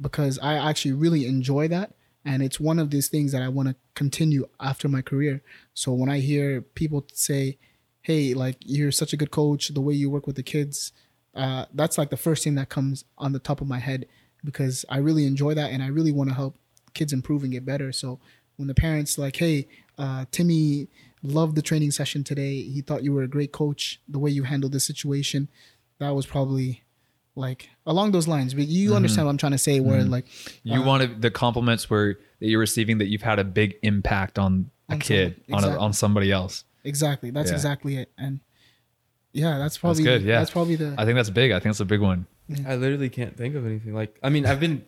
because 0.00 0.38
I 0.50 0.54
actually 0.68 0.92
really 1.04 1.26
enjoy 1.26 1.68
that. 1.68 1.88
And 2.24 2.42
it's 2.42 2.58
one 2.58 2.78
of 2.78 2.88
these 2.90 3.08
things 3.08 3.32
that 3.32 3.42
I 3.42 3.48
want 3.48 3.68
to 3.68 3.76
continue 3.94 4.46
after 4.58 4.88
my 4.88 5.02
career. 5.02 5.42
So 5.74 5.92
when 5.92 6.08
I 6.08 6.20
hear 6.20 6.62
people 6.62 7.04
say, 7.12 7.58
hey, 8.00 8.32
like 8.32 8.56
you're 8.60 8.92
such 8.92 9.12
a 9.12 9.16
good 9.16 9.30
coach, 9.30 9.68
the 9.68 9.80
way 9.82 9.94
you 9.94 10.08
work 10.08 10.26
with 10.26 10.36
the 10.36 10.42
kids, 10.42 10.92
uh, 11.34 11.66
that's 11.74 11.98
like 11.98 12.10
the 12.10 12.16
first 12.16 12.42
thing 12.44 12.54
that 12.54 12.70
comes 12.70 13.04
on 13.18 13.32
the 13.32 13.38
top 13.38 13.60
of 13.60 13.68
my 13.68 13.78
head 13.78 14.06
because 14.44 14.84
I 14.88 14.98
really 14.98 15.26
enjoy 15.26 15.54
that 15.54 15.70
and 15.70 15.82
I 15.82 15.88
really 15.88 16.12
want 16.12 16.30
to 16.30 16.34
help 16.34 16.56
kids 16.92 17.12
improve 17.12 17.42
and 17.42 17.52
get 17.52 17.64
better. 17.64 17.92
So 17.92 18.20
when 18.56 18.68
the 18.68 18.74
parents 18.74 19.18
like, 19.18 19.36
hey, 19.36 19.66
uh, 19.98 20.26
Timmy 20.30 20.88
loved 21.24 21.56
the 21.56 21.62
training 21.62 21.90
session 21.90 22.22
today. 22.22 22.62
He 22.62 22.82
thought 22.82 23.02
you 23.02 23.12
were 23.12 23.22
a 23.22 23.28
great 23.28 23.50
coach. 23.50 24.00
The 24.08 24.18
way 24.18 24.30
you 24.30 24.44
handled 24.44 24.72
the 24.72 24.80
situation, 24.80 25.48
that 25.98 26.10
was 26.10 26.26
probably 26.26 26.82
like 27.34 27.70
along 27.86 28.12
those 28.12 28.28
lines. 28.28 28.54
But 28.54 28.68
you 28.68 28.88
mm-hmm. 28.88 28.96
understand 28.96 29.26
what 29.26 29.30
I'm 29.30 29.38
trying 29.38 29.52
to 29.52 29.58
say, 29.58 29.80
where 29.80 30.00
mm-hmm. 30.00 30.10
like 30.10 30.26
you 30.62 30.80
uh, 30.80 30.84
wanted 30.84 31.22
the 31.22 31.30
compliments 31.30 31.88
where 31.90 32.18
that 32.38 32.46
you're 32.46 32.60
receiving 32.60 32.98
that 32.98 33.06
you've 33.06 33.22
had 33.22 33.38
a 33.38 33.44
big 33.44 33.76
impact 33.82 34.38
on 34.38 34.70
a 34.88 34.94
On 34.94 34.98
kid, 35.00 35.40
someone, 35.48 35.64
on 35.64 35.70
a, 35.70 35.78
on 35.80 35.92
somebody 35.92 36.30
else. 36.30 36.64
exactly 36.84 37.30
that's 37.30 37.50
Yeah. 37.50 37.56
exactly 37.56 37.96
it. 37.96 38.12
And 38.18 38.40
yeah, 39.32 39.58
that's 39.58 39.78
probably 39.78 40.04
good, 40.04 40.22
yeah. 40.22 40.38
that's 40.38 40.50
probably 40.50 40.76
the 40.76 40.94
I 40.98 41.04
think 41.04 41.16
that's 41.16 41.30
big. 41.30 41.50
I 41.50 41.54
think 41.54 41.72
that's 41.72 41.80
a 41.80 41.86
big 41.86 42.00
one. 42.00 42.26
I 42.66 42.76
literally 42.76 43.08
can't 43.08 43.36
think 43.36 43.54
of 43.54 43.66
anything. 43.66 43.94
Like, 43.94 44.18
I 44.22 44.28
mean, 44.30 44.46
I've 44.46 44.60
been. 44.60 44.84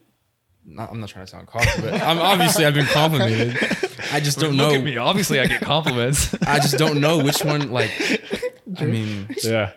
Not, 0.69 0.91
I'm 0.91 0.99
not 0.99 1.09
trying 1.11 1.25
to 1.25 1.31
sound 1.31 1.47
cocky, 1.47 1.81
but 1.81 1.95
I'm 2.03 2.19
obviously 2.19 2.67
I've 2.67 2.75
been 2.75 2.87
complimented. 2.87 3.57
I 4.13 4.19
just 4.19 4.41
don't 4.41 4.57
Look 4.57 4.73
know. 4.73 4.75
at 4.75 4.83
me. 4.83 4.97
Obviously, 4.97 5.39
I 5.39 5.47
get 5.47 5.61
compliments. 5.61 6.35
I 6.47 6.59
just 6.59 6.77
don't 6.77 7.01
know 7.01 7.19
which 7.23 7.45
one. 7.45 7.71
Like, 7.71 7.93
I 8.79 8.85
mean, 8.85 9.29
yeah. 9.45 9.71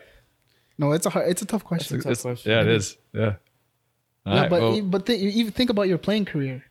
no. 0.79 0.91
It's 0.93 1.05
a 1.05 1.11
hard, 1.11 1.29
it's 1.29 1.43
a 1.43 1.45
tough 1.45 1.63
question. 1.63 1.97
It's 1.97 2.05
a 2.05 2.09
tough 2.09 2.11
It's- 2.13 2.21
question. 2.23 2.51
Yeah, 2.51 2.61
it 2.61 2.67
is. 2.69 2.97
Yeah. 3.13 3.33
All 4.25 4.33
yeah, 4.33 4.41
right, 4.41 4.49
but 4.49 4.61
well, 4.61 4.75
e- 4.75 4.81
but 4.81 5.05
th- 5.05 5.21
you 5.21 5.29
even 5.29 5.51
think 5.51 5.69
about 5.69 5.83
your 5.83 5.97
playing 5.99 6.25
career, 6.25 6.63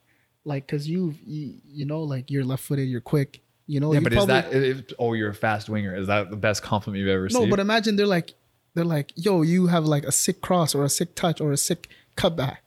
like 0.44 0.66
because 0.66 0.88
you 0.88 1.14
you 1.24 1.54
you 1.64 1.86
know 1.86 2.02
like 2.02 2.28
you're 2.30 2.44
left 2.44 2.64
footed, 2.64 2.88
you're 2.88 3.00
quick. 3.00 3.40
You 3.68 3.78
know, 3.80 3.92
yeah, 3.92 4.00
you 4.00 4.04
but 4.04 4.12
probably, 4.14 4.34
is 4.34 4.44
that? 4.44 4.52
If, 4.52 4.92
oh, 4.98 5.12
you're 5.12 5.30
a 5.30 5.34
fast 5.34 5.68
winger. 5.68 5.94
Is 5.94 6.08
that 6.08 6.30
the 6.30 6.36
best 6.36 6.62
compliment 6.62 7.00
you've 7.00 7.08
ever 7.08 7.22
received? 7.22 7.44
no? 7.44 7.50
But 7.50 7.60
imagine 7.60 7.94
they're 7.96 8.06
like 8.06 8.34
they're 8.78 8.84
like, 8.84 9.12
"Yo, 9.16 9.42
you 9.42 9.66
have 9.66 9.84
like 9.84 10.04
a 10.04 10.12
sick 10.12 10.40
cross 10.40 10.74
or 10.74 10.84
a 10.84 10.88
sick 10.88 11.14
touch 11.14 11.40
or 11.40 11.52
a 11.52 11.56
sick 11.58 11.88
cutback." 12.16 12.58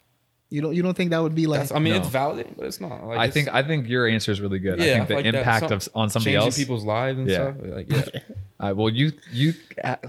You 0.53 0.61
don't 0.61 0.75
you 0.75 0.81
don't 0.83 0.95
think 0.97 1.11
that 1.11 1.19
would 1.23 1.33
be 1.33 1.47
like 1.47 1.61
That's, 1.61 1.71
I 1.71 1.79
mean, 1.79 1.93
No. 1.93 1.99
it's 1.99 2.09
validating, 2.09 2.57
but 2.57 2.65
it's 2.65 2.81
not. 2.81 3.07
Like, 3.07 3.17
I 3.17 3.25
it's 3.25 3.33
think 3.33 3.47
I 3.53 3.63
think 3.63 3.87
your 3.87 4.05
answer 4.05 4.33
is 4.33 4.41
really 4.41 4.59
good. 4.59 4.81
I 4.81 4.83
think 4.83 5.07
the 5.07 5.15
like 5.15 5.25
impact 5.25 5.69
Some- 5.69 5.71
of 5.77 5.89
on 5.95 6.09
somebody 6.09 6.35
else. 6.35 6.57
people's 6.57 6.83
lives 6.83 7.17
and 7.19 7.29
Yeah. 7.29 7.53
stuff. 7.53 7.55
Like, 7.63 7.89
yeah. 7.89 8.19
All 8.59 8.67
right, 8.67 8.75
well, 8.75 8.89
you 8.89 9.13
you 9.31 9.53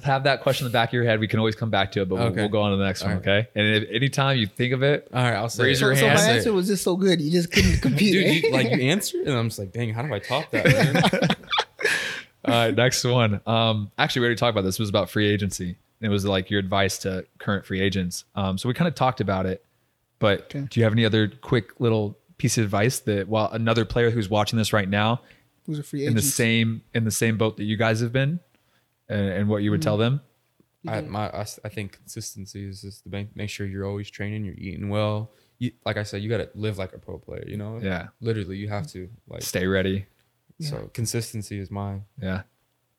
have 0.04 0.24
that 0.24 0.42
question 0.42 0.66
in 0.66 0.72
the 0.72 0.76
back 0.76 0.88
of 0.90 0.94
your 0.94 1.04
head. 1.04 1.20
We 1.20 1.28
can 1.28 1.38
always 1.38 1.54
come 1.54 1.70
back 1.70 1.92
to 1.92 2.02
it, 2.02 2.08
but 2.10 2.16
we'll, 2.16 2.32
we'll 2.32 2.48
go 2.50 2.60
on 2.60 2.72
to 2.72 2.76
the 2.76 2.84
next 2.84 3.02
one. 3.02 3.12
All 3.12 3.16
right. 3.20 3.26
Okay. 3.28 3.48
And 3.54 3.66
if 3.84 3.88
anytime 3.90 4.36
you 4.36 4.46
think 4.48 4.74
of 4.74 4.82
it, 4.82 5.08
All 5.14 5.22
right, 5.22 5.34
I'll 5.34 5.48
say 5.48 5.62
Raise 5.62 5.80
it. 5.80 5.84
your 5.86 5.94
so, 5.94 6.00
so 6.02 6.08
my 6.08 6.16
Say 6.16 6.32
it. 6.32 6.36
answer 6.38 6.52
was 6.52 6.66
just 6.66 6.82
so 6.84 6.96
good, 6.96 7.20
you 7.22 7.30
just 7.30 7.50
couldn't 7.52 7.78
compete. 7.80 8.12
Dude, 8.12 8.26
eh? 8.26 8.32
you, 8.48 8.52
like 8.52 8.66
you 8.72 8.82
answered, 8.90 9.26
and 9.28 9.38
I'm 9.38 9.48
just 9.48 9.58
like, 9.60 9.72
dang, 9.72 9.94
how 9.94 10.02
do 10.02 10.12
I 10.12 10.18
top 10.18 10.50
that? 10.50 10.66
Man? 10.66 11.28
all 12.44 12.54
right, 12.66 12.74
next 12.74 13.04
one. 13.04 13.40
Um, 13.46 13.90
actually, 13.96 14.20
we 14.20 14.26
already 14.26 14.38
talked 14.38 14.50
about 14.54 14.64
this. 14.64 14.74
It 14.78 14.82
was 14.82 14.88
about 14.90 15.08
free 15.08 15.28
agency. 15.30 15.76
It 16.02 16.08
was 16.08 16.24
like 16.24 16.50
your 16.50 16.60
advice 16.60 16.98
to 16.98 17.24
current 17.38 17.64
free 17.64 17.80
agents. 17.80 18.24
Um, 18.34 18.58
so 18.58 18.68
we 18.68 18.74
kind 18.74 18.88
of 18.88 18.94
talked 18.94 19.20
about 19.20 19.46
it, 19.46 19.64
but 20.18 20.42
Okay. 20.54 20.66
do 20.68 20.80
you 20.80 20.84
have 20.84 20.92
any 20.92 21.04
other 21.04 21.28
quick 21.28 21.78
little 21.80 22.18
piece 22.38 22.58
of 22.58 22.64
advice 22.64 22.98
that 23.00 23.28
while 23.28 23.48
another 23.52 23.84
player 23.84 24.10
who's 24.10 24.28
watching 24.28 24.56
this 24.58 24.72
right 24.72 24.88
now 24.88 25.20
Who's 25.66 25.78
a 25.78 25.82
free 25.84 26.00
agent, 26.02 26.10
in 26.10 26.16
the 26.16 26.22
same 26.22 26.82
in 26.92 27.04
the 27.04 27.10
same 27.12 27.36
boat 27.38 27.56
that 27.58 27.64
you 27.64 27.76
guys 27.76 28.00
have 28.00 28.12
been, 28.12 28.40
and, 29.08 29.28
and 29.28 29.48
what 29.48 29.62
you 29.62 29.70
would 29.70 29.80
Mm. 29.80 29.84
tell 29.84 29.96
them? 29.96 30.20
I, 30.88 31.00
my, 31.02 31.28
I, 31.28 31.40
s- 31.42 31.60
I 31.64 31.68
think 31.68 31.92
consistency 31.92 32.66
is 32.68 32.82
just 32.82 33.04
the 33.04 33.10
make, 33.10 33.36
make 33.36 33.48
sure 33.48 33.64
you're 33.64 33.86
always 33.86 34.10
training, 34.10 34.44
you're 34.44 34.56
eating 34.58 34.88
well. 34.88 35.30
You, 35.60 35.70
like 35.86 35.96
I 35.96 36.02
said, 36.02 36.22
you 36.22 36.28
got 36.28 36.38
to 36.38 36.50
live 36.56 36.76
like 36.78 36.92
a 36.92 36.98
pro 36.98 37.18
player. 37.18 37.44
You 37.46 37.56
know, 37.56 37.78
Yeah, 37.80 38.08
literally, 38.20 38.56
you 38.56 38.68
have 38.68 38.88
to 38.88 39.08
like. 39.28 39.42
stay 39.42 39.68
ready. 39.68 40.06
So 40.58 40.90
consistency 40.92 41.60
is 41.60 41.70
my. 41.70 42.00
Yeah. 42.20 42.42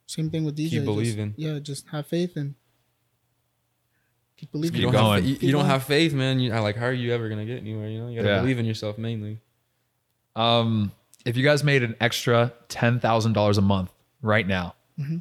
Same 0.05 0.29
thing 0.29 0.45
with 0.45 0.55
DJ. 0.55 0.69
Keep 0.69 0.71
just- 0.71 0.85
believing. 0.85 1.33
yeah, 1.35 1.59
just 1.59 1.89
have 1.89 2.07
faith 2.07 2.37
and 2.37 2.55
keep 4.37 4.51
believing. 4.51 4.73
Keep 4.75 4.85
you 4.85 4.91
don't 4.91 5.01
going. 5.01 5.13
Have, 5.15 5.23
fa- 5.23 5.29
you, 5.43 5.47
you 5.47 5.51
don't 5.53 5.65
have 5.65 5.83
faith, 5.83 6.13
man. 6.13 6.39
You 6.39 6.51
like, 6.51 6.75
how 6.75 6.85
are 6.87 6.93
you 6.93 7.13
ever 7.13 7.29
gonna 7.29 7.45
get 7.45 7.57
anywhere? 7.57 7.87
You 7.89 7.99
know, 8.01 8.07
you 8.09 8.17
gotta 8.17 8.29
Yeah. 8.35 8.39
believe 8.41 8.59
in 8.59 8.65
yourself 8.65 8.97
mainly. 8.97 9.39
Um, 10.35 10.91
if 11.25 11.37
you 11.37 11.43
guys 11.43 11.63
made 11.63 11.83
an 11.83 11.95
extra 12.01 12.53
ten 12.67 12.99
thousand 12.99 13.33
dollars 13.33 13.57
a 13.57 13.61
month 13.61 13.91
right 14.21 14.47
now, 14.47 14.75
Mm-hmm. 14.99 15.17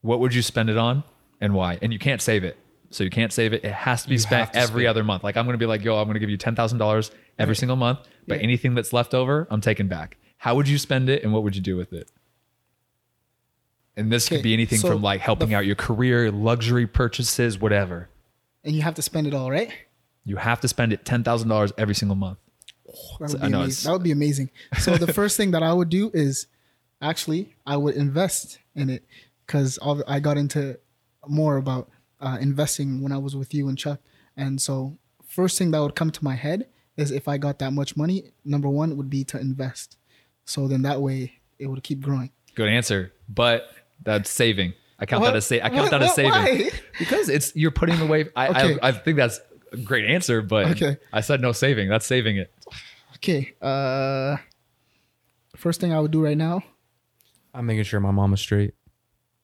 what 0.00 0.20
would 0.20 0.34
you 0.34 0.42
spend 0.42 0.70
it 0.70 0.76
on 0.76 1.04
and 1.40 1.54
why? 1.54 1.78
And 1.82 1.92
you 1.92 1.98
can't 1.98 2.20
save 2.20 2.42
it, 2.44 2.56
so 2.90 3.04
you 3.04 3.10
can't 3.10 3.32
save 3.32 3.52
it. 3.52 3.64
It 3.64 3.72
has 3.72 4.02
to 4.02 4.08
be 4.08 4.14
You 4.14 4.18
spent 4.20 4.52
to 4.52 4.58
every 4.58 4.82
spend- 4.82 4.88
other 4.88 5.04
month. 5.04 5.22
Like 5.24 5.36
I'm 5.36 5.44
going 5.44 5.54
to 5.54 5.58
be 5.58 5.66
like, 5.66 5.84
yo, 5.84 5.96
I'm 5.96 6.04
going 6.06 6.14
to 6.14 6.20
give 6.20 6.30
you 6.30 6.36
ten 6.36 6.54
thousand 6.56 6.78
dollars 6.78 7.10
every 7.38 7.54
single 7.56 7.76
month, 7.76 8.00
but 8.26 8.38
Yeah. 8.38 8.44
anything 8.44 8.74
that's 8.74 8.92
left 8.92 9.14
over, 9.14 9.46
I'm 9.50 9.60
taking 9.60 9.86
back. 9.88 10.16
How 10.38 10.54
would 10.54 10.68
you 10.68 10.78
spend 10.78 11.08
it, 11.08 11.22
and 11.24 11.32
what 11.32 11.42
would 11.42 11.54
you 11.56 11.62
do 11.62 11.76
with 11.76 11.92
it? 11.92 12.08
And 13.98 14.12
this 14.12 14.28
could 14.28 14.36
Okay, 14.36 14.42
be 14.42 14.52
anything 14.54 14.78
so 14.78 14.88
from 14.88 15.02
like 15.02 15.20
helping 15.20 15.48
the- 15.50 15.56
out 15.56 15.66
your 15.66 15.74
career, 15.76 16.30
luxury 16.30 16.86
purchases, 16.86 17.58
whatever. 17.58 18.08
and 18.64 18.74
you 18.74 18.82
have 18.82 18.94
to 18.94 19.02
spend 19.02 19.26
it 19.26 19.34
all, 19.34 19.50
right? 19.50 19.72
You 20.24 20.36
have 20.36 20.60
to 20.60 20.68
spend 20.68 20.92
it 20.92 21.04
ten 21.04 21.24
thousand 21.24 21.48
dollars 21.48 21.72
every 21.78 21.94
single 21.94 22.14
month. 22.16 22.38
That 23.18 23.32
would, 23.32 23.40
I 23.42 23.46
be 23.46 23.52
know 23.52 23.60
amazing. 23.62 23.88
that 23.88 23.92
would 23.92 24.02
be 24.02 24.12
amazing. 24.12 24.50
So 24.78 24.96
the 24.96 25.12
first 25.12 25.36
thing 25.36 25.50
that 25.52 25.62
I 25.62 25.72
would 25.72 25.88
do 25.88 26.10
is 26.14 26.46
actually 27.02 27.54
I 27.66 27.76
would 27.76 27.94
invest 27.96 28.58
in 28.74 28.88
it 28.90 29.04
because 29.46 29.78
I 30.06 30.20
got 30.20 30.36
into 30.38 30.78
more 31.26 31.56
about 31.56 31.90
uh, 32.20 32.38
investing 32.40 33.02
when 33.02 33.12
I 33.12 33.18
was 33.18 33.34
with 33.36 33.52
you 33.54 33.68
and 33.68 33.76
Chuck. 33.78 34.00
And 34.36 34.60
so 34.60 34.96
first 35.26 35.58
thing 35.58 35.70
that 35.72 35.80
would 35.80 35.94
come 35.96 36.10
to 36.10 36.24
my 36.24 36.34
head 36.34 36.68
is 36.96 37.10
if 37.10 37.26
I 37.28 37.36
got 37.38 37.58
that 37.60 37.72
much 37.72 37.96
money, 37.96 38.32
number 38.44 38.68
one 38.68 38.96
would 38.96 39.10
be 39.10 39.24
to 39.24 39.38
invest. 39.40 39.96
So 40.44 40.66
then 40.68 40.82
that 40.82 41.00
way 41.00 41.40
it 41.58 41.66
would 41.66 41.82
keep 41.82 42.00
growing. 42.00 42.30
Good 42.54 42.68
answer, 42.68 43.12
but 43.28 43.70
that's 44.02 44.30
saving. 44.30 44.72
I 44.98 45.06
count 45.06 45.20
What? 45.22 45.30
that 45.30 45.36
as 45.36 45.46
sa- 45.46 45.56
I 45.56 45.70
count 45.70 45.74
What? 45.74 45.90
that 45.92 46.02
as 46.02 46.14
saving 46.14 46.32
Why? 46.32 46.70
because 46.98 47.28
it's 47.28 47.54
you're 47.54 47.70
putting 47.70 48.00
away. 48.00 48.28
I, 48.34 48.48
Okay. 48.48 48.78
I 48.82 48.88
I 48.88 48.92
think 48.92 49.16
that's 49.16 49.40
a 49.72 49.76
great 49.76 50.06
answer, 50.06 50.42
but 50.42 50.66
Okay. 50.72 50.96
I 51.12 51.20
said 51.20 51.40
no 51.40 51.52
saving. 51.52 51.88
That's 51.88 52.06
saving 52.06 52.36
it. 52.38 52.52
Okay. 53.16 53.54
Uh, 53.62 54.36
first 55.56 55.80
thing 55.80 55.92
I 55.92 56.00
would 56.00 56.10
do 56.10 56.22
right 56.24 56.36
now. 56.36 56.62
I'm 57.54 57.66
making 57.66 57.84
sure 57.84 57.98
my 58.00 58.10
mom 58.10 58.32
is 58.34 58.40
straight, 58.40 58.74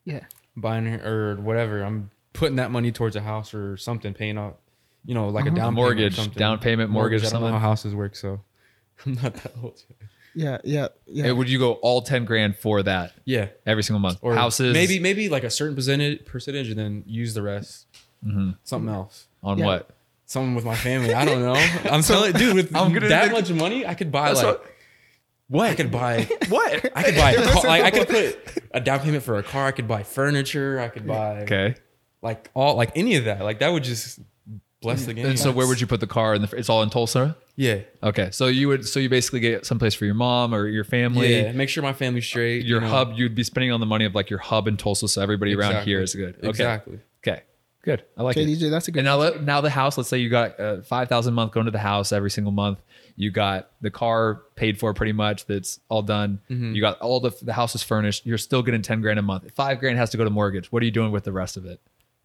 Yeah. 0.05 0.25
buying 0.57 0.87
her 0.87 1.33
or 1.33 1.37
whatever. 1.37 1.83
I'm 1.83 2.11
putting 2.33 2.57
that 2.57 2.71
money 2.71 2.93
towards 2.93 3.17
a 3.17 3.21
house 3.23 3.55
or 3.55 3.77
something, 3.77 4.13
paying 4.15 4.39
off, 4.39 4.55
you 5.05 5.15
know, 5.15 5.29
like 5.29 5.47
Uh-huh. 5.47 5.55
a 5.55 5.57
down 5.57 5.75
Mortgage, 5.75 5.99
payment 5.99 6.13
or 6.13 6.23
something. 6.23 6.39
down 6.39 6.59
payment, 6.59 6.91
mortgage, 6.91 7.25
I 7.25 7.31
don't 7.31 7.41
know 7.43 7.49
how 7.53 7.59
houses 7.59 7.95
work, 7.95 8.15
so 8.17 8.41
I'm 9.07 9.15
not 9.15 9.35
that 9.35 9.53
old. 9.63 9.83
Yet. 10.35 10.61
Yeah. 10.65 10.81
Yeah. 10.83 10.89
Yeah. 11.07 11.25
Hey, 11.25 11.33
would 11.33 11.49
you 11.49 11.59
go 11.59 11.73
all 11.75 12.03
ten 12.03 12.25
grand 12.25 12.57
for 12.57 12.83
that 12.83 13.13
Yeah, 13.25 13.49
every 13.67 13.83
single 13.83 14.01
month? 14.01 14.19
or 14.23 14.35
Houses, 14.35 14.73
maybe 14.73 14.99
maybe 14.99 15.29
like 15.29 15.45
a 15.45 15.51
certain 15.51 15.75
percentage 15.75 16.25
percentage, 16.25 16.69
and 16.71 16.79
then 16.79 17.05
use 17.07 17.35
the 17.35 17.43
rest. 17.43 17.87
Mm-hmm. 18.27 18.51
Something 18.65 18.93
else. 18.95 19.27
on 19.43 19.59
Yeah. 19.59 19.67
what? 19.67 19.91
Something 20.27 20.55
with 20.55 20.65
my 20.65 20.75
family. 20.75 21.13
I 21.15 21.25
don't 21.25 21.43
know. 21.43 21.55
I'm 21.91 22.03
telling, 22.03 22.33
dude, 22.33 22.55
with 22.55 22.75
I'm 22.75 22.93
gonna 22.93 23.09
that 23.09 23.31
think- 23.31 23.35
much 23.35 23.53
money, 23.53 23.87
I 23.87 23.95
could 23.95 24.11
buy 24.11 24.29
That's 24.29 24.43
like. 24.43 24.59
what- 24.59 24.67
What? 25.49 25.71
I 25.71 25.75
could 25.75 25.91
buy. 25.93 26.27
What? 26.49 26.97
I 26.97 27.03
could 27.03 27.17
buy. 27.17 27.33
A 27.33 27.53
car, 27.53 27.63
like 27.65 27.83
I 27.85 27.91
could 27.91 28.09
put 28.09 28.63
a 28.73 28.81
down 28.81 29.01
payment 29.01 29.23
for 29.23 29.37
a 29.37 29.43
car. 29.43 29.67
I 29.67 29.73
could 29.73 29.87
buy 29.87 30.03
furniture. 30.03 30.81
I 30.81 30.89
could 30.89 31.07
buy 31.07 31.43
Okay. 31.43 31.75
like 32.23 32.51
all 32.55 32.75
like 32.77 32.93
any 32.97 33.17
of 33.17 33.27
that. 33.27 33.43
Like 33.43 33.59
that 33.61 33.69
would 33.71 33.85
just 33.85 34.19
bless 34.85 35.07
the 35.07 35.15
game. 35.15 35.27
And 35.27 35.39
so 35.39 35.51
where 35.51 35.67
would 35.67 35.81
you 35.81 35.87
put 35.87 36.01
the 36.01 36.07
car? 36.07 36.35
In 36.35 36.43
the, 36.43 36.57
it's 36.57 36.69
all 36.69 36.83
in 36.83 36.91
Tulsa. 36.91 37.37
Yeah. 37.57 37.81
Okay, 38.03 38.31
so 38.31 38.47
you 38.47 38.69
would 38.69 38.87
so 38.87 39.01
you 39.01 39.09
basically 39.09 39.41
get 39.41 39.67
someplace 39.67 39.95
for 39.95 40.05
your 40.05 40.15
mom 40.15 40.55
or 40.55 40.67
your 40.67 40.85
family. 40.85 41.35
Yeah. 41.35 41.53
Make 41.53 41.69
sure 41.69 41.83
my 41.83 41.93
family's 41.93 42.27
straight. 42.27 42.65
Your 42.65 42.81
you 42.81 42.87
know. 42.87 42.93
hub, 42.93 43.13
you'd 43.15 43.35
be 43.35 43.45
spending 43.45 43.73
on 43.73 43.81
the 43.81 43.87
money 43.87 44.05
of 44.05 44.15
like 44.15 44.31
your 44.31 44.39
hub 44.39 44.69
in 44.69 44.77
Tulsa, 44.77 45.09
so 45.09 45.23
everybody 45.23 45.55
around 45.55 45.85
here 45.85 46.01
is 46.01 46.15
good. 46.15 46.37
Okay. 46.37 46.49
Exactly. 46.49 47.01
Okay. 47.27 47.43
Good. 47.83 48.03
I 48.17 48.23
like 48.23 48.37
okay, 48.37 48.51
it. 48.51 48.59
DJ, 48.59 48.71
that's 48.71 48.89
a 48.89 48.93
good. 48.93 49.01
And 49.01 49.05
now, 49.05 49.17
let- 49.17 49.43
now 49.43 49.61
the 49.61 49.69
house. 49.69 49.99
Let's 49.99 50.09
say 50.09 50.19
you 50.19 50.31
got 50.31 50.59
uh, 50.59 50.81
five 50.83 51.09
thousand 51.09 51.35
a 51.35 51.37
month 51.37 51.53
going 51.53 51.67
to 51.67 51.73
the 51.73 51.79
house 51.79 52.13
every 52.13 52.31
single 52.31 52.53
month. 52.53 52.79
You 53.17 53.31
got 53.31 53.71
the 53.83 53.91
car 53.91 54.43
paid 54.57 54.79
for 54.79 54.95
pretty 54.95 55.13
much. 55.13 55.47
That's 55.47 55.81
all 55.89 56.03
done. 56.03 56.41
Mm-hmm. 56.51 56.75
You 56.75 56.81
got 56.81 56.99
all 57.01 57.21
the 57.21 57.33
the 57.43 57.53
house 57.53 57.75
is 57.75 57.83
furnished. 57.83 58.25
You're 58.25 58.39
still 58.39 58.63
getting 58.63 58.81
ten 58.81 59.03
grand 59.03 59.19
a 59.19 59.23
month. 59.23 59.51
Five 59.55 59.81
grand 59.81 59.99
has 59.99 60.11
to 60.11 60.17
go 60.17 60.25
to 60.25 60.31
mortgage. 60.31 60.73
What 60.73 60.83
are 60.83 60.87
you 60.87 60.93
doing 60.93 61.13
with 61.13 61.25
the 61.25 61.33
rest 61.33 61.59
of 61.59 61.67
it 61.67 61.81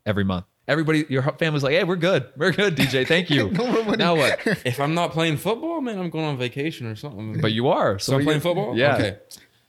every 0.05 0.23
month? 0.23 0.45
Everybody, 0.67 1.05
your 1.09 1.23
family's 1.23 1.63
like, 1.63 1.73
hey, 1.73 1.83
we're 1.83 1.95
good. 1.95 2.27
We're 2.37 2.51
good, 2.51 2.75
DJ. 2.75 3.07
Thank 3.07 3.29
you. 3.31 3.49
No 3.57 3.91
now 3.95 4.15
what? 4.15 4.39
If 4.65 4.79
I'm 4.79 4.93
not 4.93 5.11
playing 5.11 5.37
football, 5.37 5.81
man, 5.81 5.97
I'm 5.97 6.09
going 6.11 6.25
on 6.25 6.37
vacation 6.37 6.85
or 6.85 6.95
something. 6.95 7.41
But 7.41 7.53
you 7.53 7.69
are. 7.69 7.97
so 7.97 8.13
I'm 8.13 8.19
you- 8.21 8.25
playing 8.25 8.41
football. 8.41 8.77
Yeah. 8.77 8.95
Okay. 8.95 9.17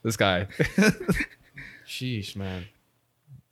This 0.03 0.17
guy. 0.19 0.47
Sheesh, 1.87 2.37
man. 2.37 2.67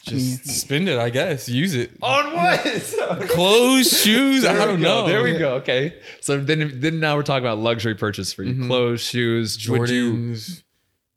Just 0.05 0.47
spend 0.47 0.89
it, 0.89 0.99
I 0.99 1.11
guess. 1.11 1.49
Use 1.49 1.74
it. 1.74 1.91
On 2.03 2.35
what? 2.35 3.29
Clothes, 3.31 4.01
shoes. 4.01 4.45
I 4.45 4.53
There 4.55 4.61
we 4.61 4.72
don't 4.72 4.81
know. 4.81 5.07
There 5.07 5.22
we 5.22 5.37
go. 5.37 5.55
Okay. 5.57 5.99
So 6.20 6.39
then, 6.39 6.81
then 6.81 7.01
now 7.01 7.16
we're 7.16 7.22
talking 7.24 7.45
about 7.45 7.59
luxury 7.59 7.95
purchase 7.95 8.33
for 8.33 8.43
you: 8.45 8.55
Mhm. 8.55 8.66
clothes, 8.68 9.01
shoes. 9.01 9.68
Would 9.68 9.91
you? 9.91 10.12
Jordans, 10.12 10.62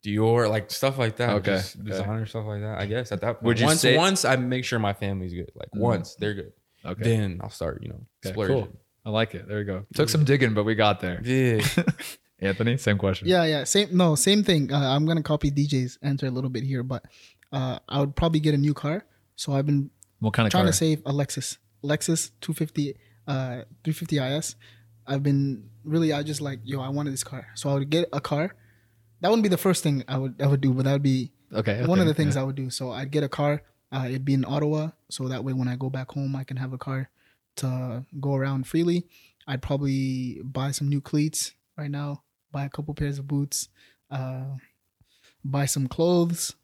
Dior, 0.04 0.48
like 0.50 0.70
stuff 0.70 0.98
like 0.98 1.16
that. 1.16 1.30
Okay, 1.36 1.52
Just 1.52 1.76
okay. 1.76 1.90
Designer 1.90 2.26
stuff 2.26 2.46
like 2.46 2.60
that. 2.62 2.78
I 2.78 2.86
guess 2.86 3.12
at 3.12 3.20
that 3.20 3.34
point. 3.34 3.42
Would 3.44 3.60
you 3.60 3.66
once 3.66 3.80
say- 3.80 3.96
once 3.96 4.24
I 4.24 4.36
make 4.36 4.64
sure 4.64 4.78
my 4.78 4.92
family's 4.92 5.32
good. 5.34 5.50
Like 5.54 5.68
once 5.74 6.14
they're 6.16 6.34
good. 6.34 6.52
Okay. 6.84 7.02
Then 7.04 7.40
I'll 7.42 7.50
start, 7.50 7.80
you 7.82 7.90
know, 7.90 8.00
Okay, 8.26 8.32
splurging. 8.32 8.56
cool. 8.56 8.68
I 9.04 9.10
like 9.10 9.34
it. 9.36 9.46
There 9.48 9.58
we 9.58 9.64
go. 9.64 9.86
Took 9.94 10.08
some 10.08 10.24
digging, 10.24 10.54
but 10.54 10.64
we 10.64 10.74
got 10.74 11.00
there. 11.00 11.20
Yeah. 11.24 11.64
Anthony, 12.40 12.76
same 12.76 12.98
question. 12.98 13.28
Yeah, 13.28 13.44
yeah, 13.44 13.62
same. 13.62 13.96
No, 13.96 14.16
same 14.16 14.42
thing. 14.42 14.72
Uh, 14.72 14.78
I'm 14.78 15.06
gonna 15.06 15.22
copy 15.22 15.50
DJ's 15.52 15.98
answer 16.02 16.26
a 16.26 16.30
little 16.30 16.50
bit 16.50 16.64
here, 16.64 16.82
but 16.82 17.04
uh, 17.52 17.78
I 17.88 18.00
would 18.00 18.16
probably 18.16 18.40
get 18.40 18.54
a 18.54 18.58
new 18.58 18.74
car. 18.74 19.04
So 19.36 19.52
I've 19.52 19.66
been 19.66 19.90
What 20.18 20.34
kind 20.34 20.46
of 20.48 20.50
trying 20.50 20.64
car? 20.64 20.72
to 20.72 20.76
save 20.76 21.00
a 21.06 21.12
Lexus, 21.12 21.58
Lexus 21.84 22.30
250, 22.40 22.96
uh, 23.28 23.62
350 23.84 24.18
IS. 24.18 24.56
I've 25.06 25.22
been 25.22 25.68
really, 25.84 26.12
I 26.12 26.22
just 26.24 26.40
like, 26.40 26.58
yo, 26.64 26.80
I 26.80 26.88
wanted 26.88 27.12
this 27.12 27.22
car, 27.24 27.46
so 27.54 27.70
I 27.70 27.74
would 27.74 27.90
get 27.90 28.08
a 28.12 28.20
car. 28.20 28.54
That 29.22 29.28
wouldn't 29.30 29.44
be 29.44 29.48
the 29.48 29.56
first 29.56 29.82
thing 29.82 30.04
I 30.08 30.18
would 30.18 30.42
I 30.42 30.46
would 30.46 30.60
do, 30.60 30.74
but 30.74 30.84
that 30.84 30.92
would 30.92 31.02
be 31.02 31.30
okay. 31.54 31.86
one 31.86 32.00
of 32.00 32.06
the 32.06 32.14
things 32.14 32.34
yeah. 32.34 32.42
I 32.42 32.44
would 32.44 32.56
do. 32.56 32.70
So 32.70 32.90
I'd 32.90 33.10
get 33.10 33.22
a 33.22 33.28
car. 33.28 33.62
Uh, 33.92 34.06
it'd 34.08 34.24
be 34.24 34.34
in 34.34 34.44
Ottawa, 34.44 34.90
so 35.10 35.28
that 35.28 35.44
way 35.44 35.52
when 35.52 35.68
I 35.68 35.76
go 35.76 35.90
back 35.90 36.10
home, 36.12 36.34
I 36.34 36.44
can 36.44 36.56
have 36.56 36.72
a 36.72 36.78
car 36.78 37.08
to 37.56 38.04
go 38.20 38.34
around 38.34 38.66
freely. 38.66 39.06
I'd 39.46 39.62
probably 39.62 40.40
buy 40.42 40.70
some 40.72 40.88
new 40.88 41.00
cleats 41.00 41.52
right 41.76 41.90
now. 41.90 42.22
Buy 42.50 42.64
a 42.64 42.68
couple 42.68 42.94
pairs 42.94 43.18
of 43.18 43.28
boots. 43.28 43.68
Uh, 44.10 44.56
buy 45.44 45.66
some 45.66 45.86
clothes. 45.88 46.54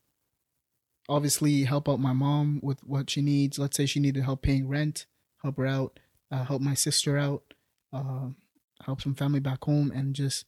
Obviously, 1.08 1.64
help 1.64 1.88
out 1.88 2.00
my 2.00 2.12
mom 2.12 2.60
with 2.62 2.82
what 2.84 3.08
she 3.08 3.22
needs. 3.22 3.58
Let's 3.58 3.76
say 3.76 3.86
she 3.86 4.00
needed 4.00 4.24
help 4.24 4.42
paying 4.42 4.68
rent, 4.68 5.06
help 5.42 5.58
her 5.58 5.66
out. 5.66 6.00
Uh, 6.30 6.44
help 6.44 6.60
my 6.60 6.74
sister 6.74 7.16
out. 7.16 7.54
Uh, 7.92 8.28
help 8.84 9.00
some 9.00 9.14
family 9.14 9.40
back 9.40 9.64
home, 9.64 9.90
and 9.94 10.14
just, 10.14 10.44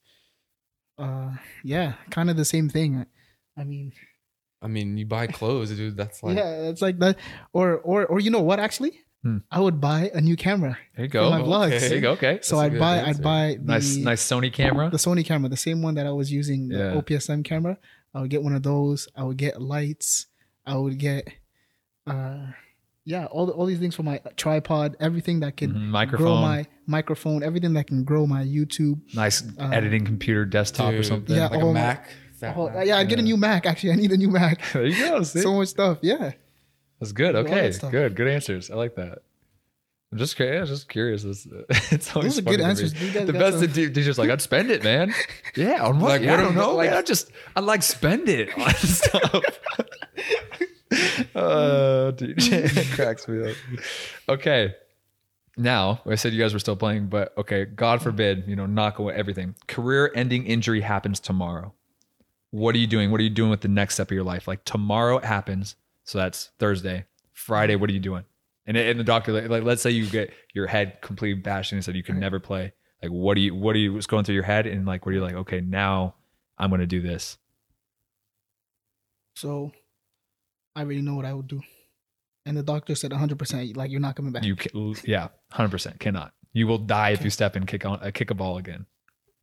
uh, 1.01 1.31
yeah, 1.65 1.95
kind 2.11 2.31
of 2.31 2.37
the 2.37 2.45
same 2.45 2.69
thing. 2.69 3.07
I 3.57 3.65
mean, 3.65 3.93
I 4.63 4.69
mean, 4.69 4.97
you 4.99 5.07
buy 5.07 5.27
clothes, 5.27 5.71
dude. 5.77 5.97
That's 5.97 6.23
like 6.23 6.37
yeah, 6.37 6.69
it's 6.71 6.83
like 6.83 6.99
that. 7.01 7.17
Or 7.53 7.79
or 7.79 8.07
or 8.07 8.21
you 8.21 8.31
know 8.31 8.43
what? 8.43 8.61
Actually, 8.61 9.01
Hmm. 9.23 9.39
I 9.51 9.61
would 9.61 9.83
buy 9.83 10.11
a 10.15 10.21
new 10.21 10.35
camera. 10.35 10.79
There 10.97 11.05
you 11.05 11.11
for 11.11 11.13
go. 11.13 11.31
my 11.31 11.41
vlogs. 11.43 11.79
There 11.81 11.95
you 11.95 12.01
go. 12.01 12.13
Okay. 12.13 12.39
So 12.41 12.57
That's 12.57 12.73
a 12.73 12.75
I'd 12.75 12.79
buy 12.81 12.97
answer. 12.99 13.11
I'd 13.21 13.23
buy 13.23 13.57
the, 13.61 13.73
Nice, 13.73 13.97
nice 13.97 14.23
Sony 14.27 14.51
camera. 14.51 14.89
the 14.89 14.97
Sony 14.97 15.23
camera, 15.25 15.51
the 15.51 15.59
same 15.59 15.83
one 15.83 15.95
that 15.97 16.07
I 16.07 16.11
was 16.13 16.33
using, 16.33 16.69
the 16.69 16.79
Yeah. 16.79 16.95
OPSM 17.01 17.45
camera. 17.45 17.77
I 18.15 18.23
would 18.23 18.31
get 18.31 18.43
one 18.43 18.55
of 18.55 18.63
those. 18.63 19.09
I 19.15 19.25
would 19.25 19.37
get 19.37 19.61
lights. 19.61 20.25
I 20.65 20.77
would 20.77 20.97
get, 20.99 21.29
uh, 22.07 22.47
yeah, 23.11 23.25
all 23.27 23.45
the, 23.47 23.53
all 23.53 23.67
these 23.67 23.79
things 23.79 23.95
for 23.95 24.03
my 24.05 24.21
tripod, 24.37 24.97
everything 25.01 25.41
that 25.41 25.57
can 25.57 25.71
Mhm, 25.73 26.11
grow 26.11 26.37
my 26.41 26.67
microphone, 26.87 27.43
everything 27.43 27.73
that 27.75 27.87
can 27.87 28.05
grow 28.05 28.27
my 28.27 28.43
YouTube. 28.45 28.99
Nice 29.15 29.43
Uh, 29.59 29.69
editing 29.79 30.05
computer 30.05 30.45
desktop 30.45 30.95
or 30.95 31.03
something. 31.03 31.35
Yeah, 31.37 31.49
like 31.49 31.63
a 31.63 31.73
Mac. 31.73 32.09
fat 32.35 32.55
Oh, 32.57 32.69
Mac. 32.71 32.87
yeah, 32.87 32.99
I'd 32.99 33.09
get 33.09 33.19
a 33.19 33.23
new 33.23 33.37
Mac. 33.37 33.67
Actually, 33.67 33.93
I 33.93 33.97
need 33.97 34.13
a 34.13 34.17
new 34.17 34.31
Mac. 34.31 34.61
There 34.73 34.87
you 34.87 34.97
go. 34.99 35.23
see? 35.33 35.41
so 35.43 35.55
much 35.55 35.69
stuff. 35.69 35.99
Yeah. 36.03 36.33
That's 37.01 37.13
good. 37.13 37.35
All 37.35 37.45
that 37.45 37.53
Okay, 37.53 37.91
good. 37.91 38.15
Good 38.15 38.29
answers. 38.29 38.71
I 38.71 38.75
like 38.77 38.95
that. 38.97 39.19
I'm 40.13 40.19
just 40.19 40.35
curious. 40.37 40.69
Yeah, 40.69 40.75
just 40.75 40.89
curious. 40.89 41.25
It's, 41.25 41.47
it's 41.93 42.17
always 42.17 42.35
Those 42.35 42.39
are 42.39 42.51
good 42.51 42.61
answers. 42.61 42.93
You 43.01 43.25
The 43.27 43.33
best 43.33 43.53
some- 43.59 43.61
the 43.61 43.69
dude- 43.69 43.95
teacher's 43.95 44.19
like, 44.19 44.29
I'd 44.31 44.41
spend 44.43 44.71
it, 44.71 44.83
man. 44.85 45.15
Yeah, 45.57 45.85
on 45.87 46.01
what? 46.01 46.09
Like, 46.11 46.23
Yeah, 46.23 46.35
I 46.35 46.37
don't 46.39 46.47
am- 46.49 46.55
know, 46.57 46.75
like- 46.75 46.91
man. 46.91 46.99
I 46.99 47.03
just 47.03 47.31
I 47.57 47.61
like 47.61 47.83
spend 47.83 48.29
it 48.29 48.49
on 48.59 48.75
stuff. 48.75 49.45
Uh, 51.35 52.13
DJ 52.13 52.93
cracks 52.95 53.29
me 53.29 53.51
up. 53.51 53.57
Okay, 54.29 54.75
now 55.57 56.01
I 56.07 56.15
said 56.15 56.33
you 56.33 56.41
guys 56.41 56.53
were 56.53 56.59
still 56.59 56.77
playing, 56.77 57.07
but 57.07 57.37
okay, 57.39 57.65
God 57.65 58.03
forbid, 58.03 58.45
you 58.47 58.57
know, 58.57 58.67
knock 58.67 58.99
away 58.99 59.15
everything. 59.15 59.55
Career-ending 59.69 60.47
injury 60.47 60.81
happens 60.81 61.21
tomorrow. 61.21 61.73
What 62.51 62.75
are 62.75 62.79
you 62.79 62.87
doing? 62.87 63.11
What 63.11 63.21
are 63.21 63.25
you 63.25 63.31
doing 63.31 63.51
with 63.51 63.61
the 63.61 63.69
next 63.69 63.95
step 63.95 64.09
of 64.09 64.15
your 64.15 64.25
life? 64.25 64.49
Like 64.49 64.65
tomorrow 64.65 65.19
it 65.19 65.25
happens, 65.25 65.77
so 66.05 66.19
that's 66.19 66.51
Thursday. 66.59 67.05
Friday, 67.33 67.77
what 67.77 67.89
are 67.91 67.93
you 67.93 68.01
doing? 68.01 68.25
And 68.67 68.77
and 68.77 69.01
the 69.01 69.05
doctor, 69.05 69.33
like, 69.33 69.49
like, 69.49 69.63
let's 69.63 69.83
say 69.83 69.91
you 69.91 70.07
get 70.07 70.33
your 70.53 70.67
head 70.67 71.01
completely 71.01 71.41
bashed 71.41 71.73
and 71.73 71.85
said 71.85 71.97
you 71.97 72.03
can 72.03 72.21
never 72.21 72.39
play. 72.39 72.73
Like, 73.03 73.11
what 73.11 73.35
do 73.35 73.41
you, 73.41 73.55
what 73.55 73.75
are 73.75 73.79
you, 73.79 73.95
what's 73.95 74.07
going 74.07 74.25
through 74.25 74.35
your 74.35 74.45
head? 74.45 74.67
And 74.67 74.87
like, 74.87 75.07
what 75.07 75.13
are 75.13 75.15
you 75.15 75.23
like? 75.23 75.35
Okay, 75.35 75.61
now 75.61 76.15
I'm 76.59 76.69
going 76.69 76.81
to 76.81 76.87
do 76.87 77.01
this. 77.01 77.39
So 79.35 79.73
I 80.81 80.85
already 80.85 81.03
know 81.03 81.15
what 81.15 81.25
I 81.27 81.35
would 81.35 81.47
do. 81.49 81.61
And 82.47 82.57
the 82.57 82.63
doctor 82.63 82.95
said 82.95 83.11
100%, 83.11 83.77
like, 83.77 83.91
you're 83.91 84.01
not 84.01 84.17
coming 84.17 84.33
back. 84.33 84.45
You, 84.45 84.57
ca- 84.57 84.95
yeah, 85.05 85.29
hundred 85.53 85.71
percent 85.71 86.01
cannot. 86.01 86.33
You 86.53 86.67
will 86.67 86.79
die 86.79 87.11
if 87.11 87.23
you 87.23 87.31
step 87.31 87.55
and 87.55 87.67
kick 87.67 87.85
on, 87.85 88.01
uh, 88.03 88.11
kick 88.13 88.31
a 88.31 88.35
ball 88.35 88.57
again. 88.59 88.87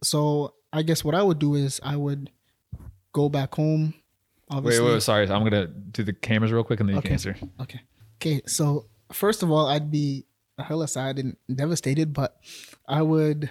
so 0.03 0.53
I 0.73 0.81
guess 0.81 1.03
what 1.03 1.15
I 1.15 1.23
would 1.23 1.39
do 1.39 1.55
is 1.55 1.79
I 1.83 1.95
would 1.95 2.29
go 3.13 3.29
back 3.29 3.55
home. 3.55 3.93
Wait, 4.49 4.57
Obviously. 4.57 4.85
wait, 4.85 4.93
wait, 4.93 5.03
sorry. 5.03 5.23
I'm 5.29 5.43
gonna 5.43 5.67
do 5.67 6.03
the 6.03 6.11
cameras 6.13 6.51
real 6.51 6.63
quick 6.63 6.79
and 6.81 6.89
then 6.89 6.95
you 6.95 6.99
Okay. 6.99 7.07
can 7.09 7.13
answer. 7.13 7.35
Okay. 7.61 7.81
Okay. 8.19 8.41
So 8.47 8.88
first 9.13 9.43
of 9.43 9.49
all, 9.51 9.67
I'd 9.67 9.89
be 9.91 10.25
hella 10.59 10.88
sad 10.89 11.19
and 11.19 11.38
devastated, 11.53 12.13
but 12.13 12.35
I 12.88 13.01
would 13.01 13.49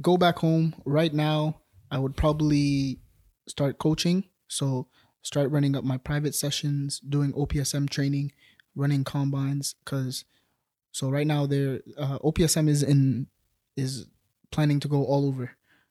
go 0.00 0.16
back 0.18 0.38
home 0.38 0.74
right 0.84 1.12
now. 1.12 1.60
I 1.90 1.98
would 1.98 2.16
probably 2.16 2.98
start 3.48 3.78
coaching. 3.78 4.24
So 4.48 4.88
start 5.24 5.50
running 5.50 5.74
up 5.74 5.82
my 5.82 5.96
private 5.96 6.34
sessions, 6.36 7.00
doing 7.00 7.32
OPSM 7.32 7.90
training, 7.90 8.30
running 8.76 9.02
combines. 9.02 9.74
Cause 9.84 10.24
so 10.92 11.10
right 11.10 11.26
now 11.26 11.46
there, 11.46 11.80
uh, 11.98 12.20
OPSM 12.20 12.68
is 12.68 12.84
in 12.84 13.26
is 13.76 14.06
planning 14.52 14.78
to 14.78 14.86
go 14.86 15.04
all 15.04 15.26
over. 15.26 15.50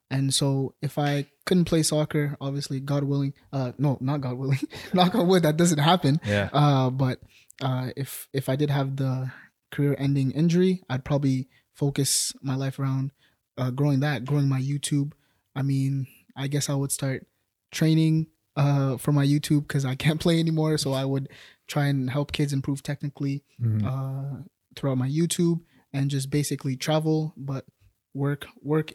And 0.10 0.34
so 0.34 0.76
if 0.82 0.98
I 0.98 1.26
couldn't 1.46 1.66
play 1.66 1.84
soccer, 1.84 2.38
obviously, 2.40 2.80
God 2.80 3.04
willing, 3.04 3.34
uh, 3.52 3.74
no, 3.78 3.98
not 4.00 4.22
God 4.22 4.38
willing, 4.38 4.60
knock 4.94 5.16
on 5.16 5.28
wood, 5.28 5.44
that 5.44 5.58
doesn't 5.58 5.80
happen. 5.80 6.22
Yeah. 6.26 6.50
Uh, 6.54 6.90
but 6.90 7.20
uh, 7.62 7.90
if 7.98 8.30
if 8.32 8.48
I 8.48 8.56
did 8.56 8.70
have 8.70 8.96
the 8.96 9.32
career-ending 9.72 10.32
injury, 10.32 10.84
I'd 10.90 11.04
probably 11.04 11.50
focus 11.74 12.32
my 12.42 12.56
life 12.56 12.78
around 12.80 13.12
uh, 13.58 13.72
growing 13.72 14.02
that, 14.02 14.24
growing 14.24 14.48
my 14.48 14.62
YouTube. 14.62 15.14
I 15.56 15.64
mean, 15.64 16.08
I 16.38 16.48
guess 16.48 16.70
I 16.70 16.76
would 16.76 16.92
start 16.92 17.26
training 17.72 18.28
uh, 18.56 18.98
for 18.98 19.12
my 19.12 19.26
YouTube 19.26 19.68
because 19.68 19.86
I 19.86 19.96
can't 19.96 20.20
play 20.26 20.40
anymore. 20.40 20.78
So 20.78 20.94
I 20.94 21.06
would 21.06 21.30
try 21.68 21.88
and 21.88 22.10
help 22.10 22.32
kids 22.32 22.54
improve 22.54 22.84
technically 22.84 23.44
Mhm. 23.62 23.84
uh, 23.86 24.44
throughout 24.76 24.98
my 24.98 25.08
YouTube 25.10 25.62
and 25.92 26.10
just 26.10 26.30
basically 26.30 26.76
travel, 26.76 27.34
but 27.38 27.66
work 28.14 28.46
work 28.62 28.94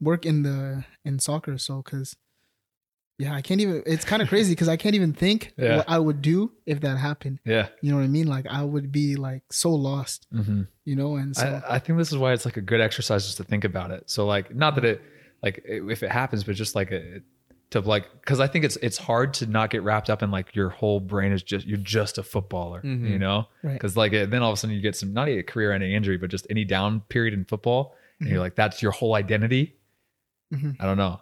work 0.00 0.24
in 0.26 0.42
the 0.42 0.84
in 1.04 1.18
soccer. 1.18 1.58
So 1.58 1.82
because 1.82 2.16
yeah, 3.18 3.34
I 3.34 3.40
can't 3.40 3.60
even. 3.62 3.82
It's 3.86 4.04
kind 4.04 4.20
of 4.20 4.28
crazy 4.28 4.52
because 4.52 4.68
I 4.68 4.76
can't 4.76 4.94
even 4.94 5.14
think 5.14 5.54
Yeah. 5.58 5.76
what 5.78 5.88
I 5.88 5.98
would 5.98 6.20
do 6.20 6.52
if 6.66 6.80
that 6.82 6.98
happened. 6.98 7.40
Yeah. 7.46 7.68
You 7.80 7.90
know 7.90 7.96
what 7.96 8.04
I 8.04 8.08
mean? 8.08 8.26
Like 8.26 8.46
I 8.46 8.62
would 8.62 8.92
be 8.92 9.16
like 9.16 9.42
so 9.50 9.70
lost. 9.70 10.26
hmm 10.30 10.62
You 10.84 10.96
know, 10.96 11.16
and 11.16 11.34
so 11.34 11.62
I, 11.66 11.76
I 11.76 11.78
think 11.78 11.98
this 11.98 12.12
is 12.12 12.18
why 12.18 12.32
it's 12.34 12.44
like 12.44 12.58
a 12.58 12.60
good 12.60 12.80
exercise 12.82 13.24
just 13.24 13.38
to 13.38 13.44
think 13.44 13.64
about 13.64 13.90
it. 13.90 14.10
So 14.10 14.26
like, 14.26 14.54
not 14.54 14.74
that 14.74 14.84
it 14.84 15.02
like 15.42 15.62
if 15.64 16.02
it 16.02 16.10
happens, 16.10 16.44
but 16.44 16.56
just 16.56 16.74
like 16.74 16.90
a, 16.92 17.20
to 17.82 17.88
like, 17.88 18.06
because 18.20 18.40
I 18.40 18.46
think 18.46 18.64
it's 18.64 18.76
it's 18.76 18.98
hard 18.98 19.32
to 19.34 19.46
not 19.46 19.70
get 19.70 19.82
wrapped 19.82 20.10
up 20.10 20.22
in 20.22 20.30
like 20.30 20.54
your 20.54 20.68
whole 20.68 21.00
brain 21.00 21.32
is 21.32 21.42
just 21.42 21.66
you're 21.66 21.78
just 21.78 22.18
a 22.18 22.22
footballer, 22.22 22.82
Mhm. 22.82 23.08
you 23.08 23.18
know? 23.18 23.46
Right. 23.62 23.72
Because 23.74 23.96
like 23.96 24.12
it, 24.12 24.30
then 24.30 24.42
all 24.42 24.50
of 24.50 24.54
a 24.54 24.56
sudden 24.56 24.74
you 24.76 24.82
get 24.82 24.96
some 24.96 25.12
not 25.12 25.28
a 25.28 25.42
career-ending 25.42 25.92
injury, 25.92 26.16
but 26.18 26.30
just 26.30 26.46
any 26.50 26.64
down 26.64 27.00
period 27.08 27.34
in 27.34 27.44
football, 27.44 27.94
and 28.20 28.28
you're 28.28 28.40
like 28.40 28.54
that's 28.56 28.82
your 28.82 28.92
whole 28.92 29.14
identity. 29.14 29.76
Mhm. 30.54 30.76
I 30.80 30.84
don't 30.86 30.96
know. 30.98 31.20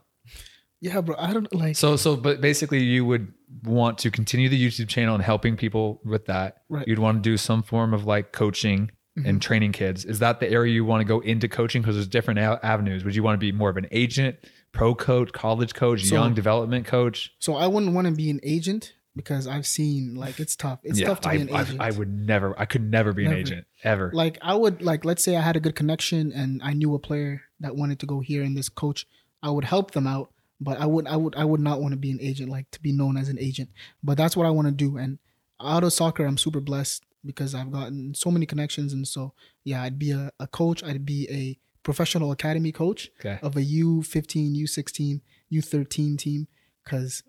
yeah, 0.81 1.01
bro. 1.01 1.15
I 1.19 1.33
don't 1.33 1.53
like. 1.55 1.77
So 1.77 1.97
so 1.97 2.17
but 2.17 2.41
basically 2.41 2.83
you 2.83 3.05
would 3.07 3.33
want 3.63 3.99
to 3.99 4.11
continue 4.11 4.49
the 4.49 4.63
YouTube 4.67 4.89
channel 4.89 5.15
and 5.15 5.23
helping 5.25 5.57
people 5.57 6.01
with 6.05 6.27
that. 6.27 6.63
Right. 6.69 6.87
You'd 6.87 6.99
want 6.99 7.23
to 7.23 7.31
do 7.31 7.37
some 7.37 7.63
form 7.63 7.95
of 7.95 8.05
like 8.05 8.33
coaching 8.33 8.91
and 9.25 9.41
training 9.41 9.71
kids. 9.71 10.05
Is 10.05 10.19
that 10.19 10.41
the 10.41 10.51
area 10.51 10.75
you 10.75 10.85
want 10.85 11.01
to 11.01 11.05
go 11.05 11.21
into 11.21 11.47
coaching 11.49 11.81
because 11.83 11.95
there's 11.95 12.09
different 12.09 12.41
avenues? 12.41 13.05
Would 13.05 13.15
you 13.15 13.23
want 13.23 13.35
to 13.37 13.39
be 13.39 13.53
more 13.53 13.71
of 13.71 13.77
an 13.77 13.87
agent, 13.93 14.37
pro 14.75 14.95
coach, 14.95 15.33
college 15.33 15.73
coach, 15.75 16.05
So- 16.05 16.15
young 16.17 16.35
development 16.35 16.87
coach? 16.87 17.33
so 17.39 17.55
I 17.55 17.67
wouldn't 17.67 17.93
want 17.95 18.07
to 18.09 18.13
be 18.13 18.29
an 18.31 18.41
agent 18.43 18.95
because 19.17 19.47
I've 19.47 19.67
seen 19.67 20.15
like 20.17 20.41
it's 20.41 20.57
tough. 20.57 20.81
It's 20.83 21.01
tough 21.01 21.21
to 21.23 21.29
I, 21.29 21.37
be 21.37 21.43
an 21.43 21.51
I- 21.55 21.63
agent. 21.63 21.81
I 21.81 21.91
would 21.93 22.13
never 22.13 22.59
I 22.59 22.65
could 22.67 22.83
never 22.91 23.13
be 23.13 23.23
Never. 23.25 23.35
an 23.35 23.41
agent 23.41 23.67
ever. 23.85 24.11
like 24.13 24.39
I 24.43 24.55
would 24.55 24.83
like 24.83 25.05
let's 25.05 25.23
say 25.23 25.37
I 25.37 25.41
had 25.41 25.57
a 25.57 25.61
good 25.61 25.77
connection 25.77 26.33
and 26.33 26.61
I 26.63 26.73
knew 26.73 26.95
a 26.95 26.99
player 26.99 27.43
that 27.61 27.77
wanted 27.77 27.99
to 28.01 28.07
go 28.07 28.21
here 28.21 28.43
and 28.43 28.57
this 28.57 28.69
coach, 28.69 29.07
I 29.43 29.51
would 29.51 29.65
help 29.65 29.93
them 29.93 30.07
out, 30.07 30.33
but 30.61 30.81
I 30.81 30.87
would 30.87 31.07
I 31.07 31.17
would 31.17 31.37
I 31.37 31.45
would 31.45 31.61
not 31.61 31.81
want 31.81 31.93
to 31.93 31.97
be 31.97 32.11
an 32.11 32.19
agent 32.21 32.51
like 32.51 32.71
to 32.73 32.83
be 32.83 32.91
known 32.93 33.17
as 33.17 33.29
an 33.29 33.39
agent. 33.39 33.71
But 34.03 34.17
that's 34.19 34.37
what 34.37 34.47
I 34.47 34.51
want 34.51 34.67
to 34.69 34.73
do 34.73 34.97
and 34.97 35.19
out 35.61 35.85
of 35.85 35.93
soccer 35.93 36.27
I'm 36.27 36.37
super 36.37 36.61
blessed 36.61 37.05
because 37.25 37.55
I've 37.55 37.71
gotten 37.71 38.15
so 38.15 38.31
many 38.31 38.45
connections 38.47 38.93
and 38.93 39.07
so 39.07 39.33
yeah, 39.63 39.81
I'd 39.83 39.99
be 39.99 40.11
a, 40.11 40.33
a 40.41 40.47
coach, 40.49 40.83
I'd 40.83 41.07
be 41.07 41.29
a 41.31 41.57
professional 41.85 42.33
academy 42.33 42.73
coach 42.73 43.11
okay. 43.21 43.39
of 43.43 43.57
a 43.57 43.61
U15, 43.61 44.57
U16, 44.63 45.21
U13 45.53 46.19
team 46.19 46.49
cuz 46.85 47.23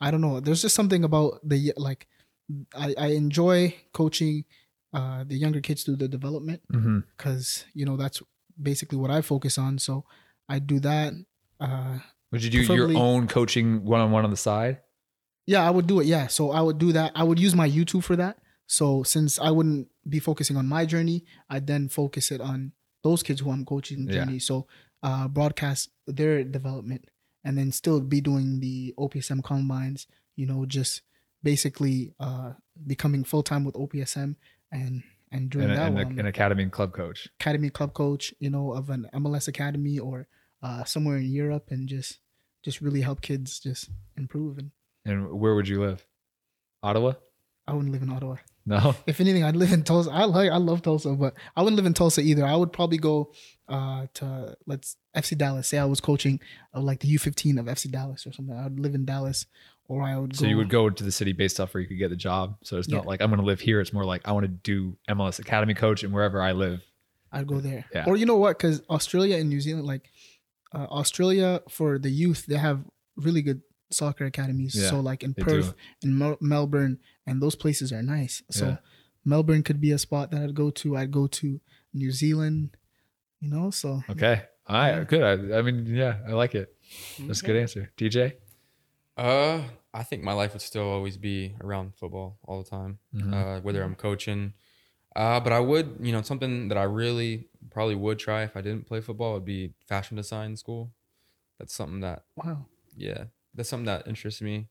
I 0.00 0.10
don't 0.10 0.22
know, 0.22 0.40
there's 0.40 0.62
just 0.62 0.74
something 0.74 1.04
about 1.04 1.46
the 1.46 1.74
like 1.76 2.08
I, 2.74 2.94
I 2.96 3.06
enjoy 3.08 3.74
coaching 3.92 4.44
uh, 4.94 5.24
the 5.24 5.36
younger 5.36 5.60
kids 5.60 5.82
through 5.84 5.96
the 5.96 6.08
development 6.08 6.62
because 7.16 7.64
you 7.74 7.84
know 7.84 7.96
that's 7.96 8.22
basically 8.60 8.98
what 8.98 9.10
I 9.10 9.20
focus 9.20 9.58
on. 9.58 9.78
So 9.78 10.04
I 10.48 10.58
do 10.58 10.80
that. 10.80 11.12
Uh, 11.60 11.98
Would 12.32 12.42
you 12.42 12.50
do 12.50 12.74
your 12.74 12.96
own 12.96 13.28
coaching 13.28 13.84
one 13.84 14.00
on 14.00 14.10
one 14.10 14.24
on 14.24 14.30
the 14.30 14.36
side? 14.36 14.78
yeah, 15.50 15.66
I 15.66 15.70
would 15.70 15.88
do 15.88 15.98
it. 15.98 16.06
Yeah, 16.06 16.28
so 16.28 16.52
I 16.52 16.60
would 16.60 16.78
do 16.78 16.92
that. 16.92 17.10
I 17.16 17.24
would 17.24 17.40
use 17.40 17.56
my 17.56 17.68
YouTube 17.68 18.04
for 18.04 18.14
that. 18.14 18.38
So 18.68 19.02
since 19.02 19.36
I 19.36 19.50
wouldn't 19.50 19.88
be 20.08 20.20
focusing 20.20 20.56
on 20.56 20.66
my 20.66 20.86
journey, 20.86 21.24
I'd 21.48 21.66
then 21.66 21.88
focus 21.88 22.30
it 22.30 22.40
on 22.40 22.70
those 23.02 23.22
kids 23.22 23.40
who 23.40 23.50
I'm 23.50 23.64
coaching 23.64 24.06
Yeah. 24.08 24.24
journey. 24.24 24.38
So 24.38 24.66
uh, 25.02 25.28
broadcast 25.28 25.90
their 26.06 26.44
development 26.44 27.08
and 27.44 27.56
then 27.56 27.72
still 27.72 28.00
be 28.00 28.20
doing 28.20 28.60
the 28.60 28.94
OPSM 28.98 29.42
combines. 29.42 30.06
You 30.36 30.46
know, 30.46 30.64
just 30.66 31.02
basically 31.42 32.14
uh, 32.20 32.52
becoming 32.86 33.24
full 33.24 33.42
time 33.42 33.64
with 33.64 33.74
OPSM 33.74 34.36
and 34.72 35.02
and 35.32 35.48
doing 35.50 35.68
And, 35.68 35.76
that 35.78 35.86
and 35.86 35.94
while 35.94 36.04
a- 36.04 36.08
I'm 36.08 36.18
an 36.18 36.26
academy 36.26 36.62
and 36.64 36.72
club 36.72 36.92
coach. 36.92 37.28
academy 37.40 37.70
club 37.70 37.94
coach, 37.94 38.34
you 38.40 38.50
know, 38.50 38.72
of 38.72 38.90
an 38.90 39.08
MLS 39.14 39.48
academy 39.48 39.98
or 39.98 40.26
uh, 40.62 40.84
somewhere 40.84 41.16
in 41.18 41.30
Europe, 41.32 41.70
and 41.70 41.88
just 41.88 42.18
just 42.62 42.80
really 42.80 43.00
help 43.00 43.20
kids 43.22 43.58
just 43.60 43.88
improve. 44.16 44.58
And 44.58 44.70
And 45.06 45.40
where 45.40 45.54
would 45.54 45.68
you 45.68 45.80
live? 45.80 46.06
Ottawa? 46.82 47.12
I 47.70 47.74
wouldn't 47.74 47.92
live 47.92 48.02
in 48.02 48.10
Ottawa. 48.10 48.36
No. 48.66 48.96
If 49.06 49.20
anything, 49.20 49.44
I'd 49.44 49.54
live 49.54 49.72
in 49.72 49.84
Tulsa. 49.84 50.10
I 50.10 50.24
like 50.24 50.50
I 50.50 50.56
love 50.56 50.82
Tulsa, 50.82 51.12
but 51.12 51.34
I 51.56 51.62
wouldn't 51.62 51.76
live 51.76 51.86
in 51.86 51.94
Tulsa 51.94 52.20
either. 52.20 52.44
I 52.44 52.56
would 52.56 52.72
probably 52.72 52.98
go 52.98 53.32
uh, 53.68 54.06
to 54.14 54.56
let's 54.66 54.96
FC 55.16 55.38
Dallas. 55.38 55.68
Say 55.68 55.78
I 55.78 55.84
was 55.84 56.00
coaching 56.00 56.40
uh, 56.74 56.80
like 56.80 56.98
the 56.98 57.14
U15 57.14 57.60
of 57.60 57.66
FC 57.66 57.90
Dallas 57.90 58.26
or 58.26 58.32
something. 58.32 58.56
I 58.56 58.64
would 58.64 58.80
live 58.80 58.96
in 58.96 59.04
Dallas, 59.04 59.46
or 59.86 60.02
I 60.02 60.18
would. 60.18 60.34
So 60.34 60.42
go, 60.42 60.48
you 60.48 60.56
would 60.56 60.68
go 60.68 60.90
to 60.90 61.04
the 61.04 61.12
city 61.12 61.32
based 61.32 61.60
off 61.60 61.72
where 61.72 61.80
you 61.80 61.86
could 61.86 61.98
get 61.98 62.10
the 62.10 62.16
job. 62.16 62.56
So 62.64 62.76
it's 62.78 62.88
not 62.88 63.06
like 63.06 63.22
I'm 63.22 63.30
going 63.30 63.40
to 63.40 63.46
live 63.46 63.60
here. 63.60 63.80
It's 63.80 63.92
more 63.92 64.04
like 64.04 64.26
I 64.26 64.32
want 64.32 64.44
to 64.44 64.48
do 64.48 64.96
MLS 65.08 65.38
Academy 65.38 65.74
coach 65.74 66.02
and 66.02 66.12
wherever 66.12 66.42
I 66.42 66.52
live. 66.52 66.82
I'd 67.32 67.46
go 67.46 67.60
there. 67.60 67.84
Yeah. 67.94 68.04
Or 68.08 68.16
you 68.16 68.26
know 68.26 68.36
what? 68.36 68.58
Because 68.58 68.82
Australia 68.90 69.36
and 69.36 69.48
New 69.48 69.60
Zealand, 69.60 69.86
like 69.86 70.10
uh, 70.74 70.86
Australia 70.90 71.62
for 71.68 72.00
the 72.00 72.10
youth, 72.10 72.46
they 72.46 72.56
have 72.56 72.84
really 73.16 73.42
good 73.42 73.62
soccer 73.90 74.26
academies. 74.26 74.74
Yeah, 74.74 74.90
so 74.90 75.00
like 75.00 75.22
in 75.22 75.34
Perth 75.34 75.74
and 76.02 76.18
Mel- 76.18 76.38
Melbourne, 76.40 76.98
and 77.26 77.42
those 77.42 77.54
places 77.56 77.92
are 77.92 78.02
nice. 78.02 78.42
So 78.50 78.66
Yeah. 78.66 78.76
Melbourne 79.24 79.62
could 79.62 79.80
be 79.80 79.92
a 79.92 79.98
spot 79.98 80.30
that 80.30 80.42
I'd 80.42 80.54
go 80.54 80.70
to. 80.70 80.96
I'd 80.96 81.10
go 81.10 81.26
to 81.26 81.60
New 81.92 82.10
Zealand. 82.10 82.76
You 83.40 83.48
know, 83.50 83.70
so 83.70 84.02
Okay. 84.08 84.42
All 84.66 84.76
right. 84.76 84.96
Yeah. 84.96 85.04
Good. 85.04 85.22
I, 85.52 85.58
I 85.58 85.62
mean, 85.62 85.86
yeah, 85.86 86.18
I 86.28 86.32
like 86.32 86.54
it. 86.54 86.74
That's 87.18 87.42
a 87.42 87.46
good 87.46 87.56
answer. 87.56 87.90
DJ? 87.96 88.34
Uh, 89.16 89.62
I 89.92 90.02
think 90.04 90.22
my 90.22 90.32
life 90.32 90.52
would 90.52 90.62
still 90.62 90.84
always 90.88 91.16
be 91.16 91.54
around 91.60 91.94
football 91.96 92.38
all 92.44 92.62
the 92.62 92.68
time, 92.70 92.98
Mhm. 93.14 93.34
uh, 93.34 93.60
whether 93.60 93.82
I'm 93.82 93.94
coaching. 93.94 94.54
Uh, 95.16 95.40
but 95.40 95.52
I 95.52 95.58
would, 95.58 95.96
you 96.00 96.12
know, 96.12 96.22
something 96.22 96.68
that 96.68 96.78
I 96.78 96.84
really 96.84 97.48
probably 97.70 97.96
would 97.96 98.18
try 98.18 98.44
if 98.44 98.56
I 98.56 98.60
didn't 98.60 98.86
play 98.86 99.00
football 99.00 99.34
would 99.34 99.44
be 99.44 99.74
fashion 99.88 100.16
design 100.16 100.56
school. 100.56 100.92
That's 101.58 101.74
something 101.74 102.00
that, 102.00 102.24
Wow. 102.36 102.66
yeah, 102.96 103.24
that's 103.54 103.68
something 103.68 103.86
that 103.86 104.06
interests 104.06 104.40
me. 104.42 104.68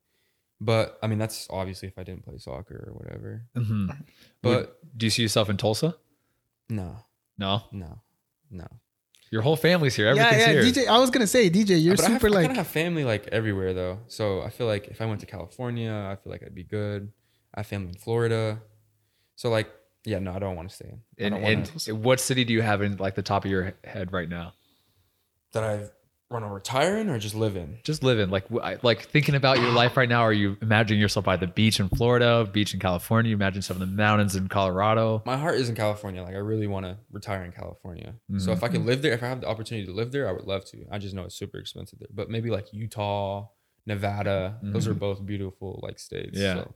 But 0.61 0.99
I 1.01 1.07
mean, 1.07 1.19
that's 1.19 1.47
obviously 1.49 1.87
if 1.87 1.97
I 1.97 2.03
didn't 2.03 2.23
play 2.25 2.37
soccer 2.37 2.75
or 2.89 2.93
whatever. 2.93 3.45
Mhm. 3.55 4.05
But 4.41 4.77
do 4.97 5.05
you 5.05 5.09
see 5.09 5.21
yourself 5.21 5.49
in 5.49 5.57
Tulsa? 5.57 5.95
no, 6.69 6.97
No, 7.37 7.63
no, 7.71 8.01
no. 8.51 8.67
your 9.31 9.41
whole 9.41 9.55
family's 9.55 9.95
here. 9.95 10.13
Yeah, 10.13 10.25
Everything's 10.27 10.47
yeah. 10.47 10.53
here. 10.83 10.85
DJ, 10.85 10.87
I 10.87 10.97
was 10.99 11.09
gonna 11.11 11.27
say, 11.27 11.49
DJ, 11.49 11.77
you're 11.81 11.95
but 11.95 12.05
I, 12.05 12.09
have, 12.09 12.21
super 12.21 12.27
I 12.33 12.35
like. 12.37 12.47
kind 12.47 12.51
of 12.59 12.65
have 12.65 12.67
family 12.67 13.03
like 13.03 13.27
everywhere 13.27 13.73
though. 13.73 13.99
So 14.07 14.41
I 14.41 14.49
feel 14.49 14.67
like 14.67 14.87
if 14.87 15.01
I 15.01 15.05
went 15.05 15.19
to 15.21 15.25
California, 15.25 15.91
I 16.11 16.15
feel 16.21 16.31
like 16.31 16.43
I'd 16.43 16.53
be 16.55 16.63
good. 16.63 17.11
I 17.53 17.59
have 17.61 17.67
family 17.67 17.89
in 17.89 17.95
Florida. 17.95 18.61
So 19.35 19.49
like, 19.49 19.69
yeah, 20.05 20.19
no, 20.19 20.33
I 20.33 20.39
don't 20.39 20.55
want 20.55 20.69
to 20.69 20.75
stay 20.75 20.89
in. 20.89 21.01
I 21.19 21.23
And, 21.25 21.35
don't 21.35 21.43
and 21.43 21.71
wanna- 21.87 21.99
what 22.03 22.19
city 22.19 22.43
do 22.43 22.53
you 22.53 22.61
have 22.61 22.81
in 22.81 22.97
like 22.97 23.15
the 23.15 23.21
top 23.23 23.45
of 23.45 23.51
your 23.51 23.73
head 23.83 24.11
right 24.11 24.27
now? 24.29 24.53
that 25.53 25.63
I 25.63 25.89
want 26.31 26.45
to 26.45 26.49
retire 26.49 26.97
in 26.97 27.09
or 27.09 27.17
just 27.17 27.33
live 27.33 27.55
in. 27.55 27.79
Just 27.83 28.03
living, 28.03 28.29
like, 28.29 28.45
like 28.83 29.01
thinking 29.09 29.33
about 29.35 29.59
your 29.59 29.71
life 29.71 29.97
right 29.97 30.07
now. 30.07 30.21
Are 30.21 30.33
you 30.33 30.57
imagining 30.61 31.01
yourself 31.01 31.25
by 31.25 31.37
the 31.37 31.47
beach 31.47 31.79
in 31.79 31.89
Florida, 31.89 32.47
beach 32.51 32.73
in 32.73 32.79
California? 32.79 33.29
You 33.31 33.35
imagine 33.35 33.61
some 33.63 33.75
of 33.75 33.79
the 33.81 33.87
mountains 33.95 34.35
in 34.35 34.47
Colorado. 34.47 35.23
My 35.25 35.37
heart 35.37 35.55
is 35.55 35.69
in 35.69 35.75
California. 35.75 36.21
Like 36.21 36.35
I 36.35 36.39
really 36.39 36.67
want 36.67 36.85
to 36.85 36.97
retire 37.11 37.43
in 37.43 37.51
California. 37.51 38.13
So 38.37 38.51
Mhm. 38.51 38.53
if 38.53 38.63
I 38.63 38.67
could 38.67 38.85
live 38.85 39.01
there, 39.01 39.13
if 39.13 39.23
I 39.23 39.27
have 39.27 39.41
the 39.41 39.47
opportunity 39.47 39.87
to 39.87 39.93
live 39.93 40.11
there, 40.11 40.29
I 40.29 40.31
would 40.31 40.45
love 40.45 40.65
to. 40.65 40.85
I 40.91 40.99
just 40.99 41.15
know 41.15 41.23
it's 41.23 41.35
super 41.35 41.57
expensive 41.57 41.97
there. 41.99 42.09
But 42.13 42.29
maybe 42.29 42.51
like 42.51 42.71
Utah, 42.73 43.47
Nevada, 43.87 44.59
those 44.61 44.87
are 44.87 44.93
both 44.93 45.25
beautiful 45.25 45.79
like 45.81 45.97
states. 45.97 46.37
Yeah. 46.37 46.53
So 46.55 46.75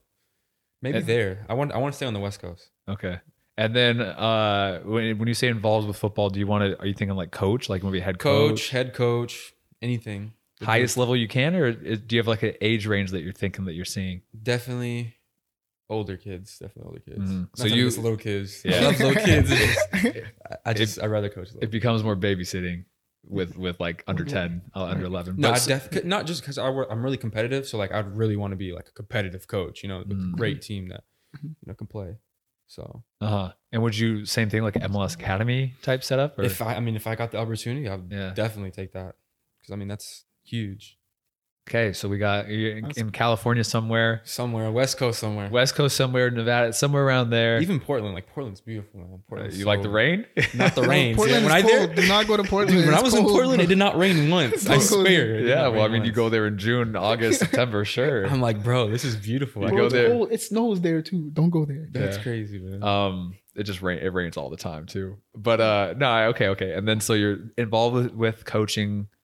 maybe 0.82 1.00
there. 1.02 1.46
I 1.48 1.54
want 1.54 1.72
I 1.74 1.78
want 1.78 1.94
to 1.94 1.96
stay 1.98 2.08
on 2.08 2.14
the 2.14 2.20
West 2.20 2.42
Coast. 2.42 2.70
Okay. 2.90 3.20
And 3.58 3.76
then 3.76 4.02
uh, 4.02 4.80
when 4.84 5.18
when 5.20 5.28
you 5.28 5.34
say 5.36 5.48
involved 5.48 5.88
with 5.88 5.98
football, 5.98 6.30
do 6.30 6.40
you 6.40 6.48
want 6.48 6.64
to? 6.64 6.80
Are 6.80 6.88
you 6.88 6.94
thinking 6.94 7.16
like 7.16 7.32
coach, 7.32 7.70
like 7.70 7.84
maybe 7.84 8.00
head 8.00 8.18
Coach, 8.18 8.50
coach, 8.50 8.70
head 8.70 8.94
coach, 8.94 9.54
anything. 9.82 10.34
highest 10.62 10.98
level 10.98 11.16
you 11.16 11.28
can, 11.28 11.54
or 11.56 11.68
is- 11.68 12.00
do 12.00 12.16
you 12.16 12.20
have 12.20 12.28
like 12.28 12.42
an 12.44 12.56
age 12.62 12.88
range 12.88 13.12
that 13.12 13.22
you're 13.22 13.32
thinking 13.34 13.66
that 13.66 13.74
you're 13.74 13.86
seeing? 13.86 14.22
Definitely 14.42 15.16
older 15.90 16.18
kids. 16.18 16.58
Definitely 16.58 16.84
older 16.90 17.00
kids. 17.02 17.32
Mhm. 17.32 17.50
So 17.56 17.68
So 17.68 17.76
you 17.76 17.86
you- 17.86 18.02
little 18.02 18.18
kids. 18.18 18.64
Yeah. 18.66 18.78
I 18.78 18.82
love 18.86 19.00
little 19.00 19.24
kids. 19.24 19.52
I- 19.94 20.24
I 20.66 20.74
just 20.74 21.00
I 21.02 21.06
rather 21.06 21.30
coach. 21.30 21.50
It 21.62 21.70
becomes 21.70 22.04
more 22.04 22.16
babysitting 22.16 22.86
with 23.28 23.56
with 23.56 23.80
like 23.80 24.04
under 24.08 24.26
ten, 24.26 24.64
uh, 24.76 24.86
under 24.86 25.06
eleven. 25.06 25.36
No, 25.38 25.50
I 25.50 25.60
But- 25.60 25.92
def- 25.92 26.06
not 26.06 26.26
just 26.26 26.42
because 26.42 26.58
I'm 26.58 27.04
really 27.04 27.18
competitive. 27.18 27.68
So 27.68 27.78
like, 27.78 27.92
I'd 27.92 28.18
really 28.18 28.36
want 28.36 28.52
to 28.52 28.58
be 28.58 28.72
like 28.74 28.88
a 28.88 28.92
competitive 28.94 29.48
coach, 29.48 29.84
you 29.84 29.90
know, 29.90 30.00
with 30.00 30.18
Mm. 30.18 30.34
a 30.34 30.38
great 30.38 30.62
team 30.64 30.88
that 30.90 31.04
you 31.44 31.52
know 31.68 31.76
can 31.76 31.86
play. 31.88 32.16
So 32.74 33.04
Uh-huh. 33.22 33.52
And 33.72 33.84
would 33.84 33.96
you 33.98 34.26
same 34.26 34.50
thing 34.50 34.64
like 34.64 34.74
MLS 34.74 35.14
Academy 35.14 35.76
type 35.84 36.04
setup? 36.04 36.40
Or? 36.40 36.44
if 36.44 36.60
I, 36.62 36.76
I 36.76 36.80
mean, 36.80 36.96
if 36.96 37.06
I 37.06 37.14
got 37.16 37.30
the 37.32 37.38
opportunity, 37.38 37.88
I 37.88 37.96
would 37.96 38.12
Yeah. 38.12 38.34
definitely 38.34 38.72
take 38.72 38.94
that 38.94 39.16
because 39.62 39.72
I 39.74 39.76
mean 39.76 39.88
that's 39.88 40.26
huge. 40.44 40.98
Okay, 41.68 41.94
so 41.94 42.08
we 42.10 42.18
got 42.18 42.48
you're 42.50 42.78
in, 42.78 42.92
in 42.98 43.10
California 43.12 43.64
somewhere, 43.64 44.22
Somewhere 44.26 44.72
West 44.72 44.98
Coast, 44.98 45.20
somewhere. 45.20 45.50
West 45.50 45.76
Coast 45.76 45.96
somewhere, 45.96 46.30
Nevada 46.30 46.74
somewhere 46.74 47.04
around 47.06 47.30
there. 47.30 47.60
Even 47.62 47.80
Portland, 47.80 48.14
like 48.14 48.28
Portland's 48.28 48.62
beautiful, 48.62 49.00
man. 49.00 49.10
Uh, 49.14 49.18
Portland's 49.30 49.58
you 49.58 49.66
like 49.66 49.82
the 49.82 49.90
rain? 49.90 50.26
Not 50.54 50.76
the 50.76 50.82
rain. 50.88 51.16
Portland 51.16 51.44
when 51.46 51.54
I 51.54 51.60
is 51.60 51.66
there, 51.66 51.86
cold. 51.88 51.96
Do 51.96 52.08
not 52.08 52.28
go 52.28 52.38
to 52.38 52.44
Portland. 52.54 52.78
dude, 52.78 52.86
when 52.86 52.94
I 52.94 52.98
It's 52.98 53.04
was 53.06 53.14
in 53.16 53.24
Portland, 53.26 53.62
it 53.62 53.68
did 53.68 53.78
not 53.78 53.98
rain 53.98 54.30
once. 54.30 54.68
I 54.68 54.74
Don't 54.74 54.82
swear. 54.82 55.04
there. 55.04 55.36
it 55.36 55.40
did 55.42 55.50
yeah, 55.50 55.68
well, 55.68 55.82
I 55.82 55.86
rain 55.86 55.94
mean, 55.94 56.06
you 56.06 56.12
go 56.12 56.30
there 56.30 56.46
in 56.48 56.58
June, 56.58 56.96
August, 56.96 57.40
September, 57.40 57.86
sure. 57.86 58.26
I'm 58.26 58.42
like, 58.42 58.64
bro, 58.64 58.90
this 58.90 59.04
is 59.06 59.16
beautiful. 59.16 59.66
I 59.66 59.70
go 59.72 59.90
there. 59.90 60.10
cold. 60.10 60.32
It 60.32 60.42
snows 60.42 60.82
there 60.82 61.02
too. 61.02 61.30
Don't 61.34 61.50
go 61.50 61.66
there. 61.66 61.88
That's 61.92 62.18
Yeah. 62.18 62.24
crazy, 62.24 62.60
man. 62.60 62.84
Um, 62.84 63.36
it 63.56 63.64
just 63.64 63.82
rain. 63.82 64.00
It 64.00 64.12
rains 64.14 64.36
all 64.36 64.50
the 64.50 64.58
time 64.58 64.86
too. 64.88 65.18
But 65.36 65.62
uh, 65.62 65.94
no, 65.98 66.24
okay, 66.30 66.48
okay. 66.50 66.74
And 66.74 66.88
then 66.88 67.00
so 67.00 67.14
you're 67.14 67.38
involved 67.58 67.96
with, 67.96 68.14
with 68.14 68.46
coaching 68.46 69.02
s- 69.02 69.06
s- 69.06 69.23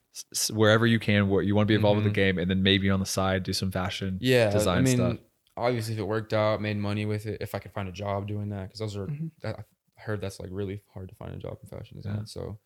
wherever 0.51 0.85
you 0.87 0.99
can. 0.99 1.29
Where 1.29 1.41
you 1.41 1.55
want 1.55 1.67
to 1.67 1.71
be 1.71 1.75
involved 1.75 1.97
with 1.97 2.05
the 2.05 2.09
game, 2.11 2.37
and 2.37 2.49
then 2.49 2.63
maybe 2.63 2.89
on 2.89 2.99
the 2.99 3.05
side 3.05 3.43
do 3.43 3.53
some 3.53 3.71
fashion. 3.71 4.17
yeah 4.21 4.49
design 4.51 4.77
i 4.77 4.81
mean 4.81 4.97
stuff. 4.97 5.17
obviously 5.57 5.93
if 5.95 5.99
it 5.99 6.03
worked 6.07 6.33
out 6.33 6.61
made 6.61 6.77
money 6.77 7.05
with 7.05 7.25
it 7.25 7.41
if 7.41 7.53
i 7.55 7.59
could 7.59 7.71
find 7.73 7.89
a 7.89 7.91
job 7.91 8.27
doing 8.27 8.49
that 8.49 8.63
because 8.67 8.79
those 8.79 8.95
are 8.95 9.07
Mhm. 9.07 9.31
that, 9.41 9.55
i 9.59 10.01
heard 10.01 10.21
that's 10.21 10.39
like 10.39 10.49
really 10.51 10.81
hard 10.93 11.09
to 11.09 11.15
find 11.15 11.33
a 11.33 11.37
job 11.37 11.57
in 11.61 11.67
fashion 11.69 11.97
design 11.97 12.15
Yeah. 12.19 12.23
so 12.25 12.59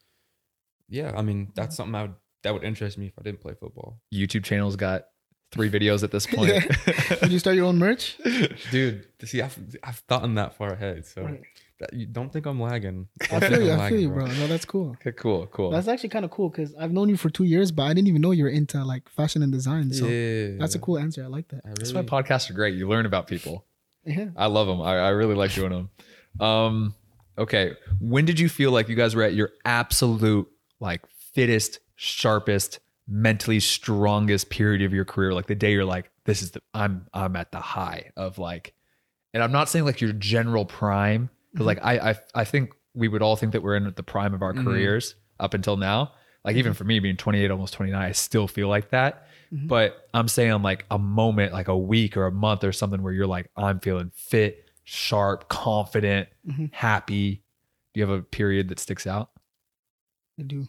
yeah 0.89 1.11
i 1.15 1.21
mean 1.21 1.51
that's 1.55 1.75
something 1.75 1.95
i 1.95 2.03
would 2.03 2.15
that 2.43 2.53
would 2.53 2.63
interest 2.63 2.97
me 2.97 3.07
if 3.07 3.13
i 3.17 3.21
didn't 3.23 3.39
play 3.41 3.53
football 3.59 3.99
YouTube 4.13 4.43
channel's 4.43 4.75
got 4.75 5.05
three 5.51 5.69
videos 5.69 6.03
at 6.03 6.09
this 6.11 6.25
point. 6.35 6.51
Did 7.21 7.31
you 7.31 7.37
start 7.39 7.55
your 7.55 7.65
own 7.65 7.77
merch? 7.77 8.17
dude 8.71 9.07
see 9.23 9.41
i've, 9.41 9.57
I've 9.83 9.97
thought 10.09 10.23
in 10.23 10.35
that 10.35 10.55
far 10.55 10.73
ahead 10.73 11.05
so 11.05 11.23
Right. 11.23 11.41
That, 11.79 11.93
you 11.93 12.05
don't 12.05 12.31
think 12.31 12.45
i'm 12.45 12.61
lagging 12.61 13.07
I 13.31 13.39
feel 13.39 13.61
you. 13.61 13.71
I'm 13.71 13.89
feel 13.89 13.99
you, 13.99 14.09
bro. 14.09 14.25
No, 14.25 14.47
that's 14.47 14.65
cool. 14.65 14.91
okay, 15.01 15.11
cool, 15.11 15.47
cool. 15.47 15.71
That's 15.71 15.87
actually 15.87 16.09
kind 16.09 16.25
of 16.25 16.31
cool 16.31 16.49
because 16.49 16.73
I've 16.75 16.91
known 16.91 17.09
you 17.09 17.17
for 17.17 17.29
two 17.29 17.43
years, 17.43 17.71
but 17.71 17.83
I 17.83 17.93
didn't 17.93 18.07
even 18.07 18.21
know 18.21 18.31
you 18.31 18.43
were 18.43 18.49
into 18.49 18.83
like 18.83 19.09
fashion 19.09 19.41
and 19.41 19.51
design. 19.51 19.91
So 19.91 20.05
yeah 20.07 20.57
that's 20.59 20.75
a 20.75 20.79
cool 20.79 20.97
answer. 20.97 21.23
I 21.23 21.27
like 21.27 21.47
that. 21.49 21.61
I 21.65 21.69
That's 21.69 21.93
why 21.93 22.01
podcasts 22.01 22.49
are 22.49 22.53
great. 22.53 22.75
You 22.75 22.87
learn 22.87 23.05
about 23.05 23.27
people. 23.27 23.65
Yeah. 24.05 24.27
I 24.35 24.47
love 24.47 24.67
them. 24.67 24.81
I, 24.81 24.97
I 24.97 25.09
really 25.09 25.35
like 25.35 25.53
doing 25.53 25.71
them. 25.71 26.45
Um, 26.45 26.95
okay. 27.37 27.73
When 27.99 28.25
did 28.25 28.39
you 28.39 28.49
feel 28.49 28.71
like 28.71 28.89
you 28.89 28.95
guys 28.95 29.15
were 29.15 29.23
at 29.23 29.33
your 29.33 29.51
absolute 29.65 30.47
like 30.79 31.01
fittest, 31.33 31.79
sharpest, 31.95 32.79
mentally 33.07 33.59
strongest 33.59 34.49
period 34.49 34.81
of 34.81 34.93
your 34.93 35.05
career? 35.05 35.33
Like 35.33 35.47
the 35.47 35.55
day 35.55 35.71
you're 35.71 35.85
like, 35.85 36.11
this 36.25 36.41
is 36.41 36.51
the 36.51 36.61
I'm 36.73 37.07
I'm 37.13 37.35
at 37.35 37.51
the 37.51 37.59
high 37.59 38.11
of 38.15 38.37
like, 38.37 38.73
and 39.33 39.43
I'm 39.43 39.51
not 39.51 39.69
saying 39.69 39.85
like 39.85 40.01
your 40.01 40.13
general 40.13 40.65
prime 40.65 41.29
because 41.53 41.65
like 41.65 41.79
I, 41.81 42.11
I 42.11 42.15
I 42.35 42.43
think 42.43 42.71
we 42.93 43.07
would 43.07 43.21
all 43.21 43.35
think 43.37 43.53
that 43.53 43.63
we're 43.63 43.75
in 43.75 43.93
the 43.95 44.03
prime 44.03 44.33
of 44.33 44.41
our 44.41 44.53
Mhm. 44.53 44.63
careers 44.65 45.15
up 45.39 45.53
until 45.53 45.77
now. 45.77 46.11
Like 46.43 46.57
even 46.57 46.73
for 46.73 46.83
me 46.83 46.99
being 46.99 47.15
28, 47.15 47.49
almost 47.51 47.73
29, 47.73 47.99
I 48.01 48.11
still 48.11 48.47
feel 48.49 48.67
like 48.67 48.89
that. 48.89 49.27
Mhm. 49.53 49.67
But 49.69 50.09
I'm 50.13 50.27
saying 50.27 50.61
like 50.61 50.85
a 50.91 50.99
moment, 50.99 51.53
like 51.53 51.69
a 51.69 51.77
week 51.77 52.17
or 52.17 52.25
a 52.25 52.31
month 52.31 52.63
or 52.65 52.71
something 52.73 53.01
where 53.01 53.13
you're 53.13 53.25
like, 53.27 53.49
I'm 53.55 53.79
feeling 53.79 54.11
fit, 54.13 54.65
sharp, 54.83 55.47
confident, 55.47 56.27
Mhm. 56.45 56.73
happy. 56.73 57.43
Do 57.93 57.99
you 58.01 58.07
have 58.07 58.17
a 58.19 58.21
period 58.23 58.67
that 58.69 58.79
sticks 58.79 59.07
out? 59.07 59.29
I 60.39 60.43
do. 60.43 60.67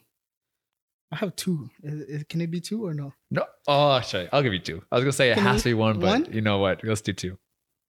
I 1.10 1.16
have 1.16 1.34
two. 1.36 1.70
Is, 1.82 2.00
is- 2.02 2.24
can 2.28 2.40
it 2.40 2.50
be 2.50 2.60
two 2.60 2.84
or 2.86 2.94
no? 2.94 3.12
No. 3.30 3.44
Oh, 3.66 4.00
shit. 4.00 4.28
I'll 4.32 4.42
give 4.42 4.52
you 4.52 4.58
two. 4.60 4.82
I 4.92 4.96
was 4.96 5.04
gonna 5.04 5.12
say 5.12 5.30
it 5.30 5.34
Can 5.34 5.42
has 5.44 5.62
to 5.62 5.70
be 5.70 5.74
one, 5.74 5.98
but 6.00 6.06
one? 6.06 6.32
you 6.32 6.40
know 6.40 6.58
what? 6.58 6.82
Let's 6.84 7.00
do 7.00 7.12
two 7.12 7.38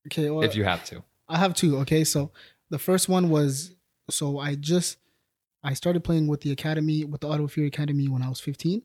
Okay. 0.07 0.29
Well, 0.29 0.43
if 0.43 0.55
you 0.55 0.63
have 0.63 0.83
to. 0.85 1.03
I 1.27 1.37
have 1.37 1.55
two. 1.55 1.77
Okay, 1.79 2.03
so 2.03 2.31
the 2.69 2.79
first 2.79 3.09
one 3.09 3.29
was 3.29 3.75
so 4.09 4.39
I 4.39 4.55
just 4.55 4.97
I 5.63 5.73
started 5.73 6.03
playing 6.03 6.27
with 6.27 6.41
the 6.41 6.51
academy 6.51 7.05
with 7.05 7.21
the 7.21 7.27
Ottawa 7.27 7.47
Fury 7.47 7.67
Academy 7.67 8.07
when 8.07 8.21
I 8.21 8.29
was 8.29 8.39
15 8.39 8.83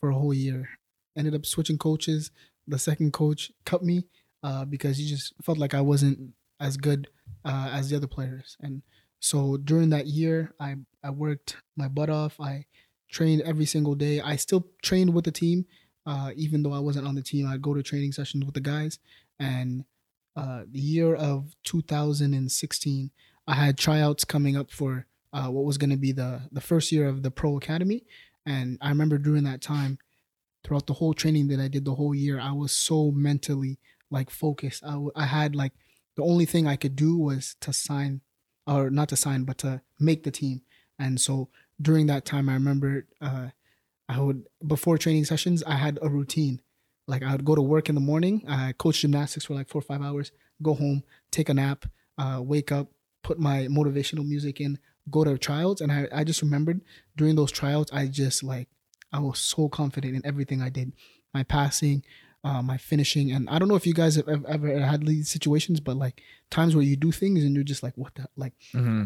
for 0.00 0.10
a 0.10 0.14
whole 0.14 0.34
year. 0.34 0.68
Ended 1.16 1.34
up 1.34 1.46
switching 1.46 1.78
coaches. 1.78 2.30
The 2.66 2.78
second 2.78 3.12
coach 3.12 3.52
cut 3.64 3.84
me 3.84 4.04
uh, 4.42 4.64
because 4.64 4.98
he 4.98 5.06
just 5.06 5.32
felt 5.42 5.58
like 5.58 5.72
I 5.72 5.80
wasn't 5.80 6.34
as 6.60 6.76
good 6.76 7.08
uh, 7.44 7.70
as 7.72 7.90
the 7.90 7.96
other 7.96 8.06
players. 8.08 8.56
And 8.60 8.82
so 9.20 9.56
during 9.56 9.90
that 9.90 10.06
year, 10.06 10.52
I 10.60 10.76
I 11.02 11.10
worked 11.10 11.56
my 11.76 11.88
butt 11.88 12.10
off. 12.10 12.40
I 12.40 12.66
trained 13.10 13.42
every 13.42 13.66
single 13.66 13.94
day. 13.94 14.20
I 14.20 14.36
still 14.36 14.66
trained 14.82 15.14
with 15.14 15.24
the 15.24 15.32
team, 15.32 15.66
uh, 16.06 16.32
even 16.36 16.62
though 16.62 16.72
I 16.72 16.80
wasn't 16.80 17.06
on 17.06 17.14
the 17.14 17.22
team. 17.22 17.46
I'd 17.46 17.62
go 17.62 17.74
to 17.74 17.82
training 17.82 18.12
sessions 18.12 18.44
with 18.44 18.54
the 18.54 18.60
guys. 18.60 18.98
And 19.38 19.84
uh, 20.36 20.62
the 20.70 20.78
year 20.78 21.14
of 21.14 21.54
2016, 21.64 23.10
I 23.48 23.54
had 23.54 23.78
tryouts 23.78 24.24
coming 24.24 24.56
up 24.56 24.70
for 24.70 25.06
uh, 25.32 25.48
what 25.48 25.64
was 25.64 25.78
going 25.78 25.90
to 25.90 25.96
be 25.96 26.12
the 26.12 26.42
the 26.52 26.60
first 26.60 26.92
year 26.92 27.08
of 27.08 27.22
the 27.22 27.30
pro 27.30 27.56
academy, 27.56 28.04
and 28.44 28.78
I 28.80 28.88
remember 28.88 29.18
during 29.18 29.44
that 29.44 29.60
time, 29.60 29.98
throughout 30.62 30.86
the 30.86 30.94
whole 30.94 31.14
training 31.14 31.48
that 31.48 31.60
I 31.60 31.68
did 31.68 31.84
the 31.84 31.94
whole 31.94 32.14
year, 32.14 32.40
I 32.40 32.52
was 32.52 32.72
so 32.72 33.10
mentally 33.10 33.78
like 34.10 34.30
focused. 34.30 34.84
I, 34.84 34.92
w- 34.92 35.12
I 35.16 35.26
had 35.26 35.56
like 35.56 35.72
the 36.16 36.22
only 36.22 36.44
thing 36.44 36.66
I 36.66 36.76
could 36.76 36.96
do 36.96 37.16
was 37.16 37.56
to 37.60 37.72
sign, 37.72 38.20
or 38.66 38.90
not 38.90 39.08
to 39.10 39.16
sign, 39.16 39.44
but 39.44 39.58
to 39.58 39.82
make 39.98 40.22
the 40.24 40.30
team. 40.30 40.62
And 40.98 41.20
so 41.20 41.48
during 41.80 42.06
that 42.06 42.24
time, 42.24 42.48
I 42.48 42.54
remember 42.54 43.06
uh, 43.20 43.48
I 44.08 44.20
would 44.20 44.46
before 44.66 44.98
training 44.98 45.24
sessions, 45.24 45.62
I 45.64 45.74
had 45.74 45.98
a 46.02 46.08
routine. 46.08 46.60
Like 47.06 47.22
I 47.22 47.32
would 47.32 47.44
go 47.44 47.54
to 47.54 47.62
work 47.62 47.88
in 47.88 47.94
the 47.94 48.00
morning, 48.00 48.44
I 48.48 48.72
coach 48.72 49.00
gymnastics 49.00 49.46
for 49.46 49.54
like 49.54 49.68
four 49.68 49.78
or 49.78 49.82
five 49.82 50.02
hours, 50.02 50.32
go 50.62 50.74
home, 50.74 51.02
take 51.30 51.48
a 51.48 51.54
nap, 51.54 51.86
uh, 52.18 52.40
wake 52.42 52.72
up, 52.72 52.88
put 53.22 53.38
my 53.38 53.66
motivational 53.68 54.26
music 54.26 54.60
in, 54.60 54.78
go 55.10 55.22
to 55.24 55.38
tryouts. 55.38 55.80
And 55.80 55.92
I, 55.92 56.08
I 56.12 56.24
just 56.24 56.42
remembered 56.42 56.80
during 57.16 57.36
those 57.36 57.52
tryouts, 57.52 57.92
I 57.92 58.06
just 58.08 58.42
like, 58.42 58.68
I 59.12 59.20
was 59.20 59.38
so 59.38 59.68
confident 59.68 60.16
in 60.16 60.26
everything 60.26 60.60
I 60.62 60.68
did. 60.68 60.92
My 61.32 61.44
passing, 61.44 62.02
uh, 62.42 62.60
my 62.62 62.76
finishing. 62.76 63.30
And 63.30 63.48
I 63.50 63.58
don't 63.60 63.68
know 63.68 63.76
if 63.76 63.86
you 63.86 63.94
guys 63.94 64.16
have 64.16 64.28
ev- 64.28 64.44
ever 64.46 64.80
had 64.80 65.06
these 65.06 65.28
situations, 65.28 65.78
but 65.78 65.96
like 65.96 66.22
times 66.50 66.74
where 66.74 66.84
you 66.84 66.96
do 66.96 67.12
things 67.12 67.44
and 67.44 67.54
you're 67.54 67.62
just 67.64 67.82
like, 67.84 67.96
what 67.96 68.14
the, 68.16 68.26
like, 68.36 68.54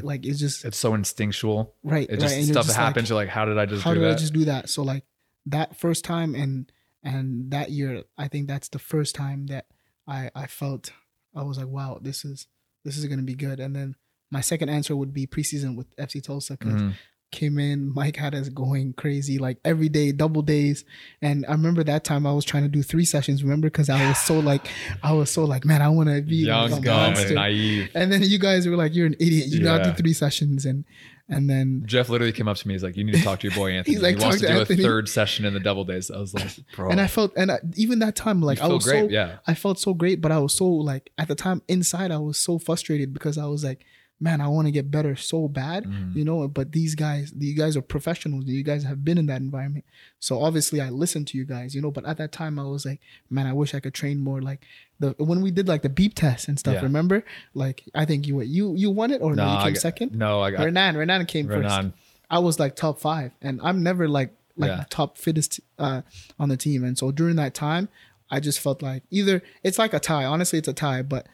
like 0.02 0.24
it's 0.24 0.38
just, 0.38 0.64
It's 0.64 0.78
so 0.78 0.94
instinctual. 0.94 1.74
right. 1.82 2.08
It 2.08 2.18
just 2.20 2.34
right. 2.34 2.44
Stuff 2.44 2.66
just 2.66 2.78
like, 2.78 2.86
happens. 2.86 3.08
you're 3.10 3.16
like, 3.16 3.28
how 3.28 3.44
did 3.44 3.58
I 3.58 3.66
just 3.66 3.82
how 3.82 3.92
did 3.92 4.04
that? 4.04 4.12
I 4.12 4.14
just 4.14 4.32
do 4.32 4.46
that? 4.46 4.70
So 4.70 4.82
like 4.82 5.04
that 5.46 5.76
first 5.76 6.04
time 6.04 6.34
and 6.34 6.70
And 7.02 7.50
that 7.50 7.70
year, 7.70 8.04
I 8.18 8.28
think 8.28 8.46
that's 8.48 8.68
the 8.68 8.78
first 8.78 9.14
time 9.14 9.46
that 9.46 9.66
I 10.06 10.30
I 10.34 10.46
felt 10.46 10.92
I 11.34 11.42
was 11.42 11.58
like, 11.58 11.68
wow, 11.68 11.98
this 12.02 12.24
is 12.24 12.46
this 12.84 12.96
is 12.96 13.04
gonna 13.06 13.22
be 13.22 13.34
good. 13.34 13.60
And 13.60 13.74
then 13.74 13.94
my 14.30 14.40
second 14.40 14.68
answer 14.68 14.94
would 14.96 15.12
be 15.12 15.26
preseason 15.26 15.76
with 15.76 15.94
FC 15.96 16.20
Tulsa 16.22 16.56
because 16.56 16.80
Mhm. 16.82 16.94
came 17.32 17.58
in, 17.60 17.92
Mike 17.94 18.16
had 18.16 18.34
us 18.34 18.48
going 18.48 18.92
crazy, 18.94 19.38
like 19.38 19.58
every 19.64 19.88
day, 19.88 20.10
double 20.12 20.42
days. 20.42 20.84
And 21.22 21.46
I 21.46 21.52
remember 21.52 21.84
that 21.84 22.02
time 22.04 22.26
I 22.26 22.32
was 22.32 22.44
trying 22.44 22.64
to 22.64 22.68
do 22.68 22.82
three 22.82 23.04
sessions. 23.04 23.42
Remember, 23.44 23.68
because 23.70 23.88
I 23.88 24.08
was 24.08 24.18
so 24.18 24.34
like, 24.40 24.68
I 25.02 25.12
was 25.12 25.30
so 25.30 25.44
like, 25.44 25.64
man, 25.64 25.80
I 25.80 25.88
want 25.88 26.08
to 26.08 26.22
be 26.22 26.44
like, 26.44 26.70
Young, 26.70 26.86
a 26.88 26.90
and 27.26 27.34
naive. 27.36 27.90
And 27.94 28.12
then 28.12 28.22
you 28.24 28.38
guys 28.38 28.66
were 28.68 28.76
like, 28.76 28.94
you're 28.94 29.06
an 29.06 29.14
idiot. 29.20 29.46
You 29.48 29.60
gotta 29.62 29.84
Yeah. 29.84 29.90
do 29.94 29.96
three 30.02 30.12
sessions, 30.12 30.66
and 30.66 30.84
and 31.30 31.48
then 31.48 31.82
Jeff 31.86 32.08
literally 32.08 32.32
came 32.32 32.48
up 32.48 32.56
to 32.56 32.68
me. 32.68 32.74
He's 32.74 32.82
like, 32.82 32.96
"You 32.96 33.04
need 33.04 33.14
to 33.14 33.22
talk 33.22 33.40
to 33.40 33.48
your 33.48 33.56
boy 33.56 33.70
Anthony. 33.76 33.94
He's 33.94 34.02
like, 34.02 34.16
he 34.16 34.22
wants 34.22 34.40
to 34.40 34.46
to 34.46 34.52
do 34.52 34.60
Anthony." 34.60 34.82
a 34.82 34.86
third 34.86 35.08
session 35.08 35.44
in 35.44 35.54
the 35.54 35.60
double 35.60 35.84
days." 35.84 36.10
I 36.10 36.18
was 36.18 36.34
like, 36.34 36.50
"Bro, 36.76 36.90
and 36.90 37.00
I 37.00 37.06
felt 37.06 37.32
and 37.36 37.50
I, 37.52 37.60
even 37.76 38.00
that 38.00 38.16
time 38.16 38.42
like 38.42 38.58
you 38.58 38.64
I 38.64 38.66
feel 38.68 38.76
was 38.76 38.84
great, 38.84 39.04
so 39.04 39.08
yeah, 39.08 39.38
I 39.46 39.54
felt 39.54 39.78
so 39.78 39.94
great, 39.94 40.20
but 40.20 40.32
I 40.32 40.38
was 40.38 40.52
so 40.52 40.66
like 40.66 41.10
at 41.16 41.28
the 41.28 41.34
time 41.34 41.62
inside 41.68 42.10
I 42.10 42.18
was 42.18 42.38
so 42.38 42.58
frustrated 42.58 43.14
because 43.14 43.38
I 43.38 43.46
was 43.46 43.64
like, 43.64 43.84
man, 44.22 44.40
I 44.42 44.48
want 44.48 44.66
to 44.66 44.70
get 44.70 44.90
better 44.90 45.16
so 45.16 45.48
bad, 45.48 45.84
Mhm. 45.84 46.14
you 46.14 46.24
know. 46.24 46.46
But 46.46 46.72
these 46.72 46.94
guys, 46.94 47.32
you 47.38 47.54
guys 47.54 47.76
are 47.76 47.82
professionals. 47.82 48.44
You 48.46 48.62
guys 48.62 48.84
have 48.84 49.02
been 49.04 49.16
in 49.18 49.26
that 49.26 49.40
environment, 49.40 49.84
so 50.18 50.42
obviously 50.42 50.80
I 50.80 50.90
listened 50.90 51.26
to 51.28 51.38
you 51.38 51.44
guys, 51.44 51.74
you 51.74 51.80
know. 51.80 51.90
But 51.90 52.04
at 52.04 52.18
that 52.18 52.30
time 52.32 52.58
I 52.58 52.64
was 52.64 52.84
like, 52.84 53.00
man, 53.30 53.46
I 53.46 53.52
wish 53.54 53.74
I 53.74 53.80
could 53.80 53.94
train 53.94 54.20
more. 54.20 54.42
Like 54.42 54.60
the 54.98 55.14
when 55.18 55.40
we 55.40 55.50
did 55.50 55.66
like 55.68 55.82
the 55.82 55.88
beep 55.88 56.14
test 56.14 56.48
and 56.48 56.58
stuff. 56.58 56.74
Yeah. 56.74 56.82
Remember? 56.82 57.24
Like 57.54 57.84
I 57.94 58.04
think 58.04 58.26
you 58.26 58.40
you 58.42 58.74
you 58.76 58.90
won 58.90 59.10
it 59.10 59.22
or 59.22 59.34
no, 59.34 59.44
No, 59.44 59.52
you 59.52 59.58
I 59.58 59.64
came 59.64 59.72
got- 59.74 59.80
second. 59.82 60.14
no, 60.14 60.40
I 60.42 60.50
got 60.50 60.64
Renan, 60.64 60.96
Renan 60.96 61.24
came 61.26 61.46
first. 61.46 61.62
Renan. 61.62 61.92
I 62.30 62.38
was 62.38 62.60
like 62.60 62.76
top 62.76 63.00
five, 63.00 63.32
and 63.40 63.60
I'm 63.62 63.82
never 63.82 64.06
like 64.08 64.34
like 64.56 64.68
Yeah. 64.68 64.84
top 64.90 65.16
fittest 65.16 65.60
uh, 65.78 66.02
on 66.38 66.48
the 66.50 66.56
team. 66.56 66.84
And 66.84 66.98
so 66.98 67.10
during 67.10 67.36
that 67.36 67.54
time, 67.54 67.88
I 68.30 68.38
just 68.40 68.60
felt 68.60 68.82
like 68.82 69.02
either 69.10 69.42
it's 69.64 69.78
like 69.78 69.94
a 69.94 69.98
tie. 69.98 70.24
Honestly, 70.26 70.58
it's 70.58 70.68
a 70.68 70.74
tie, 70.74 71.00
but 71.02 71.26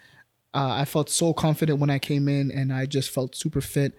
uh, 0.55 0.71
I 0.71 0.85
felt 0.85 1.11
so 1.11 1.33
confident 1.33 1.79
when 1.79 1.91
I 1.91 1.99
came 1.99 2.29
in, 2.29 2.51
and 2.51 2.73
I 2.73 2.87
just 2.87 3.11
felt 3.11 3.35
super 3.35 3.61
fit. 3.61 3.93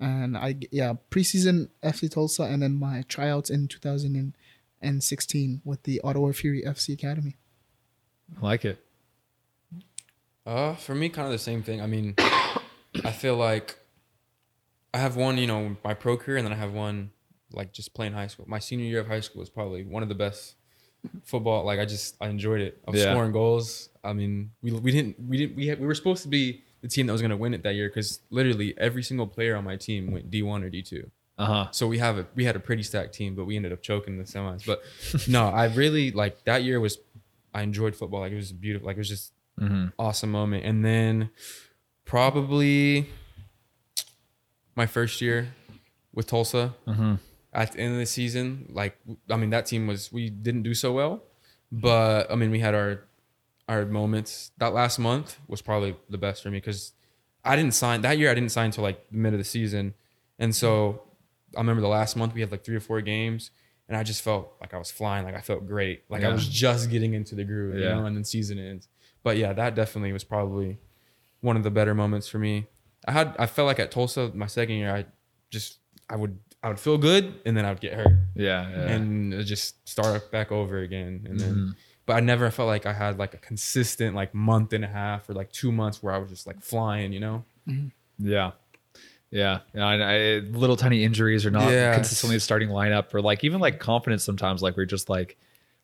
And 0.00 0.36
I 0.36 0.56
yeah 0.70 0.94
preseason 1.10 1.70
FC 1.82 2.10
Tulsa, 2.10 2.42
and 2.44 2.62
then 2.62 2.74
my 2.74 3.02
tryouts 3.08 3.48
in 3.50 3.68
2016 3.68 5.62
with 5.64 5.82
the 5.84 6.00
Ottawa 6.02 6.32
Fury 6.32 6.62
FC 6.62 6.92
Academy. 6.94 7.36
I 8.36 8.40
like 8.44 8.64
it. 8.64 8.84
Uh, 10.46 10.74
for 10.74 10.94
me, 10.94 11.08
kind 11.08 11.26
of 11.26 11.32
the 11.32 11.38
same 11.38 11.62
thing. 11.62 11.80
I 11.80 11.86
mean, 11.86 12.14
I 12.18 13.12
feel 13.12 13.36
like 13.36 13.78
I 14.92 14.98
have 14.98 15.16
one, 15.16 15.38
you 15.38 15.46
know, 15.46 15.76
my 15.82 15.94
pro 15.94 16.16
career, 16.16 16.36
and 16.36 16.46
then 16.46 16.52
I 16.52 16.56
have 16.56 16.72
one 16.72 17.12
like 17.52 17.72
just 17.72 17.94
playing 17.94 18.12
high 18.12 18.26
school. 18.26 18.44
My 18.48 18.58
senior 18.58 18.86
year 18.86 19.00
of 19.00 19.06
high 19.06 19.20
school 19.20 19.40
was 19.40 19.50
probably 19.50 19.84
one 19.84 20.02
of 20.02 20.08
the 20.08 20.14
best 20.14 20.56
football. 21.24 21.64
Like 21.64 21.78
I 21.80 21.84
just 21.84 22.16
I 22.20 22.28
enjoyed 22.28 22.60
it. 22.60 22.80
I 22.86 22.90
was 22.90 23.00
Yeah. 23.00 23.10
scoring 23.10 23.32
goals. 23.32 23.88
I 24.02 24.12
mean, 24.12 24.50
we 24.62 24.72
we 24.72 24.90
didn't 24.90 25.18
we 25.20 25.36
didn't 25.38 25.56
we 25.56 25.66
had, 25.68 25.80
we 25.80 25.86
were 25.86 25.94
supposed 25.94 26.22
to 26.24 26.28
be 26.28 26.62
the 26.82 26.88
team 26.88 27.06
that 27.06 27.12
was 27.12 27.22
going 27.22 27.30
to 27.30 27.36
win 27.36 27.54
it 27.54 27.62
that 27.62 27.74
year 27.74 27.88
because 27.88 28.20
literally 28.30 28.74
every 28.78 29.02
single 29.02 29.26
player 29.26 29.56
on 29.56 29.64
my 29.64 29.76
team 29.76 30.10
went 30.12 30.30
D 30.30 30.42
one 30.42 30.62
or 30.62 30.68
D 30.70 30.82
two. 30.82 31.10
Uh 31.38 31.46
huh. 31.46 31.66
So 31.72 31.86
we 31.86 31.98
have 31.98 32.18
a 32.18 32.26
we 32.34 32.44
had 32.44 32.56
a 32.56 32.60
pretty 32.60 32.82
stacked 32.82 33.14
team, 33.14 33.34
but 33.34 33.44
we 33.44 33.56
ended 33.56 33.72
up 33.72 33.82
choking 33.82 34.18
the 34.18 34.24
semis. 34.24 34.64
But 34.66 34.82
no, 35.28 35.48
I 35.48 35.64
really 35.66 36.10
like 36.10 36.44
that 36.44 36.62
year 36.62 36.78
was 36.80 36.98
I 37.54 37.62
enjoyed 37.62 37.96
football. 37.96 38.20
Like 38.20 38.32
it 38.32 38.36
was 38.36 38.52
beautiful. 38.52 38.86
Like 38.86 38.96
it 38.96 39.00
was 39.00 39.08
just 39.08 39.32
hmm 39.58 39.86
awesome 39.98 40.30
moment. 40.30 40.64
And 40.64 40.84
then 40.84 41.30
probably 42.04 43.08
my 44.76 44.86
first 44.86 45.20
year 45.20 45.54
with 46.12 46.26
Tulsa 46.26 46.74
hmm 46.86 47.14
at 47.54 47.72
the 47.72 47.80
end 47.80 47.92
of 47.94 47.98
the 48.00 48.06
season, 48.06 48.66
like 48.68 48.98
I 49.30 49.36
mean 49.36 49.50
that 49.50 49.66
team 49.66 49.86
was 49.86 50.12
we 50.12 50.28
didn't 50.30 50.62
do 50.62 50.74
so 50.74 50.92
well, 50.92 51.22
but 51.72 52.30
I 52.30 52.34
mean 52.34 52.50
we 52.50 52.60
had 52.60 52.74
our 52.74 53.04
our 53.68 53.84
moments. 53.86 54.50
That 54.58 54.74
last 54.74 54.98
month 54.98 55.38
was 55.48 55.62
probably 55.62 55.96
the 56.10 56.18
best 56.18 56.42
for 56.42 56.50
me 56.50 56.58
because 56.58 56.92
I 57.44 57.56
didn't 57.56 57.74
sign 57.74 58.02
that 58.02 58.18
year. 58.18 58.30
I 58.30 58.34
didn't 58.34 58.50
sign 58.52 58.66
until 58.66 58.82
like 58.84 59.10
the 59.10 59.16
mid 59.16 59.32
of 59.32 59.38
the 59.38 59.44
season, 59.44 59.94
and 60.38 60.54
so 60.54 61.02
I 61.56 61.60
remember 61.60 61.80
the 61.82 61.88
last 61.88 62.16
month 62.16 62.34
we 62.34 62.40
had 62.40 62.50
like 62.50 62.64
three 62.64 62.76
or 62.76 62.80
four 62.80 63.00
games, 63.00 63.50
and 63.88 63.96
I 63.96 64.02
just 64.02 64.22
felt 64.22 64.52
like 64.60 64.74
I 64.74 64.78
was 64.78 64.90
flying. 64.90 65.24
Like 65.24 65.36
I 65.36 65.40
felt 65.40 65.66
great. 65.66 66.02
Like 66.08 66.24
I 66.24 66.28
was 66.30 66.46
just 66.48 66.90
getting 66.90 67.14
into 67.14 67.34
the 67.34 67.44
groove, 67.44 67.76
you 67.76 67.82
Yeah. 67.84 67.94
know. 68.00 68.06
And 68.06 68.16
then 68.16 68.24
season 68.24 68.58
ends. 68.58 68.88
But 69.22 69.36
yeah, 69.38 69.52
that 69.52 69.74
definitely 69.74 70.12
was 70.12 70.24
probably 70.24 70.78
one 71.40 71.56
of 71.56 71.62
the 71.62 71.70
better 71.70 71.94
moments 71.94 72.26
for 72.28 72.38
me. 72.38 72.66
I 73.06 73.12
had 73.12 73.36
I 73.38 73.46
felt 73.46 73.66
like 73.66 73.78
at 73.78 73.90
Tulsa 73.90 74.30
my 74.34 74.46
second 74.46 74.76
year 74.76 74.94
I 74.94 75.04
just 75.50 75.78
I 76.10 76.16
would 76.16 76.38
I 76.64 76.68
would 76.68 76.80
feel 76.80 76.96
good 76.96 77.34
and 77.44 77.54
then 77.54 77.66
I 77.66 77.68
would 77.68 77.80
get 77.80 77.92
hurt 77.92 78.16
Yeah. 78.34 78.68
yeah. 78.70 78.92
and 78.92 79.34
it 79.34 79.44
just 79.44 79.86
start 79.86 80.30
back 80.30 80.50
over 80.50 80.78
again 80.78 81.26
and 81.28 81.38
then 81.38 81.54
Mhm. 81.54 81.74
but 82.06 82.14
I 82.16 82.20
never 82.20 82.50
felt 82.50 82.68
like 82.68 82.86
I 82.86 82.94
had 82.94 83.18
like 83.18 83.34
a 83.34 83.36
consistent 83.36 84.16
like 84.16 84.34
month 84.34 84.72
and 84.72 84.82
a 84.82 84.88
half 84.88 85.28
or 85.28 85.34
like 85.34 85.52
two 85.52 85.70
months 85.70 86.02
where 86.02 86.14
I 86.14 86.18
was 86.18 86.30
just 86.30 86.46
like 86.46 86.62
flying, 86.62 87.12
you 87.12 87.20
know? 87.20 87.44
Mm-hmm. 87.68 87.88
Yeah. 88.26 88.52
Yeah. 89.30 89.60
yeah 89.74 89.86
I, 89.86 89.94
I, 89.94 90.38
little 90.38 90.76
tiny 90.76 91.04
injuries 91.04 91.44
or 91.44 91.50
not 91.50 91.70
Yeah. 91.70 91.94
consistently 91.94 92.38
starting 92.38 92.70
lineup 92.70 93.12
or 93.12 93.20
like 93.20 93.44
even 93.44 93.60
like 93.60 93.78
confidence 93.78 94.24
sometimes, 94.24 94.62
like 94.62 94.74
we're 94.74 94.86
just 94.86 95.10
like, 95.10 95.36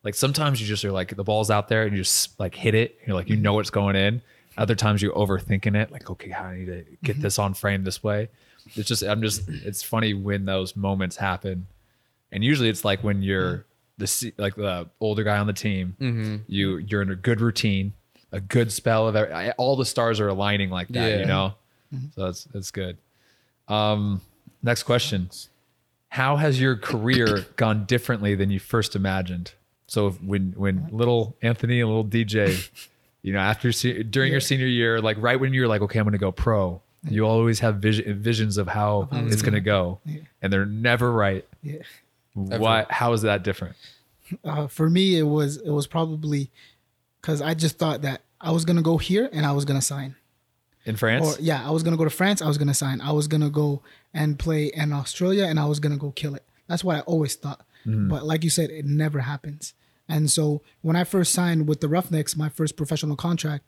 like 0.03 0.15
sometimes 0.15 0.59
you 0.59 0.65
just 0.65 0.83
are 0.83 0.91
like 0.91 1.15
the 1.15 1.23
ball's 1.23 1.51
out 1.51 1.67
there 1.67 1.83
and 1.83 1.95
you 1.95 2.01
just 2.01 2.39
like 2.39 2.55
hit 2.55 2.73
it. 2.73 2.97
You're 3.05 3.15
like, 3.15 3.29
you 3.29 3.35
mm-hmm. 3.35 3.43
know 3.43 3.53
what's 3.53 3.69
going 3.69 3.95
in. 3.95 4.23
Other 4.57 4.75
times 4.75 5.01
you're 5.01 5.13
overthinking 5.13 5.75
it. 5.75 5.91
Like, 5.91 6.09
okay, 6.09 6.33
I 6.33 6.57
need 6.57 6.65
to 6.65 6.85
get 7.03 7.13
mm-hmm. 7.13 7.21
this 7.21 7.37
on 7.37 7.53
frame 7.53 7.83
this 7.83 8.03
way. 8.03 8.29
It's 8.75 8.87
just, 8.87 9.03
I'm 9.03 9.21
just, 9.21 9.47
it's 9.47 9.83
funny 9.83 10.13
when 10.13 10.45
those 10.45 10.75
moments 10.75 11.15
happen. 11.17 11.67
And 12.31 12.43
usually 12.43 12.69
it's 12.69 12.85
like 12.85 13.03
when 13.03 13.21
you're 13.21 13.65
the, 13.97 14.33
like 14.37 14.55
the 14.55 14.89
older 14.99 15.23
guy 15.23 15.37
on 15.37 15.47
the 15.47 15.53
team, 15.53 15.95
Mm-hmm. 15.99 16.35
you 16.47 16.77
you're 16.77 17.01
in 17.01 17.11
a 17.11 17.15
good 17.15 17.41
routine, 17.41 17.93
a 18.31 18.39
good 18.39 18.71
spell 18.71 19.07
of 19.07 19.15
every, 19.15 19.51
all 19.53 19.75
the 19.75 19.85
stars 19.85 20.19
are 20.19 20.27
aligning 20.29 20.69
like 20.69 20.87
that, 20.89 21.09
Yeah. 21.09 21.17
you 21.19 21.25
know. 21.25 21.53
So 22.15 22.25
that's 22.25 22.43
that's 22.45 22.71
good. 22.71 22.97
Um, 23.67 24.21
next 24.63 24.83
question: 24.83 25.29
How 26.09 26.37
has 26.37 26.59
your 26.59 26.75
career 26.77 27.45
gone 27.57 27.85
differently 27.85 28.35
than 28.35 28.49
you 28.49 28.59
first 28.59 28.95
imagined? 28.95 29.53
So 29.87 30.07
if- 30.07 30.21
when 30.23 30.53
when 30.55 30.87
little 30.91 31.35
Anthony 31.41 31.81
and 31.81 31.89
little 31.89 32.05
DJ, 32.05 32.69
you 33.23 33.33
know, 33.33 33.39
after 33.39 33.71
during 34.03 34.31
your 34.31 34.39
senior 34.41 34.67
year, 34.67 35.01
like 35.01 35.17
right 35.19 35.37
when 35.39 35.53
you're 35.53 35.67
like, 35.67 35.81
okay, 35.81 35.99
I'm 35.99 36.05
going 36.05 36.13
to 36.13 36.17
go 36.17 36.31
pro, 36.31 36.81
you 37.09 37.25
always 37.25 37.59
have 37.59 37.77
vision, 37.77 38.19
visions 38.21 38.57
of 38.57 38.67
how 38.67 39.07
it's 39.11 39.41
going 39.41 39.53
to 39.55 39.59
go, 39.61 39.99
Yeah. 40.05 40.21
and 40.41 40.51
they're 40.53 40.65
never 40.65 41.11
right. 41.11 41.45
Yeah. 41.63 41.81
What? 42.33 42.91
How 42.91 43.13
is 43.13 43.23
that 43.23 43.43
different? 43.43 43.75
uh, 44.45 44.65
for 44.67 44.89
me 44.89 45.17
it 45.19 45.23
was 45.23 45.57
it 45.57 45.71
was 45.71 45.87
probably 45.87 46.49
because 47.19 47.41
I 47.41 47.53
just 47.53 47.77
thought 47.77 48.03
that 48.03 48.21
I 48.39 48.51
was 48.51 48.63
gonna 48.63 48.81
go 48.81 48.97
here 48.97 49.29
and 49.33 49.45
I 49.45 49.51
was 49.51 49.65
gonna 49.65 49.81
sign. 49.81 50.15
In 50.85 50.95
France? 50.95 51.37
Or 51.37 51.41
yeah, 51.41 51.67
I 51.67 51.71
was 51.71 51.83
gonna 51.83 51.97
go 51.97 52.05
to 52.05 52.09
France. 52.09 52.41
I 52.41 52.47
was 52.47 52.57
gonna 52.57 52.73
sign. 52.73 53.01
I 53.01 53.11
was 53.11 53.27
gonna 53.27 53.49
go 53.49 53.81
and 54.13 54.39
play 54.39 54.67
in 54.73 54.93
Australia, 54.93 55.45
and 55.45 55.59
I 55.59 55.65
was 55.65 55.79
gonna 55.81 55.97
go 55.97 56.11
kill 56.11 56.33
it. 56.35 56.43
That's 56.67 56.83
what 56.83 56.95
I 56.95 56.99
always 57.01 57.35
thought. 57.35 57.65
But 57.85 58.25
like 58.25 58.43
you 58.43 58.49
said, 58.49 58.69
it 58.69 58.85
never 58.85 59.19
happens. 59.19 59.73
And 60.07 60.29
so 60.31 60.61
when 60.81 60.95
I 60.95 61.03
first 61.03 61.33
signed 61.33 61.67
with 61.67 61.81
the 61.81 61.87
Roughnecks, 61.89 62.35
my 62.37 62.47
first 62.47 62.77
professional 62.77 63.15
contract, 63.17 63.67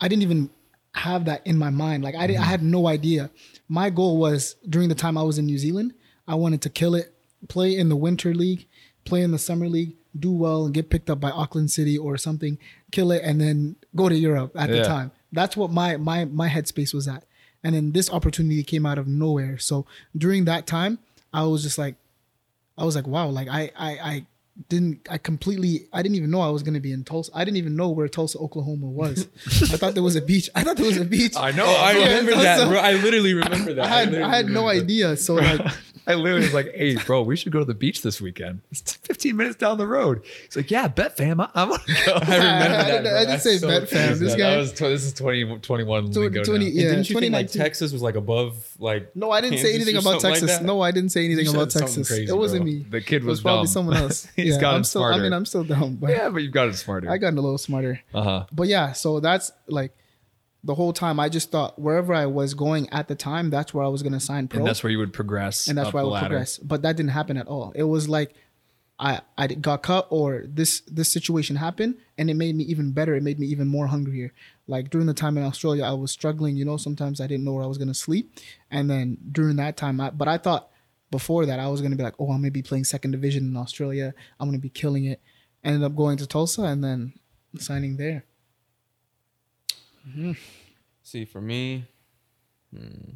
I 0.00 0.08
didn't 0.08 0.22
even 0.22 0.50
have 0.98 1.24
that 1.26 1.46
in 1.46 1.56
my 1.56 1.70
mind. 1.70 2.02
Like 2.04 2.14
I, 2.14 2.26
did, 2.26 2.36
I 2.36 2.40
mm-hmm. 2.40 2.50
had 2.50 2.62
no 2.62 2.86
idea. 2.88 3.30
My 3.68 3.90
goal 3.90 4.18
was 4.18 4.56
during 4.68 4.88
the 4.88 4.94
time 4.94 5.16
I 5.16 5.22
was 5.22 5.38
in 5.38 5.46
New 5.46 5.58
Zealand, 5.58 5.94
I 6.26 6.34
wanted 6.34 6.60
to 6.62 6.70
kill 6.70 6.94
it, 6.94 7.14
play 7.48 7.76
in 7.76 7.88
the 7.88 7.96
Winter 7.96 8.34
League, 8.34 8.66
play 9.04 9.22
in 9.22 9.30
the 9.30 9.38
Summer 9.38 9.68
League, 9.68 9.96
do 10.18 10.32
well, 10.32 10.66
and 10.66 10.74
get 10.74 10.90
picked 10.90 11.08
up 11.10 11.20
by 11.20 11.30
Auckland 11.30 11.70
City 11.70 11.96
or 11.96 12.16
something, 12.16 12.58
kill 12.90 13.10
it, 13.12 13.22
and 13.24 13.40
then 13.40 13.76
go 13.94 14.08
to 14.08 14.16
Europe 14.16 14.52
at 14.56 14.68
Yeah. 14.68 14.76
the 14.76 14.84
time. 14.84 15.10
That's 15.32 15.56
what 15.56 15.70
my 15.70 15.96
my 15.96 16.24
my 16.24 16.48
headspace 16.48 16.92
was 16.94 17.06
at. 17.08 17.24
And 17.62 17.74
then 17.74 17.92
this 17.92 18.10
opportunity 18.10 18.62
came 18.62 18.86
out 18.86 18.98
of 18.98 19.06
nowhere. 19.06 19.58
So 19.58 19.86
during 20.16 20.44
that 20.44 20.66
time, 20.66 20.98
I 21.32 21.44
was 21.44 21.62
just 21.62 21.78
like, 21.78 21.96
I 22.76 22.84
was 22.84 22.94
like, 22.94 23.06
wow, 23.06 23.28
like 23.28 23.48
I 23.48 23.70
I 23.76 23.90
I 23.90 24.26
didn't 24.68 25.06
I 25.08 25.18
completely 25.18 25.86
I 25.92 26.02
didn't 26.02 26.16
even 26.16 26.30
know 26.30 26.40
I 26.40 26.48
was 26.48 26.62
gonna 26.62 26.80
be 26.80 26.92
in 26.92 27.04
Tulsa. 27.04 27.30
I 27.34 27.44
didn't 27.44 27.58
even 27.58 27.76
know 27.76 27.90
where 27.90 28.08
Tulsa, 28.08 28.38
Oklahoma 28.38 28.86
was. 28.86 29.28
I 29.46 29.76
thought 29.76 29.94
there 29.94 30.02
was 30.02 30.16
a 30.16 30.20
beach. 30.20 30.50
I 30.54 30.64
thought 30.64 30.76
there 30.76 30.86
was 30.86 30.96
a 30.96 31.04
beach. 31.04 31.34
I 31.36 31.52
know. 31.52 31.66
I 31.66 31.92
remember 31.98 32.34
that. 32.34 32.60
I 32.60 32.92
literally 32.94 33.34
remember 33.34 33.74
that. 33.74 33.84
I 33.86 33.88
had 33.88 34.10
literally 34.10 34.32
I 34.32 34.36
had 34.36 34.48
no 34.48 34.68
idea. 34.68 35.16
So 35.16 35.34
like 35.34 35.60
I 36.08 36.14
literally 36.14 36.46
was 36.46 36.54
like, 36.54 36.74
"Hey, 36.74 36.96
bro, 36.96 37.22
we 37.22 37.36
should 37.36 37.52
go 37.52 37.58
to 37.58 37.64
the 37.66 37.74
beach 37.74 38.02
this 38.02 38.20
weekend. 38.20 38.62
It's 38.70 38.94
15 38.94 39.36
minutes 39.36 39.56
down 39.56 39.76
the 39.78 39.86
road." 39.86 40.22
He's 40.46 40.56
like, 40.56 40.70
"Yeah, 40.70 40.88
bet 40.88 41.16
fam, 41.16 41.40
I, 41.40 41.48
I 41.54 41.64
want 41.64 41.86
to 41.86 41.92
go." 42.06 42.12
I 42.14 42.18
remember 42.18 42.34
I 42.34 42.38
that. 42.38 42.86
didn't- 43.02 43.16
I 43.16 43.24
didn't 43.26 43.40
say 43.40 43.58
so 43.58 43.68
bet, 43.68 43.88
fam. 43.88 44.18
This 44.18 44.34
guy- 44.34 44.50
That 44.52 44.56
was 44.56 44.72
tw- 44.72 44.78
this 44.80 45.04
is 45.04 45.12
20, 45.12 45.58
21 45.60 46.10
Tw- 46.10 46.16
lingo 46.16 46.42
20 46.44 46.64
now. 46.64 46.70
yeah. 46.72 46.82
Didn't 46.90 47.10
you 47.10 47.20
think 47.20 47.32
like 47.32 47.50
Texas 47.52 47.92
was 47.92 48.00
like 48.02 48.14
above 48.16 48.56
like? 48.78 49.14
no, 49.14 49.30
I 49.30 49.40
didn't 49.40 49.58
say 49.58 49.74
anything 49.74 49.96
about 49.96 50.20
something 50.22 50.30
like 50.30 50.40
Texas. 50.40 50.60
no, 50.62 50.80
I 50.80 50.90
didn't 50.90 51.10
say 51.10 51.24
anything 51.26 51.48
about 51.48 51.70
Texas. 51.70 52.08
crazy, 52.08 52.24
it 52.32 52.36
wasn't 52.36 52.62
bro. 52.64 52.72
me. 52.72 52.86
The 52.88 53.00
kid 53.00 53.22
It 53.22 53.24
was 53.24 53.38
was, 53.38 53.40
probably 53.42 53.66
someone 53.66 53.96
else. 53.98 54.26
He's 54.36 54.54
yeah, 54.54 54.60
gotten 54.60 54.76
I'm 54.78 54.84
still. 54.84 55.02
smarter. 55.02 55.20
I 55.20 55.22
mean, 55.22 55.32
I'm 55.32 55.46
still 55.46 55.64
dumb, 55.64 55.96
but 55.96 56.10
Yeah, 56.10 56.30
but 56.30 56.42
you've 56.42 56.52
got 56.52 56.68
it 56.68 56.74
smarter. 56.76 57.10
I 57.10 57.18
got 57.18 57.34
a 57.34 57.36
little 57.40 57.58
smarter. 57.58 58.00
uh 58.14 58.22
huh. 58.22 58.46
But 58.50 58.68
yeah, 58.68 58.92
so 58.92 59.20
that's 59.20 59.52
like 59.66 59.92
the 60.64 60.74
whole 60.74 60.92
time. 60.92 61.20
I 61.20 61.28
just 61.28 61.50
thought 61.50 61.78
wherever 61.78 62.12
I 62.12 62.26
was 62.26 62.54
going 62.54 62.88
at 62.90 63.08
the 63.08 63.14
time, 63.14 63.50
that's 63.50 63.72
where 63.72 63.84
I 63.84 63.88
was 63.88 64.02
gonna 64.02 64.20
sign 64.20 64.48
pro, 64.48 64.58
And 64.58 64.66
that's 64.66 64.82
where 64.82 64.90
you 64.90 64.98
would 64.98 65.12
progress. 65.12 65.68
and 65.68 65.76
that's 65.78 65.92
where 65.92 66.00
I 66.02 66.04
would 66.04 66.10
ladder. 66.12 66.28
progress. 66.28 66.58
But 66.58 66.82
that 66.82 66.96
didn't 66.96 67.10
happen 67.12 67.36
at 67.36 67.46
all. 67.46 67.72
It 67.74 67.84
was 67.84 68.08
like 68.08 68.34
I 68.98 69.20
I 69.36 69.46
got 69.46 69.82
cut 69.84 70.08
or 70.10 70.44
this 70.48 70.80
this 70.80 71.10
situation 71.12 71.54
happened 71.56 71.96
and 72.18 72.28
it 72.28 72.34
made 72.34 72.56
me 72.56 72.64
even 72.64 72.90
better. 72.90 73.14
It 73.14 73.22
made 73.22 73.38
me 73.38 73.46
even 73.46 73.68
more 73.68 73.86
hungrier. 73.86 74.32
Like 74.66 74.90
during 74.90 75.06
the 75.06 75.14
time 75.14 75.38
in 75.38 75.44
Australia, 75.44 75.84
I 75.84 75.92
was 75.92 76.10
struggling. 76.10 76.56
You 76.56 76.64
know, 76.64 76.76
sometimes 76.76 77.20
I 77.20 77.28
didn't 77.28 77.44
know 77.44 77.52
where 77.52 77.62
I 77.62 77.68
was 77.68 77.78
gonna 77.78 77.94
sleep, 77.94 78.34
and 78.70 78.90
then 78.90 79.16
during 79.30 79.56
that 79.56 79.76
time, 79.76 80.00
I, 80.00 80.10
but 80.10 80.26
I 80.26 80.36
thought 80.38 80.70
before 81.12 81.46
that 81.46 81.60
I 81.60 81.68
was 81.68 81.80
gonna 81.80 81.96
be 81.96 82.02
like, 82.02 82.16
oh, 82.18 82.30
I'm 82.32 82.40
gonna 82.40 82.50
be 82.50 82.62
playing 82.62 82.84
second 82.84 83.12
division 83.12 83.44
in 83.44 83.56
Australia. 83.56 84.12
I'm 84.40 84.48
gonna 84.48 84.58
be 84.58 84.68
killing 84.68 85.04
it. 85.04 85.20
Ended 85.62 85.84
up 85.84 85.94
going 85.94 86.16
to 86.18 86.26
Tulsa 86.26 86.62
and 86.62 86.82
then 86.82 87.12
signing 87.58 87.96
there. 87.96 88.24
See, 91.02 91.24
for 91.24 91.40
me, 91.40 91.86
hmm. 92.76 93.12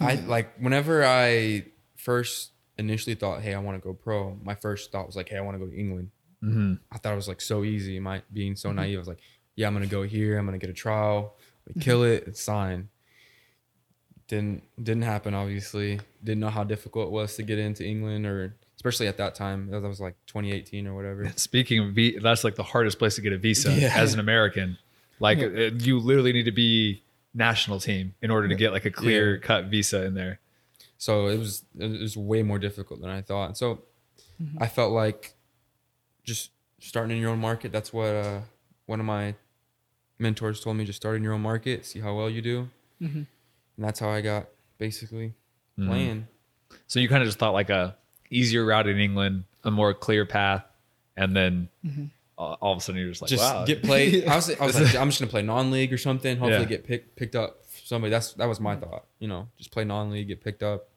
I 0.00 0.14
like 0.26 0.56
whenever 0.58 1.04
I 1.04 1.64
first 1.96 2.50
initially 2.78 3.14
thought, 3.14 3.42
"Hey, 3.42 3.54
I 3.54 3.58
want 3.58 3.80
to 3.80 3.86
go 3.86 3.92
pro." 3.94 4.36
My 4.42 4.54
first 4.54 4.90
thought 4.92 5.06
was 5.06 5.16
like, 5.16 5.28
"Hey, 5.28 5.36
I 5.36 5.40
want 5.42 5.54
to 5.56 5.64
go 5.64 5.70
to 5.70 5.76
England." 5.78 6.10
Mm-hmm. 6.42 6.74
I 6.90 6.98
thought 6.98 7.12
it 7.12 7.16
was 7.16 7.28
like 7.28 7.40
so 7.40 7.64
easy. 7.64 8.00
I 8.04 8.22
being 8.32 8.56
so 8.56 8.72
naive? 8.72 8.96
I 8.96 8.98
was 8.98 9.08
like, 9.08 9.20
"Yeah, 9.56 9.66
I'm 9.66 9.74
gonna 9.74 9.86
go 9.86 10.02
here. 10.02 10.38
I'm 10.38 10.46
gonna 10.46 10.58
get 10.58 10.70
a 10.70 10.74
trial, 10.74 11.36
I'm 11.74 11.80
kill 11.80 12.02
it, 12.02 12.24
it's 12.26 12.42
sign." 12.42 12.88
Didn't 14.28 14.62
didn't 14.82 15.02
happen. 15.02 15.34
Obviously, 15.34 16.00
didn't 16.22 16.40
know 16.40 16.50
how 16.50 16.64
difficult 16.64 17.08
it 17.08 17.10
was 17.12 17.34
to 17.36 17.42
get 17.42 17.58
into 17.58 17.84
England, 17.84 18.26
or 18.26 18.54
especially 18.76 19.08
at 19.08 19.16
that 19.18 19.34
time. 19.34 19.68
That 19.70 19.82
was 19.82 20.00
like 20.00 20.14
2018 20.28 20.86
or 20.86 20.94
whatever. 20.94 21.30
Speaking 21.36 21.80
of, 21.80 21.94
vi- 21.94 22.18
that's 22.18 22.44
like 22.44 22.54
the 22.54 22.62
hardest 22.62 22.98
place 22.98 23.16
to 23.16 23.20
get 23.22 23.32
a 23.32 23.38
visa 23.38 23.72
Yeah. 23.72 23.92
as 23.94 24.14
an 24.14 24.20
American. 24.20 24.78
Like 25.20 25.38
Yeah. 25.38 25.46
uh, 25.46 25.70
you 25.78 25.98
literally 26.00 26.32
need 26.32 26.44
to 26.46 26.52
be 26.52 27.02
national 27.34 27.78
team 27.78 28.14
in 28.22 28.30
order 28.30 28.48
to 28.48 28.54
get 28.56 28.72
like 28.72 28.84
a 28.86 28.90
clear 28.90 29.38
cut 29.38 29.66
visa 29.66 30.04
in 30.04 30.14
there. 30.14 30.40
So 30.98 31.28
it 31.28 31.38
was 31.38 31.64
it 31.78 32.00
was 32.00 32.16
way 32.16 32.42
more 32.42 32.58
difficult 32.58 33.00
than 33.00 33.10
I 33.10 33.22
thought. 33.22 33.46
And 33.50 33.56
so 33.56 33.82
I 34.58 34.66
felt 34.66 34.92
like 34.92 35.34
just 36.24 36.50
starting 36.78 37.16
in 37.16 37.22
your 37.22 37.30
own 37.30 37.38
market. 37.38 37.70
That's 37.72 37.92
what 37.92 38.08
uh, 38.08 38.40
one 38.86 38.98
of 39.00 39.06
my 39.06 39.34
mentors 40.18 40.60
told 40.60 40.76
me. 40.76 40.84
Just 40.84 40.96
start 40.96 41.16
in 41.16 41.22
your 41.22 41.32
own 41.34 41.42
market, 41.42 41.86
see 41.86 42.00
how 42.00 42.14
well 42.16 42.28
you 42.30 42.42
do, 42.42 42.68
Mhm. 43.00 43.14
and 43.14 43.26
that's 43.78 44.00
how 44.00 44.08
I 44.10 44.20
got 44.22 44.48
basically 44.78 45.34
Mhm. 45.78 45.86
playing. 45.86 46.26
So 46.86 47.00
you 47.00 47.08
kind 47.08 47.22
of 47.22 47.28
just 47.28 47.38
thought 47.38 47.52
like 47.52 47.70
a 47.70 47.96
easier 48.30 48.64
route 48.64 48.86
in 48.88 48.98
England, 48.98 49.44
a 49.64 49.70
more 49.70 49.92
clear 49.94 50.24
path, 50.26 50.64
and 51.16 51.34
then 51.36 51.68
all, 52.40 52.56
all 52.62 52.72
of 52.72 52.78
a 52.78 52.80
sudden 52.80 53.00
you're 53.00 53.10
just 53.10 53.22
like, 53.22 53.28
just 53.28 53.42
wow, 53.42 53.64
get 53.64 53.82
played. 53.82 54.26
I 54.32 54.34
was 54.36 54.50
I 54.60 54.64
was 54.66 54.80
like, 54.80 54.96
I'm 54.96 55.08
just 55.10 55.20
gonna 55.20 55.30
play 55.30 55.42
non-league 55.42 55.92
or 55.92 55.98
something. 55.98 56.36
Hopefully 56.38 56.62
Yeah. 56.62 56.64
get 56.76 56.84
picked 56.84 57.14
picked 57.16 57.36
up 57.36 57.64
somebody. 57.84 58.10
That's 58.10 58.32
that 58.34 58.46
was 58.46 58.58
my 58.60 58.76
thought. 58.76 59.04
You 59.18 59.28
know, 59.28 59.48
just 59.58 59.70
play 59.70 59.84
non-league, 59.84 60.28
get 60.28 60.42
picked 60.42 60.62
up. 60.62 60.88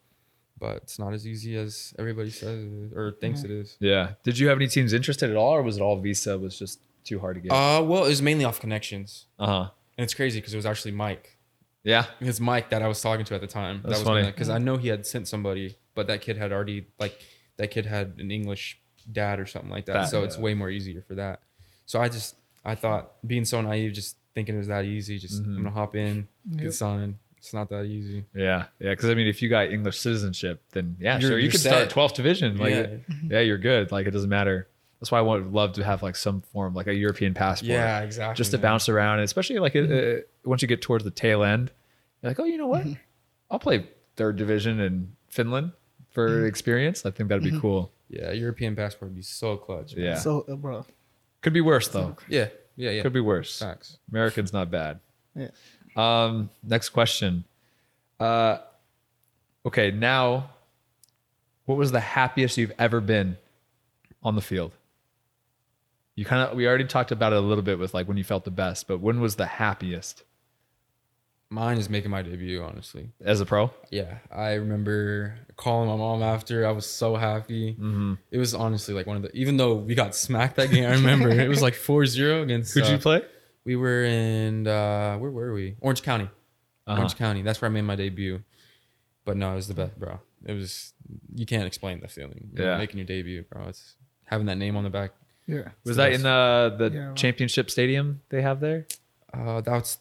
But 0.60 0.78
it's 0.78 0.98
not 0.98 1.14
as 1.14 1.28
easy 1.28 1.57
as 1.57 1.94
everybody 1.99 2.30
says 2.30 2.94
or 2.95 3.11
thinks 3.20 3.44
it 3.44 3.52
is. 3.52 3.76
yeah. 3.82 4.11
Did 4.24 4.40
you 4.40 4.48
have 4.48 4.57
any 4.57 4.68
teams 4.68 4.94
interested 4.94 5.30
at 5.30 5.36
all, 5.36 5.52
or 5.56 5.61
was 5.61 5.76
it 5.78 5.82
all 5.82 5.98
visa 5.99 6.38
was 6.38 6.57
just 6.57 6.80
too 7.03 7.20
hard 7.20 7.36
to 7.36 7.41
get? 7.41 7.52
Uh, 7.52 7.82
well, 7.84 8.06
it 8.06 8.10
was 8.10 8.22
mainly 8.22 8.45
off 8.45 8.61
connections. 8.61 9.26
Uh 9.38 9.45
huh. 9.45 9.70
And 9.98 10.03
it's 10.06 10.14
crazy 10.14 10.40
because 10.40 10.53
it 10.53 10.57
was 10.57 10.65
actually 10.65 10.91
Mike. 10.91 11.38
Yeah. 11.84 12.06
It's 12.22 12.40
Mike 12.40 12.70
that 12.70 12.82
I 12.82 12.88
was 12.88 13.02
talking 13.02 13.26
to 13.26 13.36
at 13.36 13.41
the 13.41 13.48
time. 13.48 13.82
That's 13.84 13.99
that 13.99 13.99
was 13.99 14.07
funny. 14.07 14.26
because 14.32 14.49
I 14.49 14.57
know 14.57 14.78
he 14.78 14.88
had 14.88 15.06
sent 15.06 15.28
somebody, 15.28 15.76
but 15.95 16.07
that 16.07 16.22
kid 16.22 16.38
had 16.38 16.53
already 16.53 16.86
like 16.98 17.20
that 17.57 17.70
kid 17.72 17.86
had 17.86 18.14
an 18.20 18.32
English 18.32 18.80
dad 19.12 19.40
or 19.40 19.46
something 19.46 19.70
like 19.72 19.86
that. 19.86 19.94
That- 19.94 20.10
so 20.10 20.24
it's 20.24 20.38
way 20.38 20.54
more 20.54 20.70
easier 20.70 21.02
for 21.02 21.16
that. 21.16 21.42
So 21.86 22.02
I 22.02 22.10
just 22.10 22.36
I 22.66 22.76
thought 22.76 23.12
being 23.28 23.44
so 23.46 23.60
naive, 23.62 23.94
just 23.94 24.18
thinking 24.34 24.56
it 24.56 24.60
was 24.60 24.68
that 24.68 24.86
easy. 24.86 25.20
Just 25.20 25.44
Mhm. 25.44 25.48
I'm 25.48 25.56
gonna 25.58 25.72
hop 25.72 25.96
in, 25.96 26.28
Yep. 26.50 26.62
get 26.62 26.74
signed. 26.74 27.16
It's 27.38 27.54
not 27.54 27.68
that 27.70 27.84
easy. 27.86 28.24
Yeah, 28.34 28.68
yeah. 28.80 28.92
Because 28.92 29.10
I 29.10 29.16
mean, 29.16 29.28
if 29.28 29.42
you 29.42 29.50
got 29.50 29.70
English 29.70 30.00
citizenship, 30.00 30.64
then 30.72 30.96
yeah, 31.00 31.16
You're- 31.20 31.22
sure, 31.30 31.38
you 31.38 31.44
you're 31.44 31.52
can 31.52 31.60
set. 31.60 31.70
start 31.74 31.90
12th 31.90 32.16
division. 32.16 32.56
Like, 32.58 32.72
Yeah. 32.74 32.88
yeah. 33.30 33.40
you're 33.42 33.58
good. 33.58 33.92
Like, 33.92 34.08
it 34.08 34.12
doesn't 34.12 34.30
matter. 34.30 34.70
That's 35.02 35.12
why 35.12 35.20
I 35.20 35.22
would 35.22 35.52
love 35.52 35.74
to 35.74 35.84
have 35.84 36.02
like 36.02 36.16
some 36.16 36.40
form, 36.40 36.74
like 36.74 36.88
a 36.88 36.94
European 36.96 37.34
passport, 37.34 37.68
Yeah, 37.70 38.00
exactly. 38.00 38.38
just 38.38 38.52
to 38.52 38.58
man. 38.58 38.62
bounce 38.62 38.88
around. 38.88 39.16
And 39.20 39.26
especially 39.26 39.60
like 39.60 39.76
it, 39.76 39.92
uh, 39.92 40.22
once 40.50 40.62
you 40.62 40.70
get 40.70 40.82
towards 40.82 41.04
the 41.04 41.12
tail 41.12 41.44
end, 41.44 41.70
you're 42.22 42.30
like, 42.30 42.40
oh, 42.40 42.46
you 42.46 42.58
know 42.58 42.68
what? 42.68 42.86
I'll 43.52 43.60
play 43.60 43.88
third 44.16 44.38
division 44.38 44.80
in 44.80 45.12
Finland 45.28 45.74
for 46.12 46.46
experience. 46.46 47.06
I 47.06 47.12
think 47.12 47.28
that'd 47.28 47.44
be 47.44 47.60
cool. 47.60 47.92
Yeah, 48.14 48.31
European 48.31 48.76
passport 48.76 49.11
would 49.11 49.15
be 49.15 49.22
so 49.23 49.57
clutch. 49.57 49.95
man. 49.95 50.06
Yeah, 50.06 50.15
So, 50.15 50.45
uh, 50.48 50.56
bro. 50.56 50.85
could 51.41 51.53
be 51.53 51.61
worse 51.61 51.88
though. 51.88 52.15
Yeah. 52.27 52.49
Yeah. 52.76 52.91
Yeah. 52.91 53.02
Could 53.02 53.14
be 53.14 53.19
worse. 53.22 53.60
Facts. 53.60 53.98
American's 54.11 54.53
not 54.53 54.69
bad. 54.72 54.99
Yeah. 55.35 55.49
Um, 55.95 56.49
next 56.64 56.90
question. 56.90 57.44
Uh, 58.19 58.57
okay, 59.65 59.91
now, 59.91 60.49
what 61.65 61.77
was 61.77 61.91
the 61.91 61.99
happiest 61.99 62.57
you've 62.57 62.72
ever 62.80 62.99
been 63.02 63.38
on 64.23 64.35
the 64.35 64.41
field? 64.41 64.72
You 66.15 66.26
kind 66.26 66.48
of 66.49 66.56
we 66.56 66.68
already 66.68 66.85
talked 66.85 67.11
about 67.11 67.34
it 67.34 67.38
a 67.38 67.41
little 67.41 67.64
bit 67.64 67.80
with 67.80 67.94
like 67.94 68.07
when 68.07 68.18
you 68.18 68.23
felt 68.23 68.44
the 68.45 68.52
best, 68.52 68.88
but 68.88 68.99
when 68.99 69.19
was 69.19 69.35
the 69.35 69.45
happiest 69.48 70.23
Mine 71.54 71.78
is 71.78 71.88
making 71.88 72.10
my 72.10 72.24
debut, 72.24 72.64
honestly. 72.64 73.12
as 73.24 73.40
a 73.40 73.46
pro? 73.46 73.70
Yeah, 73.92 74.18
I 74.32 74.54
remember 74.54 75.36
calling 75.56 75.88
my 75.88 75.96
mom 75.96 76.24
after. 76.24 76.66
I 76.66 76.72
was 76.72 76.88
so 76.88 77.16
happy. 77.16 77.74
Mm-hmm. 77.74 78.16
It 78.32 78.40
was 78.40 78.56
honestly 78.56 78.96
like 78.96 79.06
one 79.06 79.18
of 79.18 79.22
the, 79.22 79.32
even 79.36 79.58
though 79.58 79.76
we 79.76 79.94
got 79.94 80.16
smacked 80.16 80.56
that 80.56 80.72
game, 80.72 80.86
I 80.86 80.94
remember 80.94 81.30
it 81.30 81.48
was 81.48 81.62
like 81.62 81.76
4 81.76 82.08
0 82.08 82.42
against. 82.42 82.74
Who'd 82.74 82.86
uh, 82.86 82.90
you 82.94 82.98
play? 82.98 83.22
We 83.66 83.76
were 83.76 84.04
in, 84.04 84.66
uh, 84.68 85.18
where 85.18 85.30
were 85.30 85.54
we? 85.54 85.76
Orange 85.80 86.02
County. 86.02 86.28
Uh-huh. 86.88 86.98
Orange 86.98 87.16
County. 87.16 87.44
That's 87.44 87.62
where 87.62 87.70
I 87.70 87.74
made 87.74 87.84
my 87.84 87.96
debut. 87.96 88.42
But 89.24 89.38
no, 89.38 89.52
it 89.54 89.56
was 89.56 89.68
the 89.68 89.76
best, 89.76 89.98
bro. 90.00 90.20
It 90.46 90.54
was, 90.54 90.94
you 91.36 91.46
can't 91.46 91.66
explain 91.68 92.02
the 92.02 92.08
feeling. 92.08 92.50
You 92.52 92.60
know, 92.64 92.72
Yeah. 92.72 92.78
Making 92.78 92.98
your 92.98 93.06
debut, 93.06 93.44
bro. 93.44 93.68
It's 93.68 93.96
having 94.26 94.48
that 94.48 94.58
name 94.58 94.76
on 94.76 94.84
the 94.84 94.90
back. 94.90 95.12
Yeah. 95.46 95.70
Was 95.86 95.98
the 95.98 96.04
that 96.04 96.14
in 96.14 96.24
the 96.24 96.76
the 96.80 96.90
Yeah. 96.98 97.14
championship 97.14 97.70
stadium 97.70 98.22
they 98.30 98.42
have 98.42 98.60
there? 98.60 98.88
Uh, 99.32 99.62
that's, 99.62 100.00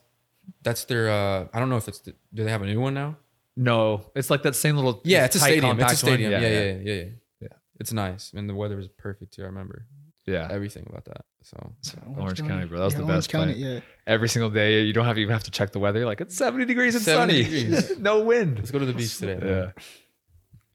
that's 0.63 0.85
their, 0.85 1.11
uh, 1.11 1.47
I 1.53 1.59
don't 1.61 1.69
know 1.69 1.77
if 1.77 1.89
it's, 1.89 2.01
the, 2.01 2.15
do 2.35 2.45
they 2.45 2.51
have 2.51 2.63
a 2.63 2.67
new 2.67 2.81
one 2.81 2.95
now? 2.95 3.17
No, 3.57 4.11
it's 4.15 4.31
like 4.31 4.43
that 4.45 4.57
same 4.57 4.77
little 4.77 5.01
Yeah, 5.05 5.25
it's 5.27 5.37
a 5.37 5.41
tight, 5.41 5.47
stadium. 5.59 5.79
It's 5.81 5.93
a 5.93 5.97
stadium. 5.97 6.33
Yeah 6.33 6.41
yeah 6.41 6.49
yeah, 6.49 6.61
yeah, 6.61 6.93
yeah, 6.95 7.05
Yeah. 7.41 7.49
It's 7.81 7.93
nice. 7.93 8.33
And 8.35 8.49
the 8.49 8.55
weather 8.55 8.77
was 8.77 8.89
perfect 8.89 9.35
too. 9.35 9.43
I 9.43 9.47
remember 9.47 9.87
yeah. 10.27 10.49
everything 10.51 10.87
about 10.89 11.05
that. 11.07 11.25
So, 11.43 11.75
Orange 12.17 12.39
County, 12.47 12.67
bro. 12.67 12.79
That 12.79 12.85
was 12.85 12.95
Yeah, 12.95 12.99
the 13.01 13.05
Orange 13.05 13.17
best 13.19 13.31
County, 13.31 13.53
yeah. 13.55 13.81
Every 14.07 14.29
single 14.29 14.49
day, 14.51 14.83
you 14.83 14.93
don't 14.93 15.05
have 15.05 15.19
even 15.19 15.33
have 15.33 15.43
to 15.45 15.51
check 15.51 15.73
the 15.73 15.81
weather. 15.81 15.99
You're 15.99 16.07
like 16.07 16.21
it's 16.21 16.37
70 16.37 16.65
degrees 16.67 16.95
and 16.95 17.05
70 17.05 17.45
sunny, 17.45 17.45
degrees. 17.45 17.99
no 17.99 18.21
wind. 18.23 18.59
let's 18.59 18.71
go 18.71 18.79
to 18.79 18.87
the 18.87 18.93
beach 18.95 19.19
today. 19.19 19.37
man. 19.45 19.49
Yeah. 19.49 19.83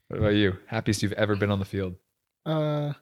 What 0.10 0.20
about 0.20 0.36
you? 0.36 0.58
Happiest 0.68 1.02
you've 1.04 1.14
ever 1.14 1.36
been 1.36 1.52
on 1.52 1.60
the 1.60 1.66
field? 1.66 1.96
Uh, 2.46 2.94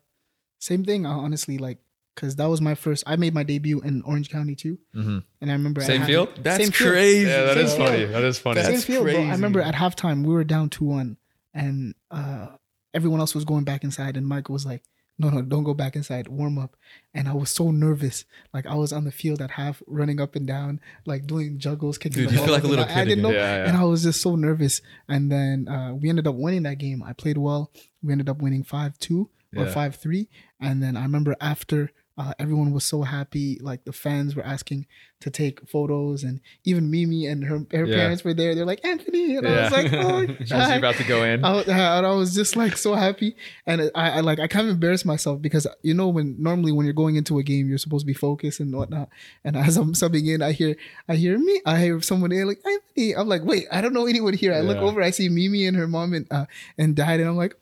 same 0.60 0.84
thing. 0.86 1.06
uh, 1.06 1.10
Honestly, 1.12 1.58
like, 1.58 1.80
cause 2.16 2.36
that 2.38 2.46
was 2.50 2.62
my 2.62 2.76
first. 2.76 3.04
I 3.06 3.16
made 3.16 3.34
my 3.34 3.44
debut 3.44 3.82
in 3.82 4.02
Orange 4.04 4.30
County 4.30 4.56
too, 4.56 4.78
Mm-hmm. 4.96 5.20
and 5.42 5.50
I 5.50 5.54
remember 5.54 5.82
at 5.82 5.88
Same 5.88 6.00
half- 6.02 6.08
field? 6.10 6.30
That's 6.42 6.64
Same 6.64 6.72
field. 6.72 6.92
crazy. 6.92 7.28
Yeah, 7.28 7.44
that 7.44 7.58
is 7.58 7.72
Same 7.72 7.80
funny. 7.86 7.98
field. 8.00 8.12
That 8.14 8.24
is 8.24 8.40
funny. 8.40 8.62
Same 8.62 8.72
That's 8.74 8.86
field, 8.86 9.04
bro. 9.04 9.16
I 9.22 9.32
remember 9.32 9.62
at 9.62 9.76
halftime 9.76 10.26
we 10.26 10.34
were 10.34 10.44
down 10.44 10.70
two 10.70 10.86
one, 10.86 11.18
and 11.54 11.94
uh, 12.12 12.48
everyone 12.94 13.20
else 13.20 13.36
was 13.36 13.46
going 13.46 13.64
back 13.64 13.84
inside, 13.84 14.18
and 14.18 14.28
Michael 14.28 14.54
was 14.54 14.66
like, 14.66 14.84
"No, 15.20 15.30
no, 15.30 15.42
don't 15.42 15.64
go 15.64 15.74
back 15.74 15.96
inside. 15.96 16.28
Warm 16.28 16.58
up." 16.58 16.76
And 17.14 17.28
I 17.28 17.34
was 17.34 17.50
so 17.50 17.72
nervous, 17.72 18.26
like 18.54 18.66
I 18.66 18.76
was 18.76 18.92
on 18.94 19.04
the 19.06 19.12
field 19.12 19.42
at 19.42 19.52
half, 19.52 19.82
running 19.88 20.20
up 20.20 20.36
and 20.36 20.46
down, 20.48 20.80
like 21.06 21.28
doing 21.28 21.58
juggles, 21.60 21.98
kicking. 21.98 22.24
Dude, 22.24 22.30
the 22.30 22.36
you 22.36 22.44
feel 22.44 22.54
like 22.54 22.64
a 22.64 22.68
little 22.68 22.86
down. 22.86 22.94
I 22.98 23.02
kid 23.04 23.10
didn't 23.10 23.24
know. 23.24 23.32
Yeah, 23.32 23.58
yeah. 23.64 23.68
and 23.70 23.78
I 23.78 23.84
was 23.84 24.04
just 24.04 24.22
so 24.22 24.36
nervous. 24.36 24.82
And 25.08 25.32
then 25.32 25.68
uh, 25.68 25.94
we 25.94 26.10
ended 26.10 26.28
up 26.28 26.36
winning 26.36 26.64
that 26.64 26.78
game. 26.78 27.04
I 27.04 27.14
played 27.14 27.38
well. 27.38 27.72
We 28.04 28.12
ended 28.12 28.30
up 28.30 28.42
winning 28.42 28.64
five 28.64 28.98
two 29.00 29.30
or 29.58 29.66
five 29.68 29.96
three. 29.96 30.28
And 30.60 30.84
then 30.84 30.98
I 30.98 31.04
remember 31.04 31.36
after 31.40 31.92
uh, 32.18 32.34
everyone 32.40 32.72
was 32.72 32.86
so 32.86 33.02
happy, 33.02 33.58
like 33.62 33.84
the 33.86 33.92
fans 33.92 34.36
were 34.36 34.46
asking 34.46 34.86
to 35.22 35.30
take 35.30 35.68
photos, 35.68 36.24
and 36.24 36.40
even 36.64 36.90
Mimi 36.92 37.26
and 37.26 37.44
her, 37.46 37.66
her 37.72 37.86
Yeah. 37.86 37.96
parents 37.98 38.24
were 38.24 38.34
there. 38.34 38.54
They're 38.56 38.66
like 38.66 38.86
Anthony, 38.86 39.36
and 39.38 39.48
I 39.48 39.64
was 39.64 39.72
like, 39.72 39.92
oh, 39.94 40.28
hi." 40.50 40.76
about 40.76 40.96
to 40.96 41.04
go 41.04 41.24
in. 41.24 41.44
I, 41.44 41.52
was- 41.54 41.68
I 41.70 42.02
was 42.12 42.34
just 42.36 42.56
like 42.56 42.78
so 42.78 42.94
happy, 42.96 43.36
and 43.66 43.92
I, 43.96 44.18
I 44.18 44.20
like 44.22 44.40
I 44.40 44.48
kind 44.48 44.68
of 44.68 44.74
embarrassed 44.74 45.06
myself 45.06 45.42
because 45.42 45.68
you 45.82 45.94
know 45.94 46.08
when 46.10 46.36
normally 46.40 46.72
when 46.72 46.86
you're 46.86 46.94
going 46.94 47.16
into 47.16 47.38
a 47.40 47.44
game 47.44 47.68
you're 47.68 47.78
supposed 47.78 48.04
to 48.04 48.08
be 48.08 48.14
focused 48.14 48.60
and 48.60 48.74
whatnot, 48.76 49.10
and 49.44 49.56
as 49.66 49.76
I'm 49.78 49.94
subbing 49.94 50.28
in 50.34 50.42
I 50.42 50.52
hear 50.54 50.76
I 51.10 51.16
hear 51.16 51.38
me 51.38 51.62
I 51.66 51.80
hear 51.80 52.00
someone 52.02 52.30
there 52.30 52.46
like 52.46 52.62
Anthony 52.66 53.14
I'm 53.16 53.28
like 53.28 53.44
wait 53.44 53.66
I 53.72 53.82
don't 53.82 53.94
know 53.94 54.06
anyone 54.06 54.34
here 54.34 54.54
I 54.54 54.62
look 54.62 54.78
over 54.78 55.02
I 55.02 55.10
see 55.12 55.28
Mimi 55.30 55.66
and 55.68 55.76
her 55.76 55.88
mom 55.88 56.14
and 56.14 56.28
uh, 56.32 56.46
and 56.78 56.96
dad 56.96 57.20
and 57.20 57.30
I'm 57.30 57.36
like 57.38 57.56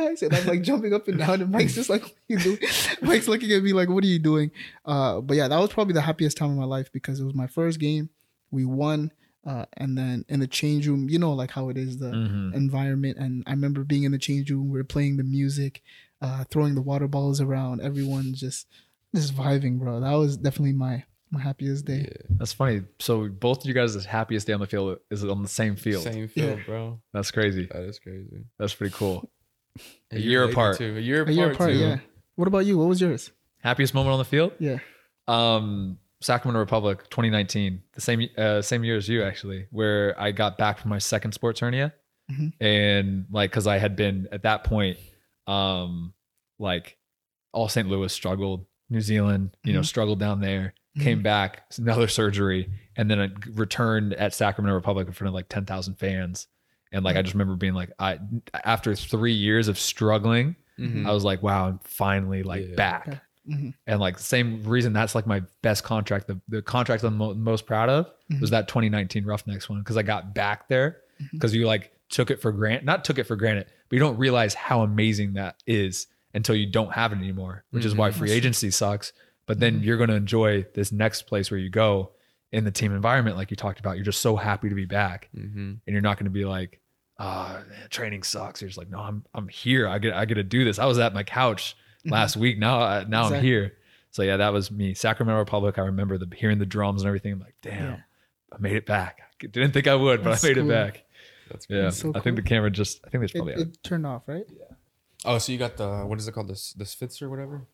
guys 0.00 0.22
and 0.22 0.34
I'm 0.34 0.46
like 0.46 0.62
jumping 0.62 0.92
up 0.94 1.08
and 1.08 1.18
down 1.18 1.40
and 1.42 1.50
Mike's 1.50 1.74
just 1.74 1.90
like 1.90 2.02
what 2.02 2.12
are 2.12 2.16
you 2.28 2.38
doing 2.38 2.58
Mike's 3.02 3.28
looking 3.28 3.52
at 3.52 3.62
me 3.62 3.72
like 3.72 3.88
what 3.88 4.02
are 4.04 4.06
you 4.06 4.18
doing 4.18 4.50
uh, 4.84 5.20
but 5.20 5.36
yeah 5.36 5.48
that 5.48 5.58
was 5.58 5.70
probably 5.72 5.94
the 5.94 6.00
happiest 6.00 6.36
time 6.36 6.50
of 6.50 6.56
my 6.56 6.64
life 6.64 6.90
because 6.92 7.20
it 7.20 7.24
was 7.24 7.34
my 7.34 7.46
first 7.46 7.78
game 7.78 8.10
we 8.50 8.64
won 8.64 9.12
uh, 9.46 9.64
and 9.74 9.96
then 9.96 10.24
in 10.28 10.40
the 10.40 10.46
change 10.46 10.86
room 10.88 11.08
you 11.08 11.18
know 11.18 11.32
like 11.32 11.50
how 11.50 11.68
it 11.68 11.76
is 11.76 11.98
the 11.98 12.06
Mhm. 12.12 12.54
environment 12.54 13.16
and 13.18 13.42
i 13.46 13.50
remember 13.50 13.84
being 13.84 14.04
in 14.04 14.12
the 14.12 14.18
change 14.18 14.50
room 14.50 14.68
we 14.70 14.78
were 14.78 14.84
playing 14.84 15.16
the 15.16 15.24
music 15.24 15.82
uh 16.22 16.44
throwing 16.50 16.74
the 16.74 16.82
water 16.82 17.08
balls 17.08 17.40
around 17.40 17.80
everyone 17.80 18.34
just 18.34 18.66
just 19.14 19.34
vibing 19.34 19.78
bro 19.78 20.00
that 20.00 20.12
was 20.12 20.36
definitely 20.36 20.72
my 20.72 21.04
my 21.32 21.40
happiest 21.40 21.84
day 21.84 22.00
Yeah. 22.08 22.36
That's 22.38 22.52
funny. 22.52 22.82
So 22.98 23.28
both 23.28 23.60
of 23.60 23.66
you 23.66 23.72
guys' 23.74 24.04
happiest 24.04 24.48
day 24.48 24.52
on 24.52 24.58
the 24.60 24.66
field 24.66 24.98
is 25.12 25.22
on 25.24 25.42
the 25.42 25.48
same 25.48 25.76
field. 25.76 26.02
Same 26.02 26.26
field, 26.26 26.58
bro. 26.66 27.00
That's 27.12 27.30
crazy. 27.30 27.68
That 27.70 27.84
is 27.84 28.00
crazy. 28.00 28.40
That's 28.58 28.74
pretty 28.74 28.92
cool. 28.96 29.30
A 30.12 30.18
year 30.18 30.40
later, 30.42 30.52
apart. 30.52 30.78
Too. 30.78 30.96
A 30.96 31.00
year 31.00 31.18
A 31.20 31.22
apart. 31.22 31.34
year 31.36 31.50
apart, 31.52 31.70
too. 31.70 31.76
yeah. 31.78 31.98
What 32.36 32.48
about 32.48 32.66
you? 32.66 32.78
What 32.78 32.88
was 32.88 33.00
yours? 33.00 33.30
Happiest 33.62 33.94
moment 33.94 34.12
on 34.12 34.18
the 34.18 34.24
field? 34.24 34.52
Yeah. 34.58 34.78
Um, 35.28 35.98
Sacramento 36.22 36.58
Republic, 36.58 37.08
2019, 37.10 37.82
the 37.92 38.00
same 38.00 38.28
uh, 38.36 38.60
same 38.62 38.84
year 38.84 38.96
as 38.96 39.08
you 39.08 39.22
actually, 39.22 39.66
where 39.70 40.18
I 40.20 40.32
got 40.32 40.58
back 40.58 40.78
from 40.78 40.90
my 40.90 40.98
second 40.98 41.32
sports 41.32 41.60
hernia, 41.60 41.94
Mhm. 42.30 42.52
and 42.60 43.26
like 43.30 43.50
because 43.50 43.66
I 43.66 43.78
had 43.78 43.96
been 43.96 44.28
at 44.32 44.42
that 44.42 44.64
point, 44.64 44.98
um, 45.46 46.12
like 46.58 46.98
all 47.52 47.68
St. 47.68 47.88
Louis 47.88 48.12
struggled, 48.12 48.66
New 48.90 49.00
Zealand, 49.00 49.56
you 49.64 49.72
know, 49.72 49.80
Mhm. 49.80 49.86
struggled 49.86 50.18
down 50.20 50.40
there, 50.40 50.74
came 50.98 51.22
back, 51.22 51.62
another 51.78 52.08
surgery, 52.08 52.70
and 52.96 53.10
then 53.10 53.20
I 53.20 53.28
returned 53.52 54.12
at 54.14 54.34
Sacramento 54.34 54.74
Republic 54.74 55.06
in 55.06 55.12
front 55.14 55.28
of 55.28 55.34
like 55.34 55.48
10,000 55.48 55.94
fans, 55.94 56.48
and 56.92 57.04
like 57.04 57.16
I 57.16 57.22
just 57.22 57.34
remember 57.34 57.56
being 57.56 57.74
like, 57.74 57.90
I 57.98 58.18
after 58.64 58.94
three 58.94 59.32
years 59.32 59.68
of 59.68 59.78
struggling, 59.78 60.56
Mhm. 60.78 61.06
I 61.06 61.12
was 61.12 61.24
like, 61.24 61.42
wow, 61.42 61.66
I'm 61.68 61.78
finally 61.84 62.42
like 62.42 62.68
Yeah. 62.68 62.74
back 62.74 63.08
Okay. 63.08 63.18
Mhm. 63.48 63.74
and 63.86 64.00
like 64.00 64.16
the 64.18 64.22
same 64.22 64.62
reason 64.64 64.92
that's 64.92 65.14
like 65.14 65.26
my 65.26 65.42
best 65.62 65.82
contract 65.82 66.26
the, 66.28 66.38
the 66.48 66.60
contract 66.60 67.02
i'm 67.02 67.16
mo- 67.16 67.32
most 67.34 67.64
proud 67.66 67.88
of 67.88 68.06
Mm-hmm. 68.30 68.40
was 68.42 68.50
that 68.50 68.68
2019 68.68 69.24
roughnecks 69.24 69.68
one 69.68 69.78
because 69.80 69.96
i 69.96 70.02
got 70.02 70.34
back 70.34 70.68
there 70.68 70.98
because 71.32 71.54
you 71.54 71.66
like 71.66 71.90
took 72.10 72.30
it 72.30 72.40
for 72.42 72.52
granted 72.52 72.84
not 72.84 73.02
took 73.04 73.18
it 73.18 73.24
for 73.24 73.36
granted 73.36 73.66
but 73.88 73.96
you 73.96 73.98
don't 73.98 74.18
realize 74.18 74.52
how 74.54 74.82
amazing 74.82 75.32
that 75.34 75.56
is 75.66 76.06
until 76.34 76.54
you 76.54 76.66
don't 76.70 76.92
have 76.92 77.12
it 77.12 77.16
anymore 77.16 77.64
which 77.70 77.84
is 77.86 77.94
why 77.94 78.10
free 78.10 78.30
agency 78.30 78.70
sucks 78.70 79.12
but 79.46 79.58
then 79.58 79.82
you're 79.82 79.96
going 79.96 80.10
to 80.10 80.16
enjoy 80.16 80.64
this 80.74 80.92
next 80.92 81.22
place 81.22 81.50
where 81.50 81.58
you 81.58 81.70
go 81.70 82.12
in 82.52 82.64
the 82.64 82.70
team 82.70 82.92
environment 82.94 83.36
like 83.36 83.50
you 83.50 83.56
talked 83.56 83.78
about 83.80 83.96
you're 83.96 84.04
just 84.04 84.20
so 84.20 84.36
happy 84.36 84.68
to 84.68 84.74
be 84.74 84.84
back 84.86 85.28
Mhm. 85.36 85.56
and 85.56 85.80
you're 85.86 86.00
not 86.00 86.16
going 86.18 86.24
to 86.24 86.30
be 86.30 86.44
like 86.44 86.80
ah 87.18 87.60
training 87.90 88.22
sucks 88.22 88.60
you're 88.60 88.68
just 88.68 88.78
like 88.78 88.88
no 88.90 88.98
i'm 88.98 89.24
i'm 89.34 89.46
here 89.48 89.86
i 89.88 89.98
get 89.98 90.14
i 90.14 90.24
get 90.24 90.34
to 90.34 90.42
do 90.42 90.64
this 90.64 90.78
i 90.78 90.86
was 90.86 90.98
at 90.98 91.12
my 91.14 91.22
couch 91.22 91.76
last 92.04 92.36
week 92.36 92.58
now 92.58 92.80
I, 92.80 93.04
now 93.04 93.24
i'm 93.24 93.42
here 93.42 93.74
so 94.10 94.22
yeah 94.22 94.38
that 94.38 94.52
was 94.52 94.70
me 94.70 94.94
sacramento 94.94 95.38
republic 95.38 95.78
i 95.78 95.82
remember 95.82 96.16
the 96.18 96.28
hearing 96.34 96.58
the 96.58 96.66
drums 96.66 97.02
and 97.02 97.06
everything 97.08 97.32
i'm 97.34 97.40
like 97.40 97.54
damn 97.62 97.84
Yeah. 97.84 97.96
i 98.52 98.56
made 98.58 98.76
it 98.76 98.86
back 98.86 99.20
I 99.42 99.46
didn't 99.46 99.72
think 99.72 99.86
i 99.86 99.94
would 99.94 100.24
but 100.24 100.42
i 100.42 100.46
made 100.48 100.56
cool. 100.56 100.68
it 100.70 100.72
back 100.72 101.04
That's 101.50 101.66
yeah 101.68 101.82
That's 101.82 101.98
so 101.98 102.12
i 102.14 102.20
think 102.20 102.36
the 102.36 102.42
camera 102.42 102.70
just 102.70 103.00
i 103.06 103.10
think 103.10 103.20
there's 103.20 103.32
probably 103.32 103.52
it 103.54 103.82
turned 103.84 104.06
off, 104.06 104.22
right? 104.26 104.44
Yeah. 104.48 104.64
Oh, 105.26 105.36
so 105.36 105.52
you 105.52 105.58
got 105.58 105.76
the 105.76 106.00
what 106.06 106.18
is 106.18 106.26
it 106.26 106.32
called? 106.32 106.48
This 106.48 106.72
the 106.72 106.86
Spitzer, 106.86 107.28
whatever. 107.28 107.66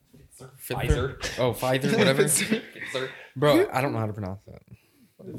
Pfizer. 0.61 1.17
Oh, 1.39 1.53
Pfizer, 1.53 1.97
whatever. 1.99 2.23
a 2.25 3.09
Bro, 3.37 3.69
I 3.73 3.81
don't 3.81 3.93
know 3.93 3.99
how 3.99 4.07
to 4.07 4.13
pronounce 4.13 4.41
that. 4.47 4.63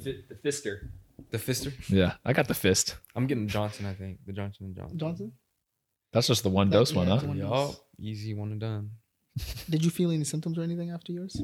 the, 0.03 0.23
the 0.29 0.35
fister 0.35 0.89
The 1.31 1.37
Fister. 1.37 1.73
yeah 1.89 2.13
i 2.23 2.31
got 2.33 2.47
the 2.47 2.53
fist 2.53 2.95
I'm 3.15 3.25
getting 3.27 3.47
Johnson. 3.47 3.85
I 3.85 3.93
think 3.93 4.19
the 4.25 4.33
Johnson 4.33 4.67
and 4.67 4.75
Johnson. 4.75 4.97
Johnson, 4.99 5.31
that's 6.13 6.27
just 6.27 6.43
the 6.43 6.49
one 6.49 6.69
That- 6.69 6.77
dose 6.77 6.91
yeah, 6.91 6.97
one 6.99 7.07
huh 7.07 7.15
it's 7.15 7.23
one- 7.23 7.37
Yup. 7.37 7.75
Easy 7.99 8.33
one 8.35 8.51
and 8.51 8.59
done. 8.61 8.91
did 9.69 9.83
you 9.85 9.91
feel 9.91 10.11
any 10.11 10.23
symptoms 10.23 10.57
or 10.57 10.63
anything 10.63 10.89
after 10.91 11.11
yours, 11.11 11.39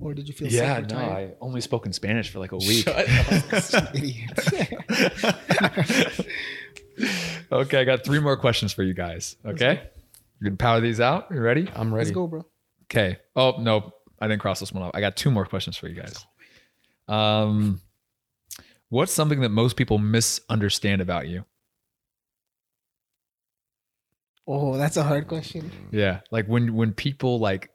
or 0.00 0.14
did 0.14 0.26
you 0.28 0.34
feel 0.34 0.48
yeah 0.48 0.76
sick 0.76 0.84
or 0.84 0.94
no 0.94 1.00
tired? 1.00 1.30
i 1.32 1.34
only 1.44 1.60
spoke 1.60 1.84
in 1.86 1.92
spanish 1.92 2.30
for 2.30 2.38
like 2.38 2.52
a 2.52 2.56
week 2.56 2.86
Idiot. 3.94 4.30
okay, 7.52 7.80
I 7.80 7.84
got 7.84 8.04
three 8.04 8.18
more 8.20 8.36
questions 8.36 8.72
for 8.72 8.82
you 8.82 8.94
guys. 8.94 9.36
Okay, 9.44 9.82
you 10.40 10.46
can 10.48 10.56
power 10.56 10.80
these 10.80 11.00
out. 11.00 11.26
You 11.30 11.40
ready? 11.40 11.68
I'm 11.74 11.92
ready. 11.92 12.06
Let's 12.06 12.14
go, 12.14 12.26
bro. 12.26 12.44
Okay. 12.84 13.18
Oh 13.36 13.56
no, 13.60 13.92
I 14.24 14.28
didn't 14.28 14.40
cross 14.40 14.60
this 14.60 14.72
one 14.72 14.82
off. 14.82 14.90
I 14.94 15.00
got 15.00 15.16
two 15.16 15.30
more 15.30 15.44
questions 15.44 15.76
for 15.76 15.86
you 15.88 15.94
guys. 16.00 16.26
Um, 17.08 17.80
what's 18.88 19.12
something 19.12 19.40
that 19.40 19.50
most 19.50 19.76
people 19.76 19.98
misunderstand 19.98 21.00
about 21.02 21.28
you? 21.28 21.44
Oh, 24.46 24.76
that's 24.76 24.96
a 24.96 25.02
hard 25.02 25.26
question. 25.28 25.70
Yeah, 25.90 26.20
like 26.30 26.46
when 26.46 26.74
when 26.74 26.92
people 26.92 27.38
like 27.38 27.70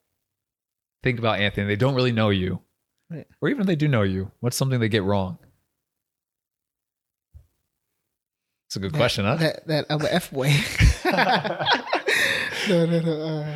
think 1.04 1.18
about 1.20 1.40
Anthony, 1.40 1.68
they 1.68 1.76
don't 1.76 1.96
really 1.96 2.12
know 2.12 2.30
you, 2.30 2.62
Right. 3.10 3.26
or 3.42 3.50
even 3.50 3.62
if 3.62 3.68
they 3.68 3.76
do 3.76 3.88
know 3.88 4.04
you, 4.04 4.32
what's 4.40 4.56
something 4.56 4.80
they 4.80 4.90
get 4.90 5.04
wrong? 5.04 5.40
It's 8.68 8.76
a 8.76 8.80
good 8.80 8.92
That- 8.92 8.98
question, 8.98 9.26
huh? 9.26 9.36
That 9.38 9.68
that 9.68 9.86
I'm 9.90 10.02
a 10.02 10.10
f 10.12 10.30
boy. 10.32 10.48
no, 12.70 12.86
no, 12.86 13.00
no. 13.00 13.22
Uh, 13.22 13.54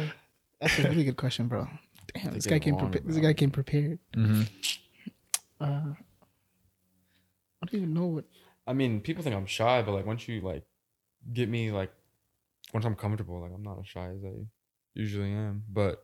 that's 0.60 0.80
a 0.80 0.84
really 0.90 1.03
good 1.03 1.18
question, 1.18 1.48
bro. 1.48 1.68
Damn, 2.14 2.26
They 2.26 2.36
this 2.36 2.46
guy 2.46 2.60
came 2.60 2.76
wrong 2.76 2.92
prepared. 2.92 3.08
This 3.14 3.22
guy 3.22 3.34
came 3.34 3.52
prepared. 3.52 4.00
Uh, 5.60 5.94
I 7.62 7.66
don't 7.66 7.74
even 7.74 7.94
know 7.94 8.06
what. 8.08 8.26
I 8.68 8.74
mean, 8.74 9.02
people 9.02 9.24
think 9.24 9.36
I'm 9.36 9.46
shy, 9.46 9.82
but 9.82 9.94
like 9.94 10.06
once 10.06 10.28
you 10.28 10.42
like 10.42 10.64
get 11.32 11.50
me 11.50 11.72
like 11.72 11.92
once 12.74 12.86
I'm 12.86 12.96
comfortable, 12.96 13.40
like 13.42 13.52
I'm 13.54 13.64
not 13.64 13.80
as 13.80 13.88
shy 13.88 14.10
as 14.10 14.24
I 14.24 14.46
usually 14.94 15.32
am. 15.32 15.64
But 15.70 16.04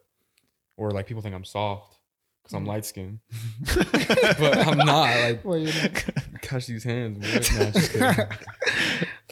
or 0.78 0.92
like 0.92 1.08
people 1.08 1.22
think 1.22 1.36
I'm 1.36 1.46
soft 1.46 1.98
because 2.44 2.56
I'm 2.56 2.66
light 2.66 2.86
skinned, 2.86 3.20
but 3.76 4.58
I'm 4.68 4.78
not. 4.78 5.20
Like 5.22 5.46
Well, 5.46 5.58
you 5.58 5.68
know. 5.68 5.90
catch 6.42 6.68
these 6.68 6.84
hands. 6.84 7.20
Weird. 7.20 7.48
No, 7.58 7.72
just 7.72 7.92
kidding. 7.92 8.08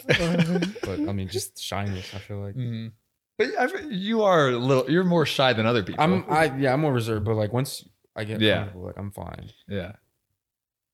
Uh, 0.10 0.60
but 0.84 1.00
I 1.10 1.14
mean, 1.14 1.28
just 1.28 1.62
shyness. 1.62 2.14
I 2.14 2.20
feel 2.20 2.40
like 2.40 2.56
hmm 2.56 2.88
But 3.38 3.50
I, 3.60 3.68
you 3.90 4.24
are 4.24 4.50
a 4.50 4.58
little. 4.58 4.90
You're 4.90 5.04
more 5.04 5.26
shy 5.26 5.54
than 5.54 5.66
other 5.66 5.84
people. 5.84 6.04
I'm. 6.04 6.26
I 6.30 6.46
yeah, 6.58 6.74
I'm 6.74 6.82
more 6.82 6.94
reserved. 6.94 7.26
But 7.26 7.36
like 7.36 7.54
once 7.54 7.88
I 8.16 8.24
get 8.24 8.42
Yeah. 8.42 8.58
comfortable, 8.60 8.86
like 8.88 8.98
I'm 8.98 9.12
fine. 9.12 9.52
yeah. 9.68 9.92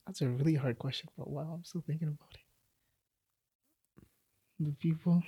that's 0.06 0.22
a 0.22 0.28
really 0.28 0.56
hard 0.56 0.78
question, 0.78 1.08
but 1.18 1.30
wow, 1.30 1.54
I'm 1.54 1.64
still 1.64 1.84
thinking 1.88 2.10
about 2.10 2.28
it. 2.34 2.40
The 4.60 4.72
people. 4.74 5.24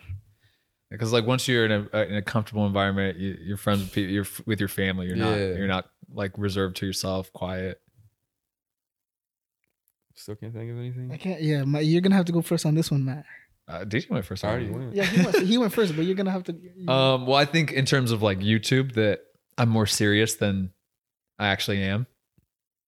because 0.91 1.13
like 1.13 1.25
once 1.25 1.47
you're 1.47 1.65
in 1.65 1.71
a 1.71 1.87
uh, 1.93 2.03
in 2.05 2.15
a 2.15 2.21
comfortable 2.21 2.65
environment, 2.67 3.17
you, 3.17 3.37
you're 3.41 3.57
friends 3.57 3.79
with 3.81 3.93
people, 3.93 4.11
you're 4.11 4.23
f- 4.25 4.41
with 4.45 4.59
your 4.59 4.69
family. 4.69 5.07
You're 5.07 5.15
not 5.15 5.37
Yeah. 5.37 5.53
you're 5.55 5.67
not 5.67 5.85
like 6.13 6.33
reserved 6.37 6.75
to 6.77 6.85
yourself, 6.85 7.31
quiet. 7.33 7.79
Still 10.15 10.35
can't 10.35 10.53
think 10.53 10.71
of 10.71 10.77
anything. 10.77 11.11
I 11.11 11.17
can't. 11.17 11.41
Yeah, 11.41 11.63
my, 11.63 11.79
you're 11.81 12.01
gonna 12.01 12.15
have 12.15 12.25
to 12.25 12.31
go 12.31 12.41
first 12.41 12.65
on 12.65 12.75
this 12.75 12.91
one, 12.91 13.03
Matt. 13.05 13.25
Uh, 13.67 13.79
DJ 13.83 14.09
went 14.09 14.25
first. 14.25 14.43
I 14.45 14.49
already 14.49 14.69
already. 14.69 14.85
went. 14.85 14.95
Yeah, 14.95 15.05
he 15.05 15.21
went, 15.25 15.39
he 15.47 15.57
went 15.57 15.73
first, 15.73 15.95
but 15.95 16.05
you're 16.05 16.15
gonna 16.15 16.31
have 16.31 16.43
to. 16.45 16.53
Um, 16.87 17.25
well, 17.25 17.35
I 17.35 17.45
think 17.45 17.71
in 17.71 17.85
terms 17.85 18.11
of 18.11 18.21
like 18.21 18.39
YouTube, 18.39 18.93
that 18.93 19.21
I'm 19.57 19.69
more 19.69 19.87
serious 19.87 20.35
than 20.35 20.71
I 21.39 21.47
actually 21.47 21.81
am. 21.81 22.05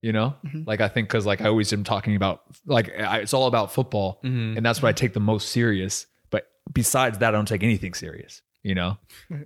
You 0.04 0.12
know, 0.14 0.36
Mhm. 0.46 0.68
like 0.68 0.80
I 0.80 0.88
think 0.90 1.08
because 1.10 1.26
like 1.26 1.42
I 1.42 1.46
always 1.48 1.74
am 1.74 1.84
talking 1.84 2.16
about 2.16 2.42
like 2.68 2.92
I, 3.00 3.18
it's 3.20 3.34
all 3.34 3.48
about 3.48 3.72
football, 3.74 4.20
Mhm. 4.24 4.56
and 4.58 4.64
that's 4.66 4.80
what 4.82 4.90
I 4.90 4.92
take 4.92 5.14
the 5.14 5.20
most 5.20 5.50
serious. 5.50 6.06
But 6.30 6.48
besides 6.72 7.18
that, 7.18 7.30
I 7.30 7.32
don't 7.32 7.48
take 7.48 7.64
anything 7.64 7.96
serious. 7.96 8.44
You 8.64 8.76
know, 8.76 8.98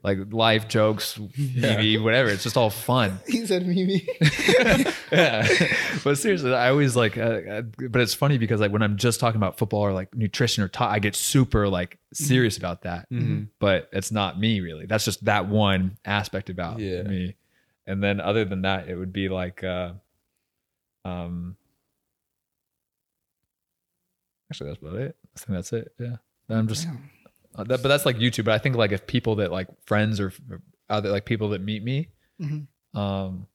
like 0.04 0.18
life 0.32 0.68
jokes, 0.68 1.16
TV, 1.38 2.02
whatever. 2.02 2.30
It's 2.30 2.42
just 2.42 2.58
all 2.58 2.72
fun. 2.72 3.20
he 3.28 3.46
said 3.46 3.68
Mimi. 3.68 4.08
yeah. 5.12 5.48
but 6.04 6.18
seriously, 6.18 6.52
I 6.56 6.70
always 6.70 6.96
like, 6.96 7.20
uh, 7.20 7.22
uh, 7.22 7.62
but 7.90 8.02
it's 8.02 8.16
funny 8.16 8.40
because 8.40 8.60
like 8.60 8.72
when 8.72 8.82
I'm 8.82 8.98
just 8.98 9.20
talking 9.20 9.38
about 9.38 9.60
football 9.60 9.82
or 9.82 9.94
like 9.94 10.16
nutrition 10.16 10.64
or 10.64 10.70
ta- 10.70 10.90
I 10.90 10.98
get 10.98 11.16
super 11.16 11.68
like 11.68 12.00
serious 12.14 12.58
about 12.58 12.82
that. 12.82 13.08
Mhm. 13.12 13.50
But 13.60 13.90
it's 13.94 14.12
not 14.12 14.40
me 14.40 14.60
really. 14.60 14.88
That's 14.88 15.06
just 15.06 15.24
that 15.26 15.48
one 15.48 15.98
aspect 16.04 16.50
about 16.50 16.80
Yeah. 16.80 17.04
me. 17.04 17.36
And 17.86 18.02
then 18.02 18.22
other 18.22 18.44
than 18.44 18.64
that, 18.64 18.88
it 18.90 18.96
would 18.96 19.14
be 19.14 19.30
like, 19.30 19.64
uh, 19.64 19.92
um, 21.06 21.58
actually 24.52 24.70
that's 24.72 24.82
about 24.82 24.96
it. 24.96 25.16
I 25.36 25.40
think 25.40 25.56
that's 25.58 25.74
it. 25.74 25.94
Yeah. 26.00 26.16
I'm 26.50 26.68
just, 26.68 26.86
Damn. 26.86 27.10
Uh, 27.56 27.64
that, 27.65 27.82
but 27.82 27.90
that's 27.90 28.06
like 28.06 28.18
YouTube. 28.18 28.45
But 28.45 28.53
I 28.53 28.57
think 28.60 28.76
like 28.76 28.91
if 28.91 29.06
people 29.07 29.36
that 29.38 29.52
like 29.52 29.68
friends 29.86 30.19
or, 30.19 30.34
or 30.49 30.61
other 30.90 31.10
like 31.10 31.26
people 31.26 31.49
that 31.49 31.61
meet 31.61 31.84
me, 31.84 32.10
Mhm. 32.41 32.68
um, 32.94 33.48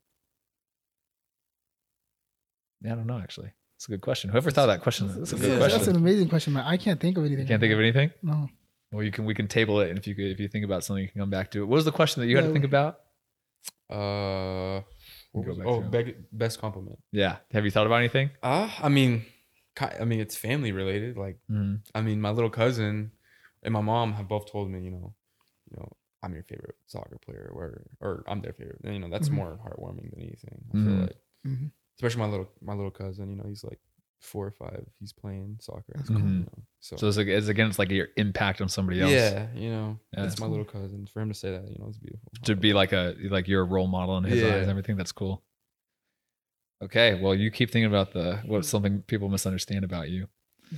yeah, 2.83 2.93
I 2.93 2.97
don't 2.97 3.07
know. 3.07 3.19
Actually, 3.19 3.51
it's 3.77 3.87
a 3.87 3.91
good 3.91 4.01
question. 4.01 4.31
Whoever 4.31 4.51
thought 4.51 4.67
that 4.67 4.83
question, 4.83 5.09
that's 5.19 5.33
a 5.33 5.37
good 5.37 5.61
Yeah, 5.61 5.69
That's 5.69 5.87
an 5.87 5.97
amazing 5.97 6.29
question, 6.29 6.53
man. 6.53 6.65
I 6.67 6.77
can't 6.77 7.01
think 7.01 7.17
of 7.19 7.25
anything. 7.25 7.41
You 7.45 7.49
can't 7.49 7.61
think 7.61 7.73
of 7.73 7.81
anything. 7.81 8.11
No. 8.23 8.49
Well, 8.93 9.03
you 9.03 9.11
can. 9.11 9.25
We 9.25 9.35
can 9.35 9.49
table 9.49 9.81
it, 9.81 9.91
and 9.91 9.99
if 9.99 10.07
you 10.07 10.15
could, 10.15 10.27
if 10.27 10.39
you 10.41 10.49
think 10.49 10.65
about 10.65 10.85
something, 10.85 11.03
you 11.03 11.09
can 11.11 11.21
come 11.21 11.31
back 11.31 11.51
to 11.53 11.63
it. 11.63 11.67
What 11.67 11.77
was 11.77 11.85
the 11.85 11.93
question 11.93 12.21
that 12.23 12.29
you 12.29 12.37
had 12.37 12.45
to 12.47 12.53
think 12.53 12.63
we- 12.63 12.69
about? 12.69 13.01
Uh, 13.91 14.83
Go 15.35 15.55
back 15.55 15.67
oh, 15.67 15.81
to 15.81 15.87
it. 15.87 15.91
beg, 15.91 16.17
best 16.33 16.61
compliment. 16.61 16.99
Yeah. 17.13 17.37
Have 17.53 17.65
you 17.65 17.71
thought 17.71 17.87
about 17.87 17.97
anything? 17.97 18.31
Uh, 18.43 18.71
I 18.81 18.89
mean, 18.89 19.27
I 19.79 20.05
mean, 20.05 20.21
it's 20.21 20.35
family 20.37 20.73
related. 20.73 21.17
Like, 21.19 21.39
Mm. 21.51 21.81
I 21.95 22.01
mean, 22.01 22.21
my 22.21 22.31
little 22.31 22.49
cousin 22.51 23.11
and 23.67 23.73
my 23.75 23.83
mom 23.83 24.15
have 24.15 24.29
both 24.29 24.51
told 24.51 24.71
me, 24.71 24.81
you 24.81 24.91
know, 24.91 25.13
you 25.71 25.77
know, 25.77 25.89
I'm 26.23 26.33
your 26.33 26.43
favorite 26.45 26.77
soccer 26.87 27.19
player, 27.19 27.51
or 27.55 27.83
or 28.01 28.25
I'm 28.27 28.41
their 28.41 28.55
favorite. 28.55 28.81
And, 28.85 28.95
you 28.95 29.01
know, 29.01 29.11
that's 29.11 29.29
Mhm. 29.29 29.33
more 29.33 29.59
heartwarming 29.65 30.11
than 30.13 30.21
anything. 30.23 30.65
I 30.73 30.77
Mhm. 30.77 30.85
feel 30.85 31.01
like, 31.03 31.17
Mhm. 31.47 31.71
especially 31.99 32.21
my 32.21 32.29
little 32.31 32.49
my 32.63 32.75
little 32.75 32.91
cousin. 32.91 33.29
You 33.31 33.37
know, 33.37 33.45
he's 33.47 33.63
like 33.65 33.81
four 34.21 34.47
or 34.47 34.51
five. 34.51 34.87
He's 34.99 35.13
playing 35.13 35.59
soccer. 35.61 35.93
That's 35.95 36.09
cool. 36.09 36.19
you 36.21 36.25
Mhm. 36.25 36.41
know, 36.47 36.63
So, 36.81 36.97
So 36.97 37.09
it's 37.09 37.17
like 37.19 37.27
it's 37.27 37.49
again, 37.49 37.69
it's 37.69 37.79
like 37.79 37.91
your 37.91 38.09
impact 38.17 38.61
on 38.61 38.69
somebody 38.69 39.01
else. 39.01 39.13
yeah, 39.13 39.53
you 39.55 39.69
know, 39.71 39.99
Yeah. 40.13 40.23
that's 40.23 40.39
my 40.41 40.47
little 40.47 40.65
cousin. 40.65 41.07
For 41.07 41.21
him 41.21 41.29
to 41.29 41.35
say 41.35 41.51
that, 41.51 41.69
you 41.71 41.79
know, 41.79 41.89
it's 41.89 41.99
beautiful. 41.99 42.31
To 42.45 42.57
be 42.57 42.73
like 42.73 42.93
a 42.93 43.15
like 43.37 43.47
you're 43.49 43.63
a 43.63 43.65
role 43.77 43.89
model 43.89 44.17
in 44.19 44.25
his 44.25 44.41
Yeah. 44.41 44.55
eyes 44.55 44.63
and 44.63 44.71
everything. 44.71 44.97
That's 44.97 45.13
cool. 45.13 45.43
Okay. 46.83 47.21
Well, 47.21 47.35
you 47.35 47.51
keep 47.51 47.71
thinking 47.71 47.87
about 47.91 48.13
the 48.13 48.37
what 48.47 48.65
something 48.65 49.03
people 49.03 49.29
misunderstand 49.29 49.85
about 49.85 50.11
you. 50.11 50.29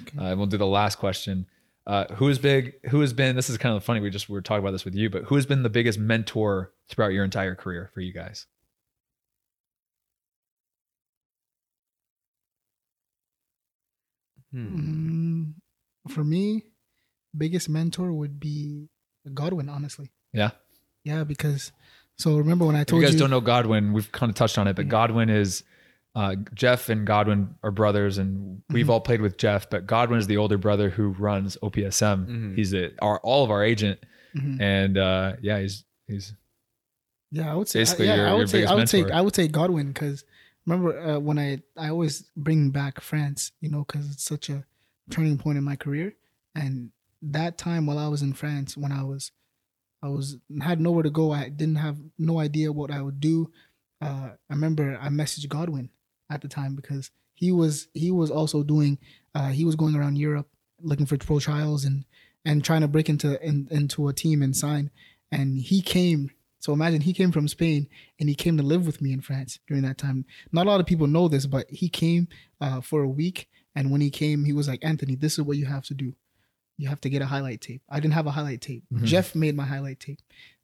Okay. 0.02 0.18
Uh, 0.18 0.36
we'll 0.36 0.46
do 0.46 0.56
the 0.58 0.66
last 0.66 0.96
question. 0.98 1.46
Uh, 1.88 2.04
who 2.16 2.28
is 2.28 2.38
big? 2.38 2.74
Who 2.90 3.00
has 3.00 3.14
been? 3.14 3.34
This 3.34 3.48
is 3.48 3.56
kind 3.56 3.74
of 3.74 3.82
funny. 3.82 4.00
We 4.00 4.10
just 4.10 4.28
we 4.28 4.34
were 4.34 4.42
talking 4.42 4.60
about 4.62 4.72
this 4.72 4.84
with 4.84 4.94
you, 4.94 5.08
but 5.08 5.24
who 5.24 5.36
has 5.36 5.46
been 5.46 5.62
the 5.62 5.70
biggest 5.70 5.98
mentor 5.98 6.70
throughout 6.86 7.12
your 7.14 7.24
entire 7.24 7.54
career 7.54 7.90
for 7.94 8.00
you 8.02 8.12
guys? 8.12 8.46
Hmm. 14.52 15.54
Mm, 16.08 16.12
for 16.12 16.24
me, 16.24 16.64
biggest 17.36 17.68
mentor 17.68 18.12
would 18.12 18.40
be 18.40 18.88
Godwin. 19.34 19.68
Honestly, 19.68 20.10
Yeah. 20.32 20.50
yeah, 21.04 21.24
because 21.24 21.72
so 22.16 22.36
remember 22.38 22.64
when 22.66 22.76
I 22.76 22.84
told 22.84 23.02
you 23.02 23.06
you, 23.06 23.12
guys 23.12 23.18
don't 23.20 23.30
know 23.30 23.40
Godwin, 23.40 23.92
we've 23.92 24.10
kind 24.12 24.30
of 24.30 24.36
touched 24.36 24.58
on 24.58 24.66
it, 24.68 24.74
but 24.76 24.86
Yeah. 24.86 24.90
Godwin 24.90 25.28
is 25.28 25.64
uh, 26.14 26.34
Jeff 26.54 26.88
and 26.88 27.06
Godwin 27.06 27.54
are 27.62 27.70
brothers, 27.70 28.18
and 28.18 28.62
we've 28.70 28.86
Mhm. 28.86 28.90
all 28.90 29.00
played 29.00 29.20
with 29.20 29.36
Jeff. 29.38 29.68
But 29.70 29.86
Godwin 29.86 30.18
is 30.18 30.26
the 30.26 30.36
older 30.36 30.58
brother 30.58 30.90
who 30.90 31.10
runs 31.10 31.56
OPSM. 31.62 32.26
Mhm. 32.26 32.56
He's 32.56 32.74
a, 32.74 32.90
our 33.00 33.18
all 33.20 33.44
of 33.44 33.50
our 33.50 33.62
agent, 33.62 34.00
Mhm. 34.34 34.60
and 34.60 34.98
uh, 34.98 35.36
yeah, 35.42 35.60
he's 35.60 35.84
he's 36.06 36.34
Yeah, 37.30 37.52
I 37.52 37.54
would 37.54 37.68
say. 37.68 37.80
Basically 37.80 38.06
yeah, 38.06 38.16
your- 38.16 38.26
I 38.26 38.28
your 38.30 38.38
would 38.38 38.48
say. 38.50 38.58
biggest 38.58 38.72
I 38.72 38.74
would 38.76 38.88
say. 38.88 39.10
I 39.10 39.20
would 39.20 39.34
say 39.34 39.48
Godwin 39.48 39.88
because 39.88 40.24
remember 40.66 40.98
uh, 40.98 41.18
when 41.18 41.38
I 41.38 41.62
I 41.76 41.88
always 41.90 42.22
bring 42.36 42.70
back 42.70 43.00
France, 43.00 43.52
you 43.60 43.68
know, 43.70 43.84
because 43.84 44.10
it's 44.10 44.24
such 44.24 44.48
a 44.48 44.64
turning 45.10 45.38
point 45.38 45.58
in 45.58 45.64
my 45.64 45.76
career, 45.76 46.14
and 46.54 46.90
that 47.22 47.58
time 47.58 47.86
while 47.86 47.98
I 47.98 48.08
was 48.08 48.22
in 48.22 48.32
France, 48.32 48.76
when 48.76 48.92
I 48.92 49.02
was, 49.02 49.30
I 50.02 50.08
was 50.08 50.38
had 50.62 50.80
nowhere 50.80 51.02
to 51.02 51.10
go. 51.10 51.32
I 51.32 51.48
didn't 51.48 51.76
have 51.76 51.98
no 52.18 52.38
idea 52.40 52.72
what 52.72 52.90
I 52.90 53.02
would 53.02 53.20
do. 53.20 53.52
Uh, 54.00 54.30
I 54.48 54.54
remember 54.54 54.96
I 55.00 55.08
messaged 55.08 55.48
Godwin 55.48 55.90
at 56.30 56.40
the 56.42 56.48
time 56.48 56.74
because 56.74 57.10
he 57.34 57.52
was 57.52 57.88
he 57.94 58.10
was 58.10 58.30
also 58.30 58.62
doing 58.62 58.98
uh, 59.34 59.48
he 59.48 59.64
was 59.64 59.76
going 59.76 59.94
around 59.94 60.16
Europe 60.16 60.48
looking 60.82 61.06
for 61.06 61.16
pro 61.18 61.38
trials 61.38 61.84
and 61.84 62.04
and 62.44 62.64
trying 62.64 62.80
to 62.80 62.88
break 62.88 63.08
into 63.08 63.40
in, 63.44 63.68
into 63.70 64.08
a 64.08 64.12
team 64.12 64.42
and 64.42 64.56
sign. 64.56 64.90
And 65.30 65.58
he 65.58 65.82
came. 65.82 66.30
So 66.60 66.72
imagine 66.72 67.02
he 67.02 67.12
came 67.12 67.30
from 67.30 67.46
Spain 67.46 67.88
and 68.18 68.28
he 68.28 68.34
came 68.34 68.56
to 68.56 68.62
live 68.62 68.86
with 68.86 69.00
me 69.00 69.12
in 69.12 69.20
France 69.20 69.60
during 69.68 69.82
that 69.84 69.98
time. 69.98 70.24
Not 70.50 70.66
a 70.66 70.70
lot 70.70 70.80
of 70.80 70.86
people 70.86 71.06
know 71.06 71.28
this, 71.28 71.46
but 71.46 71.70
he 71.70 71.88
came 71.88 72.26
uh, 72.60 72.80
for 72.80 73.02
a 73.02 73.08
week. 73.08 73.48
And 73.76 73.92
when 73.92 74.00
he 74.00 74.10
came, 74.10 74.44
he 74.44 74.52
was 74.52 74.66
like, 74.66 74.80
Anthony, 74.82 75.14
this 75.14 75.34
is 75.34 75.44
what 75.44 75.56
you 75.56 75.66
have 75.66 75.84
to 75.84 75.94
do. 75.94 76.14
You 76.78 76.88
have 76.88 77.00
to 77.02 77.10
get 77.10 77.20
a 77.22 77.26
highlight 77.26 77.60
tape. 77.60 77.82
I 77.90 78.00
didn't 78.00 78.14
have 78.14 78.26
a 78.26 78.30
highlight 78.30 78.60
tape. 78.62 78.84
Mhm. 78.92 79.04
Jeff 79.04 79.34
made 79.34 79.54
my 79.56 79.64
highlight 79.64 80.00
tape. 80.00 80.20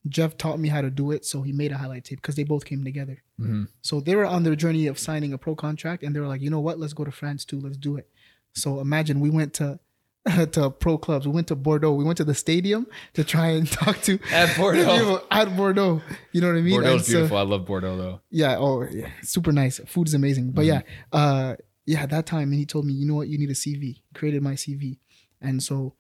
Jeff 0.09 0.37
taught 0.37 0.59
me 0.61 0.69
how 0.69 0.81
to 0.81 0.91
do 0.91 1.11
it, 1.11 1.25
so 1.25 1.43
he 1.43 1.53
made 1.53 1.73
a 1.73 1.79
highlight 1.79 2.05
tape 2.05 2.21
because 2.21 2.37
they 2.37 2.45
both 2.45 2.65
came 2.65 2.85
together. 2.85 3.23
mhm. 3.41 3.69
So 3.83 4.01
they 4.01 4.15
were 4.15 4.27
on 4.27 4.43
their 4.45 4.55
journey 4.55 4.87
of 4.87 4.99
signing 4.99 5.33
a 5.33 5.39
pro 5.39 5.55
contract, 5.57 6.03
and 6.03 6.15
they 6.15 6.21
were 6.21 6.29
like, 6.29 6.41
you 6.43 6.51
know 6.51 6.61
what? 6.61 6.79
Let's 6.79 6.93
go 6.93 7.05
to 7.05 7.11
France 7.11 7.45
too. 7.45 7.59
Let's 7.61 7.77
do 7.77 7.97
it. 7.97 8.09
So 8.55 8.81
imagine 8.81 9.19
we 9.21 9.31
went 9.31 9.55
to 9.55 9.81
to 10.53 10.71
pro 10.71 10.97
clubs. 10.99 11.27
We 11.27 11.33
went 11.35 11.49
to 11.49 11.57
Bordeaux. 11.57 11.93
We 11.93 12.05
went 12.05 12.17
to 12.19 12.25
the 12.25 12.35
stadium 12.35 12.87
to 13.15 13.25
try 13.25 13.49
and 13.49 13.67
talk 13.81 14.01
to 14.03 14.19
At 14.33 14.57
Bordeaux. 14.57 15.21
at 15.31 15.55
Bordeaux. 15.57 16.01
You 16.33 16.41
know 16.41 16.49
what 16.49 16.57
I 16.59 16.63
mean? 16.63 16.81
Bordeaux's 16.81 17.07
so- 17.07 17.13
beautiful. 17.13 17.37
I 17.39 17.43
love 17.43 17.67
Bordeaux 17.67 17.97
though. 17.97 18.21
yeah. 18.31 18.57
Oh, 18.59 18.83
yeah. 18.91 19.11
Super 19.23 19.53
nice. 19.53 19.81
Food 19.87 20.09
is 20.09 20.15
amazing. 20.15 20.53
But 20.53 20.65
yeah, 20.67 20.83
uh, 21.13 21.57
yeah. 21.87 22.07
That 22.07 22.25
time, 22.27 22.51
and 22.53 22.55
he 22.59 22.65
told 22.67 22.87
me, 22.87 22.93
you 22.95 23.07
know 23.07 23.15
what? 23.17 23.29
You 23.29 23.37
need 23.39 23.51
a 23.51 23.55
CV. 23.55 24.01
Created 24.15 24.43
my 24.43 24.53
CV, 24.55 24.99
and 25.43 25.63
so 25.63 25.95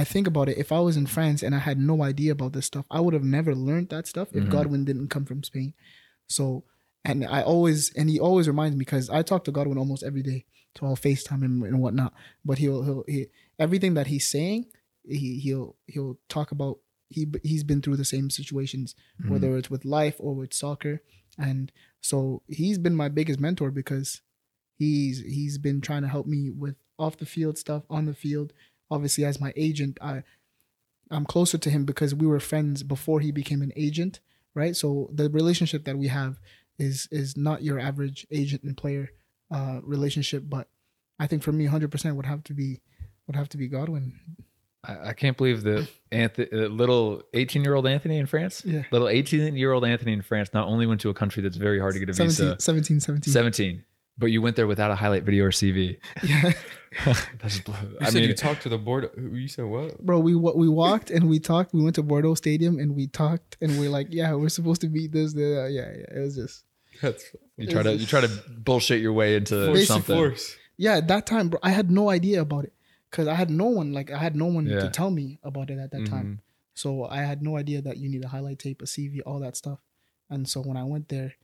I 0.00 0.04
think 0.04 0.26
about 0.26 0.48
it. 0.48 0.58
If 0.58 0.70
I 0.72 0.80
was 0.80 0.96
in 0.96 1.06
France 1.06 1.42
and 1.42 1.54
I 1.54 1.58
had 1.58 1.78
no 1.78 2.02
idea 2.02 2.32
about 2.32 2.52
this 2.52 2.66
stuff, 2.66 2.86
I 2.90 3.00
would 3.00 3.14
have 3.14 3.24
never 3.24 3.54
learned 3.54 3.88
that 3.90 4.06
stuff 4.06 4.28
if 4.32 4.44
Mhm. 4.44 4.50
Godwin 4.50 4.84
didn't 4.84 5.08
come 5.08 5.24
from 5.24 5.42
Spain. 5.42 5.74
So, 6.28 6.64
and 7.04 7.24
I 7.24 7.42
always 7.42 7.92
and 7.94 8.10
he 8.10 8.18
always 8.20 8.46
reminds 8.48 8.74
me 8.76 8.80
because 8.80 9.08
I 9.10 9.22
talk 9.22 9.44
to 9.44 9.52
Godwin 9.52 9.78
almost 9.78 10.02
every 10.02 10.22
day, 10.22 10.44
so 10.76 10.86
I'll 10.86 10.96
Facetime 10.96 11.42
him 11.42 11.62
and 11.62 11.80
whatnot. 11.80 12.12
But 12.44 12.58
he'll 12.58 12.82
he'll 12.82 13.04
he, 13.08 13.26
everything 13.58 13.94
that 13.94 14.08
he's 14.08 14.26
saying, 14.28 14.66
he 15.08 15.38
he'll 15.40 15.76
he'll 15.86 16.18
talk 16.28 16.50
about. 16.52 16.78
He 17.08 17.26
he's 17.44 17.62
been 17.64 17.80
through 17.82 17.96
the 17.98 18.04
same 18.04 18.30
situations 18.30 18.96
Mhm. 19.22 19.30
whether 19.30 19.56
it's 19.56 19.70
with 19.70 19.84
life 19.84 20.16
or 20.18 20.34
with 20.34 20.52
soccer. 20.52 21.00
And 21.38 21.70
so 22.00 22.42
he's 22.48 22.78
been 22.78 22.96
my 22.96 23.08
biggest 23.08 23.38
mentor 23.38 23.70
because 23.70 24.20
he's 24.76 25.20
he's 25.20 25.58
been 25.58 25.80
trying 25.80 26.02
to 26.02 26.08
help 26.08 26.26
me 26.26 26.50
with 26.50 26.76
off 26.98 27.16
the 27.18 27.26
field 27.26 27.58
stuff, 27.58 27.84
on 27.88 28.06
the 28.06 28.14
field. 28.14 28.52
Obviously, 28.90 29.24
as 29.24 29.40
my 29.40 29.52
agent, 29.56 29.98
I 30.00 30.22
I'm 31.10 31.24
closer 31.24 31.58
to 31.58 31.70
him 31.70 31.84
because 31.84 32.14
we 32.14 32.26
were 32.26 32.40
friends 32.40 32.82
before 32.82 33.20
he 33.20 33.30
became 33.30 33.62
an 33.62 33.72
agent, 33.76 34.20
right? 34.54 34.74
So 34.74 35.08
the 35.12 35.30
relationship 35.30 35.84
that 35.84 35.96
we 35.98 36.08
have 36.08 36.40
is 36.78 37.08
is 37.10 37.36
not 37.36 37.62
your 37.62 37.78
average 37.78 38.26
agent 38.30 38.62
and 38.64 38.76
player 38.76 39.10
uh, 39.50 39.80
relationship, 39.82 40.44
but 40.48 40.68
I 41.18 41.26
think 41.26 41.42
for 41.42 41.52
me, 41.52 41.66
100% 41.66 42.14
would 42.16 42.26
have 42.26 42.42
to 42.44 42.54
be 42.54 42.80
would 43.26 43.36
have 43.36 43.48
to 43.50 43.56
be 43.56 43.68
Godwin. 43.68 44.18
I, 44.84 45.08
I 45.08 45.12
can't 45.14 45.36
believe 45.36 45.62
that 45.62 45.88
Anthony, 46.12 46.48
uh, 46.52 46.68
little 46.68 47.22
18 47.34 47.62
year 47.64 47.74
old 47.74 47.86
Anthony 47.86 48.18
in 48.18 48.26
France, 48.26 48.62
Yeah. 48.64 48.82
little 48.92 49.08
18 49.08 49.56
year 49.56 49.72
old 49.72 49.84
Anthony 49.84 50.12
in 50.12 50.22
France, 50.22 50.50
not 50.52 50.68
only 50.68 50.86
went 50.86 51.00
to 51.02 51.10
a 51.10 51.14
country 51.14 51.42
that's 51.42 51.56
very 51.56 51.80
hard 51.80 51.94
to 51.94 52.00
get 52.00 52.08
a 52.10 52.14
17, 52.14 52.28
visa, 52.50 52.60
17, 52.60 53.00
17. 53.00 53.32
17, 53.32 53.84
but 54.18 54.26
you 54.26 54.42
went 54.42 54.56
there 54.56 54.66
without 54.66 54.90
a 54.90 54.94
highlight 54.94 55.24
video 55.24 55.44
or 55.44 55.50
CV. 55.50 55.98
Yeah. 56.22 56.52
that's, 57.40 57.58
You 57.66 57.74
I 58.00 58.04
said 58.10 58.14
mean, 58.20 58.28
you 58.28 58.34
talked 58.34 58.62
to 58.62 58.68
the 58.68 58.78
board. 58.78 59.10
You 59.16 59.48
said 59.48 59.64
what? 59.66 59.98
bro 60.04 60.18
we 60.18 60.34
wa- 60.34 60.54
we 60.54 60.68
walked 60.68 61.10
and 61.10 61.28
we 61.28 61.38
talked 61.38 61.72
we 61.74 61.82
went 61.82 61.94
to 61.96 62.02
bordeaux 62.02 62.34
stadium 62.34 62.78
and 62.78 62.94
we 62.96 63.06
talked 63.06 63.56
and 63.60 63.78
we're 63.78 63.90
like 63.90 64.08
yeah 64.10 64.32
we're 64.34 64.48
supposed 64.48 64.80
to 64.80 64.88
beat 64.88 65.12
this 65.12 65.32
the 65.34 65.68
yeah 65.70 65.90
yeah 65.90 66.16
it 66.16 66.20
was 66.20 66.36
just 66.36 66.64
That's 67.02 67.24
you 67.56 67.66
try 67.68 67.82
to 67.82 67.94
you 67.96 68.06
try 68.06 68.20
to 68.22 68.30
bullshit 68.58 69.00
your 69.02 69.12
way 69.12 69.36
into 69.36 69.72
Basic 69.72 69.88
something. 69.88 70.16
force. 70.16 70.56
yeah 70.76 70.96
at 70.96 71.08
that 71.08 71.26
time 71.26 71.48
bro 71.50 71.58
i 71.62 71.70
had 71.70 71.90
no 71.90 72.08
idea 72.10 72.40
about 72.40 72.64
it 72.64 72.72
because 73.10 73.28
i 73.28 73.34
had 73.34 73.50
no 73.50 73.66
one 73.66 73.92
like 73.92 74.10
i 74.10 74.18
had 74.18 74.34
no 74.36 74.46
one 74.46 74.66
Yeah. 74.66 74.80
to 74.80 74.88
tell 74.90 75.10
me 75.10 75.38
about 75.42 75.70
it 75.70 75.78
at 75.78 75.90
that 75.92 76.06
time 76.06 76.26
Mhm. 76.26 76.38
so 76.74 77.04
i 77.04 77.18
had 77.18 77.42
no 77.42 77.56
idea 77.56 77.82
that 77.82 77.96
you 77.98 78.08
need 78.08 78.24
a 78.24 78.28
highlight 78.28 78.58
tape 78.58 78.80
a 78.82 78.86
cv 78.86 79.20
all 79.26 79.40
that 79.40 79.56
stuff 79.56 79.80
and 80.30 80.48
so 80.48 80.60
when 80.62 80.76
i 80.76 80.84
went 80.84 81.08
there 81.08 81.34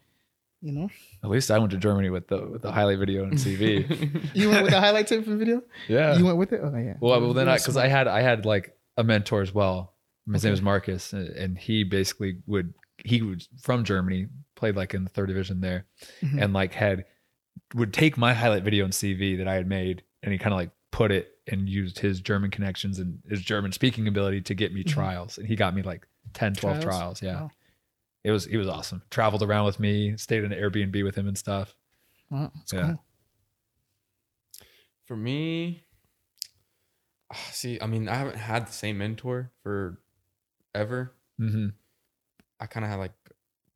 you 0.62 0.72
know 0.72 0.88
At 1.24 1.30
least 1.30 1.50
I 1.50 1.58
went 1.58 1.72
to 1.72 1.76
Germany 1.78 2.08
with 2.10 2.28
the 2.28 2.46
with 2.46 2.62
the 2.62 2.72
highlight 2.72 2.98
video 2.98 3.24
and 3.24 3.34
CV. 3.34 4.30
you 4.34 4.48
went 4.48 4.62
with 4.62 4.70
the 4.72 4.80
highlight 4.80 5.06
tape 5.08 5.24
from 5.24 5.38
video 5.38 5.62
yeah. 5.88 6.16
you 6.16 6.24
went 6.24 6.38
with 6.38 6.52
it 6.52 6.60
oh 6.62 6.74
yeah 6.76 6.94
Well, 7.00 7.20
well, 7.20 7.32
then 7.34 7.48
I 7.48 7.56
because 7.58 7.74
smart. 7.74 7.86
I 7.86 7.88
had 7.88 8.06
I 8.08 8.20
had 8.22 8.46
like 8.46 8.76
a 8.96 9.04
mentor 9.04 9.42
as 9.42 9.52
well. 9.52 9.94
His 10.32 10.44
name 10.44 10.50
Okay. 10.50 10.52
was 10.52 10.62
Marcus, 10.62 11.12
and 11.12 11.28
and 11.30 11.58
he 11.58 11.82
basically 11.84 12.36
would 12.46 12.72
he 13.04 13.22
was 13.22 13.48
from 13.60 13.82
Germany, 13.84 14.28
played 14.54 14.76
like 14.76 14.94
in 14.94 15.02
the 15.02 15.10
third 15.10 15.26
division 15.26 15.60
there, 15.60 15.86
Mhm. 16.22 16.42
and 16.42 16.52
like 16.52 16.74
had 16.74 17.04
would 17.74 17.92
take 17.92 18.16
my 18.16 18.32
highlight 18.32 18.62
video 18.62 18.84
and 18.84 18.92
CV 18.94 19.36
that 19.38 19.48
I 19.48 19.54
had 19.54 19.66
made, 19.66 20.04
and 20.22 20.32
he 20.32 20.38
kind 20.38 20.52
of 20.54 20.58
like 20.58 20.70
put 20.92 21.10
it 21.10 21.38
and 21.48 21.68
used 21.68 21.98
his 21.98 22.20
German 22.20 22.50
connections 22.52 22.98
and 23.00 23.18
his 23.28 23.40
German 23.42 23.72
speaking 23.72 24.06
ability 24.06 24.42
to 24.42 24.54
get 24.54 24.72
me 24.72 24.84
Mhm. 24.84 24.88
trials, 24.88 25.38
and 25.38 25.46
he 25.48 25.56
got 25.56 25.74
me 25.74 25.82
like 25.82 26.06
10, 26.34 26.54
12 26.54 26.76
Trials? 26.80 26.84
trials. 26.84 27.22
Yeah, 27.22 27.40
Wow. 27.42 27.50
It 28.24 28.30
was 28.30 28.44
he 28.46 28.56
was 28.56 28.68
awesome. 28.68 29.02
Traveled 29.10 29.42
around 29.42 29.64
with 29.66 29.80
me, 29.80 30.16
stayed 30.16 30.44
in 30.44 30.52
an 30.52 30.58
Airbnb 30.58 31.02
with 31.04 31.14
him 31.16 31.28
and 31.28 31.36
stuff. 31.38 31.74
Wow, 32.30 32.50
that's 32.54 32.72
Yeah. 32.72 32.86
cool 32.92 33.04
For 35.04 35.16
me, 35.16 35.82
ah, 37.32 37.48
see, 37.50 37.78
I 37.80 37.86
mean, 37.86 38.08
I 38.08 38.14
haven't 38.14 38.36
had 38.36 38.66
the 38.68 38.72
same 38.72 38.98
mentor 38.98 39.50
for 39.62 40.00
ever. 40.74 41.14
hmm 41.38 41.68
I 42.60 42.66
kind 42.66 42.84
of 42.84 42.90
had 42.90 42.98
like 43.00 43.12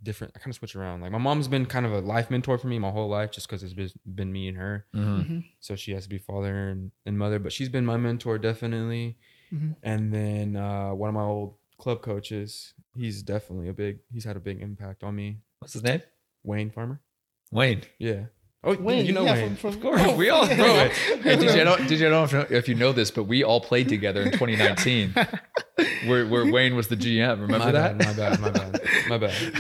different. 0.03 0.33
I 0.37 0.39
kind 0.39 0.51
of 0.51 0.55
switch 0.57 0.77
around. 0.77 1.01
Like 1.01 1.11
my 1.11 1.19
mom's 1.19 1.49
been 1.49 1.67
kind 1.67 1.85
of 1.85 1.93
a 1.93 1.99
life 2.01 2.31
mentor 2.31 2.57
for 2.59 2.69
me 2.69 2.79
my 2.79 2.91
whole 2.91 3.09
life, 3.09 3.33
just 3.33 3.49
because 3.49 3.65
it's 3.65 3.73
been- 3.73 3.91
been 4.15 4.33
me 4.33 4.47
and 4.49 4.57
her. 4.57 4.87
hmm 4.93 5.21
Mhm. 5.23 5.45
So 5.59 5.75
she 5.75 5.91
has 5.93 6.05
to 6.05 6.09
be 6.09 6.19
father 6.19 6.69
and, 6.69 6.93
and 7.05 7.19
mother. 7.19 7.41
But 7.41 7.53
she's 7.53 7.69
been 7.69 7.85
my 7.85 7.97
mentor 7.97 8.39
definitely. 8.39 9.19
Mhm. 9.53 9.75
And 9.83 10.13
then 10.13 10.55
uh, 10.57 10.95
one 10.95 11.09
of 11.09 11.15
my 11.15 11.23
old 11.23 11.57
club 11.79 12.03
coaches, 12.03 12.75
he's 12.95 13.23
definitely 13.23 13.69
a 13.69 13.73
big. 13.73 13.99
He's 14.13 14.25
had 14.25 14.37
a 14.37 14.41
big 14.41 14.61
impact 14.61 15.03
on 15.05 15.15
me. 15.17 15.39
What's 15.61 15.75
his 15.75 15.83
name? 15.83 16.03
Wayne 16.45 16.71
Farmer. 16.71 17.01
Wayne. 17.51 17.83
Yeah. 17.99 18.25
Oh, 18.65 18.75
Wayne, 18.75 19.07
you 19.07 19.13
know 19.13 19.25
yeah, 19.25 19.35
Wayne. 19.35 19.57
from, 19.57 19.73
from, 19.73 19.75
Of 19.75 20.01
course, 20.01 20.17
we 20.17 20.29
all 20.29 20.47
yeah. 20.49 20.57
know 20.57 20.75
it. 20.77 20.93
Hey, 20.93 21.37
did 21.37 21.55
you 21.55 21.65
know? 21.65 21.77
Did 21.77 22.01
you 22.01 22.11
know 22.11 22.25
if, 22.25 22.51
if 22.51 22.69
you 22.69 22.75
know 22.75 22.93
this? 22.93 23.11
But 23.13 23.25
we 23.25 23.45
all 23.45 23.61
played 23.61 23.89
together 23.89 24.23
in 24.23 24.33
2019, 24.33 25.15
where 26.07 26.27
where 26.27 26.51
Wayne 26.51 26.75
was 26.75 26.89
the 26.89 26.97
GM. 26.97 27.41
Remember 27.41 27.59
my 27.59 27.73
that? 27.73 27.99
Bad, 27.99 28.07
my 28.07 28.13
bad. 28.13 28.41
My 28.41 28.51
bad. 28.51 28.81
My 29.09 29.19
bad. 29.19 29.55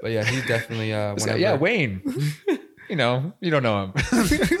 But 0.00 0.10
yeah, 0.10 0.24
he's 0.24 0.44
definitely. 0.46 0.92
Uh, 0.92 1.14
This 1.14 1.24
guy- 1.24 1.34
whenever, 1.34 1.54
yeah, 1.54 1.56
Wayne. 1.56 2.02
you 2.90 2.96
know, 2.96 3.32
you 3.40 3.50
don't 3.52 3.62
know 3.62 3.84
him. 3.84 3.92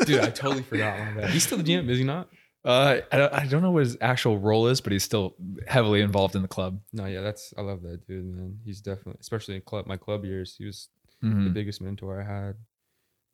Dude, 0.04 0.20
I 0.20 0.30
totally 0.30 0.62
forgot. 0.62 0.98
My 0.98 1.22
bad. 1.22 1.30
He's 1.30 1.42
still 1.44 1.58
the 1.58 1.64
GM, 1.64 1.88
is 1.88 1.98
he 1.98 2.04
not? 2.04 2.28
Uh, 2.64 3.00
I 3.10 3.16
don't, 3.18 3.32
I 3.34 3.46
don't 3.46 3.62
know 3.62 3.72
what 3.72 3.80
his 3.84 3.96
actual 4.00 4.38
role 4.38 4.68
is, 4.68 4.80
but 4.80 4.92
he's 4.92 5.02
still 5.02 5.34
heavily 5.66 6.00
involved 6.00 6.36
in 6.36 6.42
the 6.42 6.48
club. 6.48 6.80
No, 6.92 7.06
yeah, 7.06 7.20
that's 7.20 7.52
I 7.58 7.62
love 7.62 7.82
that 7.82 8.06
dude, 8.06 8.24
man. 8.24 8.58
He's 8.64 8.80
definitely, 8.80 9.18
especially 9.20 9.56
in 9.56 9.62
club 9.62 9.86
my 9.86 9.96
club 9.96 10.24
years, 10.24 10.54
he 10.56 10.64
was 10.66 10.88
the 11.20 11.28
Mhm. 11.28 11.52
biggest 11.54 11.80
mentor 11.80 12.20
I 12.20 12.24
had. 12.24 12.56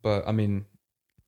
But 0.03 0.27
I 0.27 0.33
mean, 0.33 0.65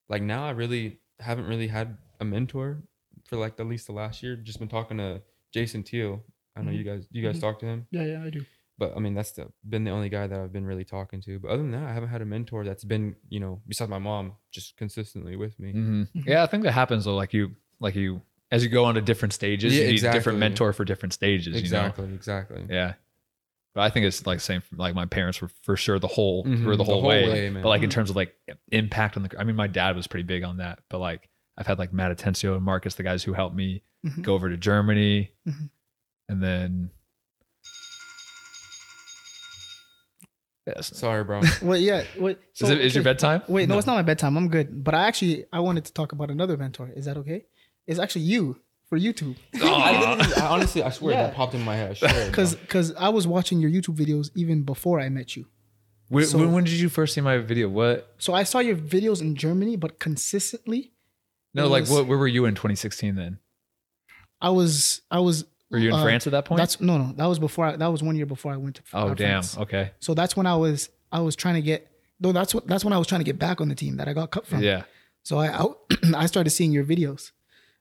like 0.09 0.23
now 0.23 0.47
I 0.47 0.51
really 0.51 1.01
haven't 1.19 1.47
really 1.47 1.69
had 1.69 1.99
a 2.21 2.25
mentor 2.25 2.83
for 3.29 3.37
like 3.37 3.61
at 3.61 3.67
least 3.67 3.87
the 3.87 3.93
last 3.93 4.23
year. 4.23 4.35
Just 4.37 4.59
been 4.59 4.69
talking 4.69 4.97
to 4.99 5.21
Jason 5.53 5.83
Teal. 5.83 6.25
I 6.57 6.63
know 6.63 6.71
Mhm. 6.71 6.79
you 6.79 6.85
guys 6.85 7.07
you 7.11 7.23
guys 7.23 7.37
Mhm. 7.37 7.41
talk 7.41 7.59
to 7.61 7.67
him. 7.67 7.87
yeah 7.91 8.05
yeah 8.05 8.23
i 8.25 8.31
do 8.31 8.45
But 8.79 8.97
I 8.97 9.01
mean 9.01 9.13
that's 9.13 9.33
the, 9.33 9.53
been 9.69 9.85
the 9.85 9.91
only 9.91 10.09
guy 10.09 10.27
that 10.27 10.41
I've 10.41 10.53
been 10.55 10.65
really 10.65 10.85
talking 10.87 11.21
to. 11.23 11.39
But 11.39 11.49
other 11.51 11.63
than 11.63 11.73
that, 11.73 11.85
I 11.85 11.93
haven't 11.93 12.09
had 12.09 12.23
a 12.23 12.25
mentor 12.25 12.65
that's 12.65 12.83
been, 12.85 13.15
you 13.29 13.39
know, 13.39 13.61
besides 13.69 13.91
my 13.91 13.99
mom, 13.99 14.33
just 14.51 14.77
consistently 14.79 15.37
with 15.37 15.59
me. 15.61 15.75
Mhm. 15.75 16.09
Mhm. 16.15 16.27
Yeah, 16.27 16.43
I 16.43 16.47
think 16.47 16.63
that 16.65 16.73
happens 16.73 17.05
though. 17.05 17.15
Like 17.15 17.35
you, 17.35 17.55
like 17.81 17.95
you 17.95 18.23
as 18.53 18.63
you 18.65 18.69
go 18.69 18.85
on 18.85 18.95
to 18.97 19.01
different 19.01 19.33
stages, 19.33 19.75
Yeah, 19.77 19.85
you 19.85 19.93
need 19.93 20.05
a 20.05 20.13
different 20.13 20.39
mentor 20.39 20.73
for 20.73 20.85
different 20.85 21.13
stages. 21.13 21.57
exactly, 21.57 22.13
exactly. 22.13 22.63
You 22.63 22.67
know? 22.69 22.75
Yeah. 22.75 22.95
But 23.75 23.83
I 23.83 23.91
think 23.91 24.07
it's 24.07 24.27
like 24.27 24.41
same. 24.41 24.61
for- 24.61 24.75
Like 24.77 24.95
my 24.97 25.07
parents 25.07 25.41
were 25.41 25.51
for 25.63 25.77
sure 25.77 26.01
the 26.01 26.09
whole 26.09 26.45
Mhm, 26.45 26.63
through 26.65 26.77
the 26.77 26.83
whole, 26.85 27.03
way. 27.03 27.49
man. 27.51 27.63
But 27.63 27.69
like 27.69 27.83
in 27.83 27.89
Mhm. 27.89 27.93
terms 27.93 28.11
of 28.11 28.17
like 28.17 28.35
impact 28.73 29.17
on 29.17 29.23
the, 29.23 29.39
I 29.39 29.45
mean, 29.45 29.55
my 29.55 29.69
dad 29.69 29.95
was 29.95 30.09
pretty 30.09 30.25
big 30.25 30.43
on 30.43 30.57
that. 30.57 30.81
But 30.89 30.99
like 30.99 31.29
I've 31.57 31.67
had 31.69 31.79
like 31.79 31.93
Matt 31.93 32.17
Atencio 32.17 32.57
and 32.57 32.65
Marcus, 32.65 32.97
the 32.97 33.03
guys 33.05 33.23
who 33.23 33.33
helped 33.35 33.55
me 33.55 33.83
Mhm. 34.05 34.23
go 34.23 34.35
over 34.35 34.49
to 34.49 34.57
Germany, 34.57 35.31
Mhm. 35.49 35.71
and 36.29 36.43
then. 36.43 36.91
Yes. 40.67 40.97
Sorry, 40.97 41.25
bro. 41.25 41.41
Wait, 41.63 41.81
yeah. 41.83 42.05
Wait, 42.19 42.39
so, 42.53 42.67
is 42.67 42.71
it 42.71 42.81
is 42.81 42.95
your 42.95 43.03
bedtime? 43.05 43.43
Wait, 43.49 43.69
no, 43.69 43.75
No. 43.75 43.79
it's 43.79 43.87
not 43.87 43.95
my 43.97 44.03
bedtime. 44.03 44.37
I'm 44.37 44.49
good. 44.49 44.85
But 44.85 44.95
I 44.95 45.07
actually 45.09 45.47
I 45.53 45.61
wanted 45.61 45.85
to 45.87 45.93
talk 45.93 46.13
about 46.13 46.31
another 46.31 46.57
mentor. 46.57 46.91
Is 46.95 47.07
that 47.07 47.17
okay? 47.19 47.47
It's 47.91 47.99
actually 47.99 48.23
you 48.23 48.57
for 48.89 48.99
YouTube. 48.99 49.37
I, 49.55 50.33
I 50.37 50.47
honestly, 50.47 50.83
I 50.83 50.91
swear 50.91 51.15
Yeah. 51.15 51.23
that 51.25 51.35
popped 51.35 51.55
in 51.55 51.63
my 51.65 51.77
head. 51.77 51.91
I 51.91 51.95
swear, 51.95 52.27
Because 52.31 52.55
because 52.55 52.95
I 52.95 53.09
was 53.11 53.27
watching 53.27 53.61
your 53.61 53.71
YouTube 53.71 53.97
videos 53.97 54.31
even 54.35 54.63
before 54.63 55.01
I 55.01 55.09
met 55.09 55.37
you. 55.37 55.47
When, 56.09 56.25
So- 56.27 56.39
when, 56.39 56.53
when 56.53 56.65
did 56.65 56.75
you 56.75 56.89
first 56.89 57.15
see 57.15 57.21
my 57.21 57.39
video? 57.39 57.69
What? 57.69 58.15
So 58.19 58.33
I 58.35 58.45
saw 58.45 58.59
your 58.61 58.77
videos 58.77 59.21
in 59.21 59.35
Germany, 59.37 59.77
but 59.77 59.99
consistently, 59.99 60.93
No, 61.55 61.65
It 61.67 61.69
like 61.69 61.81
was- 61.83 61.91
what? 61.91 62.07
Where 62.07 62.19
were 62.19 62.29
you 62.29 62.45
in 62.47 62.55
2016? 62.55 63.15
Then 63.17 63.39
I 64.41 64.51
was 64.51 65.03
I 65.11 65.19
was. 65.21 65.45
were 65.71 65.79
you 65.79 65.89
in 65.89 65.95
uh, 65.95 66.03
France 66.03 66.27
at 66.27 66.31
that 66.33 66.45
point? 66.45 66.59
That's 66.59 66.81
no 66.81 66.97
no. 66.99 67.13
That 67.17 67.27
was 67.27 67.39
before. 67.39 67.67
I, 67.67 67.77
that 67.77 67.87
was 67.89 68.03
one 68.03 68.17
year 68.17 68.27
before 68.27 68.53
I 68.53 68.57
went 68.57 68.77
to. 68.77 68.83
oh 68.95 69.09
uh, 69.09 69.15
damn. 69.15 69.43
France. 69.43 69.59
Okay. 69.59 69.91
So 70.01 70.15
that's 70.15 70.37
when 70.37 70.47
I 70.47 70.57
was 70.57 70.89
I 71.13 71.21
was 71.21 71.35
trying 71.37 71.57
to 71.57 71.63
get. 71.63 71.87
No, 72.21 72.33
that's 72.33 72.55
what 72.55 72.67
that's 72.67 72.85
when 72.85 72.93
I 72.93 72.99
was 72.99 73.07
trying 73.07 73.21
to 73.21 73.25
get 73.25 73.39
back 73.39 73.61
on 73.61 73.69
the 73.69 73.75
team 73.75 73.97
that 73.99 74.07
I 74.09 74.13
got 74.13 74.31
cut 74.31 74.47
from. 74.47 74.63
Yeah. 74.63 74.83
So 75.23 75.39
I 75.39 75.49
I, 75.49 75.67
I 76.17 76.27
started 76.27 76.51
seeing 76.51 76.73
your 76.73 76.85
videos, 76.85 77.31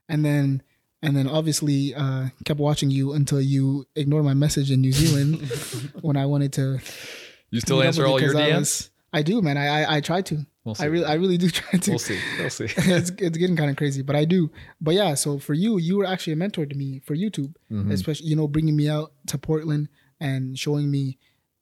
and 0.10 0.26
then 0.26 0.62
and 1.02 1.16
then 1.16 1.28
obviously 1.28 1.96
uh, 1.96 2.28
kept 2.44 2.60
watching 2.60 2.90
you 2.92 3.14
until 3.14 3.40
you 3.40 3.86
ignored 3.96 4.26
my 4.26 4.34
message 4.34 4.70
in 4.72 4.82
New 4.82 4.92
Zealand 4.92 5.40
when 6.02 6.18
I 6.18 6.26
wanted 6.26 6.52
to. 6.54 6.80
You 7.52 7.62
still 7.62 7.82
answer 7.82 8.06
all 8.06 8.20
your 8.20 8.34
'cause 8.34 8.42
I 8.42 8.50
DMs? 8.50 8.60
was- 8.60 8.90
I 9.12 9.24
do, 9.24 9.42
man. 9.42 9.58
I 9.58 9.68
I, 9.84 9.96
I 9.98 10.02
try 10.02 10.22
to. 10.22 10.46
We'll 10.64 10.76
see. 10.76 10.84
I 10.84 10.88
really 10.88 11.06
I 11.06 11.14
really 11.14 11.38
do 11.38 11.50
try 11.60 11.80
to. 11.80 11.92
we'll 11.92 12.00
see. 12.00 12.20
We'll 12.38 12.50
see. 12.52 12.66
it's 12.78 13.10
it's 13.18 13.38
getting 13.38 13.56
kind 13.56 13.72
of 13.72 13.76
crazy, 13.78 14.02
but 14.04 14.16
I 14.16 14.26
do. 14.26 14.52
But 14.82 14.94
yeah, 14.94 15.16
so 15.16 15.40
for 15.40 15.54
you, 15.56 15.78
you 15.80 15.98
were 15.98 16.06
actually 16.06 16.34
a 16.34 16.36
mentor 16.36 16.66
to 16.68 16.76
me 16.76 17.00
for 17.00 17.16
YouTube, 17.16 17.56
Mhm. 17.72 17.92
especially 17.92 18.28
you 18.28 18.36
know 18.36 18.48
bringing 18.48 18.76
me 18.76 18.88
out 18.90 19.14
to 19.28 19.38
Portland 19.40 19.88
and 20.20 20.60
showing 20.60 20.92
me 20.92 21.18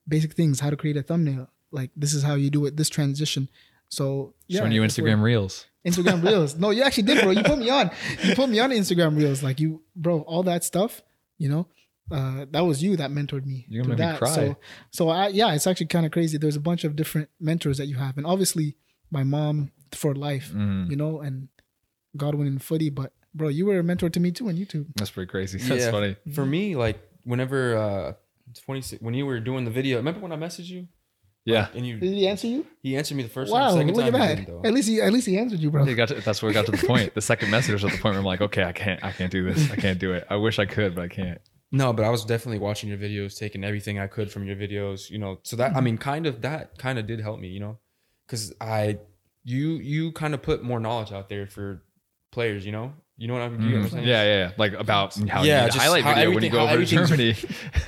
basic 0.09 0.33
things, 0.33 0.59
how 0.59 0.69
to 0.71 0.75
create 0.75 0.97
a 0.97 1.03
thumbnail. 1.03 1.47
Like 1.71 1.91
this 1.95 2.13
is 2.13 2.23
how 2.23 2.35
you 2.35 2.49
do 2.49 2.65
it. 2.65 2.75
This 2.75 2.89
transition. 2.89 3.47
So 3.87 4.33
yeah, 4.49 4.59
Showing 4.59 4.73
you 4.73 4.81
Instagram 4.81 5.21
Reels. 5.21 5.67
Instagram 5.87 6.23
Reels. 6.23 6.55
No, 6.55 6.69
you 6.71 6.83
actually 6.83 7.03
did, 7.03 7.21
bro. 7.21 7.31
You 7.31 7.43
put 7.43 7.59
me 7.59 7.69
on. 7.69 7.89
You 8.23 8.35
put 8.35 8.49
me 8.49 8.59
on 8.59 8.69
Instagram 8.71 9.17
Reels. 9.17 9.41
Like 9.41 9.59
you, 9.59 9.81
bro. 9.95 10.21
All 10.21 10.43
that 10.43 10.63
stuff. 10.63 11.01
You 11.37 11.49
know, 11.49 11.67
uh, 12.11 12.45
that 12.51 12.61
was 12.61 12.81
you 12.83 12.95
that 12.97 13.11
mentored 13.11 13.45
me. 13.45 13.65
You're 13.69 13.83
gonna 13.83 13.95
through 13.95 14.05
make 14.05 14.13
me 14.13 14.17
cry. 14.19 14.33
So, 14.35 14.57
so 14.91 15.09
I 15.09 15.27
yeah, 15.29 15.53
it's 15.53 15.67
actually 15.67 15.87
kind 15.87 16.05
of 16.05 16.11
crazy. 16.11 16.37
There's 16.37 16.55
a 16.55 16.59
bunch 16.61 16.83
of 16.83 16.95
different 16.95 17.29
mentors 17.39 17.77
that 17.77 17.85
you 17.87 17.95
have, 17.95 18.17
and 18.17 18.25
obviously 18.25 18.75
my 19.11 19.23
mom 19.23 19.71
for 19.93 20.13
life. 20.15 20.51
Mm, 20.53 20.89
You 20.89 20.95
know, 20.95 21.21
and 21.21 21.47
Godwin 22.15 22.47
and 22.47 22.61
Footy. 22.61 22.89
But 22.89 23.13
bro, 23.35 23.49
you 23.49 23.65
were 23.67 23.79
a 23.79 23.83
mentor 23.83 24.09
to 24.09 24.19
me 24.19 24.31
too 24.31 24.47
on 24.49 24.55
YouTube. 24.55 24.87
that's 24.95 25.11
pretty 25.11 25.29
crazy. 25.29 25.57
That's 25.69 25.85
Yeah. 25.85 25.91
funny. 25.91 26.15
for 26.33 26.45
me, 26.45 26.75
like 26.75 26.99
whenever 27.23 27.77
uh, 27.77 28.13
26, 28.65 29.01
when 29.01 29.13
you 29.13 29.25
were 29.25 29.39
doing 29.39 29.63
the 29.65 29.71
video, 29.71 29.97
remember 29.97 30.19
when 30.21 30.31
I 30.31 30.37
messaged 30.37 30.69
you? 30.69 30.87
Yeah. 31.47 31.61
Like, 31.61 31.75
and 31.75 31.87
you 31.87 31.97
Did 31.97 32.13
he 32.13 32.27
answer 32.27 32.47
you? 32.47 32.65
he 32.83 32.97
answered 32.97 33.15
me 33.15 33.23
the 33.23 33.29
first 33.29 33.53
wow, 33.53 33.69
time. 33.69 33.77
Second 33.77 33.95
look 33.95 34.05
at 34.05 34.11
time 34.11 34.37
he 34.37 34.45
that. 34.45 34.65
At 34.65 34.73
least 34.73 34.89
he 34.89 35.01
at 35.01 35.13
least 35.13 35.27
he 35.27 35.37
answered 35.37 35.59
you, 35.59 35.71
bro. 35.71 35.85
You 35.85 35.95
got 35.95 36.09
to, 36.09 36.15
that's 36.15 36.41
where 36.41 36.49
we 36.49 36.53
got 36.53 36.65
to 36.65 36.73
the 36.73 36.85
point. 36.87 37.13
The 37.15 37.21
second 37.21 37.49
message 37.49 37.71
was 37.71 37.85
at 37.85 37.91
the 37.91 37.97
point 37.99 38.13
where 38.13 38.19
I'm 38.19 38.25
like, 38.25 38.41
okay, 38.41 38.65
I 38.65 38.73
can't, 38.73 39.01
I 39.01 39.13
can't 39.13 39.31
do 39.31 39.45
this. 39.45 39.71
I 39.71 39.77
can't 39.77 39.97
do 39.97 40.11
it. 40.11 40.27
I 40.29 40.35
wish 40.35 40.59
I 40.59 40.65
could, 40.65 40.93
but 40.93 41.05
I 41.05 41.07
can't. 41.07 41.39
No, 41.71 41.93
but 41.93 42.03
I 42.03 42.09
was 42.09 42.25
definitely 42.25 42.59
watching 42.59 42.89
your 42.89 42.97
videos, 42.97 43.37
taking 43.37 43.63
everything 43.63 43.97
I 43.97 44.07
could 44.07 44.29
from 44.29 44.45
your 44.45 44.57
videos, 44.57 45.09
you 45.09 45.19
know. 45.19 45.39
So 45.43 45.55
that 45.55 45.73
I 45.73 45.79
mean, 45.79 45.97
kind 45.97 46.25
of 46.25 46.41
that 46.41 46.77
kind 46.77 46.99
of 46.99 47.07
did 47.07 47.21
help 47.21 47.39
me, 47.39 47.47
you 47.47 47.61
know, 47.61 47.79
because 48.25 48.53
I 48.59 48.99
you 49.45 49.75
you 49.75 50.11
kind 50.11 50.33
of 50.33 50.41
put 50.41 50.63
more 50.63 50.81
knowledge 50.81 51.13
out 51.13 51.29
there 51.29 51.47
for 51.47 51.81
players, 52.33 52.65
you 52.65 52.73
know. 52.73 52.93
You 53.19 53.27
know 53.27 53.33
what 53.33 53.41
I'm, 53.41 53.53
you 53.61 53.69
know 53.69 53.77
what 53.77 53.85
I'm 53.85 53.87
Mm, 53.87 53.91
saying? 53.91 54.07
yeah, 54.07 54.23
yeah, 54.23 54.37
yeah. 54.37 54.51
Like 54.57 54.73
about 54.73 55.15
how 55.27 55.43
Yeah, 55.43 55.55
you 55.57 55.61
need 55.63 55.69
a 55.69 55.71
just 55.71 55.77
highlight 55.85 56.03
how 56.03 56.13
video 56.13 56.31
when 56.35 56.43
you 56.43 56.49
go 56.51 56.59
over 56.67 56.77
to 56.77 56.85
Germany. 56.85 57.35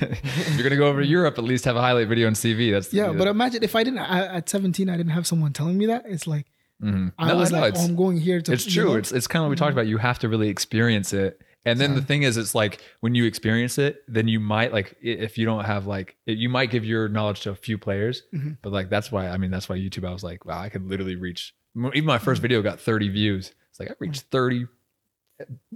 you're 0.56 0.62
gonna 0.64 0.76
go 0.76 0.88
over 0.88 1.02
to 1.02 1.06
Europe, 1.06 1.38
at 1.38 1.44
least 1.44 1.64
have 1.66 1.76
a 1.76 1.80
highlight 1.80 2.08
video 2.08 2.26
on 2.26 2.34
CV. 2.34 2.72
That's 2.72 2.92
yeah, 2.92 3.12
but 3.12 3.28
imagine 3.28 3.62
if 3.62 3.76
I 3.76 3.84
didn't 3.84 4.00
I, 4.00 4.26
at 4.38 4.48
17, 4.48 4.88
I 4.88 4.96
didn't 4.96 5.12
have 5.12 5.26
someone 5.26 5.52
telling 5.52 5.78
me 5.78 5.86
that. 5.86 6.04
It's 6.06 6.26
like 6.26 6.46
Mhm. 6.82 7.12
I 7.18 7.28
No, 7.28 7.36
was 7.36 7.52
know, 7.52 7.60
like, 7.60 7.74
oh, 7.76 7.84
I'm 7.84 7.94
going 7.94 8.18
here 8.18 8.40
to. 8.40 8.52
it's 8.52 8.64
true. 8.64 8.90
know? 8.90 8.94
It's 8.96 9.12
it's 9.12 9.26
kind 9.26 9.42
of 9.42 9.46
what 9.46 9.50
we 9.50 9.56
talked 9.56 9.72
about. 9.72 9.86
You 9.86 9.98
have 9.98 10.18
to 10.20 10.28
really 10.28 10.48
experience 10.48 11.12
it. 11.12 11.40
And 11.66 11.78
then 11.78 11.94
the 11.94 12.00
thing 12.00 12.22
is, 12.22 12.38
it's 12.38 12.54
like 12.54 12.80
when 13.00 13.14
you 13.14 13.26
experience 13.26 13.76
it, 13.76 13.98
then 14.08 14.26
you 14.28 14.40
might 14.40 14.72
like 14.72 14.96
if 15.02 15.36
you 15.36 15.44
don't 15.44 15.64
have 15.64 15.86
like 15.86 16.16
it, 16.26 16.38
you 16.38 16.48
might 16.48 16.70
give 16.70 16.84
your 16.86 17.06
knowledge 17.08 17.40
to 17.42 17.50
a 17.50 17.54
few 17.54 17.76
players. 17.76 18.22
Mhm. 18.34 18.56
But 18.62 18.72
like 18.72 18.88
that's 18.88 19.12
why 19.12 19.28
I 19.28 19.36
mean 19.36 19.50
that's 19.50 19.68
why 19.68 19.76
YouTube. 19.76 20.08
I 20.08 20.12
was 20.12 20.24
like, 20.24 20.44
wow, 20.46 20.58
I 20.58 20.70
could 20.70 20.86
literally 20.88 21.16
reach. 21.16 21.54
Even 21.76 22.06
my 22.06 22.18
first 22.18 22.40
video 22.42 22.62
got 22.62 22.80
30 22.80 23.10
views. 23.10 23.52
It's 23.70 23.78
like 23.78 23.90
I 23.90 23.94
reached 24.00 24.22
30 24.32 24.66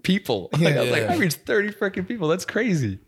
people. 0.03 0.51
Like, 0.59 0.77
I 0.77 0.81
was 0.82 0.91
like, 0.91 1.11
I 1.11 1.16
reached 1.16 1.39
30 1.47 1.70
freaking 1.70 2.07
people. 2.07 2.28
That's 2.28 2.45
crazy. 2.45 2.99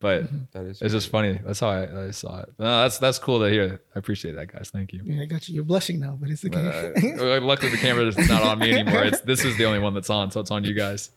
But 0.00 0.24
That 0.52 0.64
is. 0.64 0.82
it's 0.82 0.92
just 0.92 1.10
funny. 1.10 1.38
That's 1.44 1.60
how 1.60 1.68
I, 1.68 2.06
I 2.06 2.10
saw 2.10 2.40
it. 2.40 2.52
No, 2.58 2.82
that's 2.82 2.98
that's 2.98 3.20
cool 3.20 3.38
to 3.38 3.48
hear. 3.48 3.80
I 3.94 3.98
appreciate 4.00 4.34
that, 4.34 4.52
guys. 4.52 4.68
Thank 4.72 4.92
you. 4.92 5.00
Yeah, 5.04 5.22
I 5.22 5.26
got 5.26 5.48
you. 5.48 5.54
You're 5.54 5.64
blushing 5.64 6.00
now, 6.00 6.18
but 6.20 6.28
it's 6.28 6.44
okay. 6.44 6.92
Uh, 7.16 7.40
luckily, 7.40 7.70
the 7.70 7.76
camera 7.76 8.04
is 8.06 8.18
not 8.28 8.42
on 8.42 8.58
me 8.58 8.72
anymore. 8.72 9.04
It's 9.04 9.20
this 9.20 9.44
is 9.44 9.56
the 9.56 9.64
only 9.64 9.78
one 9.78 9.94
that's 9.94 10.10
on, 10.10 10.32
so 10.32 10.40
it's 10.40 10.50
on 10.50 10.64
you 10.64 10.74
guys. 10.74 11.10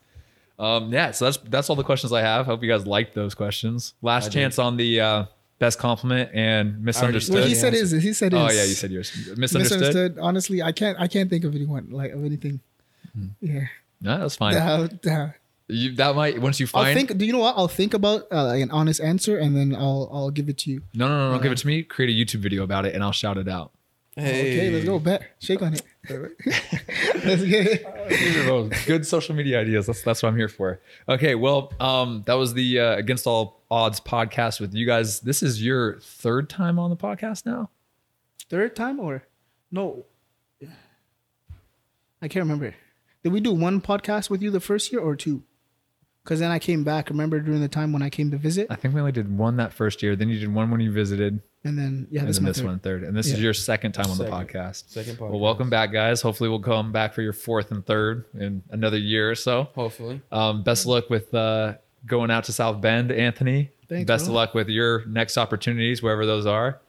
Um, 0.59 0.93
yeah, 0.93 1.09
so 1.11 1.25
that's 1.25 1.37
that's 1.37 1.69
all 1.71 1.75
the 1.75 1.83
questions 1.83 2.13
I 2.13 2.21
have. 2.21 2.45
Hope 2.45 2.61
you 2.61 2.69
guys 2.69 2.85
liked 2.85 3.15
those 3.15 3.33
questions. 3.33 3.95
Last 4.03 4.25
I 4.25 4.27
did. 4.27 4.33
chance 4.33 4.59
on 4.59 4.77
the 4.77 5.01
uh, 5.01 5.25
best 5.57 5.79
compliment 5.79 6.29
and 6.35 6.83
misunderstood. 6.83 7.35
well, 7.35 7.47
he 7.47 7.55
said 7.55 7.73
answer. 7.73 7.95
his. 7.95 8.03
He 8.03 8.13
said 8.13 8.33
his. 8.33 8.41
oh 8.41 8.51
yeah, 8.51 8.65
you 8.65 8.75
said 8.75 8.91
yours. 8.91 9.11
Misunderstood. 9.35 9.79
misunderstood. 9.79 10.19
Honestly, 10.19 10.61
I 10.61 10.71
can't. 10.71 10.99
I 10.99 11.07
can't 11.07 11.27
think 11.27 11.43
of 11.43 11.55
anyone 11.55 11.87
like 11.89 12.11
of 12.11 12.23
anything. 12.23 12.59
Hmm. 13.13 13.27
Yeah. 13.41 13.65
No, 14.01 14.19
that's 14.19 14.35
fine. 14.35 14.55
Uh, 14.55 14.87
uh, 15.09 15.29
You, 15.67 15.95
that 15.95 16.15
might 16.15 16.39
once 16.39 16.59
you 16.59 16.67
find. 16.67 16.87
I'll 16.87 16.93
find. 16.93 17.07
think. 17.07 17.17
Do 17.19 17.25
you 17.25 17.33
know 17.33 17.39
what? 17.39 17.55
I'll 17.57 17.67
think 17.67 17.93
about 17.93 18.23
uh, 18.31 18.45
like 18.45 18.61
an 18.61 18.71
honest 18.71 19.01
answer, 19.01 19.37
and 19.37 19.55
then 19.55 19.75
I'll 19.75 20.09
I'll 20.13 20.29
give 20.31 20.47
it 20.49 20.57
to 20.59 20.71
you. 20.71 20.81
no, 20.93 21.07
no, 21.07 21.29
no, 21.29 21.35
no. 21.37 21.39
Give 21.41 21.51
it 21.51 21.57
to 21.59 21.67
me. 21.67 21.81
Create 21.83 22.09
a 22.09 22.13
YouTube 22.25 22.41
video 22.41 22.63
about 22.63 22.85
it, 22.85 22.93
and 22.93 23.03
I'll 23.03 23.11
shout 23.11 23.37
it 23.37 23.47
out. 23.47 23.71
Hey, 24.15 24.57
Okay, 24.57 24.71
let's 24.71 24.85
go. 24.85 24.99
Bet. 24.99 25.23
Shake 25.39 25.61
on 25.61 25.73
it. 25.73 25.81
let's 27.25 27.43
get 27.43 27.67
it. 27.67 28.69
These 28.69 28.85
good 28.85 29.05
social 29.05 29.35
media 29.35 29.59
ideas. 29.59 29.87
That's 29.87 30.03
that's 30.03 30.21
what 30.23 30.29
I'm 30.29 30.37
here 30.37 30.47
for. 30.47 30.79
Okay, 31.09 31.35
well, 31.35 31.73
um, 31.79 32.23
that 32.27 32.35
was 32.35 32.53
the 32.53 32.79
uh, 32.79 32.95
Against 32.95 33.27
All 33.27 33.61
Odds 33.69 33.99
podcast 33.99 34.61
with 34.61 34.73
you 34.73 34.85
guys. 34.85 35.19
This 35.19 35.43
is 35.43 35.61
your 35.63 35.99
third 35.99 36.49
time 36.49 36.79
on 36.79 36.89
the 36.91 36.95
podcast 36.95 37.45
now. 37.45 37.69
Third 38.49 38.75
time 38.75 38.99
or 38.99 39.23
no? 39.71 40.05
I 42.21 42.27
can't 42.27 42.43
remember. 42.43 42.73
Did 43.25 43.33
we 43.33 43.39
do 43.39 43.53
one 43.53 43.81
podcast 43.81 44.29
with 44.29 44.43
you 44.43 44.51
the 44.51 44.59
first 44.59 44.91
year 44.91 45.01
or 45.01 45.15
two? 45.15 45.41
Because 46.23 46.41
then 46.41 46.51
I 46.51 46.59
came 46.59 46.83
back. 46.83 47.09
Remember 47.09 47.39
during 47.39 47.59
the 47.59 47.67
time 47.67 47.91
when 47.91 48.03
I 48.03 48.09
came 48.11 48.29
to 48.29 48.37
visit, 48.37 48.67
I 48.69 48.75
think 48.75 48.93
we 48.93 48.99
only 48.99 49.13
did 49.13 49.35
one 49.35 49.57
that 49.57 49.73
first 49.73 50.03
year. 50.03 50.15
Then 50.15 50.29
you 50.29 50.39
did 50.39 50.53
one 50.53 50.69
when 50.69 50.79
you 50.79 50.91
visited, 50.91 51.41
and 51.63 51.75
then 51.75 52.05
yeah, 52.11 52.19
and 52.19 52.29
this 52.29 52.37
then 52.37 52.45
this 52.45 52.57
third. 52.57 52.65
one 52.67 52.77
third. 52.77 53.01
And 53.03 53.17
this 53.17 53.25
is 53.31 53.41
your 53.41 53.55
second 53.55 53.93
time 53.93 54.11
on 54.11 54.19
the 54.19 54.25
podcast. 54.25 54.91
second 54.91 55.17
podcast. 55.17 55.31
Well, 55.31 55.39
welcome 55.39 55.71
back, 55.71 55.91
guys. 55.91 56.21
Hopefully, 56.21 56.51
we'll 56.51 56.59
come 56.59 56.91
back 56.91 57.15
for 57.15 57.23
your 57.23 57.33
fourth 57.33 57.71
and 57.71 57.83
third 57.83 58.25
in 58.35 58.61
another 58.69 58.99
year 58.99 59.31
or 59.31 59.35
so. 59.35 59.69
Hopefully, 59.73 60.21
Um, 60.31 60.61
best 60.61 60.83
of 60.83 60.89
luck 60.89 61.09
with 61.09 61.33
uh, 61.33 61.77
going 62.05 62.29
out 62.29 62.43
to 62.43 62.53
South 62.53 62.79
Bend, 62.79 63.11
Anthony. 63.11 63.71
Thanks, 63.89 64.05
best 64.05 64.25
bro. 64.25 64.33
of 64.33 64.35
luck 64.35 64.53
with 64.53 64.69
your 64.69 65.03
next 65.07 65.35
opportunities, 65.39 66.03
wherever 66.03 66.27
those 66.27 66.45
are. 66.45 66.79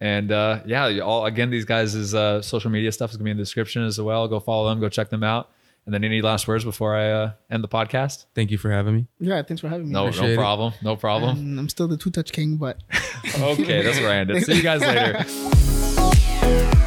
And 0.00 0.32
uh, 0.32 0.60
yeah, 0.64 1.00
all 1.00 1.26
again, 1.26 1.50
these 1.50 1.66
guys' 1.66 2.14
uh, 2.14 2.40
social 2.40 2.70
media 2.70 2.92
stuff 2.92 3.10
is 3.10 3.18
gonna 3.18 3.26
be 3.26 3.32
in 3.32 3.36
the 3.36 3.42
description 3.42 3.84
as 3.84 4.00
well. 4.00 4.26
Go 4.26 4.40
follow 4.40 4.70
them, 4.70 4.80
go 4.80 4.88
check 4.88 5.10
them 5.10 5.22
out. 5.22 5.50
And 5.84 5.92
then 5.92 6.04
any 6.04 6.22
last 6.22 6.46
words 6.46 6.64
before 6.64 6.94
I 6.94 7.10
uh, 7.10 7.32
end 7.50 7.64
the 7.64 7.68
podcast? 7.68 8.26
thank 8.34 8.50
you 8.52 8.58
for 8.58 8.70
having 8.70 8.94
me. 8.94 9.06
Yeah, 9.18 9.42
thanks 9.42 9.60
for 9.60 9.68
having 9.68 9.86
me. 9.88 9.92
No, 9.92 10.04
Appreciate 10.06 10.28
no 10.28 10.32
it. 10.34 10.36
problem, 10.36 10.72
no 10.82 10.96
problem. 10.96 11.38
And 11.38 11.58
I'm 11.58 11.68
still 11.68 11.88
the 11.88 11.96
two 11.96 12.10
touch 12.10 12.32
king, 12.32 12.56
but 12.56 12.78
okay, 13.40 13.82
that's 13.82 13.98
where 13.98 14.10
I 14.10 14.16
ended. 14.16 14.44
See 14.44 14.54
you 14.54 14.62
guys 14.62 14.80
later. 14.80 15.24